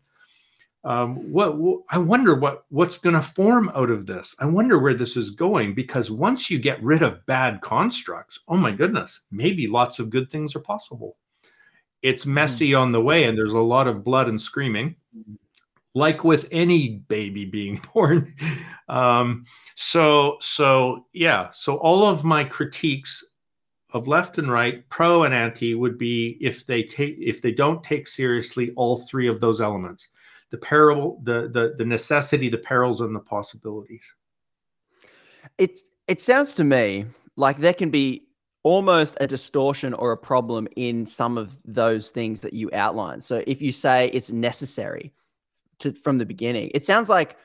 Um, 0.84 1.32
what, 1.32 1.58
what 1.58 1.82
i 1.92 2.00
wonder 2.00 2.34
what 2.34 2.66
what's 2.70 2.98
going 2.98 3.16
to 3.16 3.22
form 3.22 3.72
out 3.76 3.92
of 3.92 4.08
this. 4.08 4.36
I 4.40 4.48
wonder 4.48 4.80
where 4.80 4.96
this 4.96 5.16
is 5.16 5.30
going 5.30 5.76
because 5.76 6.10
once 6.10 6.50
you 6.50 6.58
get 6.58 6.82
rid 6.82 7.04
of 7.04 7.24
bad 7.28 7.62
constructs 7.62 8.40
oh 8.48 8.58
my 8.58 8.72
goodness 8.72 9.22
maybe 9.30 9.68
lots 9.68 10.00
of 10.00 10.10
good 10.10 10.32
things 10.32 10.56
are 10.56 10.62
possible. 10.62 11.18
It's 12.02 12.24
hmm. 12.24 12.34
messy 12.34 12.74
on 12.74 12.90
the 12.90 13.04
way 13.04 13.26
and 13.26 13.38
there's 13.38 13.54
a 13.54 13.60
lot 13.60 13.88
of 13.88 14.04
blood 14.04 14.30
and 14.30 14.42
screaming 14.42 14.96
like 15.95 16.23
with 16.23 16.47
any 16.51 16.89
baby 17.07 17.45
being 17.45 17.81
born. 17.93 18.35
Um, 18.88 19.45
so, 19.76 20.38
so 20.41 21.07
yeah, 21.13 21.49
so 21.51 21.77
all 21.77 22.05
of 22.05 22.23
my 22.23 22.43
critiques 22.43 23.26
of 23.93 24.07
left 24.09 24.38
and 24.38 24.51
right, 24.51 24.88
pro 24.89 25.23
and 25.23 25.34
anti, 25.34 25.73
would 25.73 25.97
be 25.97 26.38
if 26.41 26.65
they 26.65 26.84
take 26.84 27.15
if 27.17 27.41
they 27.41 27.53
don't 27.53 27.81
take 27.81 28.07
seriously 28.07 28.72
all 28.76 28.97
three 28.97 29.27
of 29.27 29.39
those 29.39 29.61
elements: 29.61 30.09
the 30.51 30.57
peril, 30.57 31.22
the 31.23 31.47
the 31.47 31.76
the 31.77 31.85
necessity, 31.85 32.49
the 32.49 32.57
perils, 32.57 32.99
and 32.99 33.15
the 33.15 33.22
possibilities. 33.22 34.13
It 35.57 35.80
it 36.09 36.22
sounds 36.22 36.55
to 36.55 36.65
me 36.65 37.05
like 37.38 37.59
there 37.59 37.73
can 37.73 37.89
be 37.89 38.27
almost 38.63 39.15
a 39.22 39.27
distortion 39.27 39.93
or 39.93 40.11
a 40.11 40.17
problem 40.17 40.67
in 40.76 41.05
some 41.05 41.38
of 41.38 41.57
those 41.63 42.09
things 42.09 42.41
that 42.41 42.51
you 42.51 42.69
outline. 42.73 43.22
So 43.22 43.43
if 43.47 43.61
you 43.61 43.72
say 43.72 44.09
it's 44.09 44.31
necessary, 44.31 45.13
to 45.80 45.93
from 45.93 46.18
the 46.18 46.26
beginning. 46.26 46.72
It 46.73 46.85
sounds 46.85 47.10
like 47.10 47.38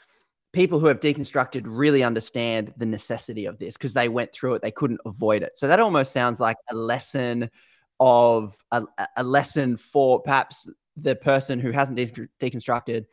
people 0.53 0.81
who 0.81 0.87
have 0.87 1.01
deconstructed 1.01 1.63
really 1.65 2.03
understand 2.03 2.75
the 2.77 2.87
necessity 2.87 3.47
of 3.47 3.59
this 3.59 3.77
because 3.77 3.95
they 3.95 4.09
went 4.09 4.33
through 4.33 4.55
it, 4.55 4.63
they 4.63 4.71
couldn't 4.71 5.01
avoid 5.07 5.43
it. 5.43 5.57
So 5.57 5.69
that 5.69 5.81
almost 5.81 6.13
sounds 6.13 6.41
like 6.41 6.57
a 6.71 6.75
lesson 6.75 7.51
of 8.01 8.57
a, 8.73 8.83
a 9.17 9.23
lesson 9.23 9.77
for 9.77 10.21
perhaps 10.21 10.69
the 10.97 11.15
person 11.15 11.61
who 11.61 11.71
hasn't 11.71 11.97
de- 11.97 12.29
deconstructed 12.41 13.05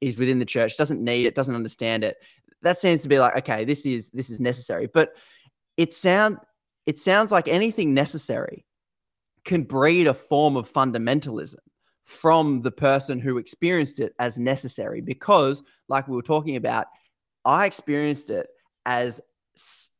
is 0.00 0.18
within 0.18 0.38
the 0.38 0.44
church, 0.44 0.76
doesn't 0.76 1.02
need 1.02 1.26
it, 1.26 1.34
doesn't 1.34 1.54
understand 1.54 2.04
it. 2.04 2.16
That 2.62 2.78
seems 2.78 3.02
to 3.02 3.08
be 3.08 3.18
like, 3.18 3.36
okay, 3.38 3.64
this 3.64 3.86
is 3.86 4.10
this 4.10 4.30
is 4.30 4.40
necessary. 4.40 4.88
But 4.92 5.16
it 5.76 5.94
sound 5.94 6.38
it 6.86 6.98
sounds 6.98 7.32
like 7.32 7.48
anything 7.48 7.94
necessary 7.94 8.66
can 9.44 9.62
breed 9.62 10.06
a 10.06 10.14
form 10.14 10.56
of 10.56 10.68
fundamentalism 10.68 11.56
from 12.04 12.60
the 12.60 12.70
person 12.70 13.18
who 13.18 13.38
experienced 13.38 13.98
it 13.98 14.14
as 14.18 14.38
necessary 14.38 15.00
because 15.00 15.62
like 15.88 16.06
we 16.06 16.14
were 16.14 16.22
talking 16.22 16.56
about 16.56 16.86
i 17.44 17.64
experienced 17.64 18.28
it 18.28 18.46
as 18.84 19.20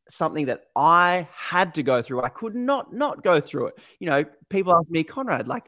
something 0.08 0.46
that 0.46 0.64
i 0.76 1.26
had 1.32 1.74
to 1.74 1.82
go 1.82 2.02
through. 2.02 2.22
I 2.22 2.28
could 2.28 2.54
not 2.54 2.92
not 2.92 3.22
go 3.22 3.40
through 3.40 3.68
it. 3.68 3.78
You 3.98 4.08
know 4.08 4.24
people 4.48 4.74
ask 4.74 4.90
me 4.90 5.02
conrad 5.04 5.48
like 5.48 5.64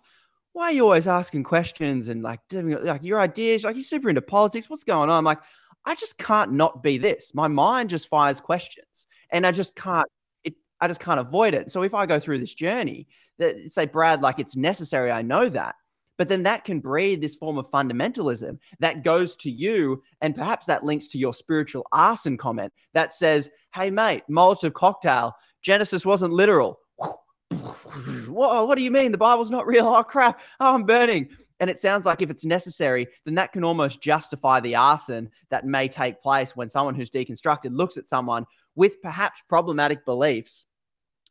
why 0.52 0.64
are 0.64 0.72
you 0.72 0.84
always 0.84 1.06
asking 1.06 1.44
questions 1.44 2.08
and 2.08 2.22
like 2.22 2.40
doing 2.48 2.70
like 2.82 3.02
your 3.02 3.20
ideas? 3.20 3.64
Like 3.64 3.76
you're 3.76 3.82
super 3.84 4.08
into 4.08 4.22
politics. 4.22 4.70
What's 4.70 4.84
going 4.84 5.10
on? 5.10 5.18
I'm 5.18 5.24
like 5.24 5.40
i 5.84 5.94
just 5.94 6.18
can't 6.18 6.52
not 6.52 6.82
be 6.82 6.98
this. 6.98 7.32
My 7.34 7.48
mind 7.48 7.90
just 7.90 8.08
fires 8.08 8.40
questions 8.40 9.06
and 9.30 9.46
i 9.46 9.52
just 9.52 9.74
can't 9.76 10.08
it 10.44 10.54
i 10.80 10.88
just 10.88 11.00
can't 11.00 11.20
avoid 11.20 11.54
it. 11.54 11.70
So 11.70 11.82
if 11.82 11.94
i 11.94 12.06
go 12.06 12.18
through 12.18 12.38
this 12.38 12.54
journey 12.54 13.08
that 13.38 13.72
say 13.72 13.86
brad 13.86 14.22
like 14.22 14.38
it's 14.38 14.56
necessary 14.56 15.10
i 15.12 15.22
know 15.22 15.48
that 15.48 15.76
but 16.16 16.28
then 16.28 16.42
that 16.44 16.64
can 16.64 16.80
breed 16.80 17.20
this 17.20 17.36
form 17.36 17.58
of 17.58 17.70
fundamentalism 17.70 18.58
that 18.78 19.04
goes 19.04 19.36
to 19.36 19.50
you, 19.50 20.02
and 20.20 20.34
perhaps 20.34 20.66
that 20.66 20.84
links 20.84 21.08
to 21.08 21.18
your 21.18 21.34
spiritual 21.34 21.86
arson 21.92 22.36
comment 22.36 22.72
that 22.94 23.14
says, 23.14 23.50
Hey, 23.74 23.90
mate, 23.90 24.22
Molotov 24.30 24.72
cocktail, 24.72 25.34
Genesis 25.62 26.06
wasn't 26.06 26.32
literal. 26.32 26.80
Whoa, 27.50 28.64
what 28.64 28.76
do 28.76 28.84
you 28.84 28.90
mean? 28.90 29.12
The 29.12 29.18
Bible's 29.18 29.50
not 29.50 29.66
real? 29.66 29.86
Oh, 29.86 30.02
crap. 30.02 30.40
Oh, 30.60 30.74
I'm 30.74 30.84
burning. 30.84 31.28
And 31.60 31.70
it 31.70 31.78
sounds 31.78 32.04
like 32.04 32.20
if 32.20 32.30
it's 32.30 32.44
necessary, 32.44 33.06
then 33.24 33.34
that 33.36 33.52
can 33.52 33.64
almost 33.64 34.02
justify 34.02 34.60
the 34.60 34.74
arson 34.74 35.30
that 35.50 35.64
may 35.64 35.88
take 35.88 36.20
place 36.20 36.54
when 36.54 36.68
someone 36.68 36.94
who's 36.94 37.10
deconstructed 37.10 37.70
looks 37.70 37.96
at 37.96 38.08
someone 38.08 38.44
with 38.74 39.00
perhaps 39.00 39.42
problematic 39.48 40.04
beliefs 40.04 40.66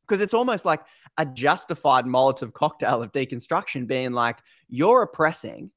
because 0.08 0.22
it's 0.22 0.34
almost 0.34 0.66
like 0.66 0.82
a 1.18 1.26
justified 1.26 2.06
Molotov 2.06 2.54
cocktail 2.54 3.02
of 3.02 3.12
deconstruction 3.12 3.88
being 3.88 4.12
like, 4.12 4.38
you're 4.68 5.02
oppressing 5.02 5.72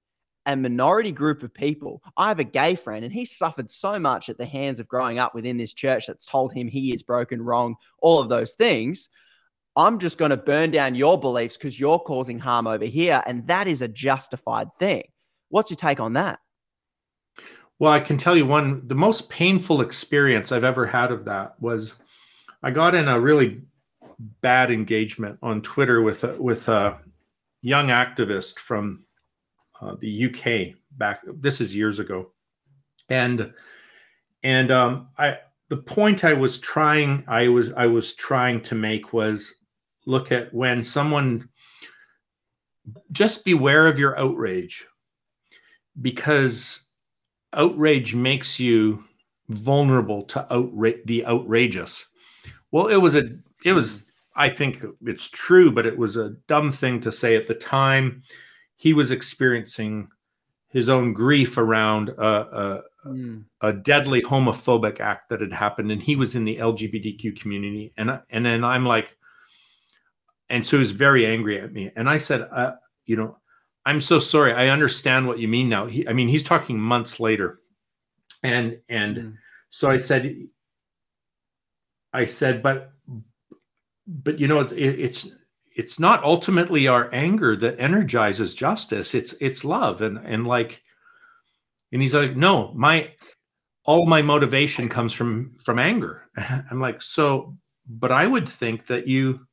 a 0.47 0.57
minority 0.57 1.13
group 1.13 1.43
of 1.43 1.53
people. 1.53 2.03
I 2.17 2.29
have 2.29 2.41
a 2.41 2.45
gay 2.45 2.75
friend 2.75 3.05
and 3.05 3.13
he 3.13 3.25
suffered 3.25 3.71
so 3.71 3.99
much 3.99 4.29
at 4.29 4.39
the 4.39 4.47
hands 4.47 4.81
of 4.81 4.89
growing 4.89 5.19
up 5.19 5.35
within 5.35 5.59
this 5.59 5.75
church 5.75 6.07
that's 6.07 6.25
told 6.25 6.53
him 6.53 6.69
he 6.69 6.93
is 6.93 7.03
broken, 7.03 7.43
wrong, 7.43 7.77
all 8.01 8.19
of 8.19 8.29
those 8.31 8.55
things. 8.55 9.09
I'm 9.77 9.99
just 9.99 10.19
going 10.19 10.31
to 10.31 10.37
burn 10.37 10.71
down 10.71 10.95
your 10.95 11.21
beliefs 11.21 11.57
because 11.57 11.79
you're 11.79 12.01
causing 12.01 12.39
harm 12.39 12.67
over 12.67 12.87
here. 12.87 13.23
And 13.27 13.47
that 13.47 13.69
is 13.69 13.83
a 13.83 13.89
justified 13.89 14.69
thing. 14.81 15.05
What's 15.51 15.71
your 15.71 15.77
take 15.77 16.01
on 16.01 16.15
that? 16.15 16.41
Well, 17.79 17.93
I 17.93 18.01
can 18.01 18.17
tell 18.17 18.37
you 18.37 18.45
one, 18.45 18.89
the 18.89 18.97
most 18.97 19.31
painful 19.31 19.83
experience 19.83 20.51
I've 20.51 20.65
ever 20.65 20.87
had 20.87 21.13
of 21.13 21.27
that 21.27 21.61
was 21.61 21.95
I 22.63 22.71
got 22.73 22.95
in 22.95 23.07
a 23.07 23.21
really 23.21 23.61
bad 24.19 24.70
engagement 24.70 25.39
on 25.43 25.62
Twitter 25.62 26.03
with 26.03 26.24
a, 26.24 26.40
with 26.40 26.69
a 26.69 26.99
young 27.62 27.89
activist 27.89 28.59
from 28.59 29.05
uh, 29.81 29.95
the 30.01 30.27
UK 30.27 30.77
back. 30.93 31.20
This 31.27 31.61
is 31.61 31.77
years 31.77 31.99
ago, 31.99 32.32
and 33.09 33.53
and 34.43 34.70
um, 34.70 35.09
I 35.19 35.39
the 35.69 35.77
point 35.77 36.24
I 36.24 36.32
was 36.32 36.59
trying 36.59 37.24
I 37.28 37.49
was 37.49 37.70
I 37.77 37.86
was 37.86 38.15
trying 38.15 38.61
to 38.62 38.74
make 38.74 39.12
was 39.12 39.55
look 40.07 40.32
at 40.32 40.53
when 40.53 40.82
someone 40.82 41.49
just 43.12 43.45
beware 43.45 43.86
of 43.86 43.99
your 43.99 44.19
outrage 44.19 44.86
because 46.01 46.86
outrage 47.53 48.15
makes 48.15 48.59
you 48.59 49.05
vulnerable 49.49 50.23
to 50.23 50.47
outra- 50.51 51.05
the 51.05 51.27
outrageous. 51.27 52.07
Well, 52.70 52.89
it 52.89 52.97
was 52.97 53.15
a 53.15 53.31
it 53.65 53.73
was 53.73 54.03
I 54.39 54.48
think 54.48 54.85
it's 55.05 55.28
true, 55.28 55.73
but 55.73 55.85
it 55.85 55.98
was 55.98 56.16
a 56.16 56.31
dumb 56.47 56.70
thing 56.70 57.01
to 57.01 57.10
say 57.10 57.35
at 57.35 57.48
the 57.48 57.55
time. 57.55 58.23
He 58.77 58.93
was 58.93 59.10
experiencing 59.10 60.09
his 60.69 60.89
own 60.89 61.12
grief 61.12 61.59
around 61.59 62.10
a, 62.10 62.23
a, 62.24 62.82
mm. 63.05 63.44
a, 63.62 63.73
deadly 63.73 64.23
homophobic 64.23 65.01
act 65.01 65.31
that 65.31 65.40
had 65.40 65.52
happened, 65.52 65.90
and 65.90 66.01
he 66.01 66.15
was 66.15 66.36
in 66.36 66.44
the 66.44 66.56
LGBTQ 66.56 67.40
community. 67.40 67.93
And 67.97 68.20
and 68.31 68.47
then 68.47 68.62
I'm 68.62 68.86
like, 68.86 69.16
and 70.48 70.65
so 70.65 70.77
he 70.77 70.81
was 70.81 70.93
very 70.93 71.27
angry 71.27 71.60
at 71.60 71.73
me. 71.73 71.90
And 71.97 72.09
I 72.09 72.19
said, 72.19 72.48
uh, 72.52 72.74
you 73.06 73.16
know, 73.16 73.39
I'm 73.85 74.01
so 74.01 74.20
sorry. 74.20 74.52
I 74.52 74.69
understand 74.69 75.27
what 75.27 75.40
you 75.40 75.48
mean 75.48 75.69
now. 75.69 75.86
He, 75.86 76.06
I 76.06 76.12
mean, 76.12 76.28
he's 76.28 76.44
talking 76.44 76.78
months 76.78 77.19
later, 77.19 77.59
and 78.44 78.78
and 78.89 79.16
mm. 79.16 79.35
so 79.69 79.90
I 79.90 79.97
said, 79.97 80.47
I 82.12 82.24
said, 82.24 82.62
but 82.62 82.93
but 84.09 84.40
you 84.40 84.48
know 84.48 84.60
it, 84.60 84.72
it's 84.72 85.28
it's 85.78 86.01
not 86.01 86.24
ultimately 86.24 86.89
our 86.89 87.09
anger 87.12 87.55
that 87.55 87.78
energizes 87.78 88.55
justice. 88.55 89.14
It's 89.14 89.35
it's 89.40 89.64
love. 89.64 90.02
And 90.02 90.18
and 90.18 90.47
like 90.47 90.82
and 91.93 92.02
he's 92.02 92.14
like 92.14 92.36
no 92.36 92.72
my 92.74 93.12
all 93.85 94.05
my 94.06 94.20
motivation 94.20 94.89
comes 94.89 95.12
from 95.12 95.56
from 95.62 95.78
anger. 95.78 96.28
I'm 96.70 96.80
like 96.80 97.01
so 97.01 97.56
but 97.90 98.12
i 98.12 98.26
would 98.26 98.47
think 98.47 98.86
that 98.86 99.06
you 99.06 99.47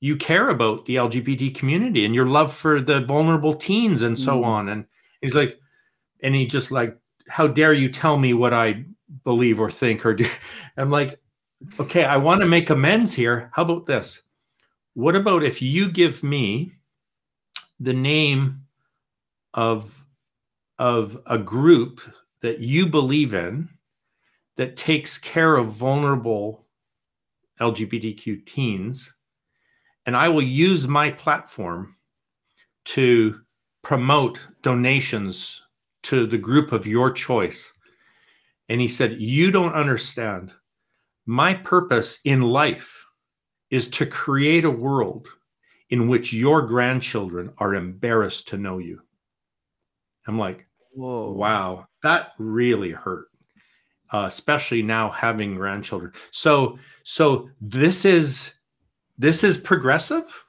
you 0.00 0.16
care 0.16 0.48
about 0.48 0.84
the 0.86 0.96
lgbt 0.96 1.54
community 1.54 2.04
and 2.04 2.12
your 2.12 2.26
love 2.26 2.52
for 2.52 2.80
the 2.80 3.02
vulnerable 3.02 3.54
teens 3.54 4.02
and 4.02 4.18
so 4.18 4.40
mm. 4.40 4.44
on. 4.44 4.68
And 4.68 4.86
he's 5.20 5.34
like 5.34 5.60
and 6.22 6.34
he 6.34 6.46
just 6.46 6.70
like 6.70 6.96
how 7.28 7.46
dare 7.46 7.72
you 7.74 7.88
tell 7.88 8.18
me 8.18 8.32
what 8.32 8.54
i 8.54 8.84
believe 9.24 9.60
or 9.60 9.70
think 9.70 10.06
or 10.06 10.14
do? 10.14 10.26
I'm 10.78 10.90
like 10.90 11.20
okay, 11.80 12.04
I 12.04 12.16
want 12.16 12.40
to 12.40 12.46
make 12.46 12.70
amends 12.70 13.14
here. 13.14 13.50
How 13.54 13.62
about 13.62 13.86
this? 13.86 14.22
What 14.94 15.16
about 15.16 15.42
if 15.42 15.62
you 15.62 15.90
give 15.90 16.22
me 16.22 16.72
the 17.80 17.92
name 17.92 18.62
of 19.54 20.04
of 20.78 21.20
a 21.26 21.38
group 21.38 22.00
that 22.40 22.58
you 22.58 22.86
believe 22.86 23.34
in 23.34 23.68
that 24.56 24.76
takes 24.76 25.18
care 25.18 25.56
of 25.56 25.68
vulnerable 25.68 26.66
LGBTQ 27.60 28.44
teens, 28.46 29.14
and 30.06 30.16
I 30.16 30.28
will 30.28 30.42
use 30.42 30.88
my 30.88 31.10
platform 31.10 31.96
to 32.86 33.40
promote 33.82 34.40
donations 34.62 35.62
to 36.04 36.26
the 36.26 36.38
group 36.38 36.72
of 36.72 36.86
your 36.86 37.10
choice. 37.10 37.72
And 38.68 38.80
he 38.80 38.88
said, 38.88 39.20
You 39.20 39.50
don't 39.50 39.74
understand 39.74 40.52
my 41.26 41.54
purpose 41.54 42.18
in 42.24 42.42
life 42.42 43.06
is 43.70 43.88
to 43.88 44.06
create 44.06 44.64
a 44.64 44.70
world 44.70 45.28
in 45.90 46.08
which 46.08 46.32
your 46.32 46.62
grandchildren 46.62 47.52
are 47.58 47.74
embarrassed 47.74 48.48
to 48.48 48.56
know 48.56 48.78
you. 48.78 49.00
I'm 50.26 50.38
like, 50.38 50.66
Whoa. 50.94 51.32
wow, 51.32 51.86
that 52.02 52.32
really 52.38 52.90
hurt. 52.90 53.26
Uh, 54.12 54.26
especially 54.26 54.82
now 54.82 55.08
having 55.08 55.54
grandchildren. 55.54 56.12
So, 56.32 56.78
so 57.02 57.48
this 57.62 58.04
is 58.04 58.54
this 59.16 59.42
is 59.42 59.56
progressive. 59.56 60.44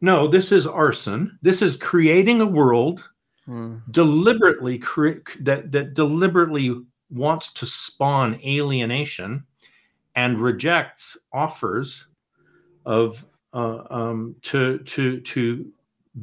No, 0.00 0.28
this 0.28 0.52
is 0.52 0.68
arson. 0.68 1.36
This 1.42 1.60
is 1.60 1.76
creating 1.76 2.40
a 2.40 2.46
world 2.46 3.08
hmm. 3.44 3.78
deliberately 3.90 4.78
cre- 4.78 5.24
that 5.40 5.72
that 5.72 5.94
deliberately 5.94 6.76
wants 7.10 7.52
to 7.54 7.66
spawn 7.66 8.40
alienation 8.44 9.44
and 10.18 10.40
rejects 10.40 11.16
offers 11.32 12.08
of 12.84 13.24
uh, 13.54 13.84
um, 13.88 14.34
to 14.42 14.78
to 14.78 15.20
to 15.20 15.64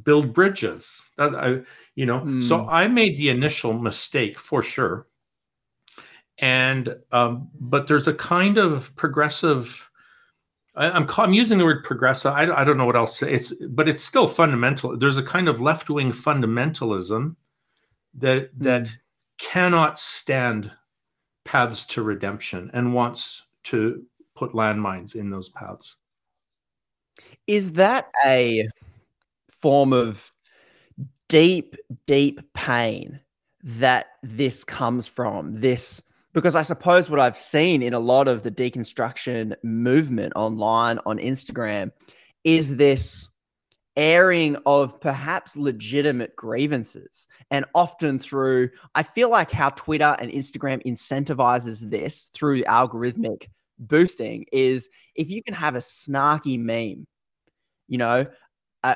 build 0.03 0.33
bridges. 0.33 1.11
That 1.17 1.33
I, 1.33 1.61
you 1.95 2.05
know, 2.05 2.19
mm. 2.19 2.43
so 2.43 2.67
I 2.67 2.89
made 2.89 3.15
the 3.15 3.29
initial 3.29 3.71
mistake 3.71 4.37
for 4.37 4.61
sure. 4.61 5.07
And 6.39 6.93
um, 7.13 7.49
but 7.57 7.87
there's 7.87 8.09
a 8.09 8.13
kind 8.13 8.57
of 8.57 8.93
progressive. 8.97 9.89
I, 10.75 10.87
I'm, 10.89 11.07
I'm 11.17 11.31
using 11.31 11.57
the 11.57 11.63
word 11.63 11.85
progressive. 11.85 12.33
I, 12.33 12.51
I 12.53 12.65
don't 12.65 12.77
know 12.77 12.85
what 12.85 12.97
else. 12.97 13.19
To 13.19 13.25
say. 13.25 13.31
It's 13.31 13.53
but 13.69 13.87
it's 13.87 14.03
still 14.03 14.27
fundamental. 14.27 14.97
There's 14.97 15.17
a 15.17 15.23
kind 15.23 15.47
of 15.47 15.61
left 15.61 15.89
wing 15.89 16.11
fundamentalism 16.11 17.37
that 18.15 18.49
that 18.59 18.83
mm. 18.83 18.91
cannot 19.37 19.97
stand 19.97 20.69
paths 21.45 21.85
to 21.85 22.03
redemption 22.03 22.69
and 22.73 22.93
wants 22.93 23.45
to 23.65 24.03
put 24.35 24.53
landmines 24.53 25.15
in 25.15 25.29
those 25.29 25.49
paths. 25.49 25.95
Is 27.47 27.73
that 27.73 28.11
a 28.25 28.67
form 29.49 29.93
of 29.93 30.31
deep, 31.29 31.75
deep 32.05 32.41
pain 32.53 33.19
that 33.63 34.07
this 34.21 34.63
comes 34.63 35.07
from 35.07 35.59
this 35.59 36.01
because 36.33 36.55
I 36.55 36.63
suppose 36.63 37.09
what 37.09 37.21
I've 37.21 37.37
seen 37.37 37.81
in 37.81 37.93
a 37.93 37.99
lot 37.99 38.27
of 38.27 38.43
the 38.43 38.51
deconstruction 38.51 39.55
movement 39.63 40.33
online 40.35 40.99
on 41.05 41.17
Instagram 41.17 41.91
is 42.43 42.75
this 42.75 43.29
airing 43.95 44.57
of 44.65 44.99
perhaps 44.99 45.55
legitimate 45.55 46.35
grievances. 46.35 47.27
And 47.51 47.65
often 47.73 48.19
through 48.19 48.69
I 48.93 49.03
feel 49.03 49.29
like 49.29 49.51
how 49.51 49.69
Twitter 49.69 50.15
and 50.19 50.31
Instagram 50.31 50.83
incentivizes 50.85 51.89
this 51.89 52.27
through 52.33 52.63
algorithmic 52.63 53.47
boosting 53.79 54.45
is 54.51 54.89
if 55.15 55.29
you 55.29 55.43
can 55.43 55.53
have 55.53 55.75
a 55.75 55.79
snarky 55.79 56.57
meme 56.57 57.05
you 57.89 57.97
know 57.97 58.25
a, 58.83 58.95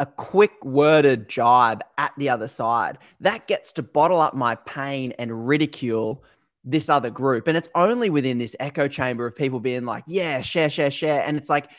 a 0.00 0.06
quick 0.06 0.50
worded 0.64 1.28
jibe 1.28 1.82
at 1.98 2.12
the 2.18 2.28
other 2.28 2.48
side 2.48 2.98
that 3.20 3.46
gets 3.46 3.70
to 3.70 3.82
bottle 3.82 4.20
up 4.20 4.34
my 4.34 4.56
pain 4.56 5.12
and 5.20 5.46
ridicule 5.46 6.24
this 6.64 6.88
other 6.88 7.10
group. 7.10 7.48
And 7.48 7.56
it's 7.56 7.68
only 7.74 8.10
within 8.10 8.38
this 8.38 8.54
echo 8.60 8.88
chamber 8.88 9.26
of 9.26 9.36
people 9.36 9.60
being 9.60 9.84
like 9.84 10.04
yeah 10.06 10.40
share 10.42 10.70
share 10.70 10.90
share. 10.90 11.22
And 11.22 11.36
it's 11.36 11.48
like 11.48 11.70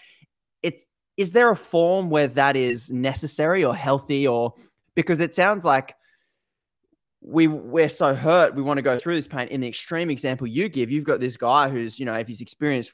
it's 0.62 0.86
is 1.18 1.32
there 1.32 1.52
a 1.52 1.56
form 1.56 2.10
where 2.10 2.28
that 2.28 2.56
is 2.56 2.92
necessary 2.92 3.64
or 3.64 3.76
healthy 3.76 4.28
or 4.28 4.54
because 4.96 5.20
it 5.20 5.36
sounds 5.36 5.64
like 5.64 5.96
we 7.22 7.48
we're 7.48 7.90
so 7.90 8.14
hurt 8.14 8.56
we 8.56 8.62
want 8.62 8.78
to 8.78 8.82
go 8.82 8.98
through 8.98 9.16
this 9.16 9.28
pain. 9.28 9.48
In 9.48 9.62
the 9.62 9.68
extreme 9.68 10.10
example 10.10 10.48
you 10.48 10.68
give 10.70 10.92
you've 10.92 11.06
got 11.06 11.20
this 11.20 11.38
guy 11.38 11.70
who's 11.70 12.00
you 12.00 12.06
know 12.06 12.16
if 12.16 12.28
he's 12.28 12.42
experienced 12.42 12.92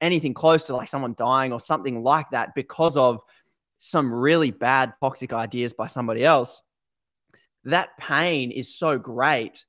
anything 0.00 0.34
close 0.34 0.64
to 0.64 0.76
like 0.76 0.88
someone 0.88 1.14
dying 1.16 1.52
or 1.52 1.60
something 1.60 2.02
like 2.02 2.30
that 2.30 2.54
because 2.54 2.96
of 2.96 3.22
some 3.78 4.12
really 4.12 4.50
bad 4.50 4.92
toxic 5.00 5.32
ideas 5.32 5.72
by 5.72 5.86
somebody 5.86 6.24
else 6.24 6.62
that 7.64 7.96
pain 7.98 8.50
is 8.50 8.74
so 8.74 8.98
great 8.98 9.64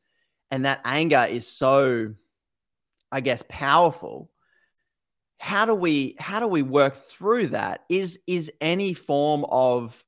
and 0.52 0.66
that 0.66 0.82
anger 0.86 1.28
is 1.30 1.48
so 1.48 2.14
i 3.12 3.22
guess 3.22 3.44
powerful 3.50 4.30
how 5.40 5.66
do 5.66 5.74
we 5.74 6.16
how 6.20 6.40
do 6.40 6.48
we 6.48 6.62
work 6.62 6.94
through 6.94 7.48
that? 7.48 7.86
Is 7.90 8.20
is 8.28 8.52
any 8.62 8.94
form 8.94 9.46
of 9.50 10.04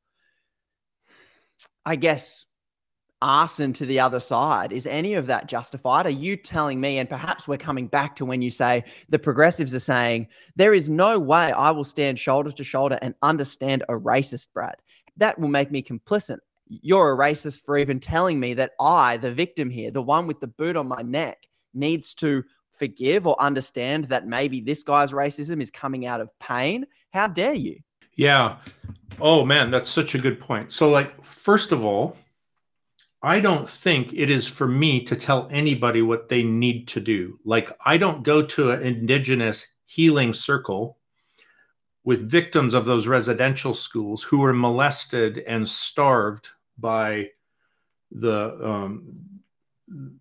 i 1.83 1.95
guess 1.95 2.45
arson 3.23 3.71
to 3.73 3.85
the 3.85 3.99
other 3.99 4.19
side 4.19 4.71
is 4.73 4.85
any 4.85 5.13
of 5.13 5.27
that 5.27 5.47
justified? 5.47 6.05
Are 6.05 6.09
you 6.09 6.35
telling 6.35 6.81
me 6.81 6.97
and 6.97 7.09
perhaps 7.09 7.47
we're 7.47 7.57
coming 7.57 7.87
back 7.87 8.15
to 8.17 8.25
when 8.25 8.41
you 8.41 8.49
say 8.49 8.83
the 9.09 9.19
progressives 9.19 9.73
are 9.73 9.79
saying 9.79 10.27
there 10.55 10.73
is 10.73 10.89
no 10.89 11.17
way 11.17 11.51
i 11.51 11.71
will 11.71 11.83
stand 11.85 12.19
shoulder 12.19 12.51
to 12.51 12.63
shoulder 12.63 12.99
and 13.01 13.15
understand 13.21 13.83
a 13.89 13.93
racist 13.93 14.49
brad. 14.53 14.75
That 15.17 15.39
will 15.39 15.49
make 15.49 15.71
me 15.71 15.81
complicit. 15.81 16.39
You're 16.67 17.13
a 17.13 17.17
racist 17.17 17.61
for 17.61 17.77
even 17.77 17.99
telling 18.01 18.39
me 18.39 18.53
that 18.55 18.71
i 18.81 19.15
the 19.15 19.31
victim 19.31 19.69
here 19.69 19.91
the 19.91 20.01
one 20.01 20.27
with 20.27 20.41
the 20.41 20.47
boot 20.47 20.75
on 20.75 20.89
my 20.89 21.01
neck 21.03 21.37
needs 21.73 22.13
to 22.15 22.43
forgive 22.81 23.27
or 23.27 23.39
understand 23.39 24.05
that 24.05 24.25
maybe 24.25 24.59
this 24.59 24.81
guy's 24.81 25.11
racism 25.11 25.61
is 25.61 25.69
coming 25.69 26.07
out 26.07 26.19
of 26.19 26.37
pain. 26.39 26.87
How 27.13 27.27
dare 27.27 27.53
you? 27.53 27.77
Yeah. 28.15 28.57
Oh 29.19 29.45
man, 29.45 29.69
that's 29.69 29.89
such 29.89 30.15
a 30.15 30.19
good 30.19 30.39
point. 30.39 30.73
So 30.73 30.89
like 30.89 31.23
first 31.23 31.71
of 31.71 31.85
all, 31.85 32.17
I 33.21 33.39
don't 33.39 33.69
think 33.69 34.13
it 34.13 34.31
is 34.31 34.47
for 34.47 34.67
me 34.67 35.03
to 35.03 35.15
tell 35.15 35.47
anybody 35.51 36.01
what 36.01 36.27
they 36.27 36.41
need 36.41 36.87
to 36.87 36.99
do. 36.99 37.39
Like 37.45 37.71
I 37.85 37.97
don't 37.97 38.23
go 38.23 38.41
to 38.41 38.71
an 38.71 38.81
indigenous 38.81 39.67
healing 39.85 40.33
circle 40.33 40.97
with 42.03 42.27
victims 42.27 42.73
of 42.73 42.85
those 42.85 43.05
residential 43.05 43.75
schools 43.75 44.23
who 44.23 44.39
were 44.39 44.53
molested 44.53 45.43
and 45.45 45.69
starved 45.69 46.49
by 46.79 47.29
the 48.09 48.57
um, 48.67 49.03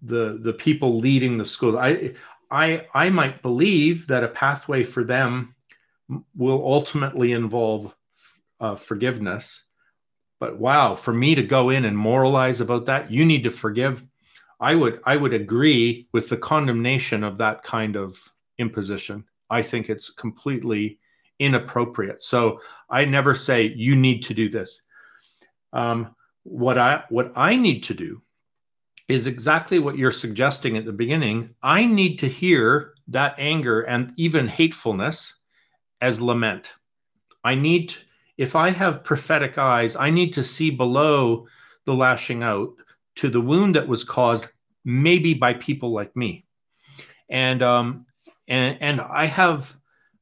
the 0.02 0.38
the 0.42 0.52
people 0.52 0.98
leading 0.98 1.38
the 1.38 1.46
school. 1.46 1.78
I 1.78 2.12
I, 2.50 2.86
I 2.94 3.10
might 3.10 3.42
believe 3.42 4.06
that 4.08 4.24
a 4.24 4.28
pathway 4.28 4.84
for 4.84 5.04
them 5.04 5.54
will 6.36 6.64
ultimately 6.64 7.32
involve 7.32 7.96
uh, 8.58 8.76
forgiveness. 8.76 9.64
But 10.40 10.58
wow, 10.58 10.96
for 10.96 11.12
me 11.12 11.34
to 11.34 11.42
go 11.42 11.70
in 11.70 11.84
and 11.84 11.96
moralize 11.96 12.60
about 12.60 12.86
that, 12.86 13.10
you 13.10 13.24
need 13.24 13.44
to 13.44 13.50
forgive. 13.50 14.04
I 14.58 14.74
would 14.74 15.00
I 15.04 15.16
would 15.16 15.32
agree 15.32 16.08
with 16.12 16.28
the 16.28 16.36
condemnation 16.36 17.24
of 17.24 17.38
that 17.38 17.62
kind 17.62 17.96
of 17.96 18.18
imposition. 18.58 19.24
I 19.48 19.62
think 19.62 19.88
it's 19.88 20.10
completely 20.10 20.98
inappropriate. 21.38 22.22
So 22.22 22.60
I 22.88 23.04
never 23.04 23.34
say 23.34 23.72
you 23.74 23.96
need 23.96 24.22
to 24.24 24.34
do 24.34 24.48
this. 24.48 24.82
Um, 25.72 26.14
what 26.42 26.78
I 26.78 27.04
what 27.08 27.32
I 27.36 27.56
need 27.56 27.84
to 27.84 27.94
do 27.94 28.22
is 29.10 29.26
exactly 29.26 29.78
what 29.78 29.96
you're 29.96 30.10
suggesting 30.10 30.76
at 30.76 30.84
the 30.84 30.92
beginning. 30.92 31.54
I 31.62 31.86
need 31.86 32.18
to 32.18 32.28
hear 32.28 32.94
that 33.08 33.34
anger 33.38 33.82
and 33.82 34.12
even 34.16 34.46
hatefulness 34.48 35.34
as 36.00 36.20
lament. 36.20 36.74
I 37.42 37.54
need, 37.54 37.94
if 38.36 38.54
I 38.54 38.70
have 38.70 39.04
prophetic 39.04 39.58
eyes, 39.58 39.96
I 39.96 40.10
need 40.10 40.32
to 40.34 40.44
see 40.44 40.70
below 40.70 41.46
the 41.84 41.94
lashing 41.94 42.42
out 42.42 42.74
to 43.16 43.28
the 43.28 43.40
wound 43.40 43.74
that 43.76 43.88
was 43.88 44.04
caused 44.04 44.46
maybe 44.84 45.34
by 45.34 45.54
people 45.54 45.90
like 45.90 46.14
me. 46.14 46.44
And, 47.28 47.62
um, 47.62 48.06
and, 48.48 48.78
and 48.80 49.00
I 49.00 49.26
have 49.26 49.76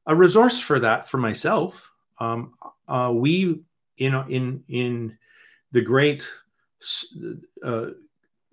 a 0.05 0.15
resource 0.15 0.59
for 0.59 0.79
that 0.79 1.07
for 1.07 1.17
myself. 1.17 1.91
Um, 2.19 2.53
uh, 2.87 3.11
we, 3.13 3.61
know, 4.09 4.25
in, 4.27 4.63
in 4.67 5.17
the 5.71 5.81
great, 5.81 6.27
uh, 7.63 7.87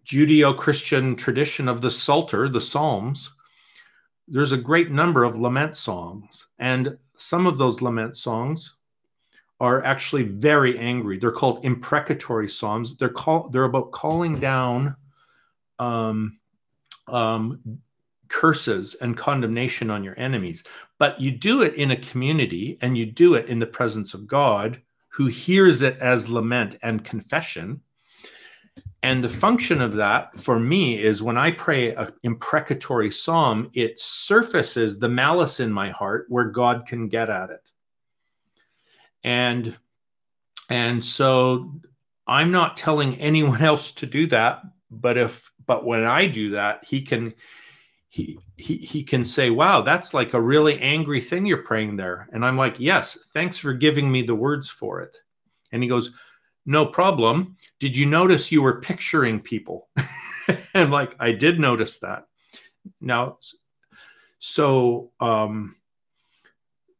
Judeo 0.07 0.57
Christian 0.57 1.16
tradition 1.16 1.69
of 1.69 1.81
the 1.81 1.91
Psalter, 1.91 2.49
the 2.49 2.61
Psalms, 2.61 3.33
there's 4.28 4.53
a 4.53 4.57
great 4.57 4.91
number 4.91 5.24
of 5.24 5.39
lament 5.39 5.77
songs. 5.77 6.47
And 6.59 6.97
some 7.16 7.47
of 7.47 7.59
those 7.59 7.83
lament 7.83 8.16
songs 8.16 8.77
are 9.59 9.83
actually 9.85 10.24
very 10.24 10.78
angry. 10.78 11.19
They're 11.19 11.33
called 11.33 11.65
imprecatory 11.65 12.49
psalms. 12.49 12.97
They're 12.97 13.09
call, 13.09 13.49
they're 13.49 13.65
about 13.65 13.91
calling 13.91 14.39
down 14.39 14.95
um, 15.78 16.39
um, 17.09 17.81
curses 18.28 18.95
and 19.01 19.16
condemnation 19.16 19.91
on 19.91 20.05
your 20.05 20.19
enemies. 20.19 20.62
But 20.99 21.20
you 21.20 21.31
do 21.33 21.62
it 21.62 21.74
in 21.74 21.91
a 21.91 21.97
community 21.97 22.78
and 22.81 22.97
you 22.97 23.07
do 23.07 23.35
it 23.35 23.47
in 23.47 23.59
the 23.59 23.66
presence 23.66 24.15
of 24.15 24.27
God, 24.27 24.81
who 25.09 25.27
hears 25.27 25.83
it 25.83 25.97
as 25.99 26.28
lament 26.28 26.77
and 26.83 27.05
confession 27.05 27.81
and 29.07 29.23
the 29.23 29.28
function 29.28 29.81
of 29.81 29.95
that 29.95 30.37
for 30.37 30.59
me 30.59 31.01
is 31.01 31.23
when 31.23 31.39
I 31.39 31.53
pray 31.53 31.95
an 31.95 32.12
imprecatory 32.24 33.12
psalm, 33.12 33.70
it 33.73 34.01
surfaces 34.01 34.99
the 34.99 35.09
malice 35.09 35.61
in 35.61 35.70
my 35.70 35.91
heart 35.91 36.27
where 36.28 36.47
God 36.47 36.87
can 36.89 37.07
get 37.07 37.31
at 37.31 37.51
it. 37.51 37.70
And 39.23 39.77
and 40.69 41.05
so 41.05 41.81
I'm 42.27 42.51
not 42.51 42.77
telling 42.77 43.15
anyone 43.20 43.62
else 43.73 43.93
to 43.93 44.07
do 44.07 44.27
that, 44.27 44.62
but 44.91 45.16
if 45.16 45.53
but 45.65 45.87
when 45.87 46.03
I 46.03 46.27
do 46.27 46.51
that, 46.51 46.83
he 46.83 47.03
can 47.03 47.33
he 48.09 48.41
he 48.57 48.78
he 48.78 49.05
can 49.05 49.24
say, 49.24 49.51
"Wow, 49.51 49.83
that's 49.83 50.15
like 50.15 50.35
a 50.35 50.41
really 50.41 50.81
angry 50.81 51.20
thing 51.20 51.47
you're 51.47 51.59
praying 51.59 51.95
there." 51.95 52.28
And 52.33 52.45
I'm 52.45 52.57
like, 52.57 52.81
"Yes, 52.81 53.16
thanks 53.33 53.57
for 53.57 53.73
giving 53.73 54.11
me 54.11 54.23
the 54.23 54.35
words 54.35 54.69
for 54.69 55.01
it." 55.01 55.16
And 55.70 55.81
he 55.81 55.89
goes, 55.89 56.11
no 56.66 56.84
problem. 56.84 57.56
Did 57.78 57.97
you 57.97 58.06
notice 58.06 58.52
you 58.52 58.60
were 58.60 58.80
picturing 58.80 59.40
people? 59.40 59.88
and 60.74 60.90
like, 60.90 61.14
I 61.18 61.32
did 61.32 61.60
notice 61.60 61.98
that. 61.98 62.26
Now, 63.01 63.38
so, 64.38 65.12
um, 65.20 65.76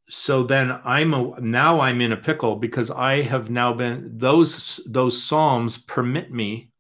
so 0.09 0.45
then 0.45 0.79
I'm 0.85 1.13
a, 1.13 1.41
now 1.41 1.81
I'm 1.81 2.01
in 2.01 2.13
a 2.13 2.17
pickle 2.17 2.57
because 2.57 2.91
I 2.91 3.23
have 3.23 3.51
now 3.51 3.73
been 3.73 4.13
those 4.17 4.81
those 4.87 5.21
psalms 5.21 5.79
permit 5.79 6.33
me 6.33 6.71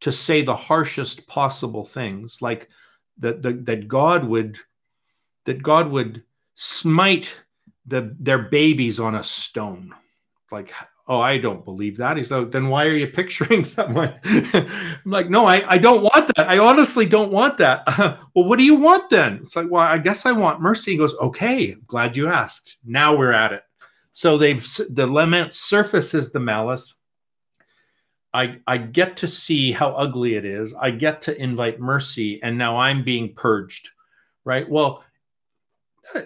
to 0.00 0.12
say 0.12 0.42
the 0.42 0.56
harshest 0.56 1.26
possible 1.26 1.84
things 1.84 2.42
like 2.42 2.68
that 3.18 3.40
that, 3.42 3.64
that 3.64 3.88
God 3.88 4.24
would 4.26 4.58
that 5.46 5.62
God 5.62 5.90
would 5.90 6.24
smite 6.54 7.42
the 7.86 8.14
their 8.18 8.38
babies 8.38 9.00
on 9.00 9.14
a 9.14 9.24
stone 9.24 9.94
like 10.50 10.72
oh, 11.06 11.20
I 11.20 11.38
don't 11.38 11.64
believe 11.64 11.96
that. 11.98 12.16
He's 12.16 12.30
like, 12.30 12.50
then 12.50 12.68
why 12.68 12.86
are 12.86 12.94
you 12.94 13.06
picturing 13.06 13.64
someone? 13.64 14.14
I'm 14.24 15.00
like, 15.04 15.28
no, 15.28 15.46
I, 15.46 15.64
I 15.74 15.78
don't 15.78 16.02
want 16.02 16.34
that. 16.36 16.48
I 16.48 16.58
honestly 16.58 17.06
don't 17.06 17.32
want 17.32 17.58
that. 17.58 17.86
well, 18.34 18.44
what 18.44 18.58
do 18.58 18.64
you 18.64 18.76
want 18.76 19.10
then? 19.10 19.40
It's 19.42 19.56
like, 19.56 19.70
well, 19.70 19.82
I 19.82 19.98
guess 19.98 20.26
I 20.26 20.32
want 20.32 20.60
mercy. 20.60 20.92
He 20.92 20.98
goes, 20.98 21.14
okay, 21.16 21.76
glad 21.86 22.16
you 22.16 22.28
asked. 22.28 22.78
Now 22.84 23.16
we're 23.16 23.32
at 23.32 23.52
it. 23.52 23.62
So 24.12 24.38
they've 24.38 24.64
the 24.90 25.06
lament 25.06 25.54
surfaces 25.54 26.30
the 26.30 26.40
malice. 26.40 26.94
I, 28.32 28.60
I 28.66 28.78
get 28.78 29.16
to 29.18 29.28
see 29.28 29.72
how 29.72 29.90
ugly 29.90 30.34
it 30.34 30.44
is. 30.44 30.74
I 30.74 30.90
get 30.90 31.22
to 31.22 31.40
invite 31.40 31.80
mercy, 31.80 32.42
and 32.42 32.58
now 32.58 32.76
I'm 32.76 33.04
being 33.04 33.32
purged, 33.34 33.90
right? 34.44 34.68
Well, 34.68 35.04
uh, 36.14 36.22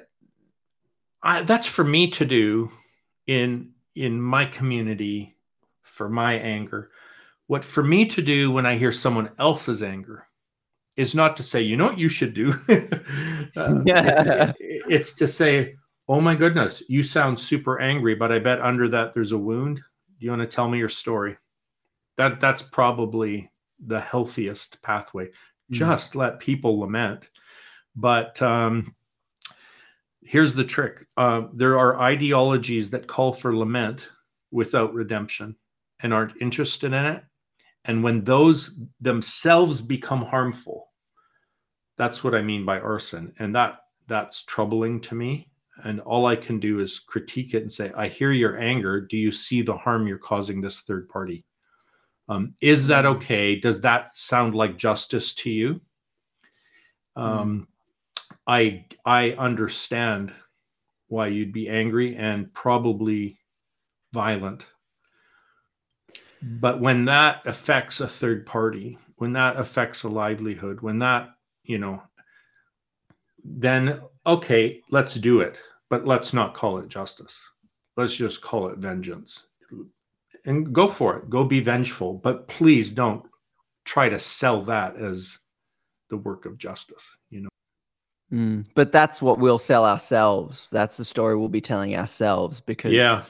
I, 1.23 1.43
that's 1.43 1.67
for 1.67 1.85
me 1.85 2.09
to 2.11 2.25
do 2.25 2.71
in 3.27 3.73
in 3.99 4.21
my 4.21 4.45
community 4.45 5.37
for 5.83 6.09
my 6.09 6.35
anger. 6.35 6.91
What 7.47 7.65
for 7.65 7.83
me 7.83 8.07
to 8.07 8.23
do 8.23 8.51
when 8.51 8.67
I 8.67 8.77
hear 8.77 8.93
someone 8.93 9.31
else's 9.39 9.83
anger 9.83 10.27
is 10.97 11.15
not 11.15 11.37
to 11.37 11.43
say, 11.43 11.63
you 11.63 11.77
know 11.77 11.87
what 11.87 11.99
you 11.99 12.09
should 12.09 12.35
do. 12.35 12.53
uh, 12.69 13.83
it's, 13.87 14.59
it's 14.61 15.15
to 15.15 15.27
say, 15.27 15.77
oh 16.09 16.21
my 16.21 16.35
goodness, 16.35 16.83
you 16.89 17.03
sound 17.03 17.39
super 17.39 17.81
angry, 17.81 18.15
but 18.15 18.33
I 18.33 18.39
bet 18.39 18.61
under 18.61 18.89
that 18.89 19.15
there's 19.15 19.33
a 19.33 19.39
wound. 19.39 19.77
Do 19.77 20.25
you 20.25 20.31
want 20.31 20.43
to 20.43 20.49
tell 20.49 20.69
me 20.69 20.79
your 20.79 20.89
story? 20.89 21.37
That 22.17 22.41
that's 22.41 22.63
probably 22.63 23.51
the 23.85 24.01
healthiest 24.01 24.83
pathway. 24.83 25.27
Mm-hmm. 25.27 25.75
Just 25.75 26.17
let 26.17 26.41
people 26.41 26.81
lament. 26.81 27.31
But 27.95 28.41
um, 28.43 28.95
here's 30.23 30.55
the 30.55 30.65
trick: 30.65 31.07
uh, 31.17 31.43
there 31.53 31.79
are 31.79 32.01
ideologies 32.01 32.91
that 32.91 33.07
call 33.07 33.33
for 33.33 33.57
lament 33.57 34.11
without 34.51 34.95
redemption 34.95 35.57
and 36.01 36.15
aren't 36.15 36.41
interested 36.41 36.93
in 36.93 37.05
it. 37.05 37.25
And 37.85 38.03
when 38.03 38.25
those 38.25 38.81
themselves 39.01 39.81
become 39.81 40.23
harmful, 40.23 40.89
that's 41.97 42.23
what 42.23 42.35
I 42.35 42.43
mean 42.43 42.65
by 42.65 42.81
arson, 42.81 43.35
and 43.39 43.55
that 43.55 43.81
that's 44.07 44.45
troubling 44.45 45.01
to 45.01 45.15
me 45.15 45.51
and 45.85 46.01
all 46.01 46.27
I 46.27 46.37
can 46.37 46.59
do 46.59 46.81
is 46.81 46.99
critique 46.99 47.55
it 47.55 47.63
and 47.63 47.73
say, 47.73 47.93
I 47.97 48.09
hear 48.09 48.33
your 48.33 48.59
anger. 48.59 49.01
Do 49.01 49.17
you 49.17 49.31
see 49.31 49.63
the 49.63 49.77
harm 49.77 50.07
you're 50.07 50.19
causing 50.19 50.61
this 50.61 50.81
third 50.81 51.09
party? 51.09 51.45
Um, 52.29 52.55
is 52.61 52.89
that 52.89 53.07
okay? 53.07 53.57
Does 53.57 53.81
that 53.83 54.15
sound 54.15 54.55
like 54.55 54.77
justice 54.77 55.35
to 55.35 55.51
you? 55.51 55.81
Um, 57.17 57.69
I 58.49 58.87
I 59.05 59.33
understand 59.33 60.33
why 61.09 61.29
you'd 61.29 61.53
be 61.53 61.69
angry 61.69 62.17
and 62.17 62.53
probably 62.55 63.39
violent. 64.13 64.67
But 66.43 66.81
when 66.81 67.05
that 67.07 67.47
affects 67.47 68.01
a 68.01 68.09
third 68.09 68.47
party, 68.47 68.99
when 69.17 69.33
that 69.35 69.57
affects 69.57 70.05
a 70.05 70.09
livelihood, 70.09 70.81
when 70.81 70.99
that, 71.01 71.31
you 71.65 71.79
know, 71.79 72.03
then 73.45 74.01
okay, 74.27 74.81
let's 74.91 75.15
do 75.15 75.41
it, 75.41 75.61
but 75.91 76.07
let's 76.07 76.33
not 76.33 76.55
call 76.55 76.79
it 76.79 76.89
justice. 76.89 77.39
Let's 77.97 78.17
just 78.17 78.41
call 78.41 78.69
it 78.69 78.79
vengeance. 78.79 79.49
And 80.45 80.73
go 80.73 80.89
for 80.89 81.17
it. 81.17 81.29
Go 81.29 81.45
be 81.45 81.61
vengeful, 81.61 82.15
but 82.15 82.49
please 82.49 82.91
don't 82.91 83.25
try 83.85 84.09
to 84.09 84.19
sell 84.19 84.63
that 84.63 84.97
as 84.97 85.39
the 86.09 86.17
work 86.17 86.47
of 86.47 86.57
justice, 86.57 87.07
you 87.29 87.41
know. 87.43 87.49
Mm, 88.33 88.67
but 88.75 88.93
that's 88.93 89.23
what 89.23 89.39
we'll 89.39 89.59
sell 89.59 89.87
ourselves. 89.87 90.69
That's 90.71 90.97
the 90.97 91.05
story 91.05 91.37
we'll 91.37 91.49
be 91.49 91.61
telling 91.61 91.97
ourselves 91.97 92.61
because 92.61 92.93
yeah, 92.93 93.25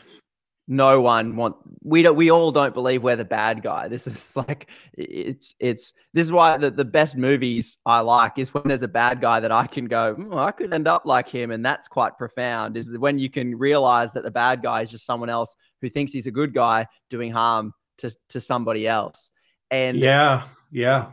no 0.66 1.00
one 1.00 1.36
want 1.36 1.56
we 1.82 2.02
don't 2.02 2.16
we 2.16 2.30
all 2.30 2.50
don't 2.50 2.74
believe 2.74 3.02
we're 3.02 3.16
the 3.16 3.24
bad 3.24 3.62
guy. 3.62 3.88
This 3.88 4.06
is 4.06 4.36
like 4.36 4.68
it's 4.94 5.54
it's 5.60 5.92
this 6.14 6.26
is 6.26 6.32
why 6.32 6.56
the, 6.56 6.70
the 6.70 6.84
best 6.84 7.16
movies 7.16 7.78
i 7.86 8.00
like 8.00 8.38
is 8.38 8.52
when 8.52 8.64
there's 8.66 8.82
a 8.82 8.88
bad 8.88 9.20
guy 9.20 9.38
that 9.38 9.52
i 9.52 9.66
can 9.66 9.84
go 9.84 10.16
oh, 10.32 10.38
i 10.38 10.50
could 10.50 10.74
end 10.74 10.88
up 10.88 11.02
like 11.04 11.28
him 11.28 11.52
and 11.52 11.64
that's 11.64 11.86
quite 11.86 12.18
profound 12.18 12.76
is 12.76 12.98
when 12.98 13.18
you 13.18 13.30
can 13.30 13.56
realize 13.56 14.12
that 14.12 14.24
the 14.24 14.30
bad 14.30 14.62
guy 14.62 14.82
is 14.82 14.90
just 14.90 15.06
someone 15.06 15.30
else 15.30 15.56
who 15.80 15.88
thinks 15.88 16.12
he's 16.12 16.26
a 16.26 16.32
good 16.32 16.52
guy 16.52 16.84
doing 17.08 17.30
harm 17.30 17.72
to 17.98 18.10
to 18.28 18.40
somebody 18.40 18.88
else. 18.88 19.30
And 19.70 19.98
yeah 19.98 20.42
yeah. 20.70 21.06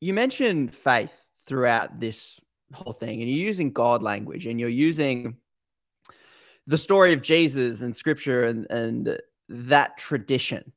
You 0.00 0.14
mentioned 0.14 0.74
faith 0.74 1.28
throughout 1.46 2.00
this 2.00 2.40
whole 2.72 2.92
thing 2.92 3.20
and 3.20 3.30
you're 3.30 3.46
using 3.46 3.72
god 3.72 4.02
language 4.02 4.46
and 4.46 4.60
you're 4.60 4.68
using 4.68 5.36
the 6.66 6.78
story 6.78 7.12
of 7.12 7.20
Jesus 7.20 7.82
and 7.82 7.94
scripture 7.94 8.44
and, 8.44 8.66
and 8.70 9.18
that 9.48 9.96
tradition 9.96 10.72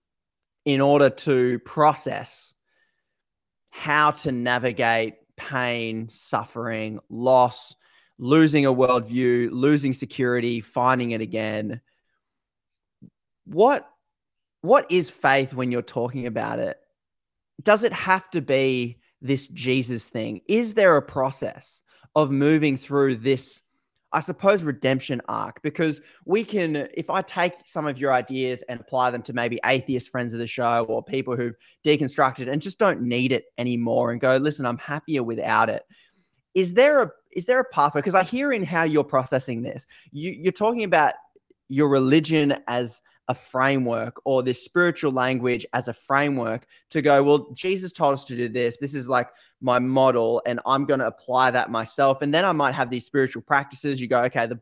in 0.65 0.81
order 0.81 1.09
to 1.09 1.59
process 1.59 2.55
how 3.69 4.11
to 4.11 4.31
navigate 4.31 5.15
pain, 5.35 6.09
suffering, 6.09 6.99
loss, 7.09 7.75
losing 8.17 8.65
a 8.65 8.73
worldview, 8.73 9.49
losing 9.51 9.93
security, 9.93 10.61
finding 10.61 11.11
it 11.11 11.21
again. 11.21 11.81
What 13.45 13.87
what 14.61 14.89
is 14.89 15.09
faith 15.09 15.53
when 15.53 15.71
you're 15.71 15.81
talking 15.81 16.25
about 16.25 16.57
it? 16.57 16.79
Does 17.61 17.83
it 17.83 17.93
have 17.93 18.29
to 18.31 18.41
be 18.41 18.99
this 19.23 19.47
Jesus 19.47 20.09
thing? 20.09 20.41
Is 20.47 20.75
there 20.75 20.97
a 20.97 21.01
process 21.01 21.81
of 22.15 22.29
moving 22.31 22.77
through 22.77 23.15
this 23.15 23.63
I 24.13 24.19
suppose, 24.19 24.63
redemption 24.63 25.21
arc 25.27 25.61
because 25.63 25.99
we 26.25 26.43
can, 26.43 26.87
if 26.93 27.09
I 27.09 27.23
take 27.23 27.53
some 27.63 27.87
of 27.87 27.99
your 27.99 28.13
ideas 28.13 28.61
and 28.69 28.79
apply 28.79 29.09
them 29.09 29.23
to 29.23 29.33
maybe 29.33 29.59
atheist 29.65 30.09
friends 30.09 30.33
of 30.33 30.39
the 30.39 30.45
show 30.45 30.85
or 30.87 31.03
people 31.03 31.35
who've 31.35 31.55
deconstructed 31.83 32.47
and 32.47 32.61
just 32.61 32.77
don't 32.77 33.01
need 33.01 33.31
it 33.31 33.45
anymore 33.57 34.11
and 34.11 34.21
go, 34.21 34.37
listen, 34.37 34.67
I'm 34.67 34.77
happier 34.77 35.23
without 35.23 35.67
it. 35.67 35.83
Is 36.53 36.75
there 36.75 37.01
a 37.01 37.11
is 37.31 37.45
there 37.45 37.59
a 37.59 37.65
pathway? 37.65 38.01
Because 38.01 38.13
I 38.13 38.23
hear 38.23 38.53
in 38.53 38.63
how 38.63 38.83
you're 38.83 39.03
processing 39.03 39.63
this, 39.63 39.87
you, 40.11 40.29
you're 40.29 40.51
talking 40.51 40.83
about 40.83 41.15
your 41.67 41.89
religion 41.89 42.55
as 42.67 43.01
a 43.27 43.35
framework 43.35 44.21
or 44.25 44.43
this 44.43 44.63
spiritual 44.63 45.11
language 45.11 45.65
as 45.73 45.87
a 45.87 45.93
framework 45.93 46.65
to 46.89 47.01
go, 47.01 47.23
well, 47.23 47.51
Jesus 47.53 47.91
told 47.91 48.13
us 48.13 48.25
to 48.25 48.35
do 48.35 48.49
this. 48.49 48.77
This 48.77 48.93
is 48.93 49.07
like 49.07 49.29
my 49.61 49.79
model, 49.79 50.41
and 50.45 50.59
I'm 50.65 50.85
going 50.85 50.99
to 50.99 51.07
apply 51.07 51.51
that 51.51 51.71
myself. 51.71 52.21
And 52.21 52.33
then 52.33 52.45
I 52.45 52.51
might 52.51 52.73
have 52.73 52.89
these 52.89 53.05
spiritual 53.05 53.41
practices. 53.41 54.01
You 54.01 54.07
go, 54.07 54.23
okay, 54.23 54.47
the 54.47 54.59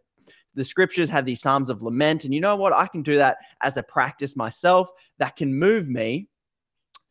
the 0.54 0.66
scriptures 0.66 1.10
have 1.10 1.26
these 1.26 1.40
psalms 1.40 1.70
of 1.70 1.82
lament, 1.82 2.26
and 2.26 2.34
you 2.34 2.42
know 2.42 2.58
what? 2.58 2.74
I 2.74 2.86
can 2.88 3.04
do 3.04 3.16
that 3.16 3.38
as 3.62 3.78
a 3.78 3.84
practice 3.84 4.36
myself 4.36 4.90
that 5.18 5.38
can 5.38 5.58
move 5.58 5.90
me 5.90 6.28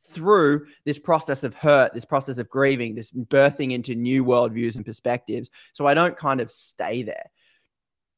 through 0.02 0.66
this 0.84 0.98
process 0.98 1.44
of 1.44 1.54
hurt, 1.54 1.94
this 1.94 2.04
process 2.04 2.38
of 2.38 2.48
grieving, 2.48 2.94
this 2.94 3.10
birthing 3.10 3.72
into 3.72 3.94
new 3.94 4.24
worldviews 4.24 4.76
and 4.76 4.84
perspectives. 4.84 5.50
So 5.72 5.86
I 5.86 5.94
don't 5.94 6.16
kind 6.16 6.40
of 6.40 6.50
stay 6.50 7.02
there 7.02 7.30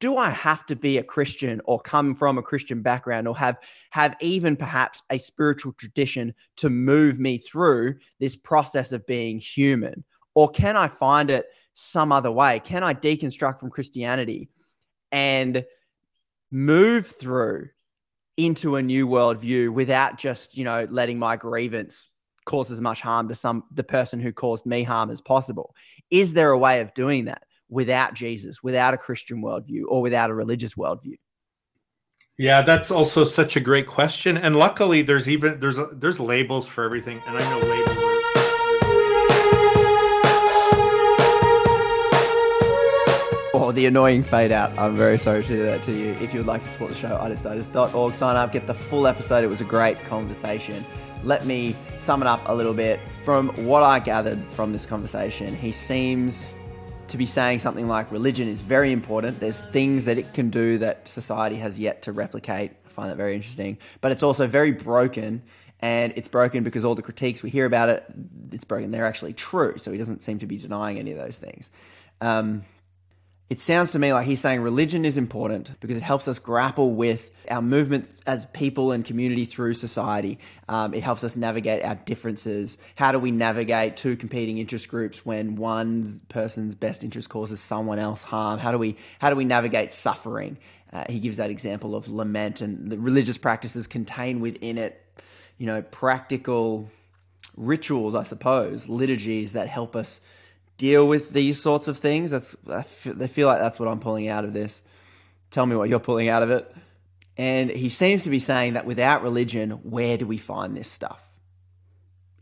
do 0.03 0.17
I 0.17 0.31
have 0.31 0.67
to 0.67 0.75
be 0.75 0.99
a 0.99 1.03
Christian 1.05 1.61
or 1.65 1.81
come 1.81 2.13
from 2.17 2.37
a 2.37 2.43
Christian 2.43 2.83
background 2.83 3.29
or 3.29 3.39
have 3.39 3.59
have 3.91 4.17
even 4.21 4.57
perhaps 4.57 5.01
a 5.11 5.19
spiritual 5.19 5.75
tradition 5.75 6.35
to 6.57 6.69
move 6.69 7.21
me 7.21 7.39
through 7.39 7.95
this 8.19 8.35
process 8.35 8.91
of 8.91 9.07
being 9.07 9.39
human? 9.39 10.03
Or 10.35 10.51
can 10.51 10.77
I 10.77 10.89
find 10.89 11.31
it 11.31 11.47
some 11.75 12.11
other 12.11 12.33
way? 12.33 12.59
Can 12.59 12.83
I 12.83 12.95
deconstruct 12.95 13.61
from 13.61 13.71
Christianity 13.71 14.49
and 15.13 15.65
move 16.51 17.07
through 17.07 17.69
into 18.37 18.75
a 18.75 18.83
new 18.83 19.07
worldview 19.07 19.73
without 19.73 20.19
just, 20.19 20.59
you 20.59 20.65
know, 20.65 20.85
letting 20.91 21.21
my 21.21 21.37
grievance 21.37 22.11
cause 22.45 22.73
as 22.73 22.81
much 22.81 23.01
harm 23.01 23.29
to 23.29 23.37
some 23.37 23.63
the 23.73 23.85
person 23.85 24.19
who 24.19 24.33
caused 24.33 24.67
me 24.67 24.83
harm 24.83 25.11
as 25.11 25.21
possible? 25.21 25.77
Is 26.11 26.33
there 26.33 26.51
a 26.51 26.59
way 26.59 26.81
of 26.81 26.93
doing 26.93 27.27
that? 27.27 27.45
Without 27.73 28.15
Jesus, 28.15 28.63
without 28.63 28.95
a 28.95 28.99
Christian 28.99 29.43
worldview, 29.43 29.83
or 29.89 30.03
without 30.03 30.31
a 30.31 30.35
religious 30.35 30.75
worldview? 30.75 31.17
Yeah, 32.39 32.63
that's 32.63 32.91
also 32.91 33.25
such 33.25 33.57
a 33.57 33.61
great 33.61 33.87
question. 33.87 34.37
And 34.37 34.57
luckily, 34.57 35.03
there's 35.03 35.29
even 35.29 35.59
there's 35.59 35.79
there's 35.93 36.21
labels 36.21 36.69
for 36.69 36.85
everything, 36.85 37.21
and 37.27 37.37
I 37.37 37.51
know 37.51 37.67
labels. 37.67 37.99
Oh, 43.55 43.71
the 43.71 43.87
annoying 43.87 44.23
fade 44.23 44.51
out. 44.51 44.77
I'm 44.79 44.97
very 44.97 45.19
sorry 45.19 45.43
to 45.43 45.49
do 45.49 45.63
that 45.63 45.83
to 45.85 45.93
you. 45.93 46.13
If 46.21 46.35
you 46.35 46.41
would 46.41 46.47
like 46.47 46.63
to 46.63 46.69
support 46.69 46.91
the 46.91 46.97
show, 46.97 47.17
artistdigest.org. 47.17 48.15
Sign 48.15 48.37
up, 48.37 48.51
get 48.51 48.67
the 48.67 48.75
full 48.75 49.07
episode. 49.07 49.45
It 49.45 49.49
was 49.49 49.61
a 49.61 49.65
great 49.65 50.03
conversation. 50.05 50.85
Let 51.23 51.47
me 51.47 51.77
sum 51.99 52.23
it 52.23 52.27
up 52.27 52.43
a 52.47 52.55
little 52.55 52.75
bit. 52.75 52.99
From 53.25 53.51
what 53.65 53.83
I 53.83 54.01
gathered 54.01 54.43
from 54.51 54.73
this 54.73 54.85
conversation, 54.85 55.55
he 55.55 55.71
seems 55.71 56.51
to 57.09 57.17
be 57.17 57.27
saying 57.27 57.59
something 57.59 57.89
like 57.89 58.11
religion 58.11 58.49
is 58.49 58.61
very 58.61 58.93
important. 58.93 59.41
There's 59.41 59.63
things 59.63 60.05
that 60.07 60.19
it 60.19 60.33
can 60.33 60.51
do 60.51 60.79
that 60.79 61.09
society 61.09 61.57
has 61.57 61.79
yet 61.79 62.03
to 62.03 62.13
replicate. 62.13 62.73
I 62.87 62.89
find 62.89 63.11
that 63.11 63.17
very 63.17 63.35
interesting. 63.35 63.79
But 64.01 64.13
it's 64.13 64.23
also 64.23 64.47
very 64.47 64.73
broken. 64.73 65.43
And 65.81 66.13
it's 66.17 66.29
broken 66.29 66.63
because 66.63 66.85
all 66.85 66.95
the 66.95 67.03
critiques 67.03 67.43
we 67.43 67.51
hear 67.51 67.67
about 67.67 67.89
it, 67.89 68.05
it's 68.53 68.65
broken. 68.65 68.93
They're 68.93 69.07
actually 69.07 69.33
true. 69.33 69.79
So 69.79 69.91
he 69.91 69.99
doesn't 69.99 70.23
seem 70.23 70.39
to 70.39 70.47
be 70.47 70.57
denying 70.57 70.99
any 70.99 71.11
of 71.11 71.19
those 71.19 71.39
things. 71.39 71.71
Um, 72.21 72.63
it 73.53 73.61
sounds 73.61 73.91
to 73.91 73.99
me 73.99 74.15
like 74.15 74.27
he's 74.27 74.41
saying 74.41 74.63
religion 74.63 75.05
is 75.05 75.19
important 75.19 75.79
because 75.79 75.99
it 75.99 76.03
helps 76.03 76.27
us 76.27 76.39
grapple 76.39 76.95
with 76.95 77.29
our 77.51 77.61
movement 77.61 78.09
as 78.27 78.47
people 78.47 78.93
and 78.93 79.05
community 79.05 79.45
through 79.45 79.75
society. 79.75 80.39
Um, 80.71 80.95
it 80.95 81.03
helps 81.03 81.23
us 81.23 81.37
navigate 81.37 81.85
our 81.85 81.97
differences. 81.97 82.79
How 82.95 83.13
do 83.13 83.19
we 83.19 83.31
navigate 83.31 83.99
two 83.99 84.17
competing 84.17 84.57
interest 84.57 84.89
groups 84.89 85.27
when 85.27 85.57
one 85.57 86.19
person's 86.31 86.75
best 86.75 87.05
interest 87.05 87.29
causes 87.29 87.61
someone 87.61 87.99
else 87.99 88.23
harm? 88.23 88.59
How 88.59 88.73
do 88.73 88.79
we 88.79 88.97
how 89.19 89.29
do 89.29 89.37
we 89.37 89.45
navigate 89.45 89.93
suffering? 89.93 90.57
Uh, 90.91 91.05
he 91.11 91.19
gives 91.19 91.37
that 91.37 91.51
example 91.51 91.95
of 91.95 92.09
lament, 92.09 92.63
and 92.63 92.91
the 92.91 92.99
religious 92.99 93.37
practices 93.37 93.87
contain 93.87 94.41
within 94.41 94.79
it, 94.79 95.05
you 95.59 95.67
know, 95.67 95.83
practical 95.83 96.91
rituals, 97.59 98.15
I 98.15 98.23
suppose, 98.23 98.89
liturgies 98.89 99.53
that 99.53 99.69
help 99.69 99.95
us 99.95 100.23
deal 100.83 101.07
with 101.07 101.33
these 101.33 101.61
sorts 101.61 101.89
of 101.89 101.99
things. 101.99 102.31
That's 102.31 102.57
I 102.69 102.83
feel 102.83 103.47
like 103.47 103.61
that's 103.61 103.79
what 103.79 103.89
I'm 103.89 104.01
pulling 104.01 104.29
out 104.29 104.45
of 104.45 104.53
this. 104.53 104.83
Tell 105.51 105.67
me 105.67 105.77
what 105.77 105.89
you're 105.89 106.01
pulling 106.01 106.29
out 106.29 106.43
of 106.43 106.51
it. 106.51 106.75
And 107.37 107.71
he 107.71 107.89
seems 107.89 108.25
to 108.25 108.31
be 108.31 108.39
saying 108.39 108.75
that 108.75 108.85
without 108.85 109.23
religion, 109.23 109.71
where 109.83 110.17
do 110.19 110.27
we 110.27 110.39
find 110.39 110.77
this 110.77 110.89
stuff? 110.89 111.23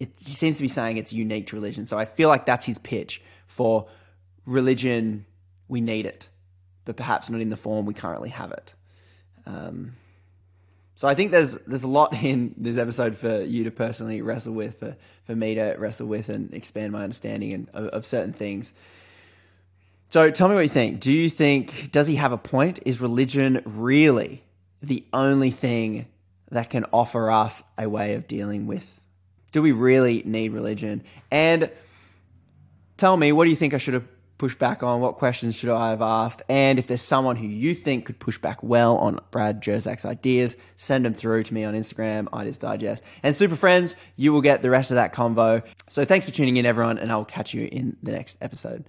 it, 0.00 0.10
he 0.18 0.32
seems 0.32 0.56
to 0.56 0.62
be 0.62 0.68
saying 0.68 0.96
it's 0.96 1.12
unique 1.12 1.48
to 1.48 1.56
religion. 1.56 1.86
So 1.86 1.98
I 1.98 2.06
feel 2.06 2.28
like 2.28 2.46
that's 2.46 2.64
his 2.64 2.78
pitch 2.78 3.22
for 3.46 3.86
religion. 4.46 5.26
We 5.68 5.82
need 5.82 6.06
it, 6.06 6.26
but 6.86 6.96
perhaps 6.96 7.30
not 7.30 7.40
in 7.40 7.50
the 7.50 7.56
form 7.56 7.86
we 7.86 7.94
currently 7.94 8.30
have 8.30 8.50
it. 8.50 8.74
Um, 9.46 9.92
so 11.00 11.08
I 11.08 11.14
think 11.14 11.30
there's 11.30 11.54
there's 11.66 11.82
a 11.82 11.88
lot 11.88 12.12
in 12.22 12.54
this 12.58 12.76
episode 12.76 13.16
for 13.16 13.40
you 13.40 13.64
to 13.64 13.70
personally 13.70 14.20
wrestle 14.20 14.52
with, 14.52 14.80
for 14.80 14.96
for 15.24 15.34
me 15.34 15.54
to 15.54 15.76
wrestle 15.78 16.06
with 16.06 16.28
and 16.28 16.52
expand 16.52 16.92
my 16.92 17.02
understanding 17.02 17.54
and, 17.54 17.70
of, 17.70 17.86
of 17.86 18.06
certain 18.06 18.34
things. 18.34 18.74
So 20.10 20.30
tell 20.30 20.50
me 20.50 20.56
what 20.56 20.60
you 20.60 20.68
think. 20.68 21.00
Do 21.00 21.10
you 21.10 21.30
think 21.30 21.90
does 21.90 22.06
he 22.06 22.16
have 22.16 22.32
a 22.32 22.36
point? 22.36 22.80
Is 22.84 23.00
religion 23.00 23.62
really 23.64 24.42
the 24.82 25.02
only 25.14 25.50
thing 25.50 26.04
that 26.50 26.68
can 26.68 26.84
offer 26.92 27.30
us 27.30 27.64
a 27.78 27.88
way 27.88 28.12
of 28.12 28.28
dealing 28.28 28.66
with? 28.66 29.00
Do 29.52 29.62
we 29.62 29.72
really 29.72 30.22
need 30.26 30.52
religion? 30.52 31.02
And 31.30 31.70
tell 32.98 33.16
me, 33.16 33.32
what 33.32 33.44
do 33.44 33.50
you 33.50 33.56
think 33.56 33.72
I 33.72 33.78
should 33.78 33.94
have 33.94 34.06
push 34.40 34.54
back 34.54 34.82
on? 34.82 35.02
What 35.02 35.16
questions 35.16 35.54
should 35.54 35.68
I 35.68 35.90
have 35.90 36.00
asked? 36.00 36.40
And 36.48 36.78
if 36.78 36.86
there's 36.86 37.02
someone 37.02 37.36
who 37.36 37.46
you 37.46 37.74
think 37.74 38.06
could 38.06 38.18
push 38.18 38.38
back 38.38 38.62
well 38.62 38.96
on 38.96 39.20
Brad 39.30 39.60
Jersak's 39.60 40.06
ideas, 40.06 40.56
send 40.78 41.04
them 41.04 41.12
through 41.12 41.42
to 41.44 41.52
me 41.52 41.62
on 41.64 41.74
Instagram, 41.74 42.26
Ideas 42.32 42.56
Digest. 42.56 43.04
And 43.22 43.36
super 43.36 43.54
friends, 43.54 43.94
you 44.16 44.32
will 44.32 44.40
get 44.40 44.62
the 44.62 44.70
rest 44.70 44.90
of 44.90 44.94
that 44.94 45.12
convo. 45.12 45.62
So 45.90 46.06
thanks 46.06 46.24
for 46.24 46.32
tuning 46.32 46.56
in, 46.56 46.64
everyone, 46.64 46.96
and 46.96 47.12
I 47.12 47.16
will 47.16 47.26
catch 47.26 47.52
you 47.52 47.68
in 47.70 47.98
the 48.02 48.12
next 48.12 48.38
episode. 48.40 48.86